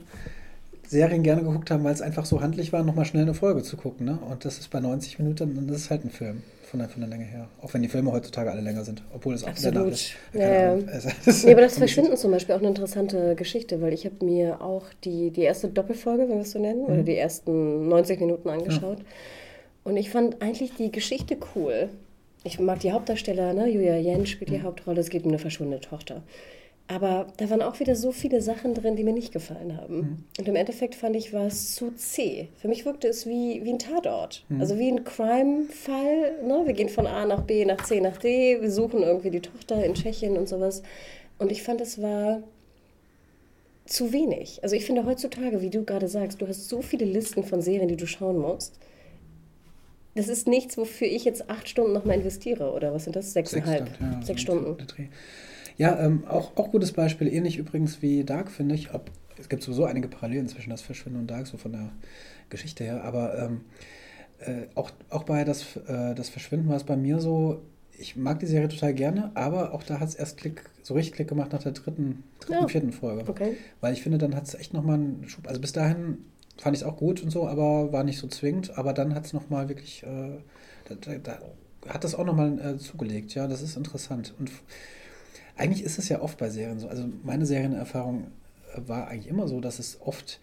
Serien 0.86 1.22
gerne 1.22 1.43
geguckt 1.43 1.70
haben, 1.70 1.84
weil 1.84 1.95
es 1.95 2.03
einfach 2.03 2.24
so 2.24 2.41
handlich 2.41 2.72
war, 2.72 2.82
nochmal 2.82 3.05
schnell 3.05 3.22
eine 3.22 3.34
Folge 3.34 3.62
zu 3.62 3.76
gucken. 3.76 4.07
Ne? 4.07 4.18
Und 4.28 4.45
das 4.45 4.59
ist 4.59 4.70
bei 4.70 4.80
90 4.80 5.18
Minuten, 5.18 5.55
dann 5.55 5.68
ist 5.68 5.76
es 5.76 5.91
halt 5.91 6.05
ein 6.05 6.11
Film 6.11 6.43
von 6.71 6.79
der, 6.79 6.89
von 6.89 7.01
der 7.01 7.11
Länge 7.11 7.25
her. 7.25 7.49
Auch 7.61 7.75
wenn 7.75 7.83
die 7.83 7.89
Filme 7.89 8.12
heutzutage 8.12 8.51
alle 8.51 8.61
länger 8.61 8.85
sind, 8.85 9.03
obwohl 9.12 9.35
es 9.35 9.43
auch 9.43 9.49
Absolut. 9.49 9.93
ist. 9.93 10.12
Ja, 10.33 10.41
ja. 10.41 10.77
nee, 10.77 11.53
aber 11.53 11.62
das 11.62 11.79
Verschwinden 11.79 12.16
zum 12.16 12.31
Beispiel 12.31 12.55
auch 12.55 12.61
eine 12.61 12.68
interessante 12.68 13.35
Geschichte, 13.35 13.81
weil 13.83 13.93
ich 13.93 14.05
habe 14.05 14.25
mir 14.25 14.61
auch 14.61 14.85
die, 15.05 15.31
die 15.31 15.43
erste 15.43 15.68
Doppelfolge, 15.68 16.29
wenn 16.29 16.37
wir 16.37 16.43
es 16.43 16.53
so 16.53 16.61
nennen, 16.61 16.83
mhm. 16.83 16.93
oder 16.93 17.03
die 17.03 17.16
ersten 17.16 17.89
90 17.89 18.21
Minuten 18.21 18.49
angeschaut. 18.49 18.99
Ja. 18.99 19.05
Und 19.83 19.97
ich 19.97 20.11
fand 20.11 20.41
eigentlich 20.41 20.73
die 20.75 20.93
Geschichte 20.93 21.37
cool. 21.57 21.89
Ich 22.45 22.61
mag 22.61 22.79
die 22.81 22.93
Hauptdarsteller, 22.93 23.53
ne? 23.53 23.68
Julia 23.68 23.97
Jentsch 23.97 24.31
spielt 24.31 24.51
die 24.51 24.59
Mhm. 24.59 24.62
Hauptrolle, 24.62 25.01
es 25.01 25.11
geht 25.11 25.25
um 25.25 25.31
eine 25.31 25.39
verschwundene 25.39 25.81
Tochter. 25.81 26.23
Aber 26.91 27.28
da 27.36 27.49
waren 27.51 27.62
auch 27.62 27.78
wieder 27.78 27.95
so 27.95 28.11
viele 28.11 28.43
Sachen 28.43 28.74
drin, 28.74 28.97
die 28.97 29.05
mir 29.05 29.12
nicht 29.12 29.32
gefallen 29.32 29.76
haben. 29.76 29.97
Mhm. 29.97 30.24
Und 30.38 30.49
im 30.49 30.57
Endeffekt 30.57 30.97
fand 30.97 31.14
ich, 31.14 31.32
war 31.32 31.47
es 31.47 31.76
zu 31.76 31.93
zäh. 31.93 32.49
Für 32.57 32.66
mich 32.66 32.84
wirkte 32.84 33.07
es 33.07 33.26
wie, 33.26 33.62
wie 33.62 33.72
ein 33.72 33.78
Tatort. 33.78 34.45
Mhm. 34.49 34.61
Also 34.61 34.76
wie 34.76 34.88
ein 34.88 35.05
Crime-Fall. 35.05 36.43
Ne? 36.45 36.62
Wir 36.64 36.72
gehen 36.72 36.88
von 36.88 37.07
A 37.07 37.24
nach 37.26 37.43
B, 37.43 37.64
nach 37.64 37.84
C, 37.84 38.01
nach 38.01 38.16
D. 38.16 38.61
Wir 38.61 38.72
suchen 38.72 39.05
irgendwie 39.05 39.30
die 39.30 39.41
Tochter 39.41 39.84
in 39.84 39.95
Tschechien 39.95 40.36
und 40.36 40.49
sowas. 40.49 40.82
Und 41.38 41.53
ich 41.53 41.62
fand, 41.62 41.80
es 41.80 42.03
war 42.03 42.43
zu 43.86 44.12
wenig. 44.12 44.59
Also 44.64 44.74
ich 44.74 44.84
finde 44.84 45.05
heutzutage, 45.05 45.62
wie 45.62 45.70
du 45.70 45.84
gerade 45.84 46.09
sagst, 46.09 46.43
du 46.43 46.49
hast 46.49 46.68
so 46.68 46.82
viele 46.82 47.05
Listen 47.05 47.45
von 47.45 47.62
Serien, 47.62 47.86
die 47.86 47.97
du 47.97 48.09
schauen 48.09 48.38
musst. 48.38 48.80
Das 50.16 50.26
ist 50.26 50.49
nichts, 50.49 50.76
wofür 50.76 51.07
ich 51.07 51.24
jetzt 51.24 51.49
acht 51.49 51.68
Stunden 51.68 51.93
nochmal 51.93 52.16
investiere. 52.16 52.72
Oder 52.72 52.93
was 52.93 53.05
sind 53.05 53.14
das? 53.14 53.32
Sechseinhalb? 53.32 53.86
Sechs, 53.86 54.01
ja, 54.01 54.22
Sechs 54.22 54.41
Stunden. 54.41 54.76
Ja, 55.77 55.99
ähm, 55.99 56.25
auch, 56.29 56.57
auch 56.57 56.71
gutes 56.71 56.93
Beispiel, 56.93 57.29
ähnlich 57.29 57.57
übrigens 57.59 58.03
wie 58.03 58.25
Dark, 58.25 58.51
finde 58.51 58.75
ich. 58.75 58.93
Ob, 58.95 59.11
es 59.39 59.49
gibt 59.49 59.62
sowieso 59.62 59.85
einige 59.85 60.09
Parallelen 60.09 60.49
zwischen 60.49 60.71
das 60.71 60.83
Verschwinden 60.83 61.21
und 61.21 61.31
Dark, 61.31 61.47
so 61.47 61.57
von 61.57 61.73
der 61.73 61.91
Geschichte 62.51 62.85
her. 62.85 63.05
Aber 63.05 63.39
ähm, 63.39 63.61
äh, 64.41 64.66
auch, 64.75 64.91
auch 65.09 65.25
bei 65.25 65.45
das, 65.45 65.77
äh, 65.87 66.14
das 66.14 66.29
Verschwinden 66.29 66.68
war 66.68 66.77
es 66.77 66.85
bei 66.85 66.97
mir 66.97 67.18
so, 67.21 67.62
ich 67.97 68.16
mag 68.16 68.39
die 68.41 68.47
Serie 68.47 68.68
total 68.68 68.95
gerne, 68.95 69.31
aber 69.35 69.75
auch 69.75 69.83
da 69.83 70.01
hat 70.01 70.09
es 70.09 70.14
erst 70.14 70.39
Klick, 70.39 70.62
so 70.83 70.95
richtig 70.95 71.14
Klick 71.14 71.29
gemacht 71.29 71.53
nach 71.53 71.62
der 71.62 71.73
dritten, 71.73 72.25
dritten 72.41 72.62
Ja. 72.62 72.68
vierten 72.68 72.93
Folge. 72.93 73.25
Okay. 73.29 73.57
Weil 73.81 73.93
ich 73.93 74.03
finde, 74.03 74.18
dann 74.18 74.35
hat 74.35 74.47
es 74.47 74.55
echt 74.55 74.73
nochmal 74.73 74.95
einen 74.97 75.29
Schub. 75.29 75.47
Also 75.47 75.61
bis 75.61 75.73
dahin 75.73 76.18
fand 76.57 76.75
ich 76.77 76.83
es 76.83 76.89
auch 76.89 76.97
gut 76.97 77.23
und 77.23 77.31
so, 77.31 77.47
aber 77.47 77.93
war 77.93 78.05
nicht 78.05 78.18
so 78.18 78.27
zwingend. 78.27 78.77
Aber 78.79 78.93
dann 78.95 79.14
hat 79.14 79.27
es 79.27 79.33
nochmal 79.35 79.68
wirklich, 79.68 80.03
äh, 80.03 80.39
da, 80.89 80.95
da, 80.95 81.18
da 81.18 81.39
hat 81.93 82.05
das 82.05 82.14
auch 82.14 82.25
nochmal 82.25 82.59
äh, 82.59 82.79
zugelegt. 82.79 83.35
Ja, 83.35 83.47
das 83.47 83.61
ist 83.62 83.77
interessant. 83.77 84.35
Und 84.39 84.51
eigentlich 85.61 85.85
ist 85.85 85.99
es 85.99 86.09
ja 86.09 86.23
oft 86.23 86.39
bei 86.39 86.49
Serien 86.51 86.81
so. 86.81 86.89
Also 86.89 87.05
meine 87.23 87.47
Serienerfahrung 87.47 88.29
äh, 88.75 88.81
war 88.89 89.09
eigentlich 89.09 89.29
immer 89.29 89.47
so, 89.47 89.61
dass 89.61 89.79
es 89.79 90.01
oft, 90.01 90.41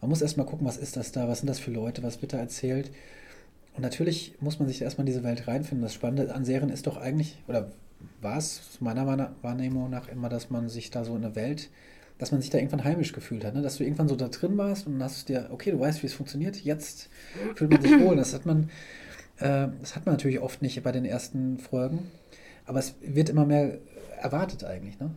man 0.00 0.10
muss 0.10 0.22
erstmal 0.22 0.46
gucken, 0.46 0.66
was 0.66 0.76
ist 0.76 0.96
das 0.96 1.10
da, 1.12 1.26
was 1.26 1.38
sind 1.38 1.48
das 1.48 1.58
für 1.58 1.70
Leute, 1.70 2.02
was 2.02 2.20
wird 2.20 2.34
da 2.34 2.38
erzählt. 2.38 2.90
Und 3.74 3.82
natürlich 3.82 4.34
muss 4.40 4.58
man 4.58 4.68
sich 4.68 4.82
erstmal 4.82 5.06
in 5.06 5.12
diese 5.12 5.24
Welt 5.24 5.48
reinfinden. 5.48 5.82
Das 5.82 5.94
Spannende 5.94 6.34
an 6.34 6.44
Serien 6.44 6.70
ist 6.70 6.86
doch 6.86 6.96
eigentlich, 6.96 7.38
oder 7.48 7.70
war 8.20 8.36
es 8.36 8.62
meiner 8.80 9.06
Wahrne- 9.06 9.30
Wahrnehmung 9.42 9.88
nach 9.90 10.08
immer, 10.08 10.28
dass 10.28 10.50
man 10.50 10.68
sich 10.68 10.90
da 10.90 11.04
so 11.04 11.16
in 11.16 11.24
eine 11.24 11.34
Welt, 11.34 11.70
dass 12.18 12.32
man 12.32 12.40
sich 12.40 12.50
da 12.50 12.58
irgendwann 12.58 12.84
heimisch 12.84 13.12
gefühlt 13.12 13.44
hat. 13.44 13.54
Ne? 13.54 13.62
Dass 13.62 13.76
du 13.76 13.84
irgendwann 13.84 14.08
so 14.08 14.16
da 14.16 14.28
drin 14.28 14.56
warst 14.58 14.86
und 14.86 15.02
hast 15.02 15.28
dir, 15.28 15.48
okay, 15.50 15.70
du 15.70 15.80
weißt, 15.80 16.02
wie 16.02 16.06
es 16.06 16.14
funktioniert, 16.14 16.56
jetzt 16.56 17.08
fühlt 17.54 17.70
man 17.70 17.80
sich 17.80 17.98
wohl. 18.00 18.16
Das 18.16 18.34
hat 18.34 18.44
man, 18.44 18.70
äh, 19.38 19.68
das 19.80 19.94
hat 19.96 20.04
man 20.04 20.16
natürlich 20.16 20.40
oft 20.40 20.60
nicht 20.60 20.82
bei 20.82 20.92
den 20.92 21.04
ersten 21.04 21.58
Folgen. 21.58 22.10
Aber 22.66 22.80
es 22.80 22.96
wird 23.00 23.30
immer 23.30 23.46
mehr 23.46 23.78
erwartet 24.20 24.64
eigentlich. 24.64 24.98
Ne? 24.98 25.10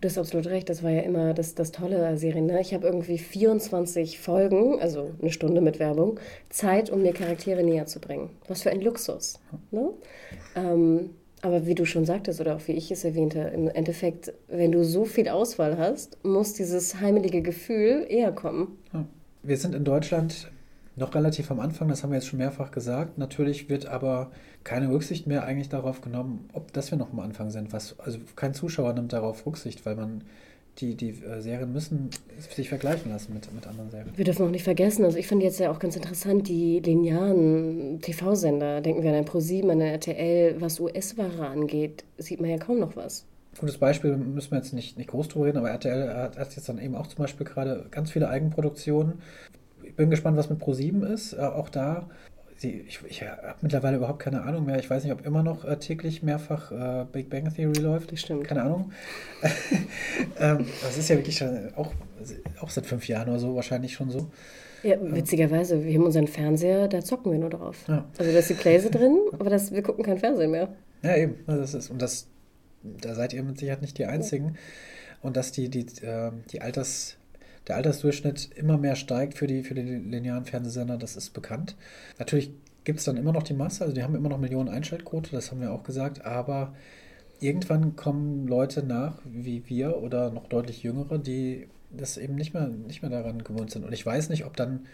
Du 0.00 0.08
hast 0.08 0.16
absolut 0.16 0.46
recht, 0.46 0.70
das 0.70 0.82
war 0.82 0.90
ja 0.90 1.02
immer 1.02 1.34
das, 1.34 1.54
das 1.54 1.72
Tolle 1.72 2.06
an 2.06 2.16
Serien. 2.16 2.46
Ne? 2.46 2.60
Ich 2.60 2.72
habe 2.72 2.86
irgendwie 2.86 3.18
24 3.18 4.18
Folgen, 4.18 4.80
also 4.80 5.10
eine 5.20 5.30
Stunde 5.30 5.60
mit 5.60 5.78
Werbung, 5.78 6.18
Zeit, 6.48 6.88
um 6.88 7.02
mir 7.02 7.12
Charaktere 7.12 7.62
näher 7.62 7.86
zu 7.86 8.00
bringen. 8.00 8.30
Was 8.48 8.62
für 8.62 8.70
ein 8.70 8.80
Luxus. 8.80 9.40
Ne? 9.70 9.90
Ähm, 10.56 11.10
aber 11.42 11.66
wie 11.66 11.74
du 11.74 11.84
schon 11.84 12.04
sagtest 12.04 12.40
oder 12.40 12.56
auch 12.56 12.66
wie 12.66 12.72
ich 12.72 12.90
es 12.90 13.04
erwähnte, 13.04 13.40
im 13.54 13.68
Endeffekt, 13.68 14.32
wenn 14.48 14.72
du 14.72 14.84
so 14.84 15.04
viel 15.04 15.28
Auswahl 15.28 15.78
hast, 15.78 16.22
muss 16.24 16.52
dieses 16.54 17.00
heimelige 17.00 17.42
Gefühl 17.42 18.06
eher 18.08 18.32
kommen. 18.32 18.78
Wir 19.42 19.56
sind 19.56 19.74
in 19.74 19.84
Deutschland 19.84 20.50
noch 20.96 21.14
relativ 21.14 21.50
am 21.50 21.60
Anfang, 21.60 21.88
das 21.88 22.02
haben 22.02 22.10
wir 22.10 22.16
jetzt 22.16 22.26
schon 22.26 22.38
mehrfach 22.38 22.70
gesagt. 22.70 23.18
Natürlich 23.18 23.68
wird 23.68 23.86
aber 23.86 24.30
keine 24.64 24.90
Rücksicht 24.90 25.26
mehr 25.26 25.44
eigentlich 25.44 25.68
darauf 25.68 26.00
genommen, 26.00 26.48
ob 26.52 26.72
dass 26.72 26.90
wir 26.90 26.98
noch 26.98 27.12
am 27.12 27.20
Anfang 27.20 27.50
sind. 27.50 27.72
Was, 27.72 27.98
also 28.00 28.18
kein 28.36 28.54
Zuschauer 28.54 28.92
nimmt 28.92 29.12
darauf 29.12 29.46
Rücksicht, 29.46 29.86
weil 29.86 29.96
man 29.96 30.24
die, 30.78 30.94
die 30.94 31.10
äh, 31.10 31.40
Serien 31.40 31.72
müssen 31.72 32.10
sich 32.54 32.68
vergleichen 32.68 33.10
lassen 33.10 33.34
mit, 33.34 33.52
mit 33.52 33.66
anderen 33.66 33.90
Serien. 33.90 34.12
Wir 34.16 34.24
dürfen 34.24 34.46
auch 34.46 34.50
nicht 34.50 34.64
vergessen, 34.64 35.04
also 35.04 35.18
ich 35.18 35.26
finde 35.26 35.44
jetzt 35.44 35.60
ja 35.60 35.70
auch 35.70 35.78
ganz 35.78 35.96
interessant, 35.96 36.48
die 36.48 36.80
linearen 36.80 38.00
TV-Sender, 38.00 38.80
denken 38.80 39.02
wir 39.02 39.10
an 39.10 39.16
ein 39.16 39.24
ProSieben, 39.24 39.70
an 39.70 39.82
ein 39.82 39.88
RTL, 39.88 40.60
was 40.60 40.80
US-Ware 40.80 41.48
angeht, 41.48 42.04
sieht 42.18 42.40
man 42.40 42.50
ja 42.50 42.58
kaum 42.58 42.78
noch 42.78 42.96
was. 42.96 43.26
Gutes 43.58 43.78
Beispiel, 43.78 44.16
müssen 44.16 44.52
wir 44.52 44.58
jetzt 44.58 44.72
nicht, 44.72 44.96
nicht 44.96 45.10
groß 45.10 45.28
drüber 45.28 45.46
reden, 45.46 45.58
aber 45.58 45.70
RTL 45.70 46.14
hat, 46.14 46.38
hat 46.38 46.54
jetzt 46.54 46.68
dann 46.68 46.78
eben 46.78 46.94
auch 46.94 47.08
zum 47.08 47.18
Beispiel 47.18 47.44
gerade 47.44 47.86
ganz 47.90 48.10
viele 48.12 48.28
Eigenproduktionen. 48.28 49.14
Bin 50.00 50.08
gespannt, 50.08 50.38
was 50.38 50.48
mit 50.48 50.62
Pro7 50.62 51.06
ist. 51.06 51.34
Äh, 51.34 51.40
auch 51.40 51.68
da, 51.68 52.08
sie, 52.56 52.84
ich, 52.88 53.00
ich 53.06 53.22
habe 53.22 53.54
mittlerweile 53.60 53.98
überhaupt 53.98 54.18
keine 54.18 54.40
Ahnung 54.44 54.64
mehr. 54.64 54.78
Ich 54.78 54.88
weiß 54.88 55.04
nicht, 55.04 55.12
ob 55.12 55.26
immer 55.26 55.42
noch 55.42 55.66
äh, 55.66 55.76
täglich 55.76 56.22
mehrfach 56.22 56.72
äh, 56.72 57.04
Big 57.12 57.28
Bang 57.28 57.52
Theory 57.54 57.78
läuft. 57.80 58.18
Stimmt. 58.18 58.44
Keine 58.44 58.62
Ahnung. 58.62 58.92
ähm, 60.40 60.64
das 60.82 60.96
ist 60.96 61.10
ja 61.10 61.16
wirklich 61.16 61.36
schon 61.36 61.74
auch, 61.76 61.92
auch 62.60 62.70
seit 62.70 62.86
fünf 62.86 63.08
Jahren 63.08 63.28
oder 63.28 63.38
so 63.38 63.54
wahrscheinlich 63.54 63.92
schon 63.92 64.08
so. 64.08 64.30
Ja, 64.82 64.96
witzigerweise, 65.02 65.84
wir 65.84 65.94
haben 65.94 66.06
unseren 66.06 66.28
Fernseher, 66.28 66.88
da 66.88 67.02
zocken 67.02 67.30
wir 67.30 67.38
nur 67.38 67.50
drauf. 67.50 67.84
Ja. 67.86 68.06
Also 68.16 68.32
da 68.32 68.38
ist 68.38 68.48
die 68.48 68.54
Playse 68.54 68.90
drin, 68.90 69.18
aber 69.38 69.50
das, 69.50 69.70
wir 69.70 69.82
gucken 69.82 70.02
kein 70.02 70.16
Fernsehen 70.16 70.50
mehr. 70.50 70.70
Ja, 71.02 71.14
eben. 71.14 71.34
Also 71.46 71.60
Das 71.60 71.74
ist, 71.74 71.90
und 71.90 72.00
das, 72.00 72.26
da 72.82 73.14
seid 73.14 73.34
ihr 73.34 73.42
mit 73.42 73.58
Sicherheit 73.58 73.82
nicht 73.82 73.98
die 73.98 74.06
Einzigen. 74.06 74.56
Und 75.20 75.36
dass 75.36 75.52
die, 75.52 75.68
die, 75.68 75.84
äh, 76.02 76.32
die 76.50 76.62
Alters, 76.62 77.18
der 77.68 77.76
Altersdurchschnitt 77.76 78.50
immer 78.56 78.78
mehr 78.78 78.96
steigt 78.96 79.34
für 79.38 79.46
die, 79.46 79.62
für 79.62 79.74
die 79.74 79.82
linearen 79.82 80.44
Fernsehsender, 80.44 80.96
das 80.96 81.16
ist 81.16 81.30
bekannt. 81.32 81.76
Natürlich 82.18 82.50
gibt 82.84 82.98
es 83.00 83.04
dann 83.04 83.16
immer 83.16 83.32
noch 83.32 83.42
die 83.42 83.54
Masse, 83.54 83.84
also 83.84 83.94
die 83.94 84.02
haben 84.02 84.14
immer 84.14 84.28
noch 84.28 84.38
Millionen 84.38 84.68
Einschaltquote, 84.68 85.30
das 85.32 85.50
haben 85.50 85.60
wir 85.60 85.72
auch 85.72 85.84
gesagt, 85.84 86.24
aber 86.24 86.74
irgendwann 87.40 87.96
kommen 87.96 88.46
Leute 88.46 88.82
nach, 88.82 89.18
wie 89.24 89.62
wir 89.66 89.98
oder 89.98 90.30
noch 90.30 90.46
deutlich 90.48 90.82
jüngere, 90.82 91.18
die 91.18 91.68
das 91.90 92.16
eben 92.16 92.36
nicht 92.36 92.54
mehr, 92.54 92.68
nicht 92.68 93.02
mehr 93.02 93.10
daran 93.10 93.42
gewohnt 93.42 93.70
sind. 93.70 93.84
Und 93.84 93.92
ich 93.92 94.04
weiß 94.04 94.28
nicht, 94.28 94.44
ob 94.44 94.56
dann, 94.56 94.86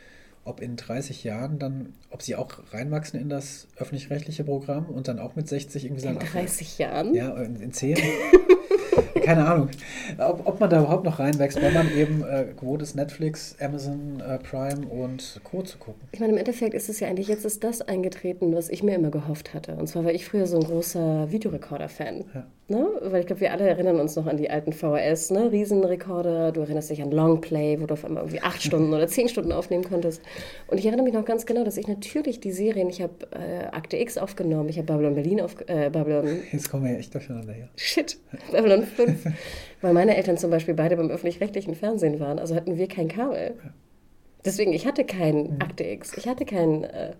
ob 0.46 0.60
in 0.60 0.76
30 0.76 1.24
Jahren 1.24 1.58
dann, 1.58 1.94
ob 2.10 2.22
sie 2.22 2.36
auch 2.36 2.48
reinwachsen 2.72 3.20
in 3.20 3.28
das 3.28 3.68
öffentlich-rechtliche 3.76 4.44
Programm 4.44 4.86
und 4.86 5.08
dann 5.08 5.18
auch 5.18 5.36
mit 5.36 5.48
60 5.48 5.84
irgendwie 5.84 6.06
In 6.06 6.14
sagen, 6.14 6.18
ach, 6.22 6.32
30 6.32 6.78
Jahren. 6.78 7.14
ja, 7.14 7.36
in, 7.42 7.56
in 7.56 7.72
10. 7.72 7.98
Keine 9.24 9.46
Ahnung, 9.46 9.70
ob, 10.18 10.46
ob 10.46 10.60
man 10.60 10.70
da 10.70 10.78
überhaupt 10.80 11.04
noch 11.04 11.18
reinwächst, 11.18 11.60
wenn 11.60 11.74
man 11.74 11.90
eben 11.96 12.22
äh, 12.22 12.46
gewohnt 12.58 12.80
ist, 12.82 12.94
Netflix, 12.94 13.56
Amazon 13.60 14.20
äh, 14.20 14.38
Prime 14.38 14.86
und 14.86 15.40
Co. 15.42 15.62
zu 15.62 15.78
gucken. 15.78 16.00
Ich 16.12 16.20
meine, 16.20 16.32
im 16.32 16.38
Endeffekt 16.38 16.74
ist 16.74 16.88
es 16.88 17.00
ja 17.00 17.08
eigentlich, 17.08 17.26
jetzt 17.26 17.44
ist 17.44 17.64
das 17.64 17.82
eingetreten, 17.82 18.54
was 18.54 18.68
ich 18.68 18.82
mir 18.84 18.94
immer 18.94 19.10
gehofft 19.10 19.52
hatte. 19.52 19.74
Und 19.74 19.88
zwar 19.88 20.04
war 20.04 20.12
ich 20.12 20.24
früher 20.24 20.46
so 20.46 20.58
ein 20.58 20.64
großer 20.64 21.30
Videorekorder-Fan. 21.32 22.24
Ja. 22.34 22.46
Ne? 22.68 22.84
Weil 23.00 23.20
ich 23.20 23.26
glaube, 23.28 23.42
wir 23.42 23.52
alle 23.52 23.68
erinnern 23.68 24.00
uns 24.00 24.16
noch 24.16 24.26
an 24.26 24.38
die 24.38 24.50
alten 24.50 24.72
VHS, 24.72 25.30
ne? 25.30 25.52
Riesenrekorder. 25.52 26.50
Du 26.50 26.62
erinnerst 26.62 26.90
dich 26.90 27.00
an 27.00 27.12
Longplay, 27.12 27.80
wo 27.80 27.86
du 27.86 27.94
auf 27.94 28.04
einmal 28.04 28.24
irgendwie 28.24 28.42
acht 28.42 28.60
Stunden 28.60 28.92
oder 28.92 29.06
zehn 29.06 29.28
Stunden 29.28 29.52
aufnehmen 29.52 29.84
konntest. 29.84 30.20
Und 30.66 30.78
ich 30.78 30.86
erinnere 30.86 31.04
mich 31.04 31.14
noch 31.14 31.24
ganz 31.24 31.46
genau, 31.46 31.62
dass 31.62 31.76
ich 31.76 31.86
natürlich 31.86 32.40
die 32.40 32.50
Serien, 32.50 32.88
ich 32.90 33.00
habe 33.00 33.14
äh, 33.30 33.66
Akte 33.66 33.96
X 33.98 34.18
aufgenommen, 34.18 34.68
ich 34.68 34.78
habe 34.78 34.86
Babylon 34.86 35.14
Berlin 35.14 35.40
auf, 35.40 35.54
äh, 35.68 35.90
Babylon 35.90 36.42
Jetzt 36.52 36.68
kommen 36.68 36.84
wir 36.84 36.92
ja 36.94 36.98
echt 36.98 37.14
durcheinander 37.14 37.52
hier. 37.52 37.68
Shit, 37.76 38.18
Babylon 38.50 38.82
5. 38.82 39.26
Weil 39.80 39.92
meine 39.92 40.16
Eltern 40.16 40.36
zum 40.36 40.50
Beispiel 40.50 40.74
beide 40.74 40.96
beim 40.96 41.10
öffentlich-rechtlichen 41.10 41.76
Fernsehen 41.76 42.18
waren, 42.18 42.40
also 42.40 42.56
hatten 42.56 42.76
wir 42.76 42.88
kein 42.88 43.06
Kabel. 43.06 43.54
Deswegen, 44.44 44.72
ich 44.72 44.86
hatte 44.86 45.04
kein 45.04 45.60
Akte 45.60 45.84
X, 45.84 46.16
ich 46.16 46.26
hatte 46.26 46.44
kein 46.44 46.82
äh, 46.82 47.12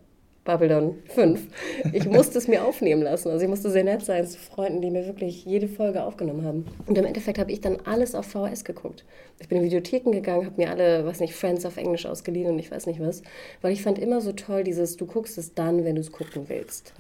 Babylon 0.47 0.95
5. 1.15 1.47
Ich 1.93 2.09
musste 2.09 2.39
es 2.39 2.49
mir 2.49 2.65
aufnehmen 2.65 3.03
lassen. 3.03 3.29
Also 3.29 3.45
ich 3.45 3.51
musste 3.51 3.71
sehr 3.71 3.85
nett 3.85 4.03
sein 4.03 4.27
zu 4.27 4.39
Freunden, 4.39 4.81
die 4.81 4.91
mir 4.91 5.07
wirklich 5.07 5.45
jede 5.45 5.69
Folge 5.69 6.03
aufgenommen 6.05 6.45
haben. 6.45 6.65
Und 6.87 6.97
im 6.97 7.05
Endeffekt 7.05 7.39
habe 7.39 7.53
ich 7.53 7.61
dann 7.61 7.77
alles 7.85 8.15
auf 8.15 8.27
VHS 8.27 8.65
geguckt. 8.65 9.05
Ich 9.39 9.49
bin 9.49 9.59
in 9.59 9.65
Videotheken 9.65 10.13
gegangen, 10.13 10.47
habe 10.47 10.57
mir 10.57 10.71
alle, 10.71 11.05
weiß 11.05 11.21
nicht, 11.21 11.35
Friends 11.35 11.67
auf 11.67 11.77
Englisch 11.77 12.07
ausgeliehen 12.07 12.51
und 12.53 12.59
ich 12.59 12.71
weiß 12.71 12.87
nicht 12.87 13.01
was. 13.01 13.23
Weil 13.61 13.73
ich 13.73 13.83
fand 13.83 13.99
immer 13.99 14.23
so 14.23 14.33
toll 14.33 14.65
dieses, 14.65 14.97
du 14.97 15.05
guckst 15.05 15.37
es 15.37 15.53
dann, 15.55 15.85
wenn 15.85 15.97
du 15.97 16.01
es 16.01 16.13
gucken 16.13 16.49
willst. 16.49 16.95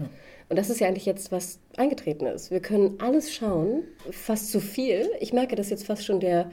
Und 0.49 0.57
das 0.59 0.69
ist 0.69 0.81
ja 0.81 0.89
eigentlich 0.89 1.07
jetzt, 1.07 1.33
was 1.33 1.59
eingetreten 1.77 2.27
ist. 2.27 2.51
Wir 2.51 2.61
können 2.61 2.99
alles 2.99 3.33
schauen, 3.33 3.85
fast 4.11 4.51
zu 4.51 4.61
viel. 4.61 5.09
Ich 5.21 5.33
merke, 5.33 5.57
dass 5.57 5.71
jetzt 5.71 5.87
fast 5.87 6.05
schon 6.05 6.21
der, 6.21 6.51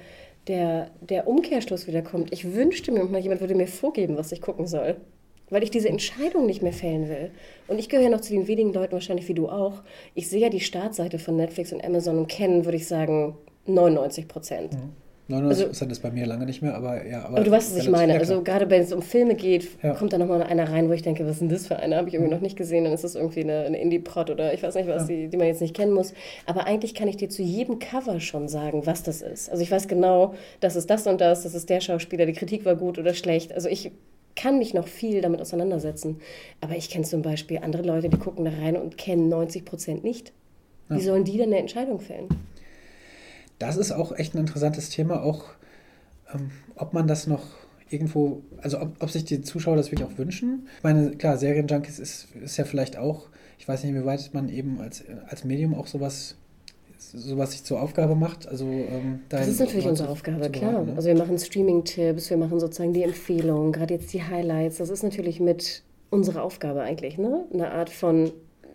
der, 0.47 0.91
der 1.01 1.27
Umkehrschluss 1.27 1.87
wieder 1.87 2.01
kommt. 2.01 2.31
Ich 2.31 2.53
wünschte 2.53 2.91
mir 2.91 3.03
mal, 3.03 3.19
jemand 3.19 3.41
würde 3.41 3.55
mir 3.55 3.67
vorgeben, 3.67 4.17
was 4.17 4.31
ich 4.31 4.41
gucken 4.41 4.67
soll. 4.67 4.97
Weil 5.49 5.63
ich 5.63 5.71
diese 5.71 5.89
Entscheidung 5.89 6.45
nicht 6.45 6.61
mehr 6.63 6.73
fällen 6.73 7.09
will. 7.09 7.31
Und 7.67 7.77
ich 7.79 7.89
gehöre 7.89 8.09
noch 8.09 8.21
zu 8.21 8.33
den 8.33 8.47
wenigen 8.47 8.73
Leuten, 8.73 8.93
wahrscheinlich 8.93 9.27
wie 9.27 9.33
du 9.33 9.49
auch. 9.49 9.83
Ich 10.15 10.29
sehe 10.29 10.41
ja 10.41 10.49
die 10.49 10.61
Startseite 10.61 11.19
von 11.19 11.35
Netflix 11.35 11.71
und 11.73 11.83
Amazon 11.85 12.17
und 12.17 12.27
kennen, 12.27 12.65
würde 12.65 12.77
ich 12.77 12.87
sagen, 12.87 13.37
99 13.67 14.27
Prozent. 14.27 14.77
99 15.29 15.67
Prozent 15.67 15.91
ist 15.93 16.01
bei 16.01 16.11
mir 16.11 16.25
lange 16.25 16.45
nicht 16.45 16.61
mehr, 16.61 16.75
aber 16.75 17.05
ja. 17.07 17.19
Aber, 17.19 17.37
Aber 17.37 17.43
du 17.45 17.51
weißt, 17.51 17.73
was 17.75 17.83
ich 17.83 17.89
meine. 17.89 18.13
ja, 18.13 18.19
Also 18.19 18.41
gerade 18.43 18.69
wenn 18.69 18.81
es 18.81 18.91
um 18.91 19.01
Filme 19.01 19.35
geht, 19.35 19.69
Ja. 19.81 19.93
kommt 19.93 20.11
da 20.11 20.17
nochmal 20.17 20.43
einer 20.43 20.69
rein, 20.69 20.89
wo 20.89 20.93
ich 20.93 21.01
denke, 21.01 21.23
was 21.23 21.33
ist 21.33 21.41
denn 21.41 21.49
das 21.49 21.65
für 21.67 21.77
eine? 21.77 21.95
Habe 21.95 22.09
ich 22.09 22.13
irgendwie 22.15 22.33
noch 22.33 22.41
nicht 22.41 22.57
gesehen. 22.57 22.83
Dann 22.83 22.93
ist 22.93 23.05
das 23.05 23.15
irgendwie 23.15 23.41
eine, 23.41 23.59
eine 23.63 23.79
Indie-Prod 23.79 24.29
oder 24.31 24.53
ich 24.53 24.61
weiß 24.63 24.75
nicht 24.75 24.87
was, 24.89 25.07
die, 25.07 25.29
die 25.29 25.37
man 25.37 25.47
jetzt 25.47 25.61
nicht 25.61 25.75
kennen 25.75 25.93
muss. 25.93 26.13
Aber 26.45 26.65
eigentlich 26.67 26.93
kann 26.93 27.07
ich 27.07 27.15
dir 27.15 27.29
zu 27.29 27.41
jedem 27.41 27.79
Cover 27.79 28.19
schon 28.19 28.49
sagen, 28.49 28.85
was 28.85 29.03
das 29.03 29.21
ist. 29.21 29.49
Also 29.49 29.63
ich 29.63 29.71
weiß 29.71 29.87
genau, 29.87 30.33
das 30.59 30.75
ist 30.75 30.89
das 30.89 31.07
und 31.07 31.21
das, 31.21 31.43
das 31.43 31.55
ist 31.55 31.69
der 31.69 31.79
Schauspieler, 31.79 32.25
die 32.25 32.33
Kritik 32.33 32.65
war 32.65 32.75
gut 32.75 32.97
oder 32.99 33.13
schlecht. 33.13 33.53
Also 33.53 33.69
ich 33.69 33.91
kann 34.35 34.57
mich 34.57 34.73
noch 34.73 34.87
viel 34.87 35.21
damit 35.21 35.41
auseinandersetzen. 35.41 36.19
Aber 36.61 36.75
ich 36.75 36.89
kenne 36.89 37.05
zum 37.05 37.21
Beispiel 37.21 37.59
andere 37.59 37.83
Leute, 37.83 38.09
die 38.09 38.17
gucken 38.17 38.45
da 38.45 38.51
rein 38.51 38.75
und 38.77 38.97
kennen 38.97 39.29
90 39.29 39.65
Prozent 39.65 40.03
nicht. 40.03 40.33
Wie 40.89 40.95
ja. 40.95 41.01
sollen 41.01 41.23
die 41.23 41.37
denn 41.37 41.49
eine 41.49 41.59
Entscheidung 41.59 41.99
fällen? 41.99 42.27
Das 43.59 43.77
ist 43.77 43.91
auch 43.91 44.11
echt 44.11 44.35
ein 44.35 44.39
interessantes 44.39 44.89
Thema, 44.89 45.23
auch 45.23 45.45
ähm, 46.33 46.51
ob 46.75 46.93
man 46.93 47.07
das 47.07 47.27
noch 47.27 47.43
irgendwo, 47.89 48.41
also 48.61 48.81
ob, 48.81 49.01
ob, 49.01 49.09
sich 49.09 49.23
die 49.23 49.41
Zuschauer 49.41 49.75
das 49.75 49.91
wirklich 49.91 50.09
auch 50.09 50.17
wünschen. 50.17 50.67
Ich 50.77 50.83
meine, 50.83 51.11
klar, 51.11 51.37
Serienjunkies 51.37 51.99
ist, 51.99 52.27
ist 52.35 52.57
ja 52.57 52.65
vielleicht 52.65 52.97
auch, 52.97 53.29
ich 53.59 53.67
weiß 53.67 53.83
nicht, 53.83 53.93
wie 53.93 54.03
weit 54.03 54.33
man 54.33 54.49
eben 54.49 54.81
als, 54.81 55.03
als 55.27 55.43
Medium 55.43 55.75
auch 55.75 55.87
sowas 55.87 56.35
sowas 57.11 57.51
sich 57.51 57.63
zur 57.63 57.81
Aufgabe 57.81 58.15
macht. 58.15 58.47
Also, 58.47 58.65
ähm, 58.65 59.21
das 59.29 59.47
ist 59.47 59.59
natürlich 59.59 59.87
unsere 59.87 60.09
Aufgabe, 60.09 60.49
klar. 60.49 60.83
Ne? 60.83 60.93
Also 60.95 61.07
wir 61.07 61.17
machen 61.17 61.37
Streaming-Tipps, 61.37 62.29
wir 62.29 62.37
machen 62.37 62.59
sozusagen 62.59 62.93
die 62.93 63.03
Empfehlungen, 63.03 63.71
gerade 63.71 63.95
jetzt 63.95 64.13
die 64.13 64.23
Highlights. 64.23 64.77
Das 64.77 64.89
ist 64.89 65.03
natürlich 65.03 65.39
mit 65.39 65.83
unserer 66.09 66.43
Aufgabe 66.43 66.81
eigentlich, 66.81 67.17
ne? 67.17 67.45
Eine 67.53 67.71
Art 67.71 67.89
von 67.89 68.31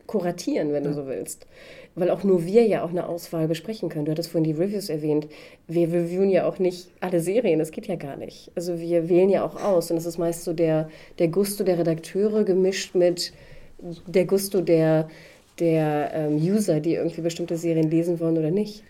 kuratieren, 0.06 0.72
wenn 0.72 0.82
ja. 0.82 0.90
du 0.90 0.94
so 0.94 1.06
willst. 1.06 1.46
Weil 1.94 2.10
auch 2.10 2.24
nur 2.24 2.44
wir 2.44 2.66
ja 2.66 2.82
auch 2.82 2.90
eine 2.90 3.08
Auswahl 3.08 3.46
besprechen 3.46 3.88
können. 3.88 4.06
Du 4.06 4.10
hattest 4.10 4.30
vorhin 4.30 4.52
die 4.52 4.58
Reviews 4.58 4.88
erwähnt. 4.88 5.28
Wir 5.68 5.88
reviewen 5.88 6.30
ja 6.30 6.46
auch 6.46 6.58
nicht 6.58 6.88
alle 7.00 7.20
Serien, 7.20 7.58
das 7.58 7.70
geht 7.70 7.86
ja 7.86 7.96
gar 7.96 8.16
nicht. 8.16 8.50
Also 8.56 8.78
wir 8.78 9.08
wählen 9.08 9.28
ja 9.28 9.44
auch 9.44 9.62
aus 9.62 9.90
und 9.90 9.96
es 9.98 10.06
ist 10.06 10.18
meist 10.18 10.44
so 10.44 10.52
der, 10.52 10.88
der 11.18 11.28
Gusto 11.28 11.62
der 11.62 11.78
Redakteure 11.78 12.44
gemischt 12.44 12.94
mit 12.94 13.32
der 14.06 14.24
Gusto 14.24 14.60
der, 14.60 15.08
der 15.60 16.10
ähm, 16.14 16.36
User, 16.36 16.80
die 16.80 16.94
irgendwie 16.94 17.20
bestimmte 17.20 17.56
Serien 17.56 17.90
lesen 17.90 18.20
wollen 18.20 18.38
oder 18.38 18.50
nicht. 18.50 18.84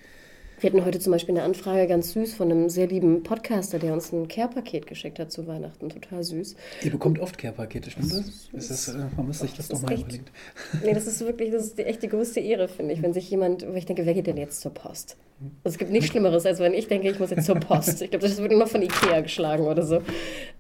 Wir 0.61 0.71
hatten 0.71 0.85
heute 0.85 0.99
zum 0.99 1.13
Beispiel 1.13 1.37
eine 1.37 1.45
Anfrage, 1.45 1.87
ganz 1.87 2.13
süß, 2.15 2.35
von 2.35 2.51
einem 2.51 2.69
sehr 2.69 2.89
lieben 2.89 3.23
Podcaster, 3.23 3.79
der 3.79 3.93
uns 3.93 4.13
ein 4.13 4.27
Care-Paket 4.27 4.89
geschickt 4.89 5.21
hat 5.21 5.31
zu 5.31 5.47
Weihnachten. 5.47 5.89
Total 5.89 6.25
süß. 6.25 6.57
Ihr 6.83 6.91
bekommt 6.91 7.21
oft 7.21 7.39
Care-Pakete, 7.39 7.93
stimmt 7.93 8.11
das? 8.11 8.49
das? 8.53 8.71
Ist 8.71 8.89
das 8.89 8.97
äh, 8.97 8.99
man 9.17 9.29
muss 9.29 9.39
sich 9.39 9.55
das, 9.55 9.69
das 9.69 9.81
doch 9.81 9.87
mal 9.87 9.95
echt, 9.95 10.03
überlegen. 10.03 10.25
Nee, 10.85 10.95
das 10.95 11.07
ist 11.07 11.21
wirklich, 11.21 11.53
das 11.53 11.67
ist 11.67 11.79
die, 11.79 11.85
echt 11.85 12.03
die 12.03 12.09
größte 12.09 12.41
Ehre, 12.41 12.67
finde 12.67 12.93
ich, 12.93 13.03
wenn 13.03 13.13
sich 13.13 13.31
jemand, 13.31 13.69
wo 13.69 13.75
ich 13.75 13.87
denke, 13.87 14.05
wer 14.05 14.15
geht 14.15 14.27
denn 14.27 14.37
jetzt 14.37 14.61
zur 14.61 14.75
Post? 14.75 15.17
Also 15.63 15.75
es 15.75 15.79
gibt 15.79 15.93
nichts 15.93 16.11
Schlimmeres, 16.11 16.45
als 16.45 16.59
wenn 16.59 16.75
ich 16.75 16.89
denke, 16.89 17.09
ich 17.09 17.21
muss 17.21 17.31
jetzt 17.31 17.47
zur 17.47 17.61
Post. 17.61 18.03
Ich 18.03 18.11
glaube, 18.11 18.27
das 18.27 18.37
wird 18.39 18.51
immer 18.51 18.67
von 18.67 18.83
Ikea 18.83 19.21
geschlagen 19.21 19.65
oder 19.65 19.85
so. 19.85 20.03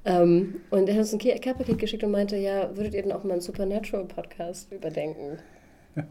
Ähm, 0.05 0.61
und 0.71 0.89
er 0.89 0.95
hat 0.95 1.01
uns 1.01 1.13
ein 1.13 1.19
Care-Paket 1.19 1.79
geschickt 1.79 2.05
und 2.05 2.13
meinte, 2.13 2.37
ja, 2.37 2.77
würdet 2.77 2.95
ihr 2.95 3.03
denn 3.03 3.11
auch 3.11 3.25
mal 3.25 3.33
einen 3.33 3.41
Supernatural-Podcast 3.41 4.71
überdenken? 4.71 5.39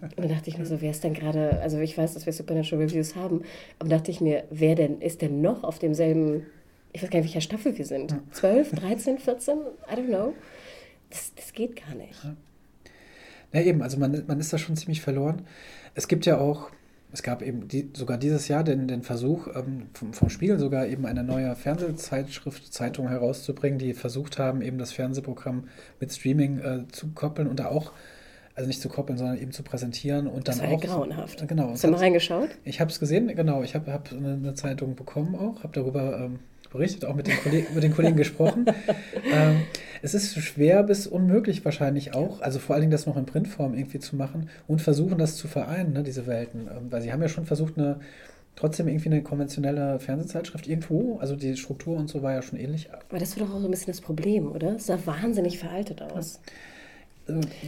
Und 0.01 0.17
dann 0.17 0.29
dachte 0.29 0.49
ich 0.49 0.57
mir 0.57 0.65
so, 0.65 0.81
wer 0.81 0.91
ist 0.91 1.03
denn 1.03 1.13
gerade, 1.13 1.59
also 1.61 1.79
ich 1.79 1.97
weiß, 1.97 2.13
dass 2.13 2.25
wir 2.25 2.33
Supernatural 2.33 2.85
Reviews 2.85 3.15
haben, 3.15 3.43
aber 3.79 3.89
dachte 3.89 4.11
ich 4.11 4.21
mir, 4.21 4.43
wer 4.49 4.75
denn 4.75 5.01
ist 5.01 5.21
denn 5.21 5.41
noch 5.41 5.63
auf 5.63 5.79
demselben, 5.79 6.45
ich 6.93 7.03
weiß 7.03 7.09
gar 7.09 7.19
nicht, 7.19 7.27
welcher 7.27 7.41
Staffel 7.41 7.77
wir 7.77 7.85
sind. 7.85 8.15
12, 8.31 8.71
13, 8.71 9.19
14? 9.19 9.57
I 9.57 9.95
don't 9.95 10.07
know. 10.07 10.33
Das, 11.09 11.33
das 11.35 11.53
geht 11.53 11.75
gar 11.75 11.95
nicht. 11.95 12.15
Ja, 13.53 13.61
eben, 13.61 13.81
also 13.81 13.97
man, 13.97 14.23
man 14.27 14.39
ist 14.39 14.51
da 14.51 14.57
schon 14.57 14.75
ziemlich 14.75 15.01
verloren. 15.01 15.43
Es 15.95 16.07
gibt 16.07 16.25
ja 16.25 16.37
auch, 16.37 16.69
es 17.13 17.23
gab 17.23 17.41
eben 17.41 17.67
die, 17.67 17.89
sogar 17.93 18.17
dieses 18.17 18.47
Jahr 18.49 18.63
den, 18.63 18.87
den 18.87 19.03
Versuch, 19.03 19.47
ähm, 19.55 19.87
vom, 19.93 20.13
vom 20.13 20.29
Spiegel 20.29 20.59
sogar 20.59 20.87
eben 20.87 21.05
eine 21.05 21.23
neue 21.23 21.55
Fernsehzeitschrift, 21.55 22.73
Zeitung 22.73 23.07
herauszubringen, 23.07 23.79
die 23.79 23.93
versucht 23.93 24.37
haben, 24.37 24.61
eben 24.61 24.77
das 24.77 24.91
Fernsehprogramm 24.91 25.69
mit 25.99 26.11
Streaming 26.11 26.59
äh, 26.59 26.87
zu 26.91 27.07
koppeln 27.13 27.47
und 27.47 27.59
da 27.59 27.67
auch 27.67 27.93
also 28.57 28.67
nicht 28.67 28.81
zu 28.81 28.89
koppeln, 28.89 29.19
sondern 29.19 29.37
eben 29.37 29.51
zu 29.51 29.61
präsentieren 29.61 30.25
und 30.25 30.47
dann 30.47 30.57
das 30.57 30.61
war 30.61 30.75
auch. 30.75 30.81
grauenhaft. 30.81 31.47
Genau. 31.47 31.69
Hast 31.69 31.83
du 31.83 31.89
mal 31.89 31.97
reingeschaut? 31.97 32.49
Ich 32.65 32.81
habe 32.81 32.89
es 32.89 32.99
gesehen, 32.99 33.27
genau. 33.27 33.61
Ich 33.61 33.75
habe 33.75 33.93
hab 33.93 34.11
eine, 34.11 34.33
eine, 34.33 34.53
Zeitung 34.55 34.95
bekommen 34.95 35.35
auch, 35.35 35.63
habe 35.63 35.73
darüber 35.73 36.19
ähm, 36.19 36.39
berichtet, 36.71 37.05
auch 37.05 37.13
mit 37.13 37.27
den, 37.27 37.37
Kolleg 37.37 37.73
mit 37.75 37.83
den 37.83 37.93
Kollegen 37.93 38.17
gesprochen. 38.17 38.65
ähm, 39.31 39.61
es 40.01 40.15
ist 40.15 40.35
schwer 40.39 40.81
bis 40.81 41.05
unmöglich 41.05 41.63
wahrscheinlich 41.65 42.15
auch, 42.15 42.41
also 42.41 42.57
vor 42.57 42.73
allen 42.73 42.81
Dingen 42.81 42.91
das 42.91 43.05
noch 43.05 43.15
in 43.15 43.27
Printform 43.27 43.75
irgendwie 43.75 43.99
zu 43.99 44.15
machen 44.15 44.49
und 44.67 44.81
versuchen 44.81 45.19
das 45.19 45.35
zu 45.35 45.47
vereinen, 45.47 45.93
ne, 45.93 46.01
diese 46.01 46.25
Welten. 46.25 46.61
Ähm, 46.61 46.91
weil 46.91 47.03
sie 47.03 47.13
haben 47.13 47.21
ja 47.21 47.29
schon 47.29 47.45
versucht, 47.45 47.77
eine 47.77 47.99
trotzdem 48.55 48.87
irgendwie 48.87 49.09
eine 49.09 49.21
konventionelle 49.21 49.99
Fernsehzeitschrift 49.99 50.67
irgendwo, 50.67 51.19
also 51.19 51.35
die 51.35 51.55
Struktur 51.57 51.95
und 51.95 52.09
so 52.09 52.23
war 52.23 52.33
ja 52.33 52.41
schon 52.41 52.57
ähnlich. 52.57 52.89
Aber 52.91 53.19
das 53.19 53.37
war 53.37 53.45
doch 53.45 53.53
auch 53.53 53.59
so 53.59 53.67
ein 53.67 53.71
bisschen 53.71 53.93
das 53.93 54.01
Problem, 54.01 54.51
oder? 54.51 54.77
Es 54.77 54.87
sah 54.87 54.97
wahnsinnig 55.05 55.59
veraltet 55.59 56.01
aus. 56.01 56.39
Ja. 56.43 56.51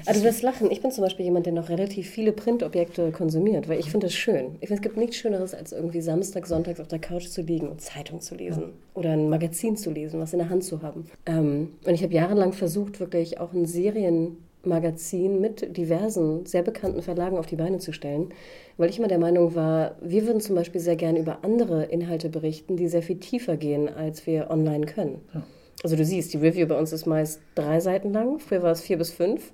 Also 0.05 0.23
das 0.23 0.41
Lachen. 0.41 0.71
Ich 0.71 0.81
bin 0.81 0.91
zum 0.91 1.03
Beispiel 1.03 1.25
jemand, 1.25 1.45
der 1.45 1.53
noch 1.53 1.69
relativ 1.69 2.09
viele 2.09 2.31
Printobjekte 2.31 3.11
konsumiert, 3.11 3.67
weil 3.67 3.79
ich 3.79 3.91
finde 3.91 4.07
das 4.07 4.13
schön. 4.13 4.55
Ich 4.61 4.67
finde, 4.67 4.75
es 4.75 4.81
gibt 4.81 4.97
nichts 4.97 5.17
Schöneres, 5.17 5.53
als 5.53 5.71
irgendwie 5.71 6.01
Samstag, 6.01 6.47
Sonntags 6.47 6.79
auf 6.79 6.87
der 6.87 6.99
Couch 6.99 7.27
zu 7.27 7.41
liegen 7.41 7.67
und 7.67 7.81
Zeitung 7.81 8.21
zu 8.21 8.35
lesen 8.35 8.61
ja. 8.61 8.69
oder 8.93 9.11
ein 9.11 9.29
Magazin 9.29 9.77
zu 9.77 9.91
lesen, 9.91 10.19
was 10.19 10.33
in 10.33 10.39
der 10.39 10.49
Hand 10.49 10.63
zu 10.63 10.81
haben. 10.81 11.05
Ähm, 11.25 11.73
und 11.85 11.93
ich 11.93 12.03
habe 12.03 12.13
jahrelang 12.13 12.53
versucht, 12.53 12.99
wirklich 12.99 13.39
auch 13.39 13.53
ein 13.53 13.65
Serienmagazin 13.65 15.39
mit 15.39 15.75
diversen, 15.77 16.45
sehr 16.45 16.63
bekannten 16.63 17.01
Verlagen 17.01 17.37
auf 17.37 17.45
die 17.45 17.55
Beine 17.55 17.79
zu 17.79 17.91
stellen, 17.91 18.29
weil 18.77 18.89
ich 18.89 18.99
immer 18.99 19.07
der 19.07 19.19
Meinung 19.19 19.55
war, 19.55 19.95
wir 20.01 20.25
würden 20.25 20.41
zum 20.41 20.55
Beispiel 20.55 20.81
sehr 20.81 20.95
gerne 20.95 21.19
über 21.19 21.39
andere 21.43 21.85
Inhalte 21.85 22.29
berichten, 22.29 22.77
die 22.77 22.87
sehr 22.87 23.03
viel 23.03 23.17
tiefer 23.17 23.57
gehen, 23.57 23.89
als 23.89 24.25
wir 24.25 24.49
online 24.49 24.85
können. 24.85 25.21
Ja. 25.33 25.43
Also 25.83 25.95
du 25.95 26.03
siehst, 26.03 26.33
die 26.33 26.37
Review 26.37 26.67
bei 26.67 26.77
uns 26.77 26.91
ist 26.91 27.05
meist 27.05 27.39
drei 27.55 27.79
Seiten 27.79 28.11
lang. 28.11 28.39
Früher 28.39 28.63
war 28.63 28.71
es 28.71 28.81
vier 28.81 28.97
bis 28.97 29.11
fünf. 29.11 29.53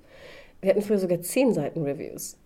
Wir 0.60 0.70
hatten 0.70 0.82
früher 0.82 0.98
sogar 0.98 1.20
zehn 1.20 1.52
Seiten 1.52 1.82
Reviews. 1.82 2.36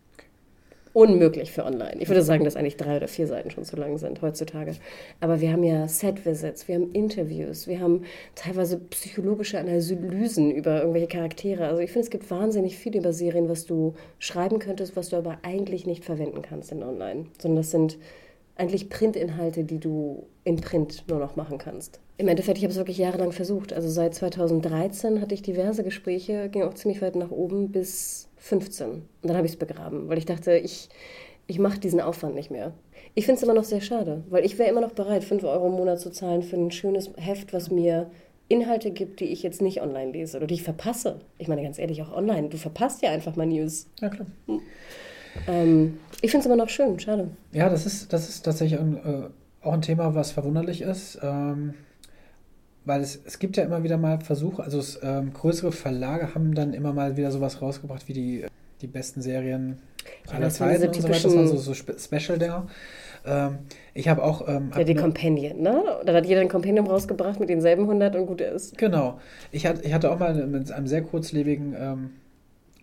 Unmöglich 0.92 1.52
für 1.52 1.64
online. 1.64 1.98
Ich 2.00 2.08
würde 2.08 2.22
sagen, 2.22 2.44
dass 2.44 2.56
eigentlich 2.56 2.76
drei 2.76 2.96
oder 2.96 3.06
vier 3.06 3.28
Seiten 3.28 3.50
schon 3.50 3.64
zu 3.64 3.76
lang 3.76 3.96
sind 3.98 4.22
heutzutage. 4.22 4.74
Aber 5.20 5.40
wir 5.40 5.52
haben 5.52 5.62
ja 5.62 5.86
Set-Visits, 5.86 6.66
wir 6.66 6.74
haben 6.74 6.90
Interviews, 6.92 7.68
wir 7.68 7.78
haben 7.78 8.02
teilweise 8.34 8.76
psychologische 8.76 9.60
Analysen 9.60 10.50
über 10.50 10.80
irgendwelche 10.80 11.06
Charaktere. 11.06 11.68
Also 11.68 11.80
ich 11.80 11.92
finde, 11.92 12.06
es 12.06 12.10
gibt 12.10 12.28
wahnsinnig 12.28 12.76
viel 12.76 12.96
über 12.96 13.12
Serien, 13.12 13.48
was 13.48 13.66
du 13.66 13.94
schreiben 14.18 14.58
könntest, 14.58 14.96
was 14.96 15.10
du 15.10 15.16
aber 15.16 15.38
eigentlich 15.42 15.86
nicht 15.86 16.04
verwenden 16.04 16.42
kannst 16.42 16.72
in 16.72 16.82
online. 16.82 17.26
Sondern 17.40 17.58
das 17.58 17.70
sind 17.70 17.96
eigentlich 18.60 18.90
Printinhalte, 18.90 19.64
die 19.64 19.80
du 19.80 20.26
in 20.44 20.56
Print 20.56 21.04
nur 21.08 21.18
noch 21.18 21.34
machen 21.34 21.58
kannst. 21.58 21.98
Im 22.18 22.28
Endeffekt, 22.28 22.58
ich 22.58 22.64
habe 22.64 22.72
es 22.72 22.78
wirklich 22.78 22.98
jahrelang 22.98 23.32
versucht. 23.32 23.72
Also 23.72 23.88
seit 23.88 24.14
2013 24.14 25.20
hatte 25.20 25.34
ich 25.34 25.42
diverse 25.42 25.82
Gespräche, 25.82 26.48
ging 26.50 26.62
auch 26.62 26.74
ziemlich 26.74 27.00
weit 27.00 27.16
nach 27.16 27.30
oben 27.30 27.72
bis 27.72 28.28
15. 28.36 28.90
Und 28.90 29.02
dann 29.22 29.36
habe 29.36 29.46
ich 29.46 29.54
es 29.54 29.58
begraben, 29.58 30.08
weil 30.08 30.18
ich 30.18 30.26
dachte, 30.26 30.56
ich, 30.56 30.90
ich 31.46 31.58
mache 31.58 31.80
diesen 31.80 32.00
Aufwand 32.00 32.34
nicht 32.34 32.50
mehr. 32.50 32.72
Ich 33.14 33.24
finde 33.24 33.38
es 33.38 33.42
immer 33.42 33.54
noch 33.54 33.64
sehr 33.64 33.80
schade, 33.80 34.22
weil 34.28 34.44
ich 34.44 34.58
wäre 34.58 34.70
immer 34.70 34.82
noch 34.82 34.92
bereit, 34.92 35.24
5 35.24 35.42
Euro 35.44 35.66
im 35.66 35.72
Monat 35.72 35.98
zu 35.98 36.10
zahlen 36.10 36.42
für 36.42 36.56
ein 36.56 36.70
schönes 36.70 37.10
Heft, 37.16 37.52
was 37.52 37.70
mir 37.70 38.10
Inhalte 38.48 38.90
gibt, 38.90 39.20
die 39.20 39.26
ich 39.26 39.42
jetzt 39.42 39.62
nicht 39.62 39.80
online 39.80 40.12
lese 40.12 40.36
oder 40.36 40.46
die 40.46 40.54
ich 40.54 40.62
verpasse. 40.62 41.20
Ich 41.38 41.48
meine 41.48 41.62
ganz 41.62 41.78
ehrlich, 41.78 42.02
auch 42.02 42.12
online. 42.12 42.48
Du 42.48 42.58
verpasst 42.58 43.00
ja 43.02 43.10
einfach 43.10 43.36
mal 43.36 43.46
News. 43.46 43.86
Ja, 44.00 44.10
klar. 44.10 44.26
Hm. 44.46 44.60
Ähm, 45.46 45.98
ich 46.22 46.30
finde 46.30 46.40
es 46.40 46.46
immer 46.46 46.56
noch 46.56 46.68
schön, 46.68 46.98
schade. 46.98 47.28
Ja, 47.52 47.68
das 47.68 47.86
ist, 47.86 48.12
das 48.12 48.28
ist 48.28 48.42
tatsächlich 48.42 48.78
ein, 48.80 48.96
äh, 48.96 49.66
auch 49.66 49.72
ein 49.72 49.82
Thema, 49.82 50.14
was 50.14 50.32
verwunderlich 50.32 50.82
ist. 50.82 51.18
Ähm, 51.22 51.74
weil 52.84 53.02
es, 53.02 53.20
es 53.24 53.38
gibt 53.38 53.56
ja 53.56 53.64
immer 53.64 53.82
wieder 53.82 53.98
mal 53.98 54.20
Versuche, 54.20 54.62
also 54.62 54.78
es, 54.78 54.98
ähm, 55.02 55.32
größere 55.32 55.70
Verlage 55.70 56.34
haben 56.34 56.54
dann 56.54 56.72
immer 56.72 56.92
mal 56.92 57.16
wieder 57.16 57.30
sowas 57.30 57.60
rausgebracht 57.60 58.08
wie 58.08 58.12
die, 58.14 58.46
die 58.80 58.86
besten 58.86 59.20
Serien 59.20 59.78
ja, 60.26 60.36
aller 60.36 60.50
Zeiten 60.50 60.88
und 60.88 60.94
so 60.94 61.02
weiter. 61.04 61.12
Das 61.12 61.36
war 61.36 61.46
so, 61.46 61.56
so 61.56 61.74
Special 61.74 62.38
Dinner. 62.38 62.66
Ähm, 63.26 63.58
ich 63.92 64.08
habe 64.08 64.22
auch. 64.22 64.48
Ähm, 64.48 64.70
ja, 64.74 64.84
die 64.84 64.94
Companion, 64.94 65.60
ne? 65.60 65.82
Da 66.06 66.14
hat 66.14 66.26
jeder 66.26 66.40
ein 66.40 66.48
Compendium 66.48 66.86
rausgebracht 66.86 67.38
mit 67.38 67.50
denselben 67.50 67.82
100 67.82 68.16
und 68.16 68.26
gut 68.26 68.40
ist. 68.40 68.78
Genau. 68.78 69.20
Ich, 69.52 69.66
hat, 69.66 69.84
ich 69.84 69.92
hatte 69.92 70.10
auch 70.10 70.18
mal 70.18 70.34
mit 70.46 70.72
einem 70.72 70.86
sehr 70.86 71.02
kurzlebigen 71.02 71.76
ähm, 71.78 72.10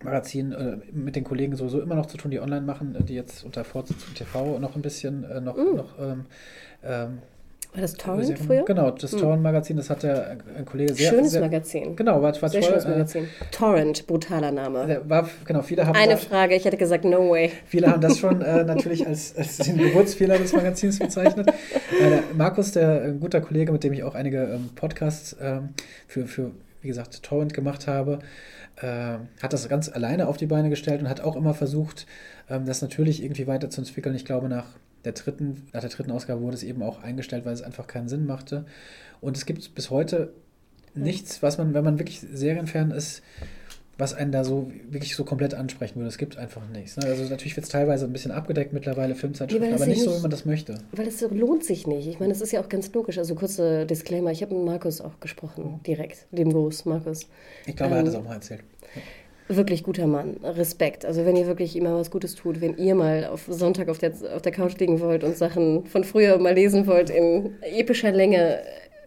Magazin 0.03 0.51
äh, 0.51 0.77
mit 0.91 1.15
den 1.15 1.23
Kollegen 1.23 1.55
sowieso 1.55 1.81
immer 1.81 1.95
noch 1.95 2.05
zu 2.05 2.17
tun, 2.17 2.31
die 2.31 2.39
online 2.39 2.65
machen, 2.65 2.95
die 3.07 3.15
jetzt 3.15 3.43
unter 3.43 3.63
Vorzug 3.63 3.97
TV 4.15 4.59
noch 4.59 4.75
ein 4.75 4.81
bisschen 4.81 5.23
äh, 5.23 5.41
noch, 5.41 5.55
mm. 5.55 5.75
noch 5.75 5.99
ähm, 5.99 6.25
ähm, 6.83 7.17
war 7.77 7.81
das 7.81 7.93
Torrent 7.93 8.39
früher? 8.39 8.63
Genau, 8.63 8.89
das 8.89 9.11
hm. 9.11 9.19
Torrent-Magazin, 9.19 9.77
das 9.77 9.89
hat 9.89 10.01
der 10.01 10.37
ein 10.57 10.65
Kollege 10.65 10.95
sehr. 10.95 11.11
Schönes 11.11 11.31
sehr, 11.31 11.41
Magazin. 11.41 11.95
Genau, 11.95 12.21
war, 12.21 12.41
war 12.41 12.49
sehr 12.49 12.61
toll. 12.61 12.71
Schönes 12.71 12.85
äh, 12.85 12.89
Magazin. 12.89 13.27
Torrent, 13.51 14.07
brutaler 14.07 14.51
Name. 14.51 15.01
War, 15.07 15.29
genau, 15.45 15.61
viele 15.61 15.85
haben. 15.85 15.95
Eine 15.95 16.17
Frage, 16.17 16.55
ich 16.55 16.65
hätte 16.65 16.77
gesagt, 16.77 17.05
no 17.05 17.29
way. 17.29 17.51
Viele 17.65 17.87
haben 17.87 18.01
das 18.01 18.17
schon 18.19 18.41
äh, 18.41 18.63
natürlich 18.63 19.05
als, 19.05 19.35
als 19.37 19.57
den 19.57 19.77
Geburtsfehler 19.77 20.39
des 20.39 20.53
Magazins 20.53 20.97
bezeichnet. 20.97 21.49
Äh, 21.49 22.09
der 22.09 22.23
Markus, 22.35 22.71
der 22.71 23.03
ein 23.03 23.19
guter 23.19 23.41
Kollege, 23.41 23.71
mit 23.71 23.83
dem 23.83 23.93
ich 23.93 24.03
auch 24.03 24.15
einige 24.15 24.43
ähm, 24.43 24.69
Podcasts 24.73 25.35
ähm, 25.39 25.69
für, 26.07 26.25
für, 26.25 26.51
wie 26.81 26.87
gesagt, 26.87 27.21
Torrent 27.21 27.53
gemacht 27.53 27.85
habe, 27.85 28.19
äh, 28.77 29.17
hat 29.41 29.53
das 29.53 29.67
ganz 29.69 29.89
alleine 29.89 30.27
auf 30.27 30.37
die 30.37 30.45
Beine 30.45 30.69
gestellt 30.69 31.01
und 31.01 31.09
hat 31.09 31.21
auch 31.21 31.35
immer 31.35 31.53
versucht, 31.53 32.05
ähm, 32.49 32.65
das 32.65 32.81
natürlich 32.81 33.23
irgendwie 33.23 33.47
weiterzuentwickeln. 33.47 34.15
Ich 34.15 34.25
glaube, 34.25 34.49
nach 34.49 34.65
der 35.05 35.13
dritten, 35.13 35.67
nach 35.73 35.81
der 35.81 35.89
dritten 35.89 36.11
Ausgabe 36.11 36.41
wurde 36.41 36.55
es 36.55 36.63
eben 36.63 36.83
auch 36.83 37.01
eingestellt, 37.01 37.45
weil 37.45 37.53
es 37.53 37.61
einfach 37.61 37.87
keinen 37.87 38.09
Sinn 38.09 38.25
machte. 38.25 38.65
Und 39.21 39.37
es 39.37 39.45
gibt 39.45 39.73
bis 39.75 39.89
heute 39.89 40.33
nichts, 40.93 41.41
was 41.41 41.57
man, 41.57 41.73
wenn 41.73 41.83
man 41.83 41.99
wirklich 41.99 42.19
Serienfan 42.19 42.91
ist, 42.91 43.23
was 43.97 44.13
einen 44.13 44.31
da 44.31 44.43
so 44.43 44.71
wirklich 44.89 45.15
so 45.15 45.23
komplett 45.23 45.53
ansprechen 45.55 45.95
würde. 45.95 46.09
Es 46.09 46.17
gibt 46.17 46.37
einfach 46.37 46.61
nichts. 46.69 46.97
Ne? 46.97 47.05
Also 47.07 47.23
natürlich 47.23 47.55
wird 47.55 47.65
es 47.65 47.71
teilweise 47.71 48.05
ein 48.05 48.13
bisschen 48.13 48.31
abgedeckt 48.31 48.71
mittlerweile, 48.71 49.15
Filmzeitschriften, 49.15 49.69
Ja, 49.69 49.75
aber 49.75 49.87
nicht 49.87 50.01
so, 50.01 50.15
wie 50.15 50.21
man 50.21 50.29
das 50.31 50.45
möchte. 50.45 50.77
Weil 50.91 51.07
es 51.07 51.21
lohnt 51.21 51.63
sich 51.63 51.87
nicht. 51.87 52.07
Ich 52.07 52.19
meine, 52.19 52.31
das 52.31 52.41
ist 52.41 52.51
ja 52.51 52.61
auch 52.61 52.69
ganz 52.69 52.93
logisch. 52.93 53.17
Also 53.17 53.33
kurzer 53.33 53.85
Disclaimer, 53.85 54.31
ich 54.31 54.41
habe 54.43 54.53
mit 54.53 54.65
Markus 54.65 55.01
auch 55.01 55.19
gesprochen, 55.19 55.79
direkt. 55.87 56.27
Lieben 56.31 56.53
Gruß, 56.53 56.85
Markus. 56.85 57.27
Ich 57.65 57.75
glaube, 57.75 57.93
er 57.93 57.99
hat 57.99 58.05
Ähm, 58.05 58.11
das 58.13 58.15
auch 58.15 58.23
mal 58.23 58.35
erzählt. 58.35 58.61
Wirklich 59.49 59.83
guter 59.83 60.07
Mann. 60.07 60.37
Respekt. 60.43 61.05
Also 61.05 61.25
wenn 61.25 61.37
ihr 61.37 61.47
wirklich 61.47 61.75
immer 61.75 61.95
was 61.95 62.11
Gutes 62.11 62.35
tut, 62.35 62.59
wenn 62.61 62.77
ihr 62.77 62.95
mal 62.95 63.25
auf 63.25 63.45
Sonntag 63.49 63.87
auf 63.89 63.97
der, 63.97 64.11
auf 64.35 64.41
der 64.41 64.51
Couch 64.51 64.77
liegen 64.77 64.99
wollt 64.99 65.23
und 65.23 65.37
Sachen 65.37 65.85
von 65.85 66.03
früher 66.03 66.37
mal 66.37 66.53
lesen 66.53 66.85
wollt 66.85 67.09
in 67.09 67.53
epischer 67.61 68.11
Länge, 68.11 68.59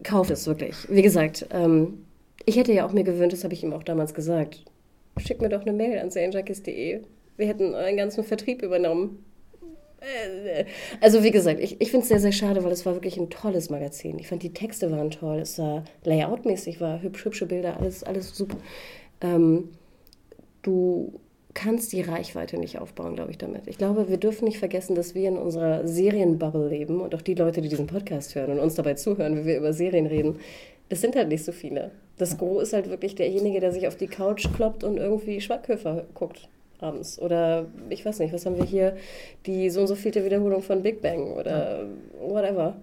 kauft 0.03 0.31
es 0.31 0.47
wirklich. 0.47 0.75
Wie 0.89 1.03
gesagt, 1.03 1.47
ähm, 1.51 2.07
ich 2.47 2.57
hätte 2.57 2.73
ja 2.73 2.87
auch 2.87 2.93
mir 2.93 3.05
gewünscht, 3.05 3.35
das 3.35 3.45
habe 3.45 3.53
ich 3.53 3.63
ihm 3.63 3.75
auch 3.75 3.83
damals 3.83 4.15
gesagt, 4.15 4.65
schickt 5.21 5.43
mir 5.43 5.49
doch 5.49 5.63
eine 5.63 5.73
Mail 5.73 5.99
an 5.99 6.11
serienjunkies.de. 6.11 7.03
Wir 7.37 7.47
hätten 7.47 7.75
euren 7.75 7.97
ganzen 7.97 8.25
Vertrieb 8.25 8.63
übernommen. 8.63 9.25
Äh, 10.01 10.65
Also 11.01 11.23
wie 11.23 11.31
gesagt, 11.31 11.61
ich, 11.61 11.81
ich 11.81 11.91
finde 11.91 12.03
es 12.03 12.09
sehr, 12.09 12.21
sehr 12.21 12.33
schade, 12.33 12.65
weil 12.65 12.73
es 12.73 12.87
war 12.87 12.95
wirklich 12.95 13.17
ein 13.17 13.31
tolles 13.31 13.71
Magazin. 13.71 14.19
Ich 14.19 14.29
fand 14.29 14.43
die 14.43 14.53
Texte 14.53 14.91
waren 14.91 15.11
toll, 15.11 15.39
es 15.39 15.59
war 15.59 15.85
layoutmäßig, 16.05 16.81
war 16.81 17.03
hübsch, 17.03 17.25
hübsche 17.25 17.47
Bilder, 17.47 17.79
alles, 17.79 18.03
alles 18.03 18.37
super. 18.37 18.57
Ähm, 19.21 19.71
du 20.63 21.21
kannst 21.55 21.93
die 21.93 22.01
Reichweite 22.01 22.59
nicht 22.59 22.79
aufbauen, 22.79 23.17
glaube 23.17 23.33
ich, 23.33 23.39
damit. 23.39 23.67
Ich 23.67 23.77
glaube, 23.79 24.09
wir 24.09 24.19
dürfen 24.19 24.45
nicht 24.45 24.59
vergessen, 24.59 24.95
dass 24.95 25.15
wir 25.15 25.29
in 25.29 25.37
unserer 25.37 25.87
Serienbubble 25.87 26.69
leben 26.69 27.01
und 27.01 27.15
auch 27.15 27.23
die 27.23 27.35
Leute, 27.35 27.61
die 27.61 27.69
diesen 27.69 27.87
Podcast 27.87 28.35
hören 28.35 28.53
und 28.53 28.61
uns 28.61 28.77
dabei 28.77 28.95
zuhören, 28.95 29.37
wie 29.37 29.47
wir 29.47 29.57
über 29.57 29.73
Serien 29.73 30.07
reden, 30.07 30.39
das 30.89 31.01
sind 31.01 31.17
halt 31.17 31.29
nicht 31.29 31.45
so 31.45 31.53
viele. 31.53 31.91
Das 32.21 32.37
Gros 32.37 32.65
ist 32.65 32.73
halt 32.75 32.91
wirklich 32.91 33.15
derjenige, 33.15 33.61
der 33.61 33.73
sich 33.73 33.89
auf 33.89 33.97
die 33.97 34.07
Couch 34.07 34.47
kloppt 34.55 34.85
und 34.85 34.99
irgendwie 34.99 35.41
Schweighöfer 35.41 36.05
guckt 36.15 36.49
abends. 36.79 37.19
Oder 37.19 37.67
ich 37.89 38.05
weiß 38.05 38.19
nicht, 38.19 38.35
was 38.35 38.45
haben 38.45 38.57
wir 38.57 38.65
hier? 38.65 38.97
Die 39.47 39.71
so 39.71 39.81
und 39.81 39.87
so 39.87 39.95
vielte 39.95 40.25
Wiederholung 40.25 40.63
von 40.63 40.83
Big 40.83 41.01
Bang 41.01 41.33
oder 41.33 41.87
whatever. 42.21 42.77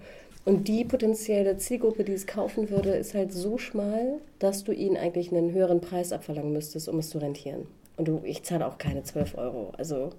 Und 0.46 0.68
die 0.68 0.86
potenzielle 0.86 1.58
Zielgruppe, 1.58 2.04
die 2.04 2.14
es 2.14 2.26
kaufen 2.26 2.70
würde, 2.70 2.92
ist 2.92 3.14
halt 3.14 3.34
so 3.34 3.58
schmal, 3.58 4.20
dass 4.40 4.64
du 4.64 4.72
ihnen 4.72 4.98
eigentlich 4.98 5.32
einen 5.32 5.52
höheren 5.52 5.82
Preis 5.82 6.14
abverlangen 6.14 6.54
müsstest, 6.54 6.88
um 6.88 7.00
es 7.00 7.10
zu 7.10 7.18
rentieren. 7.18 7.68
Und 7.98 8.08
du, 8.08 8.22
ich 8.24 8.44
zahle 8.44 8.66
auch 8.66 8.78
keine 8.78 9.04
12 9.04 9.38
Euro, 9.38 9.74
also 9.78 10.12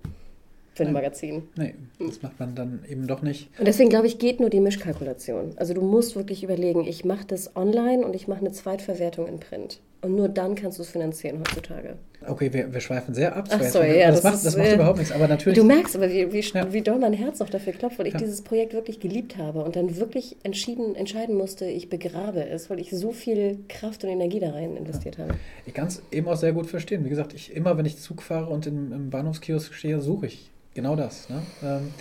für 0.78 0.84
ein 0.84 0.92
Nein. 0.92 1.02
Magazin. 1.02 1.42
Nee, 1.56 1.74
das 1.98 2.22
macht 2.22 2.40
man 2.40 2.54
dann 2.54 2.80
eben 2.88 3.06
doch 3.06 3.20
nicht. 3.22 3.50
Und 3.58 3.66
deswegen 3.68 3.90
glaube 3.90 4.06
ich, 4.06 4.18
geht 4.18 4.40
nur 4.40 4.48
die 4.48 4.60
Mischkalkulation. 4.60 5.52
Also 5.56 5.74
du 5.74 5.82
musst 5.82 6.16
wirklich 6.16 6.42
überlegen, 6.42 6.86
ich 6.86 7.04
mache 7.04 7.26
das 7.26 7.54
online 7.56 8.04
und 8.06 8.16
ich 8.16 8.28
mache 8.28 8.40
eine 8.40 8.52
Zweitverwertung 8.52 9.26
in 9.26 9.40
Print. 9.40 9.80
Und 10.00 10.14
nur 10.14 10.28
dann 10.28 10.54
kannst 10.54 10.78
du 10.78 10.82
es 10.82 10.90
finanzieren 10.90 11.40
heutzutage. 11.40 11.96
Okay, 12.24 12.52
wir, 12.52 12.72
wir 12.72 12.80
schweifen 12.80 13.14
sehr 13.14 13.34
ab. 13.34 13.48
Ach 13.50 13.58
Das 13.58 13.72
so, 13.72 13.82
ja, 13.82 14.12
das, 14.12 14.22
das 14.22 14.24
macht, 14.24 14.34
ist, 14.34 14.44
das 14.46 14.56
macht 14.56 14.68
äh, 14.68 14.74
überhaupt 14.74 14.98
nichts. 14.98 15.12
Aber 15.12 15.26
natürlich. 15.26 15.58
Du 15.58 15.64
merkst 15.64 15.96
aber, 15.96 16.08
wie, 16.08 16.32
wie, 16.32 16.40
Ja. 16.40 16.72
wie 16.72 16.82
doll 16.82 17.00
mein 17.00 17.12
Herz 17.12 17.40
noch 17.40 17.50
dafür 17.50 17.72
klopft, 17.72 17.98
weil 17.98 18.06
ich 18.06 18.12
Ja. 18.12 18.20
dieses 18.20 18.42
Projekt 18.42 18.74
wirklich 18.74 19.00
geliebt 19.00 19.36
habe 19.38 19.64
und 19.64 19.74
dann 19.74 19.96
wirklich 19.96 20.36
entschieden, 20.44 20.94
entscheiden 20.94 21.36
musste, 21.36 21.64
ich 21.64 21.88
begrabe 21.88 22.44
es, 22.48 22.70
weil 22.70 22.78
ich 22.78 22.90
so 22.92 23.10
viel 23.10 23.58
Kraft 23.68 24.04
und 24.04 24.10
Energie 24.10 24.38
da 24.38 24.50
rein 24.50 24.76
investiert 24.76 25.18
habe. 25.18 25.34
Ich 25.66 25.74
kann 25.74 25.88
es 25.88 26.00
eben 26.12 26.28
auch 26.28 26.36
sehr 26.36 26.52
gut 26.52 26.68
verstehen. 26.68 27.04
Wie 27.04 27.08
gesagt, 27.08 27.34
ich 27.34 27.52
immer, 27.56 27.76
wenn 27.76 27.84
ich 27.86 27.98
Zug 27.98 28.22
fahre 28.22 28.50
und 28.50 28.68
im, 28.68 28.92
im 28.92 29.10
Bahnhofskiosk 29.10 29.74
stehe, 29.74 30.00
suche 30.00 30.26
ich 30.26 30.48
genau 30.78 30.94
das. 30.94 31.28
Ne? 31.28 31.42
Ähm, 31.64 31.92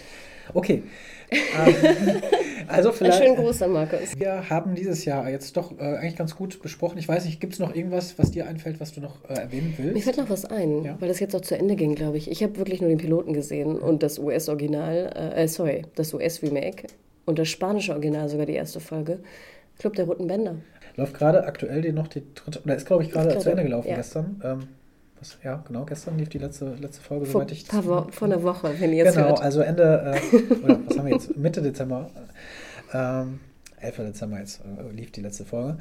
okay. 0.53 0.83
Ähm, 1.31 1.41
also 2.67 2.91
vielleicht. 2.91 3.17
schönen 3.17 3.35
Gruß 3.35 3.63
an 3.63 3.71
Markus. 3.71 4.15
Wir 4.15 4.51
haben 4.51 4.75
dieses 4.75 5.03
Jahr 5.03 5.27
jetzt 5.29 5.57
doch 5.57 5.71
äh, 5.79 5.83
eigentlich 5.97 6.15
ganz 6.15 6.35
gut 6.35 6.61
besprochen. 6.61 6.99
Ich 6.99 7.07
weiß 7.07 7.25
nicht, 7.25 7.39
gibt 7.41 7.53
es 7.53 7.59
noch 7.59 7.73
irgendwas, 7.73 8.19
was 8.19 8.29
dir 8.29 8.45
einfällt, 8.45 8.79
was 8.79 8.93
du 8.93 9.01
noch 9.01 9.27
äh, 9.27 9.33
erwähnen 9.33 9.73
Mir 9.79 9.85
willst? 9.95 10.03
fällt 10.03 10.17
noch 10.17 10.29
was 10.29 10.45
ein, 10.45 10.83
Ja. 10.83 10.95
weil 10.99 11.07
das 11.07 11.19
jetzt 11.19 11.35
auch 11.35 11.41
zu 11.41 11.57
Ende 11.57 11.75
ging, 11.75 11.95
glaube 11.95 12.17
ich. 12.17 12.29
Ich 12.29 12.43
habe 12.43 12.55
wirklich 12.57 12.79
nur 12.79 12.89
den 12.89 12.99
Piloten 12.99 13.33
gesehen 13.33 13.79
und 13.79 14.03
das 14.03 14.19
US-Original, 14.19 15.11
äh, 15.35 15.43
äh, 15.43 15.47
sorry, 15.47 15.81
das 15.95 16.13
US-Remake 16.13 16.85
und 17.25 17.39
das 17.39 17.49
spanische 17.49 17.93
Original, 17.93 18.29
sogar 18.29 18.45
die 18.45 18.53
erste 18.53 18.79
Folge. 18.79 19.19
Club 19.79 19.95
der 19.95 20.05
Roten 20.05 20.27
Bänder. 20.27 20.57
Läuft 20.97 21.15
gerade 21.15 21.45
aktuell 21.45 21.81
die 21.81 21.91
noch 21.91 22.07
die 22.07 22.21
dritte, 22.35 22.61
oder 22.63 22.75
ist 22.75 22.85
glaube 22.85 23.03
ich 23.03 23.11
gerade 23.11 23.37
zu 23.39 23.49
Ende 23.49 23.63
gelaufen 23.63 23.89
ja. 23.89 23.95
gestern. 23.95 24.39
Ähm, 24.43 24.59
was, 25.19 25.37
ja, 25.43 25.63
genau, 25.67 25.85
gestern 25.85 26.17
lief 26.17 26.29
die 26.29 26.37
letzte, 26.37 26.75
letzte 26.75 27.01
Folge, 27.01 27.25
Vor, 27.25 27.41
soweit 27.41 27.51
ich 27.51 27.67
paar 27.67 27.85
Wo 27.85 28.07
vor 28.11 28.27
einer 28.27 28.43
Woche, 28.43 28.73
wenn 28.79 28.93
ihr 28.93 29.05
es 29.05 29.15
Genau, 29.15 29.29
hört. 29.29 29.41
also 29.41 29.61
Ende, 29.61 30.15
äh, 30.33 30.35
oder 30.63 30.79
was 30.85 30.97
haben 30.97 31.05
wir 31.07 31.13
jetzt? 31.13 31.35
Mitte 31.37 31.61
Dezember, 31.61 32.09
ähm, 32.93 33.39
11. 33.79 33.97
Dezember 33.97 34.39
jetzt 34.39 34.61
äh, 34.61 34.91
lief 34.93 35.11
die 35.11 35.21
letzte 35.21 35.45
Folge. 35.45 35.77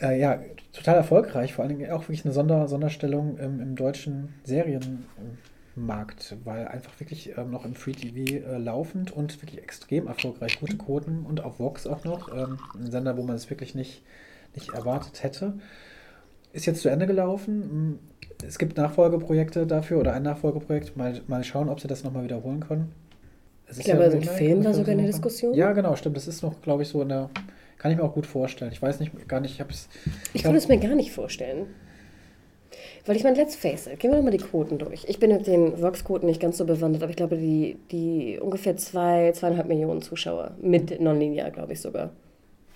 Äh, 0.00 0.20
ja, 0.20 0.40
total 0.72 0.96
erfolgreich, 0.96 1.54
vor 1.54 1.64
allen 1.64 1.76
Dingen 1.78 1.90
auch 1.90 2.02
wirklich 2.02 2.24
eine 2.24 2.34
Sonder 2.34 2.68
Sonderstellung 2.68 3.38
im, 3.38 3.60
im 3.60 3.76
deutschen 3.76 4.34
Serienmarkt, 4.44 6.36
weil 6.44 6.68
einfach 6.68 6.98
wirklich 7.00 7.36
ähm, 7.38 7.50
noch 7.50 7.64
im 7.64 7.74
Free 7.74 7.92
TV 7.92 8.46
äh, 8.46 8.58
laufend 8.58 9.10
und 9.10 9.40
wirklich 9.42 9.62
extrem 9.62 10.06
erfolgreich, 10.06 10.60
gute 10.60 10.76
Quoten 10.76 11.24
und 11.24 11.42
auf 11.42 11.58
Vox 11.58 11.86
auch 11.86 12.04
noch, 12.04 12.34
ähm, 12.34 12.58
ein 12.74 12.90
Sender, 12.90 13.16
wo 13.16 13.22
man 13.22 13.36
es 13.36 13.48
wirklich 13.48 13.74
nicht, 13.74 14.02
nicht 14.54 14.74
erwartet 14.74 15.22
hätte. 15.22 15.54
Ist 16.52 16.66
jetzt 16.66 16.82
zu 16.82 16.88
Ende 16.88 17.06
gelaufen. 17.06 17.98
Es 18.46 18.58
gibt 18.58 18.76
Nachfolgeprojekte 18.76 19.66
dafür 19.66 20.00
oder 20.00 20.12
ein 20.12 20.22
Nachfolgeprojekt. 20.22 20.96
Mal, 20.96 21.20
mal 21.26 21.44
schauen, 21.44 21.68
ob 21.68 21.80
sie 21.80 21.88
das 21.88 22.04
nochmal 22.04 22.24
wiederholen 22.24 22.60
können. 22.60 22.92
Es 23.66 23.78
Ich 23.78 23.84
glaube, 23.84 24.02
ja 24.02 24.10
so 24.10 24.16
ein 24.16 24.22
Film 24.22 24.64
war 24.64 24.74
sogar 24.74 24.92
in 24.92 24.98
der 24.98 25.06
Diskussion. 25.06 25.54
Ja, 25.54 25.72
genau, 25.72 25.96
stimmt. 25.96 26.16
Das 26.16 26.28
ist 26.28 26.42
noch, 26.42 26.60
glaube 26.62 26.82
ich, 26.82 26.88
so 26.88 27.02
in 27.02 27.08
der. 27.08 27.30
Kann 27.78 27.90
ich 27.90 27.98
mir 27.98 28.04
auch 28.04 28.14
gut 28.14 28.26
vorstellen. 28.26 28.72
Ich 28.72 28.80
weiß 28.80 29.00
nicht, 29.00 29.28
gar 29.28 29.40
nicht, 29.40 29.52
ich 29.52 29.60
habe 29.60 29.70
es. 29.70 29.88
Ich 30.32 30.42
kann 30.42 30.54
es 30.54 30.68
mir 30.68 30.78
gar 30.78 30.94
nicht 30.94 31.12
vorstellen. 31.12 31.66
Weil 33.04 33.16
ich 33.16 33.22
meine, 33.22 33.36
let's 33.36 33.54
face 33.54 33.86
it, 33.86 34.00
gehen 34.00 34.10
wir 34.10 34.16
doch 34.16 34.24
mal 34.24 34.30
die 34.30 34.38
Quoten 34.38 34.78
durch. 34.78 35.04
Ich 35.08 35.20
bin 35.20 35.30
mit 35.30 35.46
den 35.46 35.80
Vox-Quoten 35.80 36.26
nicht 36.26 36.40
ganz 36.40 36.58
so 36.58 36.64
bewandert, 36.64 37.02
aber 37.02 37.10
ich 37.10 37.16
glaube, 37.16 37.36
die, 37.36 37.76
die 37.92 38.38
ungefähr 38.40 38.76
zwei, 38.76 39.30
zweieinhalb 39.32 39.68
Millionen 39.68 40.02
Zuschauer, 40.02 40.56
mit 40.60 41.00
Nonlinear, 41.00 41.50
glaube 41.52 41.74
ich 41.74 41.80
sogar. 41.80 42.10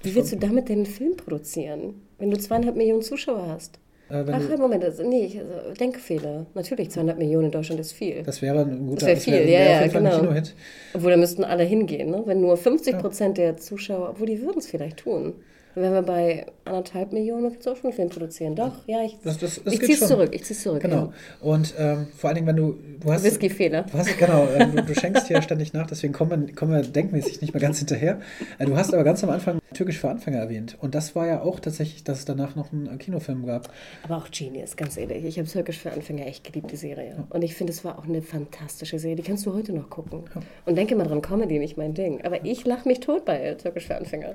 Wie 0.03 0.15
willst 0.15 0.33
du 0.33 0.37
damit 0.37 0.69
denn 0.69 0.79
einen 0.79 0.87
Film 0.87 1.17
produzieren, 1.17 1.95
wenn 2.19 2.31
du 2.31 2.39
zweieinhalb 2.39 2.77
Millionen 2.77 3.03
Zuschauer 3.03 3.49
hast? 3.49 3.81
Äh, 4.11 4.25
Ach, 4.33 4.59
Moment, 4.59 4.85
also, 4.85 5.03
nee, 5.09 5.27
ich, 5.27 5.39
also, 5.39 5.73
Denkfehler. 5.79 6.47
Natürlich, 6.55 6.91
zweieinhalb 6.91 7.19
Millionen 7.19 7.47
in 7.47 7.51
Deutschland 7.53 7.81
ist 7.81 7.93
viel. 7.93 8.23
das 8.25 8.43
wäre 8.43 8.61
ein 8.61 8.87
guter 8.87 9.07
wär 9.07 9.15
das 9.15 9.25
viel, 9.25 9.35
wäre- 9.35 9.45
ja, 9.45 9.59
wäre 9.61 9.71
ja, 9.73 9.79
ein 9.81 9.91
genau. 9.93 10.19
Kinohit. 10.21 10.55
Obwohl, 10.95 11.11
da 11.13 11.17
müssten 11.17 11.45
alle 11.45 11.63
hingehen, 11.65 12.11
ne? 12.11 12.23
Wenn 12.27 12.41
nur 12.41 12.57
50 12.57 12.99
Prozent 12.99 13.39
der 13.39 13.57
Zuschauer, 13.57 14.11
obwohl 14.11 14.27
die 14.27 14.41
würden 14.43 14.59
es 14.59 14.67
vielleicht 14.67 14.99
tun. 14.99 15.35
Wären 15.77 15.93
wir 15.95 16.03
bei 16.03 16.47
anderthalb 16.64 17.12
Millionen, 17.12 17.45
dann 17.45 17.53
kannst 17.53 17.66
du 17.66 17.71
auch 17.71 17.77
schon 17.77 17.87
einen 17.87 17.93
Film 17.95 18.09
produzieren. 18.09 18.57
Doch, 18.57 18.73
ja, 18.87 19.03
ich, 19.05 19.16
Das- 19.23 19.39
das- 19.39 19.62
das 19.62 19.73
ich 19.75 19.81
zieh's 19.83 19.99
schon. 20.01 20.09
zurück, 20.09 20.31
ich 20.33 20.45
zieh's 20.45 20.62
zurück. 20.62 20.83
Genau. 20.83 21.12
Und 21.41 21.75
ähm, 21.79 22.09
vor 22.16 22.29
allen 22.29 22.35
Dingen, 22.35 22.47
wenn 22.49 22.57
du. 22.57 22.77
du 23.01 23.07
Ja. 23.09 23.14
hast, 23.14 23.25
Whisky-Fehler. 23.25 23.87
Genau, 24.18 24.47
äh, 24.47 24.66
du, 24.66 24.83
du 24.83 24.95
schenkst 24.95 25.29
hier 25.29 25.41
ständig 25.43 25.73
nach, 25.73 25.87
deswegen 25.87 26.12
kommen 26.12 26.49
wir, 26.49 26.55
kommen 26.55 26.73
wir 26.73 26.83
denkmäßig 26.83 27.41
nicht 27.41 27.55
mehr 27.55 27.61
ganz 27.61 27.79
hinterher. 27.79 28.21
Äh, 28.59 28.66
Du 28.66 28.77
hast 28.77 28.93
aber 28.93 29.05
ganz 29.05 29.23
am 29.25 29.31
Anfang 29.31 29.61
Türkisch 29.73 29.99
für 29.99 30.11
Anfänger 30.11 30.39
erwähnt. 30.39 30.77
Und 30.81 30.95
das 30.97 31.14
war 31.14 31.27
ja 31.29 31.41
auch 31.43 31.61
tatsächlich, 31.61 32.03
dass 32.03 32.18
es 32.18 32.25
danach 32.25 32.57
noch 32.57 32.73
einen 32.73 32.99
Kinofilm 32.99 33.47
gab. 33.47 33.73
Aber 34.03 34.16
auch 34.16 34.29
Genius, 34.31 34.77
ganz 34.77 34.97
ehrlich. 34.97 35.25
Ich 35.25 35.39
habe 35.39 35.49
Türkisch 35.49 35.79
für 35.79 35.93
Anfänger 35.93 36.27
echt 36.27 36.43
geliebt, 36.45 36.73
die 36.73 36.77
Serie. 36.77 37.25
Und 37.31 37.43
ich 37.43 37.55
finde, 37.55 37.73
es 37.73 37.85
war 37.85 37.97
auch 37.99 38.05
eine 38.07 38.23
fantastische 38.23 38.99
Serie. 38.99 39.16
Die 39.16 39.23
kannst 39.23 39.47
du 39.47 39.55
heute 39.55 39.73
noch 39.73 39.89
gucken. 39.89 40.25
Und 40.66 40.77
denke 40.77 40.97
mal 40.97 41.07
dran, 41.07 41.23
Comedy 41.23 41.59
nicht 41.61 41.77
mein 41.77 41.95
Ding. 41.95 42.21
Aber 42.25 42.45
ich 42.45 42.64
lache 42.66 42.89
mich 42.89 42.99
tot 43.01 43.25
bei 43.25 43.55
Türkisch 43.55 43.87
für 43.87 43.95
Anfänger. 43.97 44.35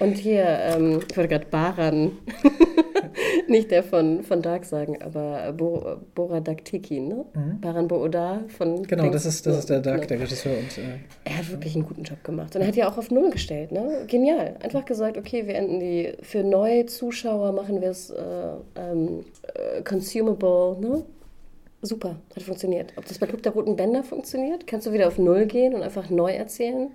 Und 0.00 0.18
hier, 0.18 0.44
ähm, 0.44 1.00
ich 1.08 1.16
wollte 1.16 1.28
gerade 1.28 1.46
Baran, 1.50 2.12
nicht 3.48 3.70
der 3.70 3.82
von, 3.82 4.22
von 4.22 4.42
Dark 4.42 4.64
sagen, 4.64 5.00
aber 5.02 5.52
Bo, 5.52 5.96
Bora 6.14 6.40
Daktiki, 6.40 7.00
ne? 7.00 7.24
Baran 7.60 7.88
Boodar 7.88 8.40
von. 8.48 8.80
Mhm. 8.80 8.82
Genau, 8.84 9.02
Dings. 9.04 9.14
das 9.14 9.26
ist, 9.26 9.46
das 9.46 9.58
ist 9.58 9.70
der 9.70 9.80
Dark, 9.80 9.96
Genau. 10.02 10.08
der 10.08 10.20
Regisseur. 10.20 10.52
Und, 10.52 10.78
äh, 10.78 10.98
Er 11.24 11.38
hat 11.38 11.50
wirklich 11.50 11.74
einen 11.74 11.86
guten 11.86 12.02
Job 12.02 12.22
gemacht. 12.24 12.54
Und 12.56 12.62
er 12.62 12.68
hat 12.68 12.76
ja 12.76 12.88
auch 12.90 12.98
auf 12.98 13.10
Null 13.10 13.30
gestellt, 13.30 13.72
ne? 13.72 14.04
Genial. 14.06 14.56
Einfach 14.62 14.84
gesagt, 14.84 15.16
okay, 15.16 15.46
wir 15.46 15.54
enden 15.54 15.80
die, 15.80 16.12
für 16.22 16.42
neue 16.42 16.86
Zuschauer 16.86 17.52
machen 17.52 17.80
wir 17.80 17.90
es 17.90 18.10
äh, 18.10 18.22
ähm, 18.76 19.20
äh, 19.54 19.82
consumable, 19.82 20.76
ne? 20.80 21.02
Super, 21.82 22.16
hat 22.34 22.42
funktioniert. 22.42 22.92
Ob 22.96 23.06
das 23.06 23.18
bei 23.18 23.26
Club 23.26 23.42
der 23.42 23.52
Roten 23.52 23.76
Bänder 23.76 24.02
funktioniert? 24.02 24.66
Kannst 24.66 24.86
du 24.86 24.92
wieder 24.92 25.06
auf 25.06 25.18
Null 25.18 25.44
gehen 25.46 25.74
und 25.74 25.82
einfach 25.82 26.08
neu 26.08 26.32
erzählen? 26.32 26.88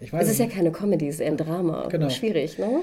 Ich 0.00 0.12
weiß 0.12 0.24
Es 0.24 0.32
ist 0.32 0.38
ja 0.38 0.46
nicht. 0.46 0.56
keine 0.56 0.72
Comedy, 0.72 1.08
es 1.08 1.16
ist 1.16 1.20
eher 1.20 1.28
ein 1.28 1.36
Drama. 1.36 1.88
Genau. 1.88 2.08
Schwierig, 2.10 2.58
ne? 2.58 2.80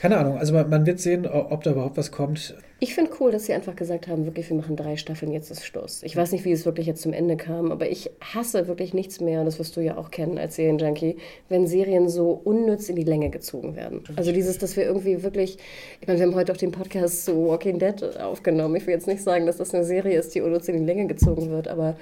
Keine 0.00 0.18
Ahnung, 0.18 0.36
also 0.36 0.52
man, 0.52 0.68
man 0.68 0.84
wird 0.84 1.00
sehen, 1.00 1.26
ob 1.26 1.62
da 1.62 1.70
überhaupt 1.70 1.96
was 1.96 2.12
kommt. 2.12 2.54
Ich 2.78 2.94
finde 2.94 3.12
cool, 3.20 3.32
dass 3.32 3.46
sie 3.46 3.54
einfach 3.54 3.74
gesagt 3.74 4.06
haben, 4.06 4.26
wirklich, 4.26 4.50
wir 4.50 4.56
machen 4.58 4.76
drei 4.76 4.98
Staffeln, 4.98 5.32
jetzt 5.32 5.50
ist 5.50 5.64
Schluss. 5.64 6.02
Ich 6.02 6.14
weiß 6.14 6.32
nicht, 6.32 6.44
wie 6.44 6.52
es 6.52 6.66
wirklich 6.66 6.86
jetzt 6.86 7.00
zum 7.00 7.14
Ende 7.14 7.38
kam, 7.38 7.72
aber 7.72 7.88
ich 7.88 8.10
hasse 8.20 8.68
wirklich 8.68 8.92
nichts 8.92 9.20
mehr, 9.22 9.40
und 9.40 9.46
das 9.46 9.58
wirst 9.58 9.74
du 9.78 9.80
ja 9.80 9.96
auch 9.96 10.10
kennen 10.10 10.36
als 10.36 10.56
Serienjunkie, 10.56 11.16
wenn 11.48 11.66
Serien 11.66 12.10
so 12.10 12.32
unnütz 12.32 12.90
in 12.90 12.96
die 12.96 13.04
Länge 13.04 13.30
gezogen 13.30 13.76
werden. 13.76 14.04
Also 14.16 14.30
dieses, 14.30 14.58
dass 14.58 14.76
wir 14.76 14.84
irgendwie 14.84 15.22
wirklich, 15.22 15.56
ich 16.02 16.06
meine, 16.06 16.18
wir 16.20 16.26
haben 16.26 16.34
heute 16.34 16.52
auch 16.52 16.58
den 16.58 16.72
Podcast 16.72 17.24
zu 17.24 17.48
Walking 17.48 17.78
Dead 17.78 18.02
aufgenommen. 18.18 18.76
Ich 18.76 18.86
will 18.86 18.92
jetzt 18.92 19.06
nicht 19.06 19.22
sagen, 19.22 19.46
dass 19.46 19.56
das 19.56 19.72
eine 19.72 19.84
Serie 19.84 20.18
ist, 20.18 20.34
die 20.34 20.42
unnütz 20.42 20.68
in 20.68 20.76
die 20.76 20.84
Länge 20.84 21.06
gezogen 21.06 21.48
wird, 21.48 21.66
aber 21.66 21.96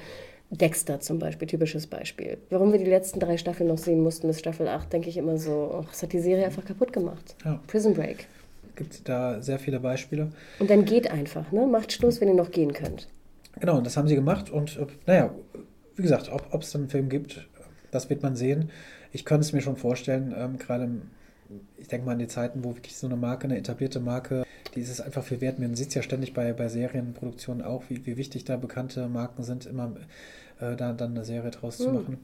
Dexter 0.52 1.00
zum 1.00 1.18
Beispiel, 1.18 1.48
typisches 1.48 1.86
Beispiel. 1.86 2.36
Warum 2.50 2.72
wir 2.72 2.78
die 2.78 2.84
letzten 2.84 3.20
drei 3.20 3.38
Staffeln 3.38 3.68
noch 3.68 3.78
sehen 3.78 4.02
mussten 4.02 4.26
bis 4.26 4.38
Staffel 4.38 4.68
8, 4.68 4.92
denke 4.92 5.08
ich 5.08 5.16
immer 5.16 5.38
so, 5.38 5.82
ach, 5.82 5.90
das 5.90 6.02
hat 6.02 6.12
die 6.12 6.20
Serie 6.20 6.44
einfach 6.44 6.64
kaputt 6.64 6.92
gemacht. 6.92 7.34
Ja. 7.44 7.60
Prison 7.66 7.94
Break. 7.94 8.26
gibt 8.76 9.08
da 9.08 9.40
sehr 9.40 9.58
viele 9.58 9.80
Beispiele. 9.80 10.30
Und 10.58 10.68
dann 10.68 10.84
geht 10.84 11.10
einfach, 11.10 11.50
ne? 11.52 11.66
Macht 11.66 11.92
Schluss, 11.92 12.20
wenn 12.20 12.28
ihr 12.28 12.34
noch 12.34 12.50
gehen 12.50 12.74
könnt. 12.74 13.08
Genau, 13.60 13.78
und 13.78 13.86
das 13.86 13.96
haben 13.96 14.08
sie 14.08 14.14
gemacht. 14.14 14.50
Und 14.50 14.76
äh, 14.76 14.86
naja, 15.06 15.34
wie 15.96 16.02
gesagt, 16.02 16.30
ob 16.30 16.62
es 16.62 16.70
dann 16.70 16.82
einen 16.82 16.90
Film 16.90 17.08
gibt, 17.08 17.48
das 17.90 18.10
wird 18.10 18.22
man 18.22 18.36
sehen. 18.36 18.70
Ich 19.10 19.24
könnte 19.24 19.46
es 19.46 19.52
mir 19.52 19.60
schon 19.62 19.76
vorstellen, 19.76 20.34
ähm, 20.36 20.58
gerade 20.58 20.88
ich 21.76 21.88
denke 21.88 22.06
mal 22.06 22.12
an 22.12 22.18
die 22.18 22.28
Zeiten, 22.28 22.64
wo 22.64 22.74
wirklich 22.74 22.96
so 22.96 23.06
eine 23.06 23.16
Marke, 23.16 23.44
eine 23.44 23.58
etablierte 23.58 24.00
Marke, 24.00 24.44
die 24.74 24.80
ist 24.80 24.90
es 24.90 25.00
einfach 25.00 25.22
viel 25.22 25.40
wert. 25.40 25.58
Man 25.58 25.74
sieht 25.74 25.88
es 25.88 25.94
ja 25.94 26.02
ständig 26.02 26.34
bei, 26.34 26.52
bei 26.52 26.68
Serienproduktionen 26.68 27.62
auch, 27.62 27.84
wie, 27.88 28.04
wie 28.06 28.16
wichtig 28.16 28.44
da 28.44 28.56
bekannte 28.56 29.08
Marken 29.08 29.42
sind, 29.42 29.66
immer 29.66 29.94
äh, 30.60 30.76
da 30.76 30.92
dann 30.92 31.12
eine 31.12 31.24
Serie 31.24 31.50
draus 31.50 31.78
mhm. 31.78 31.84
zu 31.84 31.90
machen. 31.90 32.18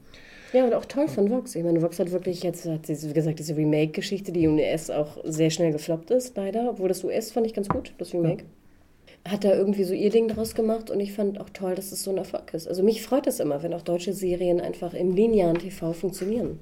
Ja, 0.53 0.65
und 0.65 0.73
auch 0.73 0.85
toll 0.85 1.07
von 1.07 1.29
Vox. 1.29 1.53
Ich 1.55 1.63
meine, 1.63 1.81
Vox 1.81 1.99
hat 1.99 2.11
wirklich 2.11 2.41
jetzt, 2.41 2.65
hat 2.65 2.87
wie 2.87 3.13
gesagt, 3.13 3.37
diese 3.37 3.55
Remake-Geschichte, 3.55 4.31
die 4.31 4.45
im 4.45 4.55
US 4.55 4.89
auch 4.89 5.17
sehr 5.23 5.51
schnell 5.51 5.71
gefloppt 5.71 6.09
ist, 6.09 6.35
leider. 6.35 6.71
Obwohl 6.71 6.87
das 6.87 7.03
US 7.03 7.31
fand 7.31 7.45
ich 7.45 7.53
ganz 7.53 7.69
gut, 7.69 7.93
das 7.99 8.13
Remake. 8.13 8.45
Ja. 9.25 9.31
Hat 9.31 9.43
da 9.43 9.53
irgendwie 9.53 9.83
so 9.83 9.93
ihr 9.93 10.09
Ding 10.09 10.27
draus 10.27 10.55
gemacht 10.55 10.89
und 10.89 10.99
ich 10.99 11.13
fand 11.13 11.39
auch 11.39 11.49
toll, 11.49 11.75
dass 11.75 11.91
es 11.91 12.03
so 12.03 12.11
ein 12.11 12.17
Erfolg 12.17 12.53
ist. 12.53 12.67
Also 12.67 12.83
mich 12.83 13.03
freut 13.03 13.27
es 13.27 13.39
immer, 13.39 13.61
wenn 13.61 13.73
auch 13.73 13.81
deutsche 13.81 14.13
Serien 14.13 14.59
einfach 14.59 14.93
im 14.93 15.13
linearen 15.13 15.59
TV 15.59 15.93
funktionieren. 15.93 16.59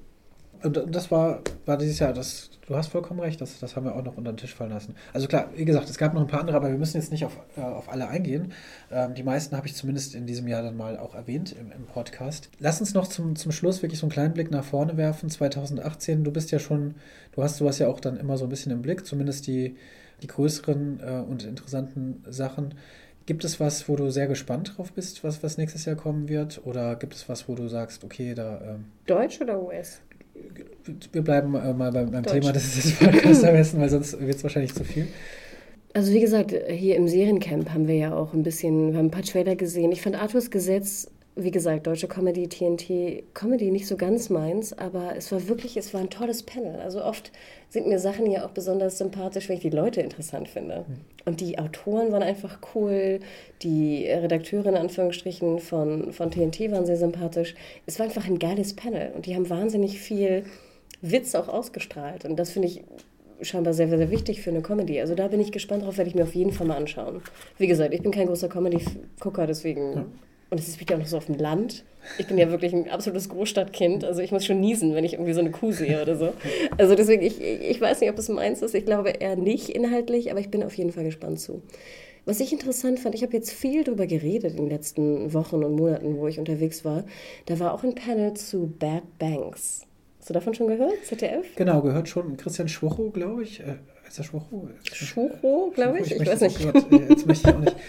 Und 0.63 0.95
das 0.95 1.11
war, 1.11 1.41
war 1.65 1.77
dieses 1.77 1.99
Jahr, 1.99 2.13
das, 2.13 2.49
du 2.67 2.75
hast 2.75 2.87
vollkommen 2.87 3.19
recht, 3.19 3.39
das, 3.39 3.59
das 3.59 3.75
haben 3.75 3.85
wir 3.85 3.95
auch 3.95 4.03
noch 4.03 4.17
unter 4.17 4.31
den 4.31 4.37
Tisch 4.37 4.53
fallen 4.53 4.71
lassen. 4.71 4.95
Also 5.13 5.27
klar, 5.27 5.49
wie 5.55 5.65
gesagt, 5.65 5.89
es 5.89 5.97
gab 5.97 6.13
noch 6.13 6.21
ein 6.21 6.27
paar 6.27 6.39
andere, 6.39 6.57
aber 6.57 6.69
wir 6.69 6.77
müssen 6.77 6.97
jetzt 6.97 7.11
nicht 7.11 7.25
auf, 7.25 7.37
äh, 7.57 7.61
auf 7.61 7.89
alle 7.89 8.07
eingehen. 8.07 8.53
Ähm, 8.91 9.13
die 9.13 9.23
meisten 9.23 9.55
habe 9.55 9.67
ich 9.67 9.75
zumindest 9.75 10.15
in 10.15 10.25
diesem 10.25 10.47
Jahr 10.47 10.63
dann 10.63 10.75
mal 10.75 10.97
auch 10.97 11.15
erwähnt 11.15 11.55
im, 11.59 11.71
im 11.71 11.85
Podcast. 11.85 12.49
Lass 12.59 12.79
uns 12.79 12.93
noch 12.93 13.07
zum, 13.07 13.35
zum 13.35 13.51
Schluss 13.51 13.81
wirklich 13.81 13.99
so 13.99 14.05
einen 14.05 14.11
kleinen 14.11 14.33
Blick 14.33 14.51
nach 14.51 14.63
vorne 14.63 14.97
werfen. 14.97 15.29
2018, 15.29 16.23
du 16.23 16.31
bist 16.31 16.51
ja 16.51 16.59
schon, 16.59 16.95
du 17.33 17.43
hast 17.43 17.57
sowas 17.57 17.79
ja 17.79 17.87
auch 17.87 17.99
dann 17.99 18.17
immer 18.17 18.37
so 18.37 18.45
ein 18.45 18.49
bisschen 18.49 18.71
im 18.71 18.81
Blick, 18.81 19.05
zumindest 19.05 19.47
die, 19.47 19.75
die 20.21 20.27
größeren 20.27 20.99
äh, 20.99 21.23
und 21.29 21.43
interessanten 21.43 22.23
Sachen. 22.27 22.73
Gibt 23.27 23.43
es 23.43 23.59
was, 23.59 23.89
wo 23.89 23.97
du 23.97 24.09
sehr 24.09 24.27
gespannt 24.27 24.77
drauf 24.77 24.93
bist, 24.93 25.21
was, 25.25 25.43
was 25.43 25.57
nächstes 25.57 25.83
Jahr 25.83 25.97
kommen 25.97 26.29
wird? 26.29 26.61
Oder 26.65 26.95
gibt 26.95 27.13
es 27.13 27.27
was, 27.27 27.49
wo 27.49 27.55
du 27.55 27.67
sagst, 27.67 28.05
okay, 28.05 28.33
da. 28.33 28.61
Ähm 28.61 28.85
Deutsch 29.05 29.41
oder 29.41 29.61
US? 29.61 29.99
Wir 31.11 31.21
bleiben 31.21 31.55
äh, 31.55 31.73
mal 31.73 31.91
beim, 31.91 32.11
beim 32.11 32.23
Thema 32.23 32.51
des 32.51 32.93
Podcasts 32.99 33.43
am 33.43 33.53
besten, 33.53 33.79
weil 33.79 33.89
sonst 33.89 34.19
wird 34.19 34.35
es 34.35 34.43
wahrscheinlich 34.43 34.73
zu 34.73 34.83
viel. 34.83 35.07
Also 35.93 36.13
wie 36.13 36.19
gesagt, 36.19 36.53
hier 36.69 36.95
im 36.95 37.07
Seriencamp 37.07 37.73
haben 37.73 37.87
wir 37.87 37.95
ja 37.95 38.15
auch 38.15 38.33
ein 38.33 38.43
bisschen, 38.43 38.91
wir 38.91 38.99
haben 38.99 39.07
ein 39.07 39.11
paar 39.11 39.23
Trailer 39.23 39.55
gesehen. 39.55 39.91
Ich 39.91 40.01
fand 40.01 40.15
Arthurs 40.15 40.51
Gesetz, 40.51 41.09
wie 41.37 41.51
gesagt, 41.51 41.85
deutsche 41.85 42.07
Comedy, 42.07 42.47
TNT, 42.47 43.33
Comedy 43.33 43.69
nicht 43.71 43.87
so 43.87 43.95
ganz 43.95 44.29
meins, 44.29 44.73
aber 44.73 45.15
es 45.15 45.31
war 45.31 45.47
wirklich, 45.47 45.77
es 45.77 45.93
war 45.93 46.01
ein 46.01 46.09
tolles 46.09 46.43
Panel. 46.43 46.81
Also 46.81 47.03
oft 47.03 47.31
sind 47.69 47.87
mir 47.87 47.99
Sachen 47.99 48.29
ja 48.29 48.45
auch 48.45 48.51
besonders 48.51 48.97
sympathisch, 48.97 49.47
wenn 49.47 49.57
ich 49.57 49.61
die 49.61 49.69
Leute 49.69 50.01
interessant 50.01 50.47
finde. 50.47 50.85
Und 51.25 51.39
die 51.39 51.59
Autoren 51.59 52.11
waren 52.11 52.23
einfach 52.23 52.59
cool, 52.73 53.19
die 53.61 54.07
Redakteure 54.07 54.65
in 54.67 54.75
Anführungsstrichen 54.75 55.59
von, 55.59 56.11
von 56.11 56.31
TNT 56.31 56.71
waren 56.71 56.85
sehr 56.85 56.97
sympathisch. 56.97 57.55
Es 57.85 57.99
war 57.99 58.07
einfach 58.07 58.27
ein 58.27 58.39
geiles 58.39 58.75
Panel 58.75 59.11
und 59.15 59.25
die 59.27 59.35
haben 59.35 59.49
wahnsinnig 59.49 59.99
viel 59.99 60.43
Witz 61.01 61.35
auch 61.35 61.47
ausgestrahlt. 61.47 62.25
Und 62.25 62.37
das 62.37 62.49
finde 62.49 62.69
ich 62.69 62.83
scheinbar 63.41 63.73
sehr, 63.73 63.87
sehr 63.87 64.09
wichtig 64.09 64.41
für 64.41 64.49
eine 64.49 64.61
Comedy. 64.61 64.99
Also 64.99 65.13
da 65.13 65.27
bin 65.27 65.39
ich 65.39 65.51
gespannt 65.51 65.83
drauf, 65.83 65.97
werde 65.97 66.09
ich 66.09 66.15
mir 66.15 66.23
auf 66.23 66.33
jeden 66.33 66.51
Fall 66.51 66.65
mal 66.65 66.77
anschauen. 66.77 67.21
Wie 67.57 67.67
gesagt, 67.67 67.93
ich 67.93 68.01
bin 68.01 68.11
kein 68.11 68.27
großer 68.27 68.49
Comedy-Gucker, 68.49 69.45
deswegen. 69.45 70.19
Und 70.49 70.59
es 70.59 70.67
ist 70.67 70.91
auch 70.91 70.97
noch 70.97 71.05
so 71.05 71.17
auf 71.17 71.25
dem 71.25 71.35
Land. 71.35 71.83
Ich 72.17 72.27
bin 72.27 72.37
ja 72.37 72.49
wirklich 72.49 72.73
ein 72.73 72.89
absolutes 72.89 73.27
Großstadtkind. 73.27 74.05
Also 74.05 74.21
ich 74.21 74.31
muss 74.31 74.45
schon 74.45 74.61
niesen, 74.61 74.95
wenn 74.95 75.03
ich 75.03 75.13
irgendwie 75.13 75.33
so 75.33 75.41
eine 75.41 75.51
Kuh 75.51 75.71
sehe 75.71 76.01
oder 76.01 76.15
so. 76.15 76.33
Also 76.77 76.95
deswegen, 76.95 77.21
ich, 77.21 77.41
ich 77.41 77.81
weiß 77.81 77.99
nicht, 77.99 78.09
ob 78.09 78.17
es 78.17 78.29
meins 78.29 78.61
ist. 78.61 78.73
Ich 78.73 78.85
glaube 78.85 79.09
eher 79.09 79.35
nicht 79.35 79.69
inhaltlich, 79.69 80.31
aber 80.31 80.39
ich 80.39 80.49
bin 80.49 80.63
auf 80.63 80.73
jeden 80.75 80.91
Fall 80.91 81.03
gespannt 81.03 81.39
zu. 81.39 81.61
Was 82.25 82.39
ich 82.39 82.51
interessant 82.51 82.99
fand, 82.99 83.15
ich 83.15 83.23
habe 83.23 83.33
jetzt 83.33 83.51
viel 83.51 83.83
darüber 83.83 84.05
geredet 84.05 84.51
in 84.51 84.57
den 84.57 84.69
letzten 84.69 85.33
Wochen 85.33 85.63
und 85.63 85.75
Monaten, 85.75 86.17
wo 86.17 86.27
ich 86.27 86.39
unterwegs 86.39 86.83
war. 86.83 87.05
Da 87.45 87.59
war 87.59 87.73
auch 87.73 87.83
ein 87.83 87.95
Panel 87.95 88.33
zu 88.33 88.73
Bad 88.79 89.03
Banks. 89.17 89.85
Hast 90.19 90.29
du 90.29 90.33
davon 90.33 90.53
schon 90.53 90.67
gehört? 90.67 91.05
ZDF? 91.05 91.55
Genau, 91.55 91.81
gehört 91.81 92.09
schon. 92.09 92.35
Christian 92.35 92.67
Schwocho, 92.67 93.11
glaube 93.11 93.43
ich. 93.43 93.63
Äh, 94.07 94.09
ist 94.09 94.19
das 94.19 94.25
Schwocho? 94.25 94.69
Schwocho, 94.93 95.71
glaube 95.75 95.99
ich. 95.99 96.11
Ich, 96.11 96.21
ich 96.21 96.27
weiß 96.27 96.41
nicht. 96.41 96.71
Gott, 96.71 96.85
jetzt 97.09 97.25
möchte 97.27 97.49
ich 97.49 97.55
auch 97.55 97.59
nicht. 97.59 97.75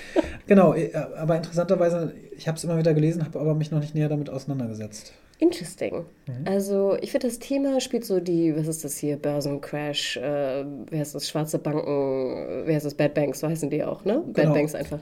Genau, 0.47 0.73
äh, 0.73 0.91
aber 0.95 1.37
interessanterweise, 1.37 2.15
ich 2.35 2.49
habe 2.49 2.57
es 2.57 2.65
immer 2.65 2.79
wieder 2.79 2.95
gelesen, 2.95 3.23
habe 3.23 3.39
aber 3.39 3.55
mich 3.55 3.71
noch 3.71 3.81
nicht 3.81 3.95
näher 3.95 4.09
damit 4.09 4.31
auseinandergesetzt. 4.31 5.13
Interesting. 5.41 6.07
Mhm. 6.27 6.47
Also 6.47 6.97
ich 7.03 7.11
finde, 7.13 7.27
das 7.27 7.39
Thema 7.39 7.83
spielt 7.83 8.07
so 8.07 8.19
die, 8.19 8.57
was 8.57 8.67
ist 8.67 8.83
das 8.83 8.97
hier, 8.97 9.19
Börsencrash, 9.19 10.17
äh, 10.17 10.65
wer 10.89 11.01
heißt 11.01 11.15
das, 11.15 11.29
schwarze 11.29 11.59
Banken, 11.59 12.65
wer 12.65 12.75
heißt 12.75 12.87
das, 12.87 12.95
Bad 12.95 13.13
Banks, 13.13 13.41
so 13.41 13.49
heißen 13.49 13.69
die 13.69 13.85
auch, 13.85 14.07
ne? 14.07 14.23
Bad 14.25 14.35
genau. 14.37 14.55
Banks 14.55 14.75
einfach. 14.75 15.01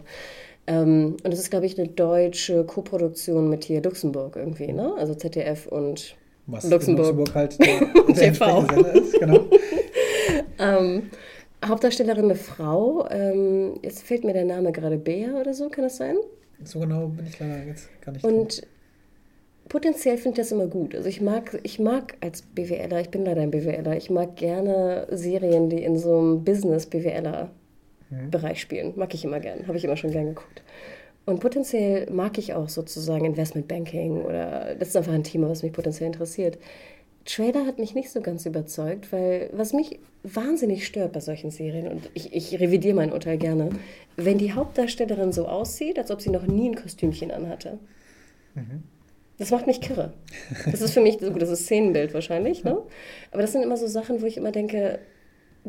Ähm, 0.66 1.16
und 1.22 1.32
es 1.32 1.38
ist, 1.38 1.50
glaube 1.50 1.66
ich, 1.66 1.78
eine 1.78 1.86
deutsche 1.88 2.64
Koproduktion 2.64 3.48
mit 3.48 3.64
hier 3.64 3.80
Luxemburg 3.82 4.34
irgendwie, 4.34 4.72
ne? 4.72 4.94
Also 4.98 5.14
ZDF 5.14 5.68
und 5.68 6.16
was 6.46 6.68
Luxemburg. 6.68 7.16
Luxemburg 7.16 7.34
halt 7.34 7.58
der, 7.60 8.04
der 8.08 8.32
TV. 8.32 8.60
ist, 8.94 9.18
genau. 9.18 9.44
ähm, 10.58 11.10
Hauptdarstellerin 11.64 12.24
eine 12.24 12.34
Frau. 12.34 13.08
Ähm, 13.10 13.78
jetzt 13.82 14.02
fehlt 14.02 14.24
mir 14.24 14.32
der 14.32 14.44
Name 14.44 14.72
gerade 14.72 14.98
Bea 14.98 15.40
oder 15.40 15.54
so, 15.54 15.68
kann 15.68 15.84
das 15.84 15.96
sein? 15.96 16.16
So 16.64 16.80
genau 16.80 17.06
bin 17.08 17.26
ich 17.26 17.38
leider 17.38 17.64
jetzt 17.64 17.88
gar 18.00 18.12
nicht. 18.12 18.24
Und 18.24 18.62
drin. 18.62 18.68
potenziell 19.68 20.16
finde 20.16 20.40
ich 20.40 20.46
das 20.46 20.52
immer 20.52 20.66
gut. 20.66 20.94
Also 20.94 21.08
ich 21.08 21.20
mag, 21.20 21.58
ich 21.62 21.78
mag 21.78 22.16
als 22.20 22.40
BWLer, 22.42 23.00
ich 23.00 23.10
bin 23.10 23.24
leider 23.24 23.42
ein 23.42 23.50
BWLer, 23.50 23.96
ich 23.96 24.10
mag 24.10 24.36
gerne 24.36 25.06
Serien, 25.10 25.68
die 25.68 25.82
in 25.82 25.98
so 25.98 26.18
einem 26.18 26.44
Business-BWLer-Bereich 26.44 28.56
mhm. 28.56 28.60
spielen. 28.60 28.92
Mag 28.96 29.12
ich 29.14 29.24
immer 29.24 29.40
gern, 29.40 29.66
habe 29.66 29.76
ich 29.76 29.84
immer 29.84 29.96
schon 29.96 30.12
gern 30.12 30.26
geguckt. 30.26 30.62
Und 31.26 31.40
potenziell 31.40 32.08
mag 32.10 32.38
ich 32.38 32.54
auch 32.54 32.68
sozusagen 32.68 33.24
Investmentbanking 33.24 34.22
oder 34.22 34.76
das 34.78 34.90
ist 34.90 34.96
einfach 34.96 35.12
ein 35.12 35.24
Thema, 35.24 35.48
was 35.48 35.64
mich 35.64 35.72
potenziell 35.72 36.06
interessiert. 36.06 36.56
Trailer 37.26 37.66
hat 37.66 37.78
mich 37.78 37.94
nicht 37.94 38.10
so 38.10 38.20
ganz 38.20 38.46
überzeugt, 38.46 39.12
weil 39.12 39.50
was 39.52 39.72
mich 39.72 39.98
wahnsinnig 40.22 40.86
stört 40.86 41.12
bei 41.12 41.20
solchen 41.20 41.50
Serien, 41.50 41.88
und 41.88 42.08
ich, 42.14 42.32
ich 42.32 42.58
revidiere 42.58 42.94
mein 42.94 43.12
Urteil 43.12 43.36
gerne, 43.36 43.70
wenn 44.16 44.38
die 44.38 44.52
Hauptdarstellerin 44.52 45.32
so 45.32 45.46
aussieht, 45.46 45.98
als 45.98 46.10
ob 46.10 46.20
sie 46.20 46.30
noch 46.30 46.46
nie 46.46 46.68
ein 46.70 46.76
Kostümchen 46.76 47.30
anhatte. 47.30 47.78
Mhm. 48.54 48.84
Das 49.38 49.50
macht 49.50 49.66
mich 49.66 49.80
kirre. 49.80 50.14
Das 50.70 50.80
ist 50.80 50.94
für 50.94 51.02
mich, 51.02 51.18
gut, 51.18 51.42
das 51.42 51.50
ist 51.50 51.64
Szenenbild 51.64 52.14
wahrscheinlich, 52.14 52.64
ne? 52.64 52.78
Aber 53.32 53.42
das 53.42 53.52
sind 53.52 53.62
immer 53.62 53.76
so 53.76 53.86
Sachen, 53.86 54.22
wo 54.22 54.26
ich 54.26 54.38
immer 54.38 54.52
denke, 54.52 54.98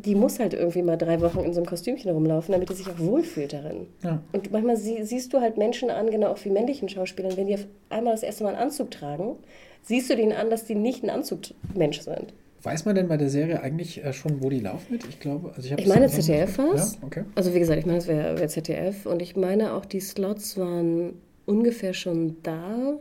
die 0.06 0.14
muss 0.14 0.40
halt 0.40 0.54
irgendwie 0.54 0.84
mal 0.84 0.96
drei 0.96 1.20
Wochen 1.22 1.40
in 1.40 1.54
so 1.54 1.60
einem 1.60 1.66
Kostümchen 1.66 2.12
rumlaufen, 2.12 2.52
damit 2.52 2.70
die 2.70 2.76
sich 2.76 2.88
auch 2.88 3.00
wohlfühlt 3.00 3.52
darin. 3.52 3.88
Ja. 4.04 4.22
Und 4.32 4.52
manchmal 4.52 4.78
sie, 4.78 5.04
siehst 5.04 5.34
du 5.34 5.42
halt 5.42 5.58
Menschen 5.58 5.90
an, 5.90 6.12
genau 6.12 6.28
auch 6.28 6.46
wie 6.46 6.52
männlichen 6.52 6.88
Schauspielern, 6.88 7.36
wenn 7.36 7.48
die 7.48 7.56
auf 7.56 7.66
einmal 7.90 8.14
das 8.14 8.22
erste 8.22 8.44
Mal 8.44 8.52
einen 8.52 8.60
Anzug 8.60 8.92
tragen, 8.92 9.38
siehst 9.82 10.10
du 10.10 10.16
denen 10.16 10.34
an, 10.34 10.52
dass 10.52 10.66
die 10.66 10.76
nicht 10.76 11.04
ein 11.04 11.10
Anzugmensch 11.10 12.02
sind. 12.02 12.34
Weiß 12.62 12.86
man 12.86 12.96
denn 12.96 13.08
bei 13.08 13.18
der 13.18 13.30
Serie 13.30 13.62
eigentlich 13.62 14.04
äh, 14.04 14.14
schon, 14.14 14.44
wo 14.44 14.50
die 14.50 14.60
laufen 14.60 14.86
mit? 14.92 15.08
Ich 15.08 15.20
glaube, 15.20 15.52
also 15.56 15.68
ich, 15.68 15.80
ich 15.80 15.88
meine 15.88 16.08
ZDF 16.10 16.58
war 16.60 16.74
es. 16.76 16.94
Ja? 16.94 17.00
Okay. 17.08 17.24
Also 17.34 17.56
wie 17.56 17.60
gesagt, 17.60 17.80
ich 17.80 17.86
meine, 17.86 17.98
es 17.98 18.08
wäre 18.08 18.38
wär 18.38 18.48
ZDF 18.48 19.08
und 19.08 19.22
ich 19.22 19.36
meine 19.36 19.74
auch, 19.74 19.86
die 19.86 20.00
Slots 20.00 20.58
waren 20.58 21.14
ungefähr 21.46 21.94
schon 21.94 22.38
da. 22.44 23.00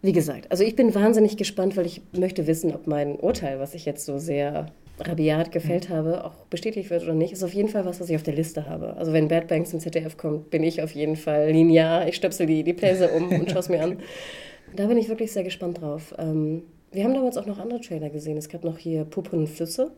Wie 0.00 0.12
gesagt, 0.12 0.50
also 0.50 0.64
ich 0.64 0.76
bin 0.76 0.94
wahnsinnig 0.94 1.36
gespannt, 1.36 1.76
weil 1.76 1.86
ich 1.86 2.00
möchte 2.12 2.46
wissen, 2.46 2.74
ob 2.74 2.86
mein 2.86 3.16
Urteil, 3.16 3.60
was 3.60 3.74
ich 3.74 3.84
jetzt 3.84 4.06
so 4.06 4.18
sehr 4.18 4.66
rabiat 5.00 5.52
gefällt 5.52 5.88
mhm. 5.88 5.94
habe, 5.94 6.24
auch 6.24 6.34
bestätigt 6.50 6.90
wird 6.90 7.02
oder 7.02 7.14
nicht, 7.14 7.32
ist 7.32 7.42
auf 7.42 7.54
jeden 7.54 7.68
Fall 7.68 7.84
was, 7.84 8.00
was 8.00 8.10
ich 8.10 8.16
auf 8.16 8.22
der 8.22 8.34
Liste 8.34 8.66
habe. 8.66 8.96
Also 8.96 9.12
wenn 9.12 9.28
Bad 9.28 9.48
Banks 9.48 9.72
im 9.72 9.80
ZDF 9.80 10.16
kommt, 10.16 10.50
bin 10.50 10.62
ich 10.62 10.82
auf 10.82 10.92
jeden 10.92 11.16
Fall 11.16 11.50
linear. 11.50 12.06
Ich 12.08 12.16
stöpsel 12.16 12.46
die, 12.46 12.62
die 12.62 12.72
Pläse 12.72 13.08
um 13.08 13.28
und 13.28 13.50
schaue 13.50 13.60
es 13.60 13.68
mir 13.68 13.82
an. 13.82 13.98
Da 14.74 14.86
bin 14.86 14.96
ich 14.96 15.10
wirklich 15.10 15.30
sehr 15.30 15.44
gespannt 15.44 15.82
drauf. 15.82 16.14
Ähm, 16.16 16.62
wir 16.92 17.04
haben 17.04 17.12
damals 17.12 17.36
auch 17.36 17.44
noch 17.44 17.58
andere 17.58 17.80
Trailer 17.82 18.08
gesehen. 18.08 18.38
Es 18.38 18.48
gab 18.48 18.64
noch 18.64 18.78
hier 18.78 19.04
Puppen 19.04 19.40
und 19.40 19.46
Flüsse, 19.46 19.92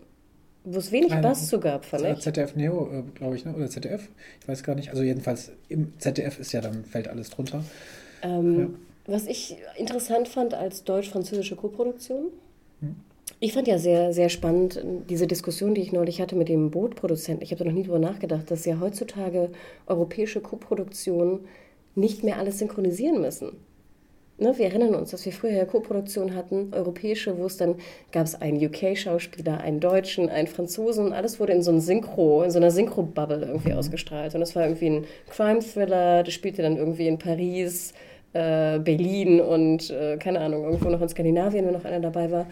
wo 0.64 0.78
es 0.78 0.90
wenig 0.90 1.12
Bass 1.12 1.48
zu 1.48 1.60
gab, 1.60 1.84
fand 1.84 2.04
ich. 2.06 2.20
ZDF 2.20 2.56
Neo, 2.56 2.90
äh, 2.90 3.02
glaube 3.14 3.36
ich, 3.36 3.44
ne? 3.44 3.54
oder 3.54 3.68
ZDF? 3.68 4.08
Ich 4.40 4.48
weiß 4.48 4.64
gar 4.64 4.74
nicht. 4.74 4.90
Also 4.90 5.04
jedenfalls 5.04 5.52
im 5.68 5.92
ZDF 6.00 6.40
ist 6.40 6.52
ja 6.52 6.60
dann, 6.60 6.84
fällt 6.84 7.06
alles 7.06 7.30
drunter. 7.30 7.62
Ähm, 8.22 8.58
ja. 8.58 8.68
Was 9.06 9.26
ich 9.26 9.56
interessant 9.76 10.28
fand 10.28 10.54
als 10.54 10.82
deutsch-französische 10.84 11.56
Koproduktion, 11.56 12.30
hm. 12.80 12.96
Ich 13.40 13.52
fand 13.52 13.68
ja 13.68 13.78
sehr, 13.78 14.12
sehr 14.12 14.28
spannend 14.28 14.82
diese 15.08 15.26
Diskussion, 15.26 15.74
die 15.74 15.82
ich 15.82 15.92
neulich 15.92 16.20
hatte 16.20 16.36
mit 16.36 16.48
dem 16.48 16.70
Bootproduzenten. 16.70 17.42
Ich 17.42 17.50
habe 17.50 17.62
da 17.62 17.64
noch 17.70 17.76
nie 17.76 17.82
drüber 17.82 17.98
nachgedacht, 17.98 18.50
dass 18.50 18.64
ja 18.64 18.80
heutzutage 18.80 19.50
europäische 19.86 20.40
Co-Produktionen 20.40 21.46
nicht 21.94 22.24
mehr 22.24 22.38
alles 22.38 22.58
synchronisieren 22.58 23.20
müssen. 23.20 23.52
Ne, 24.36 24.52
wir 24.58 24.66
erinnern 24.66 24.96
uns, 24.96 25.12
dass 25.12 25.24
wir 25.24 25.32
früher 25.32 25.52
ja 25.52 25.64
Co-Produktion 25.64 26.34
hatten, 26.34 26.74
europäische, 26.74 27.38
wo 27.38 27.46
es 27.46 27.56
dann 27.56 27.76
gab 28.10 28.26
es 28.26 28.34
einen 28.34 28.64
UK-Schauspieler, 28.64 29.60
einen 29.60 29.78
Deutschen, 29.78 30.28
einen 30.28 30.48
Franzosen 30.48 31.06
und 31.06 31.12
alles 31.12 31.38
wurde 31.38 31.52
in 31.52 31.62
so 31.62 31.70
einem 31.70 31.78
Synchro, 31.78 32.42
in 32.42 32.50
so 32.50 32.58
einer 32.58 32.72
Synchro-Bubble 32.72 33.46
irgendwie 33.46 33.70
mhm. 33.70 33.78
ausgestrahlt. 33.78 34.34
Und 34.34 34.40
das 34.40 34.56
war 34.56 34.64
irgendwie 34.64 34.90
ein 34.90 35.04
Crime-Thriller, 35.30 36.24
das 36.24 36.34
spielte 36.34 36.62
dann 36.62 36.76
irgendwie 36.76 37.06
in 37.06 37.18
Paris 37.18 37.94
äh, 38.32 38.80
Berlin 38.80 39.40
und 39.40 39.90
äh, 39.90 40.16
keine 40.16 40.40
Ahnung, 40.40 40.64
irgendwo 40.64 40.88
noch 40.90 41.00
in 41.00 41.08
Skandinavien, 41.08 41.64
wenn 41.64 41.72
noch 41.72 41.84
einer 41.84 42.00
dabei 42.00 42.32
war. 42.32 42.46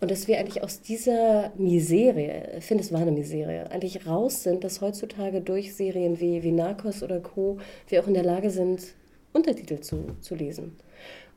Und 0.00 0.10
dass 0.10 0.28
wir 0.28 0.38
eigentlich 0.38 0.62
aus 0.62 0.80
dieser 0.80 1.52
Miserie, 1.56 2.58
ich 2.58 2.64
finde 2.64 2.84
es 2.84 2.92
war 2.92 3.00
eine 3.00 3.10
Miserie, 3.10 3.70
eigentlich 3.70 4.06
raus 4.06 4.44
sind, 4.44 4.62
dass 4.62 4.80
heutzutage 4.80 5.40
durch 5.40 5.74
Serien 5.74 6.20
wie, 6.20 6.42
wie 6.42 6.52
Narcos 6.52 7.02
oder 7.02 7.20
Co. 7.20 7.58
wir 7.88 8.02
auch 8.02 8.06
in 8.06 8.14
der 8.14 8.22
Lage 8.22 8.50
sind, 8.50 8.94
Untertitel 9.32 9.80
zu, 9.80 10.16
zu 10.20 10.34
lesen. 10.34 10.76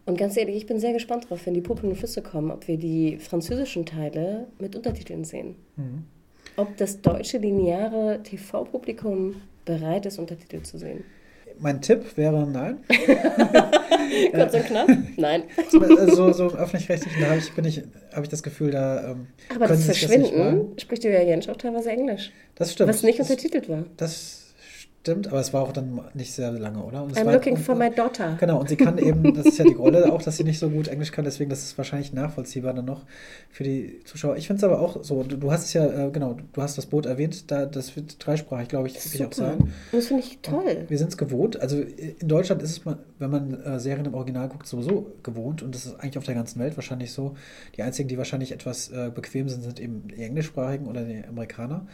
Und 0.05 0.17
ganz 0.17 0.37
ehrlich, 0.37 0.55
ich 0.55 0.65
bin 0.65 0.79
sehr 0.79 0.93
gespannt 0.93 1.29
drauf, 1.29 1.45
wenn 1.45 1.53
die 1.53 1.61
Puppen 1.61 1.89
und 1.89 1.95
Füße 1.95 2.21
kommen, 2.21 2.51
ob 2.51 2.67
wir 2.67 2.77
die 2.77 3.17
französischen 3.17 3.85
Teile 3.85 4.47
mit 4.59 4.75
Untertiteln 4.75 5.23
sehen. 5.23 5.55
Mhm. 5.75 6.05
Ob 6.57 6.75
das 6.77 7.01
deutsche 7.01 7.37
lineare 7.37 8.21
TV-Publikum 8.23 9.35
bereit 9.65 10.05
ist, 10.05 10.19
Untertitel 10.19 10.61
zu 10.63 10.77
sehen. 10.77 11.03
Mein 11.61 11.79
Tipp 11.79 12.17
wäre 12.17 12.47
nein. 12.47 12.79
Kurz 14.33 14.53
und 14.53 14.65
knapp? 14.65 14.89
Nein. 15.15 15.43
Also 15.97 16.31
so 16.33 16.47
öffentlich-rechtlichen 16.47 17.25
habe 17.25 17.37
ich, 17.37 17.53
bin 17.53 17.65
ich, 17.65 17.83
habe 18.11 18.23
ich 18.23 18.29
das 18.29 18.41
Gefühl, 18.41 18.71
da 18.71 19.11
ähm, 19.11 19.27
Aber 19.53 19.67
das 19.67 19.85
Verschwinden 19.85 20.71
das 20.73 20.81
spricht 20.81 21.03
Julia 21.03 21.21
Jentsch 21.21 21.49
auch 21.49 21.57
teilweise 21.57 21.91
Englisch. 21.91 22.31
Das 22.55 22.73
stimmt. 22.73 22.89
Was 22.89 23.03
nicht 23.03 23.19
untertitelt 23.19 23.69
war. 23.69 23.85
Das 23.97 24.40
Stimmt, 25.01 25.29
aber 25.29 25.39
es 25.39 25.51
war 25.51 25.63
auch 25.63 25.71
dann 25.71 25.99
nicht 26.13 26.31
sehr 26.31 26.51
lange, 26.51 26.83
oder? 26.83 26.99
I'm 26.99 27.25
war, 27.25 27.33
looking 27.33 27.55
und, 27.55 27.63
for 27.63 27.73
my 27.73 27.89
daughter. 27.89 28.37
Genau, 28.39 28.59
und 28.59 28.69
sie 28.69 28.75
kann 28.75 28.99
eben, 28.99 29.33
das 29.33 29.47
ist 29.47 29.57
ja 29.57 29.65
die 29.65 29.73
Rolle 29.73 30.13
auch, 30.13 30.21
dass 30.21 30.37
sie 30.37 30.43
nicht 30.43 30.59
so 30.59 30.69
gut 30.69 30.89
Englisch 30.89 31.11
kann, 31.11 31.25
deswegen 31.25 31.49
das 31.49 31.63
ist 31.63 31.75
wahrscheinlich 31.75 32.13
nachvollziehbar 32.13 32.75
dann 32.75 32.85
noch 32.85 33.01
für 33.49 33.63
die 33.63 33.99
Zuschauer. 34.05 34.37
Ich 34.37 34.45
finde 34.45 34.59
es 34.59 34.63
aber 34.63 34.79
auch 34.79 35.03
so, 35.03 35.23
du, 35.23 35.37
du, 35.37 35.51
hast 35.51 35.65
es 35.65 35.73
ja, 35.73 35.87
äh, 35.87 36.11
genau, 36.11 36.37
du 36.53 36.61
hast 36.61 36.77
das 36.77 36.85
Boot 36.85 37.07
erwähnt, 37.07 37.49
da, 37.49 37.65
das 37.65 37.95
wird 37.95 38.23
dreisprachig, 38.23 38.67
glaube 38.67 38.89
ich, 38.89 39.03
wirklich 39.03 39.25
auch 39.25 39.33
sein. 39.33 39.73
Das 39.91 40.05
finde 40.05 40.21
ich 40.21 40.37
toll. 40.43 40.77
Und 40.81 40.89
wir 40.91 40.97
sind 40.99 41.07
es 41.07 41.17
gewohnt, 41.17 41.59
also 41.59 41.81
in 41.81 42.27
Deutschland 42.27 42.61
ist 42.61 42.69
es, 42.69 42.95
wenn 43.17 43.31
man 43.31 43.59
äh, 43.59 43.79
Serien 43.79 44.05
im 44.05 44.13
Original 44.13 44.49
guckt, 44.49 44.67
sowieso 44.67 45.13
gewohnt 45.23 45.63
und 45.63 45.73
das 45.73 45.87
ist 45.87 45.99
eigentlich 45.99 46.19
auf 46.19 46.25
der 46.25 46.35
ganzen 46.35 46.59
Welt 46.59 46.77
wahrscheinlich 46.77 47.11
so. 47.11 47.35
Die 47.75 47.81
einzigen, 47.81 48.07
die 48.07 48.19
wahrscheinlich 48.19 48.51
etwas 48.51 48.91
äh, 48.91 49.09
bequem 49.09 49.49
sind, 49.49 49.63
sind 49.63 49.79
eben 49.79 50.09
die 50.09 50.21
englischsprachigen 50.21 50.85
oder 50.85 51.01
die 51.01 51.23
Amerikaner. 51.25 51.87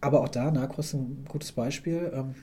Aber 0.00 0.20
auch 0.20 0.28
da, 0.28 0.50
Narcos 0.50 0.86
ist 0.86 0.94
ein 0.94 1.24
gutes 1.28 1.52
Beispiel. 1.52 2.12
Ähm, 2.14 2.34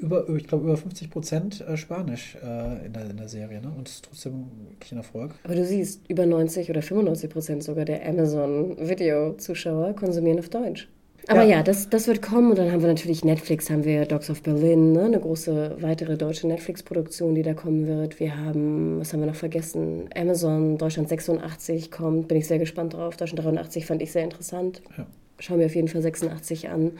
über, 0.00 0.28
ich 0.30 0.46
glaube, 0.46 0.64
über 0.64 0.76
50 0.76 1.10
Prozent 1.10 1.60
äh, 1.60 1.76
Spanisch 1.76 2.36
äh, 2.42 2.86
in, 2.86 2.92
der, 2.92 3.10
in 3.10 3.16
der 3.16 3.28
Serie. 3.28 3.60
Ne? 3.60 3.72
Und 3.76 3.88
es 3.88 3.96
ist 3.96 4.04
trotzdem 4.06 4.46
wirklich 4.70 4.92
ein 4.92 4.98
Erfolg. 4.98 5.34
Aber 5.44 5.54
du 5.54 5.64
siehst, 5.64 6.08
über 6.08 6.26
90 6.26 6.70
oder 6.70 6.82
95 6.82 7.30
Prozent 7.30 7.62
sogar 7.62 7.84
der 7.84 8.06
Amazon-Video-Zuschauer 8.08 9.94
konsumieren 9.94 10.38
auf 10.38 10.48
Deutsch. 10.48 10.88
Aber 11.28 11.42
ja, 11.42 11.58
ja, 11.58 11.62
das, 11.62 11.90
das 11.90 12.06
wird 12.06 12.22
kommen. 12.22 12.50
Und 12.50 12.58
dann 12.58 12.72
haben 12.72 12.80
wir 12.80 12.88
natürlich 12.88 13.24
Netflix, 13.24 13.68
haben 13.68 13.84
wir 13.84 14.06
Dogs 14.06 14.30
of 14.30 14.42
Berlin, 14.42 14.92
ne? 14.92 15.04
eine 15.04 15.20
große 15.20 15.76
weitere 15.80 16.16
deutsche 16.16 16.48
Netflix-Produktion, 16.48 17.34
die 17.34 17.42
da 17.42 17.52
kommen 17.52 17.86
wird. 17.86 18.18
Wir 18.18 18.36
haben, 18.36 18.98
was 19.00 19.12
haben 19.12 19.20
wir 19.20 19.26
noch 19.26 19.34
vergessen? 19.34 20.08
Amazon, 20.16 20.78
Deutschland 20.78 21.08
86 21.08 21.90
kommt, 21.90 22.28
bin 22.28 22.38
ich 22.38 22.46
sehr 22.46 22.58
gespannt 22.58 22.94
drauf. 22.94 23.16
Deutschland 23.16 23.44
83 23.44 23.84
fand 23.84 24.00
ich 24.00 24.12
sehr 24.12 24.24
interessant. 24.24 24.80
Ja. 24.96 25.06
Schauen 25.40 25.58
wir 25.58 25.66
auf 25.66 25.74
jeden 25.74 25.88
Fall 25.88 26.02
86 26.02 26.68
an. 26.68 26.92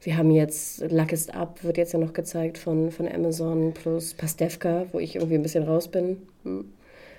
Wir 0.00 0.16
haben 0.16 0.30
jetzt 0.30 0.80
Luck 0.90 1.12
is 1.12 1.28
Up, 1.28 1.62
wird 1.62 1.76
jetzt 1.76 1.92
ja 1.92 1.98
noch 1.98 2.12
gezeigt 2.12 2.58
von, 2.58 2.90
von 2.90 3.06
Amazon, 3.06 3.72
plus 3.72 4.14
Pastewka, 4.14 4.86
wo 4.92 4.98
ich 4.98 5.16
irgendwie 5.16 5.34
ein 5.34 5.42
bisschen 5.42 5.64
raus 5.64 5.88
bin. 5.88 6.16
Hm. 6.44 6.64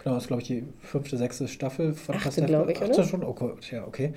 Genau, 0.03 0.15
das 0.15 0.23
ist, 0.23 0.27
glaube 0.27 0.41
ich, 0.41 0.47
die 0.49 0.63
fünfte, 0.81 1.17
sechste 1.17 1.47
Staffel 1.47 1.93
von 1.93 2.15
Achte, 2.15 2.25
Pastewka. 2.25 2.47
glaube 2.47 2.71
ich, 2.73 2.77
oder? 2.81 2.89
Achte 2.89 3.03
schon? 3.05 3.23
Oh, 3.23 3.35
ja, 3.71 3.87
okay. 3.87 4.13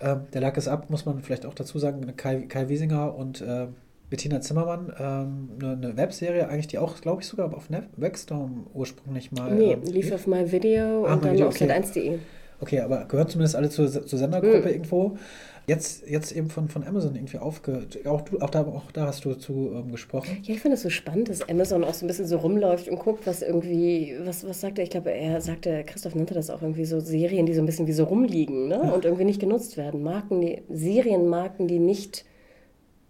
Ähm, 0.00 0.20
der 0.32 0.40
Luck 0.42 0.56
is 0.56 0.68
Up, 0.68 0.90
muss 0.90 1.06
man 1.06 1.22
vielleicht 1.22 1.44
auch 1.44 1.54
dazu 1.54 1.78
sagen, 1.80 2.12
Kai, 2.16 2.42
Kai 2.42 2.68
Wiesinger 2.68 3.16
und 3.16 3.40
äh, 3.40 3.66
Bettina 4.10 4.40
Zimmermann, 4.40 4.92
ähm, 4.96 5.50
eine, 5.60 5.72
eine, 5.72 5.96
Webserie, 5.96 6.48
eigentlich, 6.48 6.68
die 6.68 6.78
auch, 6.78 7.00
glaube 7.00 7.22
ich, 7.22 7.26
sogar 7.26 7.52
auf 7.52 7.68
Webstorm 7.96 8.68
ursprünglich 8.74 9.32
mal. 9.32 9.52
Nee, 9.52 9.72
ähm, 9.72 9.82
lief 9.82 10.12
auf 10.12 10.28
My 10.28 10.52
Video 10.52 11.04
ah, 11.04 11.14
und 11.14 11.24
dann 11.24 11.32
Video, 11.32 11.48
auf 11.48 11.60
okay. 11.60 11.68
1de 11.68 12.18
Okay, 12.60 12.80
aber 12.80 13.04
gehört 13.06 13.30
zumindest 13.30 13.56
alle 13.56 13.68
zur, 13.68 13.90
zur 13.90 14.18
Sendergruppe 14.18 14.60
mhm. 14.60 14.68
irgendwo. 14.68 15.18
Jetzt, 15.66 16.06
jetzt 16.06 16.32
eben 16.32 16.50
von, 16.50 16.68
von 16.68 16.86
Amazon 16.86 17.14
irgendwie 17.14 17.38
aufge... 17.38 17.86
Auch, 18.04 18.20
du, 18.20 18.38
auch, 18.40 18.50
da, 18.50 18.62
auch 18.62 18.90
da 18.92 19.06
hast 19.06 19.24
du 19.24 19.34
zu 19.34 19.72
ähm, 19.74 19.92
gesprochen. 19.92 20.38
Ja, 20.42 20.54
ich 20.54 20.60
finde 20.60 20.74
es 20.74 20.82
so 20.82 20.90
spannend, 20.90 21.30
dass 21.30 21.48
Amazon 21.48 21.84
auch 21.84 21.94
so 21.94 22.04
ein 22.04 22.08
bisschen 22.08 22.26
so 22.26 22.36
rumläuft 22.36 22.88
und 22.88 22.98
guckt, 22.98 23.26
was 23.26 23.40
irgendwie... 23.40 24.14
Was, 24.24 24.46
was 24.46 24.60
sagt 24.60 24.78
er? 24.78 24.84
Ich 24.84 24.90
glaube, 24.90 25.10
er 25.10 25.40
sagte, 25.40 25.84
Christoph 25.84 26.14
nannte 26.14 26.34
das 26.34 26.50
auch 26.50 26.60
irgendwie 26.60 26.84
so 26.84 27.00
Serien, 27.00 27.46
die 27.46 27.54
so 27.54 27.62
ein 27.62 27.66
bisschen 27.66 27.86
wie 27.86 27.92
so 27.92 28.04
rumliegen 28.04 28.68
ne? 28.68 28.80
Ja. 28.82 28.90
und 28.90 29.04
irgendwie 29.04 29.24
nicht 29.24 29.40
genutzt 29.40 29.76
werden. 29.76 30.02
Marken, 30.02 30.40
die, 30.42 30.62
Serienmarken, 30.68 31.66
die 31.66 31.78
nicht 31.78 32.24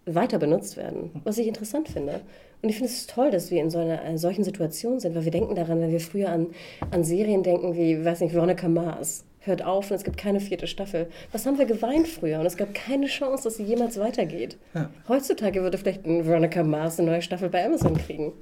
weiter 0.05 0.39
benutzt 0.39 0.77
werden. 0.77 1.11
Was 1.23 1.37
ich 1.37 1.47
interessant 1.47 1.89
finde. 1.89 2.21
Und 2.61 2.69
ich 2.69 2.77
finde 2.77 2.91
es 2.91 3.05
toll, 3.07 3.31
dass 3.31 3.51
wir 3.51 3.61
in 3.61 3.69
so 3.69 3.79
einer, 3.79 4.01
einer, 4.01 4.17
solchen 4.17 4.43
Situation 4.43 4.99
sind, 4.99 5.15
weil 5.15 5.25
wir 5.25 5.31
denken 5.31 5.55
daran, 5.55 5.81
wenn 5.81 5.91
wir 5.91 5.99
früher 5.99 6.29
an, 6.29 6.47
an 6.91 7.03
Serien 7.03 7.43
denken 7.43 7.75
wie, 7.75 8.03
weiß 8.03 8.21
nicht, 8.21 8.33
Veronica 8.33 8.67
Mars 8.67 9.25
hört 9.45 9.63
auf 9.63 9.91
und 9.91 9.97
es 9.97 10.03
gibt 10.03 10.17
keine 10.17 10.39
vierte 10.39 10.67
Staffel. 10.67 11.07
Was 11.31 11.45
haben 11.45 11.57
wir 11.57 11.65
geweint 11.65 12.07
früher? 12.07 12.39
Und 12.39 12.45
es 12.45 12.57
gab 12.57 12.73
keine 12.73 13.07
Chance, 13.07 13.43
dass 13.43 13.57
sie 13.57 13.63
jemals 13.63 13.99
weitergeht. 13.99 14.57
Ja. 14.73 14.89
Heutzutage 15.07 15.61
würde 15.61 15.77
vielleicht 15.77 16.05
ein 16.05 16.25
Veronica 16.25 16.63
Mars 16.63 16.99
eine 16.99 17.11
neue 17.11 17.21
Staffel 17.21 17.49
bei 17.49 17.65
Amazon 17.65 17.95
kriegen. 17.95 18.33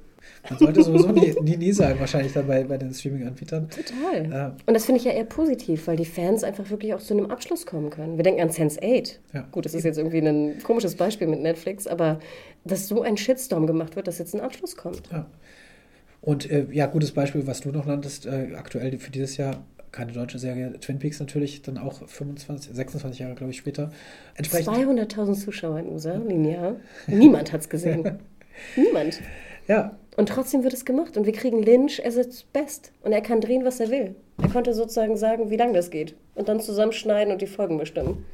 Man 0.48 0.58
sollte 0.58 0.82
sowieso 0.82 1.08
nie, 1.08 1.34
nie, 1.42 1.56
nie 1.56 1.72
sein, 1.72 1.98
wahrscheinlich 1.98 2.32
dabei 2.32 2.64
bei 2.64 2.76
den 2.76 2.92
Streaming-Anbietern. 2.92 3.68
Total. 3.68 4.30
Ja. 4.30 4.56
Und 4.66 4.74
das 4.74 4.86
finde 4.86 4.98
ich 5.00 5.04
ja 5.04 5.12
eher 5.12 5.24
positiv, 5.24 5.86
weil 5.86 5.96
die 5.96 6.04
Fans 6.04 6.44
einfach 6.44 6.68
wirklich 6.70 6.94
auch 6.94 7.00
zu 7.00 7.14
einem 7.14 7.30
Abschluss 7.30 7.66
kommen 7.66 7.90
können. 7.90 8.16
Wir 8.16 8.24
denken 8.24 8.40
an 8.40 8.50
Sense8. 8.50 9.16
Ja. 9.32 9.46
Gut, 9.52 9.64
das 9.64 9.74
ist 9.74 9.84
jetzt 9.84 9.98
irgendwie 9.98 10.18
ein 10.18 10.62
komisches 10.62 10.96
Beispiel 10.96 11.26
mit 11.26 11.40
Netflix, 11.40 11.86
aber 11.86 12.20
dass 12.64 12.88
so 12.88 13.02
ein 13.02 13.16
Shitstorm 13.16 13.66
gemacht 13.66 13.96
wird, 13.96 14.06
dass 14.06 14.18
jetzt 14.18 14.34
ein 14.34 14.40
Abschluss 14.40 14.76
kommt. 14.76 15.02
Ja. 15.10 15.26
Und 16.20 16.50
äh, 16.50 16.66
ja, 16.72 16.86
gutes 16.86 17.12
Beispiel, 17.12 17.46
was 17.46 17.60
du 17.60 17.70
noch 17.70 17.84
nanntest, 17.84 18.24
äh, 18.24 18.48
aktuell 18.56 18.98
für 18.98 19.10
dieses 19.10 19.36
Jahr 19.36 19.62
keine 19.94 20.12
deutsche 20.12 20.38
Serie. 20.38 20.72
Twin 20.80 20.98
Peaks 20.98 21.20
natürlich 21.20 21.62
dann 21.62 21.78
auch 21.78 22.06
25, 22.06 22.74
26 22.74 23.20
Jahre, 23.20 23.34
glaube 23.34 23.52
ich, 23.52 23.58
später. 23.58 23.92
200.000 24.38 25.34
Zuschauer 25.34 25.78
in 25.78 25.88
USA, 25.88 26.16
linear. 26.16 26.76
Niemand 27.06 27.52
hat 27.52 27.62
es 27.62 27.68
gesehen. 27.68 28.18
Niemand. 28.76 29.20
Ja. 29.68 29.96
Und 30.16 30.28
trotzdem 30.28 30.64
wird 30.64 30.74
es 30.74 30.84
gemacht 30.84 31.16
und 31.16 31.26
wir 31.26 31.32
kriegen 31.32 31.62
Lynch 31.62 32.04
as 32.04 32.16
its 32.16 32.42
best. 32.42 32.92
Und 33.02 33.12
er 33.12 33.20
kann 33.20 33.40
drehen, 33.40 33.64
was 33.64 33.80
er 33.80 33.90
will. 33.90 34.16
Er 34.42 34.48
konnte 34.48 34.74
sozusagen 34.74 35.16
sagen, 35.16 35.50
wie 35.50 35.56
lange 35.56 35.74
das 35.74 35.90
geht. 35.90 36.14
Und 36.34 36.48
dann 36.48 36.60
zusammenschneiden 36.60 37.32
und 37.32 37.40
die 37.40 37.46
Folgen 37.46 37.78
bestimmen. 37.78 38.24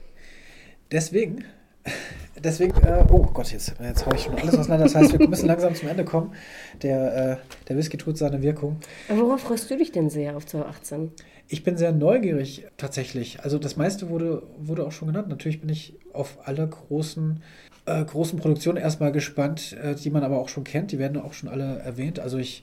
Deswegen 0.91 1.45
deswegen, 2.45 2.77
äh, 2.83 3.05
oh 3.11 3.23
Gott, 3.33 3.53
jetzt, 3.53 3.75
jetzt 3.81 4.07
haue 4.07 4.15
ich 4.15 4.23
schon 4.23 4.35
alles 4.35 4.57
auseinander. 4.57 4.85
Das 4.85 4.95
heißt, 4.95 5.19
wir 5.19 5.29
müssen 5.29 5.47
langsam 5.47 5.75
zum 5.75 5.89
Ende 5.89 6.05
kommen. 6.05 6.33
Der, 6.83 7.33
äh, 7.33 7.37
der 7.69 7.77
Whisky 7.77 7.97
tut 7.97 8.19
seine 8.19 8.43
Wirkung. 8.43 8.77
Aber 9.09 9.21
worauf 9.23 9.41
freust 9.41 9.71
du 9.71 9.77
dich 9.77 9.93
denn 9.93 10.11
sehr 10.11 10.37
auf 10.37 10.47
2018? 10.47 11.13
Ich 11.53 11.65
bin 11.65 11.77
sehr 11.77 11.91
neugierig 11.91 12.69
tatsächlich. 12.77 13.41
Also 13.43 13.59
das 13.59 13.77
meiste 13.77 14.09
wurde, 14.09 14.45
wurde 14.57 14.87
auch 14.87 14.93
schon 14.93 15.09
genannt. 15.09 15.27
Natürlich 15.29 15.61
bin 15.61 15.69
ich 15.69 15.95
auf 16.13 16.39
alle 16.47 16.65
großen, 16.65 17.43
äh, 17.87 18.05
großen 18.05 18.39
Produktionen 18.39 18.79
erstmal 18.79 19.11
gespannt, 19.11 19.77
äh, 19.83 19.97
die 19.97 20.11
man 20.11 20.23
aber 20.23 20.39
auch 20.39 20.49
schon 20.49 20.63
kennt. 20.63 20.93
Die 20.93 21.01
werden 21.01 21.21
auch 21.21 21.33
schon 21.33 21.49
alle 21.49 21.81
erwähnt. 21.81 22.21
Also 22.21 22.39
ich 22.39 22.63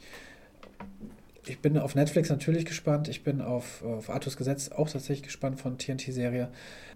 ich 1.45 1.59
bin 1.59 1.77
auf 1.77 1.95
Netflix 1.95 2.29
natürlich 2.29 2.65
gespannt. 2.65 3.07
Ich 3.09 3.23
bin 3.23 3.41
auf, 3.41 3.83
auf 3.83 4.09
Artus 4.09 4.37
Gesetz 4.37 4.69
auch 4.69 4.89
tatsächlich 4.89 5.23
gespannt 5.23 5.59
von 5.59 5.77
TNT-Serie. 5.77 6.49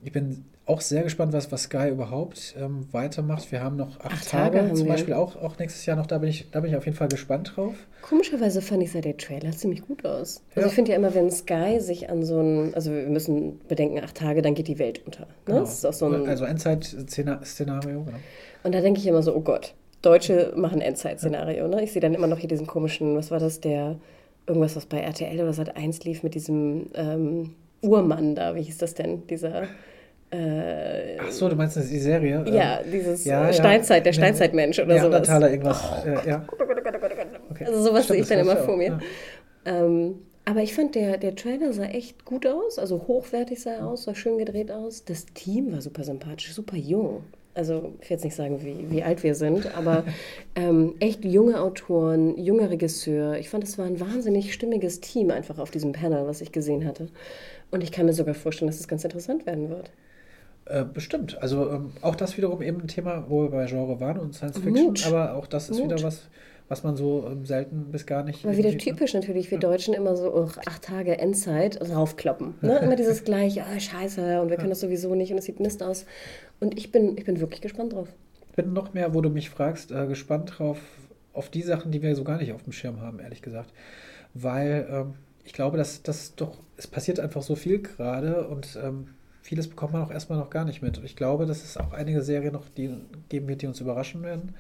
Ich 0.04 0.12
bin 0.12 0.46
auch 0.72 0.82
sehr 0.82 1.04
gespannt, 1.04 1.34
was, 1.34 1.52
was 1.52 1.64
Sky 1.64 1.90
überhaupt 1.90 2.56
ähm, 2.58 2.88
weitermacht. 2.92 3.52
Wir 3.52 3.62
haben 3.62 3.76
noch 3.76 4.00
acht, 4.00 4.14
acht 4.14 4.30
Tage, 4.30 4.60
Tage 4.60 4.74
zum 4.74 4.88
Beispiel 4.88 5.14
auch, 5.14 5.36
auch 5.36 5.60
nächstes 5.60 5.86
Jahr 5.86 5.98
noch. 5.98 6.06
Da 6.08 6.18
bin, 6.18 6.30
ich, 6.30 6.50
da 6.50 6.62
bin 6.62 6.72
ich 6.72 6.78
auf 6.78 6.86
jeden 6.86 6.98
Fall 6.98 7.10
gespannt 7.10 7.54
drauf. 7.56 7.74
Komischerweise 8.02 8.62
fand 8.62 8.82
ich 8.82 8.92
seit 8.92 9.04
der 9.04 9.18
Trailer 9.18 9.52
ziemlich 9.52 9.86
gut 9.86 10.06
aus. 10.06 10.42
Also 10.52 10.62
ja. 10.62 10.68
ich 10.68 10.74
finde 10.74 10.92
ja 10.92 10.98
immer, 10.98 11.14
wenn 11.14 11.30
Sky 11.30 11.80
sich 11.80 12.10
an 12.10 12.24
so 12.24 12.40
ein, 12.40 12.74
also 12.74 12.92
wir 12.92 13.08
müssen 13.08 13.60
bedenken, 13.68 14.00
acht 14.00 14.16
Tage, 14.16 14.42
dann 14.42 14.56
geht 14.56 14.70
die 14.70 14.80
Welt 14.80 15.02
unter. 15.06 15.22
Ne? 15.22 15.28
Genau. 15.46 15.66
So 15.66 16.06
ein, 16.06 16.28
also 16.28 16.46
Endzeit-Szenario, 16.46 18.04
genau. 18.04 18.18
Und 18.64 18.74
da 18.74 18.80
denke 18.80 19.00
ich 19.02 19.08
immer 19.08 19.24
so, 19.24 19.36
oh 19.36 19.42
Gott, 19.42 19.74
Deutsche 20.02 20.54
machen 20.56 20.80
Endzeit-Szenario. 20.80 21.68
Ne? 21.68 21.84
Ich 21.84 21.92
sehe 21.92 22.02
dann 22.02 22.14
immer 22.14 22.28
noch 22.28 22.38
hier 22.38 22.50
diesen 22.50 22.68
komischen, 22.68 23.18
was 23.18 23.30
war 23.30 23.40
das, 23.40 23.60
der 23.60 23.98
irgendwas, 24.48 24.78
was 24.78 24.86
bei 24.86 25.00
RTL 25.00 25.42
oder 25.42 25.54
Sat 25.54 25.76
1 25.76 26.06
lief 26.06 26.24
mit 26.24 26.34
diesem 26.34 26.88
ähm, 26.96 27.56
Urmann 27.82 28.36
da, 28.36 28.56
wie 28.56 28.62
hieß 28.62 28.78
das 28.78 28.94
denn? 28.94 29.28
Dieser. 29.28 29.64
Äh, 30.32 31.18
Ach 31.20 31.32
so, 31.32 31.50
du 31.50 31.56
meinst 31.56 31.76
die 31.76 32.00
Serie? 32.00 32.46
Ja, 32.48 32.82
dieses 32.84 33.26
ja, 33.26 33.52
Steinzeit, 33.52 34.06
der 34.06 34.14
Steinzeitmensch 34.14 34.80
oder 34.80 34.96
ja, 34.96 35.04
sowas. 35.04 35.28
Taler 35.28 35.52
irgendwas. 35.52 35.84
Oh, 35.84 36.08
äh, 36.08 36.30
ja. 36.30 36.46
Okay. 37.50 37.66
Also 37.66 37.84
sowas 37.84 38.08
sehe 38.08 38.22
ich 38.22 38.28
dann 38.28 38.40
immer 38.40 38.58
vor 38.58 38.78
mir. 38.78 39.00
Ja. 39.66 39.84
Ähm, 39.84 40.16
aber 40.46 40.62
ich 40.62 40.74
fand, 40.74 40.96
der, 40.96 41.18
der 41.18 41.36
Trailer 41.36 41.74
sah 41.74 41.84
echt 41.84 42.26
gut 42.26 42.48
aus, 42.48 42.80
also 42.80 43.06
hochwertig 43.08 43.62
sah 43.62 43.72
er 43.72 43.88
aus, 43.88 44.06
sah 44.06 44.16
schön 44.16 44.38
gedreht 44.38 44.72
aus. 44.72 45.06
Das 45.06 45.26
Team 45.26 45.72
war 45.74 45.82
super 45.82 46.04
sympathisch, 46.04 46.54
super 46.54 46.78
jung 46.78 47.24
also 47.54 47.94
ich 48.02 48.10
will 48.10 48.16
jetzt 48.16 48.24
nicht 48.24 48.36
sagen, 48.36 48.64
wie, 48.64 48.90
wie 48.90 49.04
alt 49.04 49.24
wir 49.24 49.36
sind, 49.36 49.76
aber 49.76 50.06
ähm, 50.56 50.96
echt 51.00 51.26
junge 51.26 51.60
Autoren, 51.62 52.38
junger 52.38 52.70
Regisseur. 52.70 53.38
Ich 53.38 53.50
fand, 53.50 53.64
es 53.64 53.78
war 53.78 53.86
ein 53.86 54.00
wahnsinnig 54.00 54.54
stimmiges 54.54 55.02
Team 55.02 55.32
einfach 55.32 55.60
auf 55.60 55.72
diesem 55.72 55.92
Panel, 55.92 56.28
was 56.28 56.42
ich 56.42 56.52
gesehen 56.52 56.86
hatte. 56.86 57.10
Und 57.70 57.84
ich 57.84 57.92
kann 57.92 58.06
mir 58.06 58.14
sogar 58.14 58.36
vorstellen, 58.36 58.70
dass 58.70 58.80
es 58.80 58.88
ganz 58.88 59.04
interessant 59.04 59.46
werden 59.46 59.70
wird. 59.70 59.92
Äh, 60.72 60.86
bestimmt. 60.86 61.42
Also 61.42 61.70
ähm, 61.70 61.92
auch 62.02 62.16
das 62.16 62.38
wiederum 62.38 62.62
eben 62.62 62.80
ein 62.82 62.88
Thema, 62.88 63.26
wo 63.28 63.44
wir 63.44 63.50
bei 63.50 63.66
Genre 63.66 64.00
waren 64.00 64.18
und 64.20 64.34
Science 64.34 64.58
Fiction, 64.60 64.86
Mut. 64.86 65.06
aber 65.06 65.36
auch 65.36 65.46
das 65.46 65.70
ist 65.70 65.80
Mut. 65.80 65.92
wieder 65.92 66.02
was, 66.04 66.30
was 66.70 66.84
man 66.84 66.96
so 66.96 67.28
ähm, 67.30 67.46
selten 67.46 67.92
bis 67.92 68.06
gar 68.06 68.24
nicht. 68.24 68.46
Aber 68.46 68.56
wieder 68.56 68.70
irgendwie- 68.70 68.92
typisch 68.92 69.14
natürlich, 69.14 69.52
wir 69.52 69.60
Deutschen 69.60 69.94
immer 69.94 70.16
so, 70.16 70.34
oh, 70.34 70.50
acht 70.66 70.84
Tage 70.84 71.18
Endzeit, 71.18 71.82
raufkloppen. 71.82 72.54
Ne? 72.62 72.78
Immer 72.84 72.96
dieses 72.96 73.26
gleiche, 73.26 73.66
oh, 73.70 73.80
scheiße, 73.80 74.42
und 74.42 74.50
wir 74.50 74.56
können 74.56 74.70
das 74.70 74.80
sowieso 74.80 75.14
nicht 75.14 75.32
und 75.34 75.40
es 75.40 75.46
sieht 75.46 75.60
Mist 75.60 75.84
aus. 75.84 76.06
Und 76.62 76.78
ich 76.78 76.92
bin, 76.92 77.18
ich 77.18 77.26
bin 77.26 77.42
wirklich 77.42 77.60
gespannt 77.62 77.92
drauf. 77.92 78.08
Ich 78.50 78.56
bin 78.56 78.72
noch 78.72 78.94
mehr, 78.94 79.14
wo 79.14 79.20
du 79.20 79.30
mich 79.30 79.50
fragst, 79.50 79.92
äh, 79.92 80.08
gespannt 80.08 80.54
drauf, 80.58 80.78
auf 81.34 81.50
die 81.50 81.64
Sachen, 81.64 81.92
die 81.92 82.02
wir 82.02 82.16
so 82.16 82.24
gar 82.24 82.38
nicht 82.38 82.54
auf 82.54 82.64
dem 82.64 82.72
Schirm 82.72 83.02
haben, 83.02 83.20
ehrlich 83.20 83.42
gesagt. 83.42 83.74
Weil 84.34 84.88
ähm, 84.90 85.14
ich 85.44 85.52
glaube, 85.52 85.78
dass 85.78 86.02
das 86.04 86.36
doch, 86.36 86.58
es 86.78 86.88
passiert 86.88 87.20
einfach 87.20 87.42
so 87.42 87.56
viel 87.56 87.82
gerade 87.82 88.48
und 88.48 88.80
ähm, 88.82 89.08
vieles 89.52 89.68
bekommt 89.68 89.92
man 89.92 90.02
auch 90.02 90.12
erstmal 90.12 90.40
noch 90.40 90.50
gar 90.50 90.64
nicht 90.64 90.82
mit. 90.82 91.02
Ich 91.04 91.18
glaube, 91.18 91.46
dass 91.46 91.62
es 91.62 91.76
auch 91.76 91.92
einige 91.92 92.22
Serien 92.22 92.54
noch 92.54 92.70
die 92.70 92.96
geben 93.28 93.50
wird, 93.50 93.62
die 93.62 93.68
uns 93.68 93.82
überraschen 93.82 94.24
werden. 94.24 94.56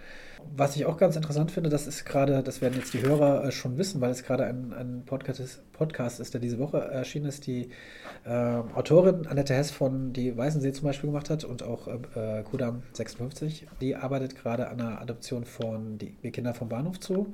Was 0.53 0.75
ich 0.75 0.85
auch 0.85 0.97
ganz 0.97 1.15
interessant 1.15 1.49
finde, 1.49 1.69
das 1.69 1.87
ist 1.87 2.03
gerade, 2.03 2.43
das 2.43 2.59
werden 2.59 2.73
jetzt 2.77 2.93
die 2.93 3.01
Hörer 3.01 3.45
äh, 3.45 3.51
schon 3.53 3.77
wissen, 3.77 4.01
weil 4.01 4.11
es 4.11 4.23
gerade 4.23 4.43
ein, 4.43 4.73
ein 4.73 5.03
Podcast, 5.05 5.39
ist, 5.39 5.71
Podcast 5.71 6.19
ist, 6.19 6.33
der 6.33 6.41
diese 6.41 6.59
Woche 6.59 6.79
erschienen 6.79 7.27
ist, 7.27 7.47
die 7.47 7.69
äh, 8.25 8.29
Autorin 8.29 9.27
Annette 9.27 9.53
Hess 9.53 9.71
von 9.71 10.11
Die 10.11 10.35
Weißensee 10.35 10.73
zum 10.73 10.83
Beispiel 10.83 11.09
gemacht 11.09 11.29
hat 11.29 11.45
und 11.45 11.63
auch 11.63 11.87
äh, 11.87 12.43
Kudam 12.43 12.83
56. 12.91 13.67
Die 13.79 13.95
arbeitet 13.95 14.35
gerade 14.35 14.67
an 14.67 14.81
einer 14.81 14.99
Adoption 14.99 15.45
von 15.45 15.99
Die 15.99 16.17
Wir 16.21 16.31
Kinder 16.31 16.53
vom 16.53 16.67
Bahnhof 16.67 16.97
Zoo. 16.99 17.27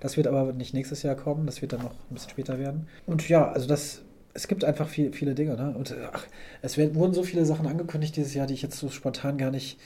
Das 0.00 0.16
wird 0.16 0.26
aber 0.26 0.52
nicht 0.52 0.74
nächstes 0.74 1.04
Jahr 1.04 1.14
kommen, 1.14 1.46
das 1.46 1.62
wird 1.62 1.74
dann 1.74 1.82
noch 1.82 1.92
ein 1.92 2.14
bisschen 2.14 2.30
später 2.30 2.58
werden. 2.58 2.88
Und 3.06 3.28
ja, 3.28 3.52
also 3.52 3.68
das, 3.68 4.02
es 4.34 4.48
gibt 4.48 4.64
einfach 4.64 4.88
viel, 4.88 5.12
viele 5.12 5.34
Dinge. 5.34 5.56
Ne? 5.56 5.74
Und 5.76 5.92
äh, 5.92 6.08
ach, 6.12 6.26
es 6.60 6.76
werden, 6.76 6.94
wurden 6.96 7.14
so 7.14 7.22
viele 7.22 7.46
Sachen 7.46 7.66
angekündigt 7.66 8.16
dieses 8.16 8.34
Jahr, 8.34 8.46
die 8.46 8.54
ich 8.54 8.62
jetzt 8.62 8.78
so 8.78 8.90
spontan 8.90 9.38
gar 9.38 9.50
nicht. 9.52 9.78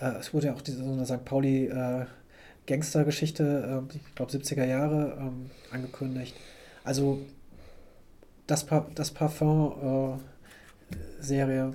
Äh, 0.00 0.12
es 0.20 0.32
wurde 0.32 0.46
ja 0.46 0.54
auch 0.54 0.62
diese 0.62 0.84
so 0.84 0.92
eine 0.92 1.04
St. 1.04 1.24
Pauli 1.24 1.66
äh, 1.66 2.06
Gangster-Geschichte, 2.66 3.84
äh, 3.92 3.96
ich 3.96 4.14
glaube 4.14 4.32
70er 4.32 4.64
Jahre, 4.64 5.18
ähm, 5.20 5.50
angekündigt. 5.72 6.34
Also 6.84 7.18
das, 8.46 8.64
pa 8.64 8.86
das 8.94 9.10
Parfum-Serie. 9.10 11.74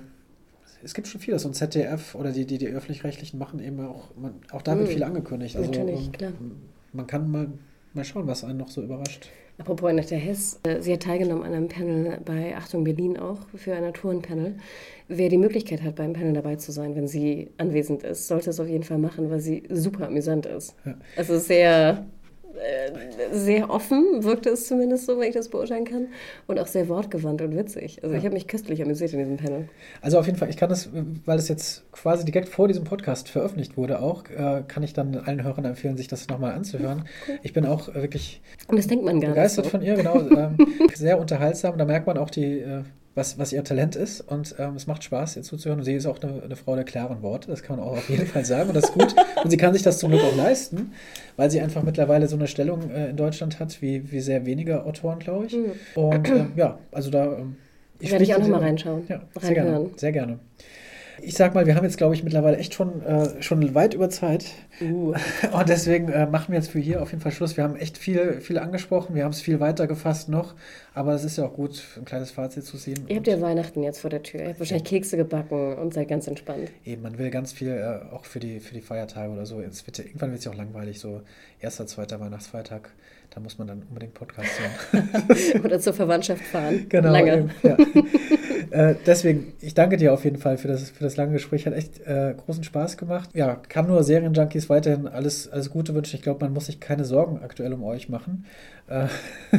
es 0.82 0.94
gibt 0.94 1.06
schon 1.08 1.20
vieles. 1.20 1.44
Und 1.44 1.54
ZDF 1.54 2.14
oder 2.14 2.32
die, 2.32 2.46
die, 2.46 2.56
die 2.58 2.68
öffentlich-rechtlichen 2.68 3.38
machen 3.38 3.60
eben 3.60 3.86
auch, 3.86 4.08
man, 4.16 4.36
auch 4.52 4.62
da 4.62 4.78
wird 4.78 4.88
Mm. 4.88 4.92
viel 4.92 5.02
angekündigt. 5.04 5.56
Also 5.56 5.70
Natürlich, 5.70 6.06
ähm, 6.06 6.12
klar. 6.12 6.32
man 6.92 7.06
kann 7.06 7.30
mal, 7.30 7.48
mal 7.92 8.04
schauen, 8.04 8.26
was 8.26 8.42
einen 8.42 8.58
noch 8.58 8.70
so 8.70 8.82
überrascht. 8.82 9.28
Apropos 9.58 9.88
Annette 9.88 10.16
Hess, 10.16 10.60
äh, 10.64 10.82
sie 10.82 10.92
hat 10.92 11.04
teilgenommen 11.04 11.42
an 11.42 11.54
einem 11.54 11.68
Panel 11.68 12.18
bei 12.24 12.54
Achtung 12.56 12.84
Berlin 12.84 13.18
auch 13.18 13.38
für 13.54 13.74
ein 13.74 13.84
Autorenpanel. 13.84 14.56
Wer 15.08 15.28
die 15.30 15.38
Möglichkeit 15.38 15.82
hat, 15.82 15.94
beim 15.94 16.12
Panel 16.12 16.34
dabei 16.34 16.56
zu 16.56 16.72
sein, 16.72 16.94
wenn 16.94 17.08
sie 17.08 17.48
anwesend 17.56 18.02
ist, 18.02 18.28
sollte 18.28 18.50
es 18.50 18.60
auf 18.60 18.68
jeden 18.68 18.84
Fall 18.84 18.98
machen, 18.98 19.30
weil 19.30 19.40
sie 19.40 19.62
super 19.70 20.08
amüsant 20.08 20.44
ist. 20.44 20.74
Ja. 20.84 20.94
Also 21.16 21.38
sehr, 21.38 22.04
sehr 23.32 23.70
offen 23.70 24.24
wirkte 24.24 24.50
es 24.50 24.66
zumindest 24.66 25.06
so, 25.06 25.18
wenn 25.18 25.28
ich 25.28 25.34
das 25.34 25.48
beurteilen 25.48 25.84
kann. 25.84 26.08
Und 26.46 26.58
auch 26.58 26.66
sehr 26.66 26.88
wortgewandt 26.88 27.42
und 27.42 27.56
witzig. 27.56 28.02
Also 28.02 28.14
ich 28.14 28.24
habe 28.24 28.34
mich 28.34 28.46
köstlich 28.46 28.82
amüsiert 28.82 29.12
in 29.12 29.18
diesem 29.18 29.36
Panel. 29.36 29.68
Also 30.00 30.18
auf 30.18 30.26
jeden 30.26 30.38
Fall, 30.38 30.48
ich 30.48 30.56
kann 30.56 30.68
das, 30.68 30.88
weil 31.24 31.38
es 31.38 31.48
jetzt 31.48 31.90
quasi 31.92 32.24
direkt 32.24 32.48
vor 32.48 32.68
diesem 32.68 32.84
Podcast 32.84 33.28
veröffentlicht 33.28 33.76
wurde, 33.76 34.00
auch, 34.00 34.24
äh, 34.30 34.62
kann 34.66 34.82
ich 34.82 34.92
dann 34.92 35.16
allen 35.16 35.42
Hörern 35.42 35.64
empfehlen, 35.64 35.96
sich 35.96 36.08
das 36.08 36.28
nochmal 36.28 36.52
anzuhören. 36.52 37.04
Ich 37.42 37.52
bin 37.52 37.66
auch 37.66 37.88
äh, 37.88 38.02
wirklich 38.02 38.40
Und 38.68 38.76
das 38.76 38.86
denkt 38.86 39.04
man 39.04 39.20
gar 39.20 39.30
begeistert 39.30 39.64
nicht. 39.64 39.72
So. 39.72 39.78
von 39.78 39.86
ihr, 39.86 39.94
genau. 39.94 40.16
Ähm, 40.36 40.56
sehr 40.92 41.18
unterhaltsam. 41.18 41.78
Da 41.78 41.84
merkt 41.84 42.06
man 42.06 42.18
auch 42.18 42.28
die, 42.30 42.58
äh, 42.58 42.82
was, 43.16 43.36
was 43.38 43.52
ihr 43.52 43.64
Talent 43.64 43.96
ist. 43.96 44.20
Und 44.20 44.54
ähm, 44.60 44.76
es 44.76 44.86
macht 44.86 45.02
Spaß, 45.02 45.36
ihr 45.36 45.42
zuzuhören. 45.42 45.80
Und 45.80 45.84
sie 45.84 45.94
ist 45.94 46.06
auch 46.06 46.22
eine, 46.22 46.42
eine 46.44 46.54
Frau 46.54 46.76
der 46.76 46.84
klaren 46.84 47.22
Worte. 47.22 47.48
Das 47.50 47.64
kann 47.64 47.76
man 47.78 47.84
auch 47.88 47.92
auf 47.96 48.08
jeden 48.08 48.26
Fall 48.26 48.44
sagen. 48.44 48.68
Und 48.68 48.74
das 48.76 48.84
ist 48.84 48.92
gut. 48.92 49.12
Und 49.42 49.50
sie 49.50 49.56
kann 49.56 49.72
sich 49.72 49.82
das 49.82 49.98
zum 49.98 50.10
Glück 50.12 50.22
auch 50.22 50.36
leisten, 50.36 50.92
weil 51.36 51.50
sie 51.50 51.60
einfach 51.60 51.82
mittlerweile 51.82 52.28
so 52.28 52.36
eine 52.36 52.46
Stellung 52.46 52.90
äh, 52.90 53.10
in 53.10 53.16
Deutschland 53.16 53.58
hat, 53.58 53.82
wie, 53.82 54.12
wie 54.12 54.20
sehr 54.20 54.46
wenige 54.46 54.84
Autoren, 54.84 55.18
glaube 55.18 55.46
ich. 55.46 55.56
Und 55.96 56.28
ähm, 56.28 56.52
ja, 56.54 56.78
also 56.92 57.10
da. 57.10 57.24
Ähm, 57.38 57.56
Werde 57.98 58.22
ich 58.24 58.34
auch 58.34 58.36
spreche 58.36 58.40
noch 58.42 58.48
mal 58.48 58.58
sehr- 58.60 58.68
reinschauen, 58.68 59.02
Ja, 59.08 59.22
sehr 59.40 59.54
gerne. 59.54 59.70
reinhören. 59.72 59.90
Sehr 59.96 60.12
gerne. 60.12 60.38
Ich 61.22 61.34
sag 61.34 61.54
mal, 61.54 61.66
wir 61.66 61.74
haben 61.74 61.84
jetzt, 61.84 61.96
glaube 61.96 62.14
ich, 62.14 62.22
mittlerweile 62.22 62.56
echt 62.58 62.74
schon, 62.74 63.02
äh, 63.02 63.42
schon 63.42 63.74
weit 63.74 63.94
über 63.94 64.10
Zeit. 64.10 64.44
Uh. 64.80 65.14
Und 65.52 65.68
deswegen 65.68 66.08
äh, 66.10 66.26
machen 66.26 66.52
wir 66.52 66.58
jetzt 66.58 66.70
für 66.70 66.78
hier 66.78 67.02
auf 67.02 67.10
jeden 67.10 67.22
Fall 67.22 67.32
Schluss. 67.32 67.56
Wir 67.56 67.64
haben 67.64 67.76
echt 67.76 67.96
viel, 67.98 68.40
viel 68.40 68.58
angesprochen. 68.58 69.14
Wir 69.14 69.24
haben 69.24 69.32
es 69.32 69.40
viel 69.40 69.58
weiter 69.60 69.86
gefasst 69.86 70.28
noch. 70.28 70.54
Aber 70.94 71.14
es 71.14 71.24
ist 71.24 71.38
ja 71.38 71.44
auch 71.44 71.54
gut, 71.54 71.82
ein 71.96 72.04
kleines 72.04 72.30
Fazit 72.30 72.64
zu 72.64 72.76
ziehen. 72.76 73.04
Ihr 73.08 73.16
habt 73.16 73.26
ja 73.26 73.40
Weihnachten 73.40 73.82
jetzt 73.82 74.00
vor 74.00 74.10
der 74.10 74.22
Tür. 74.22 74.40
Ihr 74.40 74.48
habt 74.48 74.58
wahrscheinlich 74.60 74.88
Kekse 74.88 75.16
gebacken 75.16 75.74
und 75.76 75.94
seid 75.94 76.08
ganz 76.08 76.26
entspannt. 76.26 76.70
Eben, 76.84 77.02
man 77.02 77.18
will 77.18 77.30
ganz 77.30 77.52
viel 77.52 77.68
äh, 77.68 78.12
auch 78.14 78.24
für 78.24 78.40
die, 78.40 78.60
für 78.60 78.74
die 78.74 78.82
Feiertage 78.82 79.30
oder 79.32 79.46
so. 79.46 79.60
Es 79.60 79.86
wird, 79.86 79.98
ja- 79.98 80.04
irgendwann 80.04 80.30
wird 80.30 80.40
es 80.40 80.44
ja 80.44 80.52
auch 80.52 80.56
langweilig, 80.56 81.00
so 81.00 81.22
erster, 81.60 81.86
zweiter 81.86 82.20
Weihnachtsfeiertag. 82.20 82.90
Da 83.36 83.42
muss 83.42 83.58
man 83.58 83.68
dann 83.68 83.82
unbedingt 83.90 84.14
Podcast 84.14 84.48
hören. 84.58 85.62
Oder 85.64 85.78
zur 85.78 85.92
Verwandtschaft 85.92 86.40
fahren. 86.40 86.86
Genau. 86.88 87.12
Lange. 87.12 87.50
Ja. 87.62 87.76
äh, 88.70 88.94
deswegen, 89.04 89.52
ich 89.60 89.74
danke 89.74 89.98
dir 89.98 90.14
auf 90.14 90.24
jeden 90.24 90.38
Fall 90.38 90.56
für 90.56 90.68
das, 90.68 90.88
für 90.88 91.04
das 91.04 91.18
lange 91.18 91.32
Gespräch. 91.32 91.66
Hat 91.66 91.74
echt 91.74 92.00
äh, 92.06 92.32
großen 92.34 92.64
Spaß 92.64 92.96
gemacht. 92.96 93.28
Ja, 93.34 93.56
kann 93.68 93.88
nur 93.88 94.02
Serienjunkies 94.04 94.70
weiterhin 94.70 95.06
alles, 95.06 95.50
alles 95.52 95.68
Gute 95.68 95.94
wünschen. 95.94 96.16
Ich 96.16 96.22
glaube, 96.22 96.46
man 96.46 96.54
muss 96.54 96.64
sich 96.64 96.80
keine 96.80 97.04
Sorgen 97.04 97.40
aktuell 97.42 97.74
um 97.74 97.84
euch 97.84 98.08
machen. 98.08 98.46
Äh, 98.88 99.08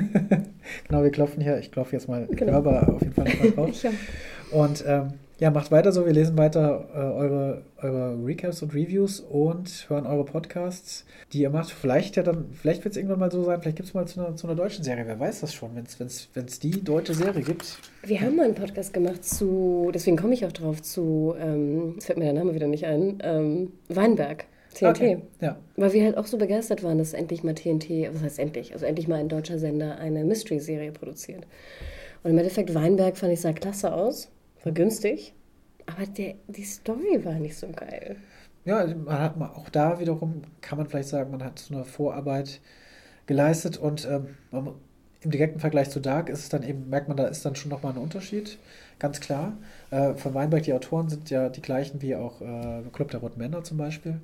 genau, 0.87 1.03
wir 1.03 1.11
klopfen 1.11 1.43
hier. 1.43 1.59
Ich 1.59 1.71
klopfe 1.71 1.95
jetzt 1.97 2.09
mal 2.09 2.25
Genau. 2.31 2.53
hörbar 2.53 2.89
auf 2.95 3.01
jeden 3.03 3.13
Fall 3.13 3.25
drauf. 3.51 3.69
Und 4.49 4.83
ähm, 4.87 5.13
ja, 5.39 5.51
macht 5.51 5.71
weiter 5.71 5.91
so. 5.91 6.05
Wir 6.05 6.13
lesen 6.13 6.37
weiter 6.37 6.87
äh, 6.93 6.97
eure, 6.97 7.61
eure 7.81 8.17
Recaps 8.25 8.63
und 8.63 8.73
Reviews 8.73 9.19
und 9.19 9.85
hören 9.87 10.07
eure 10.07 10.25
Podcasts, 10.25 11.05
die 11.31 11.41
ihr 11.41 11.51
macht. 11.51 11.71
Vielleicht 11.71 12.15
ja 12.15 12.23
dann, 12.23 12.49
vielleicht 12.53 12.83
wird 12.83 12.93
es 12.93 12.97
irgendwann 12.97 13.19
mal 13.19 13.31
so 13.31 13.43
sein, 13.43 13.61
vielleicht 13.61 13.77
gibt 13.77 13.87
es 13.87 13.93
mal 13.93 14.07
zu 14.07 14.19
einer, 14.19 14.35
zu 14.35 14.47
einer 14.47 14.55
deutschen 14.55 14.83
Serie. 14.83 15.05
Wer 15.05 15.19
weiß 15.19 15.41
das 15.41 15.53
schon, 15.53 15.71
wenn 15.75 15.85
es 16.45 16.59
die 16.59 16.83
deutsche 16.83 17.13
Serie 17.13 17.43
gibt. 17.43 17.77
Wir 18.03 18.21
haben 18.21 18.35
mal 18.35 18.45
einen 18.45 18.55
Podcast 18.55 18.93
gemacht 18.93 19.23
zu, 19.23 19.91
deswegen 19.93 20.17
komme 20.17 20.33
ich 20.33 20.45
auch 20.45 20.51
drauf, 20.51 20.81
zu, 20.81 21.35
ähm, 21.39 21.93
jetzt 21.95 22.05
fällt 22.05 22.17
mir 22.17 22.25
der 22.25 22.33
Name 22.33 22.55
wieder 22.55 22.67
nicht 22.67 22.85
ein, 22.85 23.19
ähm, 23.21 23.73
Weinberg, 23.89 24.45
TNT. 24.73 24.89
Okay, 24.89 25.17
Ja. 25.39 25.57
Weil 25.75 25.93
wir 25.93 26.03
halt 26.03 26.17
auch 26.17 26.25
so 26.25 26.37
begeistert 26.37 26.83
waren, 26.83 26.97
dass 26.97 27.13
endlich 27.13 27.43
mal 27.43 27.53
TNT, 27.53 28.09
was 28.11 28.23
heißt 28.23 28.39
endlich, 28.39 28.73
also 28.73 28.85
endlich 28.85 29.07
mal 29.07 29.19
ein 29.19 29.29
deutscher 29.29 29.59
Sender 29.59 29.97
eine 29.99 30.23
Mystery-Serie 30.23 30.91
produziert. 30.91 31.45
Und 32.23 32.31
im 32.31 32.37
Endeffekt, 32.37 32.73
Weinberg 32.73 33.17
fand 33.17 33.33
ich 33.33 33.41
sah 33.41 33.53
klasse 33.53 33.93
aus, 33.93 34.29
war 34.67 34.73
günstig, 34.73 35.33
aber 35.85 36.05
der, 36.05 36.35
die 36.47 36.63
Story 36.63 37.23
war 37.23 37.35
nicht 37.35 37.57
so 37.57 37.67
geil. 37.69 38.17
Ja, 38.65 38.85
man 38.85 39.19
hat 39.19 39.37
mal 39.37 39.49
auch 39.49 39.69
da 39.69 39.99
wiederum, 39.99 40.41
kann 40.61 40.77
man 40.77 40.87
vielleicht 40.87 41.09
sagen, 41.09 41.31
man 41.31 41.43
hat 41.43 41.59
so 41.59 41.73
eine 41.73 41.85
Vorarbeit 41.85 42.59
geleistet 43.25 43.77
und 43.77 44.05
ähm, 44.05 44.35
man, 44.51 44.75
im 45.21 45.31
direkten 45.31 45.59
Vergleich 45.59 45.89
zu 45.89 45.99
Dark 45.99 46.29
ist 46.29 46.39
es 46.39 46.49
dann 46.49 46.63
eben, 46.63 46.89
merkt 46.89 47.07
man, 47.07 47.17
da 47.17 47.27
ist 47.27 47.45
dann 47.45 47.55
schon 47.55 47.71
nochmal 47.71 47.93
ein 47.93 47.97
Unterschied, 47.97 48.59
ganz 48.99 49.19
klar. 49.21 49.57
Äh, 49.89 50.15
von 50.15 50.33
Weinberg, 50.33 50.63
die 50.63 50.73
Autoren 50.73 51.09
sind 51.09 51.29
ja 51.29 51.49
die 51.49 51.61
gleichen 51.61 52.01
wie 52.01 52.15
auch 52.15 52.41
äh, 52.41 52.83
Club 52.91 53.11
der 53.11 53.21
Roten 53.21 53.39
Männer 53.39 53.63
zum 53.63 53.77
Beispiel. 53.77 54.19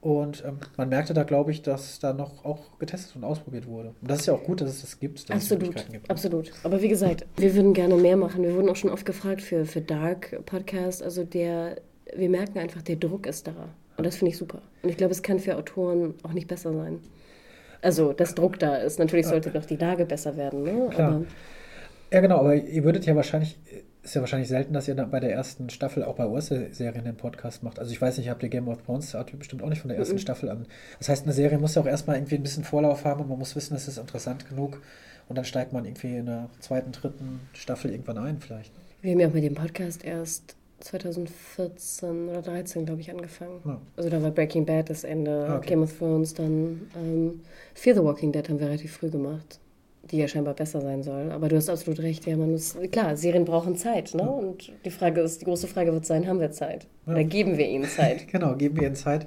Und 0.00 0.42
ähm, 0.46 0.58
man 0.78 0.88
merkte 0.88 1.12
da, 1.12 1.24
glaube 1.24 1.50
ich, 1.50 1.60
dass 1.60 1.98
da 1.98 2.14
noch 2.14 2.44
auch 2.44 2.78
getestet 2.78 3.16
und 3.16 3.24
ausprobiert 3.24 3.66
wurde. 3.66 3.88
Und 4.00 4.10
das 4.10 4.20
ist 4.20 4.26
ja 4.26 4.34
auch 4.34 4.42
gut, 4.44 4.62
dass 4.62 4.70
es 4.70 4.80
das 4.80 4.98
gibt, 4.98 5.18
dass 5.28 5.36
es 5.36 5.42
Absolut, 5.44 5.62
Möglichkeiten 5.62 5.92
gibt. 5.92 6.10
absolut. 6.10 6.52
Aber 6.62 6.80
wie 6.80 6.88
gesagt, 6.88 7.26
wir 7.36 7.54
würden 7.54 7.74
gerne 7.74 7.96
mehr 7.96 8.16
machen. 8.16 8.42
Wir 8.42 8.54
wurden 8.54 8.70
auch 8.70 8.76
schon 8.76 8.90
oft 8.90 9.04
gefragt 9.04 9.42
für, 9.42 9.66
für 9.66 9.82
Dark 9.82 10.40
Podcast. 10.46 11.02
Also 11.02 11.24
der, 11.24 11.76
wir 12.16 12.30
merken 12.30 12.58
einfach, 12.58 12.80
der 12.80 12.96
Druck 12.96 13.26
ist 13.26 13.46
da. 13.46 13.52
Und 13.98 14.06
das 14.06 14.16
finde 14.16 14.30
ich 14.30 14.38
super. 14.38 14.62
Und 14.82 14.88
ich 14.88 14.96
glaube, 14.96 15.12
es 15.12 15.22
kann 15.22 15.38
für 15.38 15.56
Autoren 15.56 16.14
auch 16.22 16.32
nicht 16.32 16.48
besser 16.48 16.72
sein. 16.72 17.00
Also, 17.82 18.14
dass 18.14 18.34
Druck 18.34 18.58
da 18.58 18.76
ist. 18.76 18.98
Natürlich 18.98 19.26
sollte 19.26 19.50
noch 19.50 19.66
die 19.66 19.76
Lage 19.76 20.06
besser 20.06 20.36
werden. 20.36 20.62
Ne? 20.62 20.88
Klar. 20.90 21.08
Aber 21.16 21.24
Ja, 22.10 22.20
genau, 22.20 22.38
aber 22.38 22.54
ihr 22.54 22.84
würdet 22.84 23.04
ja 23.04 23.14
wahrscheinlich, 23.16 23.58
ist 24.02 24.14
ja 24.14 24.20
wahrscheinlich 24.22 24.48
selten, 24.48 24.72
dass 24.72 24.88
ihr 24.88 24.94
dann 24.94 25.10
bei 25.10 25.20
der 25.20 25.32
ersten 25.32 25.68
Staffel 25.70 26.02
auch 26.04 26.14
bei 26.16 26.26
US-Serien 26.26 27.04
den 27.04 27.16
Podcast 27.16 27.62
macht. 27.62 27.78
Also 27.78 27.92
ich 27.92 28.00
weiß 28.00 28.16
nicht, 28.18 28.28
habt 28.30 28.42
ihr 28.42 28.48
Game 28.48 28.68
of 28.68 28.82
Thrones, 28.82 29.12
habt 29.14 29.32
ihr 29.32 29.38
bestimmt 29.38 29.62
auch 29.62 29.68
nicht 29.68 29.80
von 29.80 29.88
der 29.88 29.98
ersten 29.98 30.14
Mhm. 30.14 30.20
Staffel 30.20 30.48
an. 30.48 30.66
Das 30.98 31.08
heißt, 31.08 31.24
eine 31.24 31.32
Serie 31.32 31.58
muss 31.58 31.74
ja 31.74 31.82
auch 31.82 31.86
erstmal 31.86 32.16
irgendwie 32.16 32.36
ein 32.36 32.42
bisschen 32.42 32.64
Vorlauf 32.64 33.04
haben 33.04 33.20
und 33.20 33.28
man 33.28 33.38
muss 33.38 33.54
wissen, 33.56 33.74
es 33.76 33.88
ist 33.88 33.98
interessant 33.98 34.48
genug. 34.48 34.80
Und 35.28 35.36
dann 35.36 35.44
steigt 35.44 35.72
man 35.72 35.84
irgendwie 35.84 36.16
in 36.16 36.26
der 36.26 36.48
zweiten, 36.60 36.90
dritten 36.92 37.40
Staffel 37.52 37.92
irgendwann 37.92 38.18
ein, 38.18 38.40
vielleicht. 38.40 38.72
wir 39.02 39.12
haben 39.12 39.20
ja 39.20 39.28
auch 39.28 39.32
mit 39.32 39.44
dem 39.44 39.54
Podcast 39.54 40.04
erst 40.04 40.56
2014 40.80 42.28
oder 42.28 42.42
13, 42.42 42.86
glaube 42.86 43.00
ich, 43.00 43.10
angefangen. 43.10 43.60
Ja. 43.64 43.80
Also 43.96 44.08
da 44.10 44.22
war 44.22 44.30
Breaking 44.30 44.64
Bad 44.66 44.90
das 44.90 45.04
Ende, 45.04 45.46
Ah, 45.48 45.56
okay. 45.58 45.68
Game 45.68 45.82
of 45.82 45.96
Thrones, 45.98 46.34
dann 46.34 46.80
ähm, 46.96 47.40
Fear 47.74 47.96
the 47.96 48.02
Walking 48.02 48.32
Dead 48.32 48.48
haben 48.48 48.58
wir 48.58 48.66
relativ 48.66 48.92
früh 48.96 49.10
gemacht, 49.10 49.58
die 50.10 50.18
ja 50.18 50.28
scheinbar 50.28 50.54
besser 50.54 50.80
sein 50.80 51.02
soll. 51.02 51.30
Aber 51.32 51.48
du 51.48 51.56
hast 51.56 51.68
absolut 51.70 52.00
recht, 52.00 52.26
ja, 52.26 52.36
man 52.36 52.50
muss, 52.50 52.76
klar, 52.90 53.16
Serien 53.16 53.44
brauchen 53.44 53.76
Zeit, 53.76 54.14
ne? 54.14 54.22
Und 54.28 54.72
die 54.84 54.90
Frage 54.90 55.20
ist, 55.20 55.40
die 55.40 55.44
große 55.44 55.66
Frage 55.68 55.92
wird 55.92 56.06
sein, 56.06 56.26
haben 56.26 56.40
wir 56.40 56.50
Zeit? 56.50 56.86
Oder 57.06 57.24
geben 57.24 57.56
wir 57.58 57.68
ihnen 57.68 57.84
Zeit? 57.84 58.26
Genau, 58.32 58.54
geben 58.56 58.76
wir 58.80 58.86
ihnen 58.86 58.96
Zeit. 58.96 59.26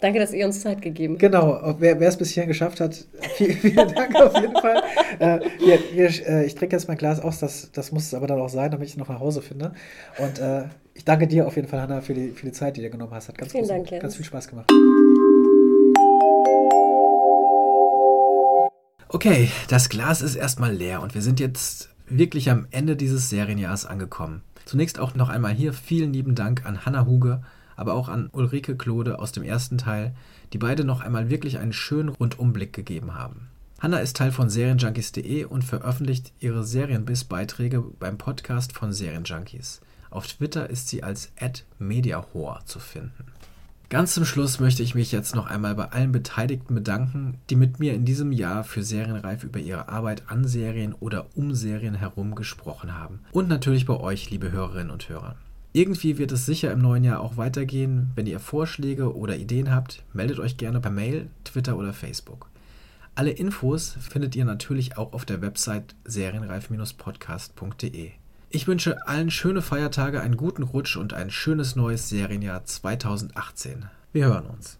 Danke, 0.00 0.18
dass 0.18 0.32
ihr 0.34 0.44
uns 0.44 0.60
Zeit 0.60 0.82
gegeben 0.82 1.14
habt. 1.14 1.20
Genau, 1.20 1.74
wer 1.78 1.98
es 2.00 2.16
bis 2.18 2.30
hierhin 2.32 2.48
geschafft 2.48 2.80
hat, 2.80 3.06
vielen, 3.36 3.56
vielen 3.56 3.94
Dank 3.94 4.14
auf 4.16 4.34
jeden 4.38 4.54
Fall. 4.56 4.82
Äh, 5.18 5.38
hier, 5.58 5.78
hier, 5.92 6.28
äh, 6.28 6.44
ich 6.44 6.54
trinke 6.54 6.76
jetzt 6.76 6.88
mein 6.88 6.98
Glas 6.98 7.20
aus, 7.20 7.38
das, 7.38 7.70
das 7.72 7.90
muss 7.92 8.02
es 8.04 8.14
aber 8.14 8.26
dann 8.26 8.38
auch 8.40 8.50
sein, 8.50 8.70
damit 8.70 8.88
ich 8.88 8.96
noch 8.98 9.08
nach 9.08 9.20
Hause 9.20 9.40
finde. 9.40 9.72
Und 10.18 10.38
äh, 10.40 10.64
ich 10.92 11.04
danke 11.06 11.26
dir 11.26 11.46
auf 11.46 11.56
jeden 11.56 11.68
Fall, 11.68 11.80
Hanna, 11.80 12.00
für 12.02 12.12
die, 12.12 12.28
für 12.32 12.44
die 12.44 12.52
Zeit, 12.52 12.76
die 12.76 12.82
du 12.82 12.90
genommen 12.90 13.12
hast. 13.14 13.28
Hat 13.28 13.38
ganz, 13.38 13.52
Vielen 13.52 13.64
großen- 13.64 13.68
Dank, 13.68 13.90
Jens. 13.90 14.02
ganz 14.02 14.16
viel 14.16 14.24
Spaß 14.26 14.48
gemacht. 14.48 14.70
Okay, 19.14 19.48
das 19.68 19.90
Glas 19.90 20.22
ist 20.22 20.34
erstmal 20.34 20.74
leer 20.74 21.00
und 21.00 21.14
wir 21.14 21.22
sind 21.22 21.38
jetzt 21.38 21.90
wirklich 22.08 22.50
am 22.50 22.66
Ende 22.72 22.96
dieses 22.96 23.30
Serienjahres 23.30 23.86
angekommen. 23.86 24.42
Zunächst 24.64 24.98
auch 24.98 25.14
noch 25.14 25.28
einmal 25.28 25.52
hier 25.52 25.72
vielen 25.72 26.12
lieben 26.12 26.34
Dank 26.34 26.66
an 26.66 26.84
Hanna 26.84 27.06
Huge, 27.06 27.40
aber 27.76 27.94
auch 27.94 28.08
an 28.08 28.28
Ulrike 28.32 28.76
Klode 28.76 29.20
aus 29.20 29.30
dem 29.30 29.44
ersten 29.44 29.78
Teil, 29.78 30.16
die 30.52 30.58
beide 30.58 30.82
noch 30.82 31.00
einmal 31.00 31.30
wirklich 31.30 31.58
einen 31.58 31.72
schönen 31.72 32.08
Rundumblick 32.08 32.72
gegeben 32.72 33.14
haben. 33.14 33.50
Hanna 33.78 33.98
ist 33.98 34.16
Teil 34.16 34.32
von 34.32 34.50
Serienjunkies.de 34.50 35.44
und 35.44 35.62
veröffentlicht 35.62 36.32
ihre 36.40 36.64
Serienbiss-Beiträge 36.64 37.84
beim 38.00 38.18
Podcast 38.18 38.72
von 38.72 38.92
Serienjunkies. 38.92 39.80
Auf 40.10 40.26
Twitter 40.26 40.68
ist 40.68 40.88
sie 40.88 41.04
als 41.04 41.30
@mediahor 41.78 42.62
zu 42.64 42.80
finden. 42.80 43.26
Ganz 43.90 44.14
zum 44.14 44.24
Schluss 44.24 44.60
möchte 44.60 44.82
ich 44.82 44.94
mich 44.94 45.12
jetzt 45.12 45.34
noch 45.34 45.46
einmal 45.46 45.74
bei 45.74 45.92
allen 45.92 46.10
Beteiligten 46.10 46.74
bedanken, 46.74 47.38
die 47.50 47.56
mit 47.56 47.78
mir 47.78 47.94
in 47.94 48.04
diesem 48.04 48.32
Jahr 48.32 48.64
für 48.64 48.82
Serienreif 48.82 49.44
über 49.44 49.60
ihre 49.60 49.88
Arbeit 49.88 50.24
an 50.28 50.46
Serien 50.46 50.94
oder 50.94 51.26
um 51.36 51.54
Serien 51.54 51.94
herum 51.94 52.34
gesprochen 52.34 52.96
haben. 52.96 53.20
Und 53.32 53.48
natürlich 53.48 53.86
bei 53.86 53.96
euch, 53.96 54.30
liebe 54.30 54.50
Hörerinnen 54.50 54.90
und 54.90 55.08
Hörer. 55.08 55.36
Irgendwie 55.72 56.18
wird 56.18 56.32
es 56.32 56.46
sicher 56.46 56.72
im 56.72 56.80
neuen 56.80 57.04
Jahr 57.04 57.20
auch 57.20 57.36
weitergehen. 57.36 58.10
Wenn 58.14 58.26
ihr 58.26 58.40
Vorschläge 58.40 59.14
oder 59.14 59.36
Ideen 59.36 59.70
habt, 59.70 60.02
meldet 60.12 60.38
euch 60.38 60.56
gerne 60.56 60.80
per 60.80 60.90
Mail, 60.90 61.28
Twitter 61.44 61.76
oder 61.76 61.92
Facebook. 61.92 62.48
Alle 63.16 63.30
Infos 63.30 63.96
findet 64.00 64.34
ihr 64.34 64.44
natürlich 64.44 64.98
auch 64.98 65.12
auf 65.12 65.24
der 65.24 65.40
Website 65.42 65.94
serienreif-podcast.de. 66.04 68.10
Ich 68.54 68.68
wünsche 68.68 69.08
allen 69.08 69.32
schöne 69.32 69.62
Feiertage, 69.62 70.20
einen 70.20 70.36
guten 70.36 70.62
Rutsch 70.62 70.96
und 70.96 71.12
ein 71.12 71.32
schönes 71.32 71.74
neues 71.74 72.08
Serienjahr 72.08 72.64
2018. 72.64 73.86
Wir 74.12 74.26
hören 74.26 74.46
uns. 74.46 74.78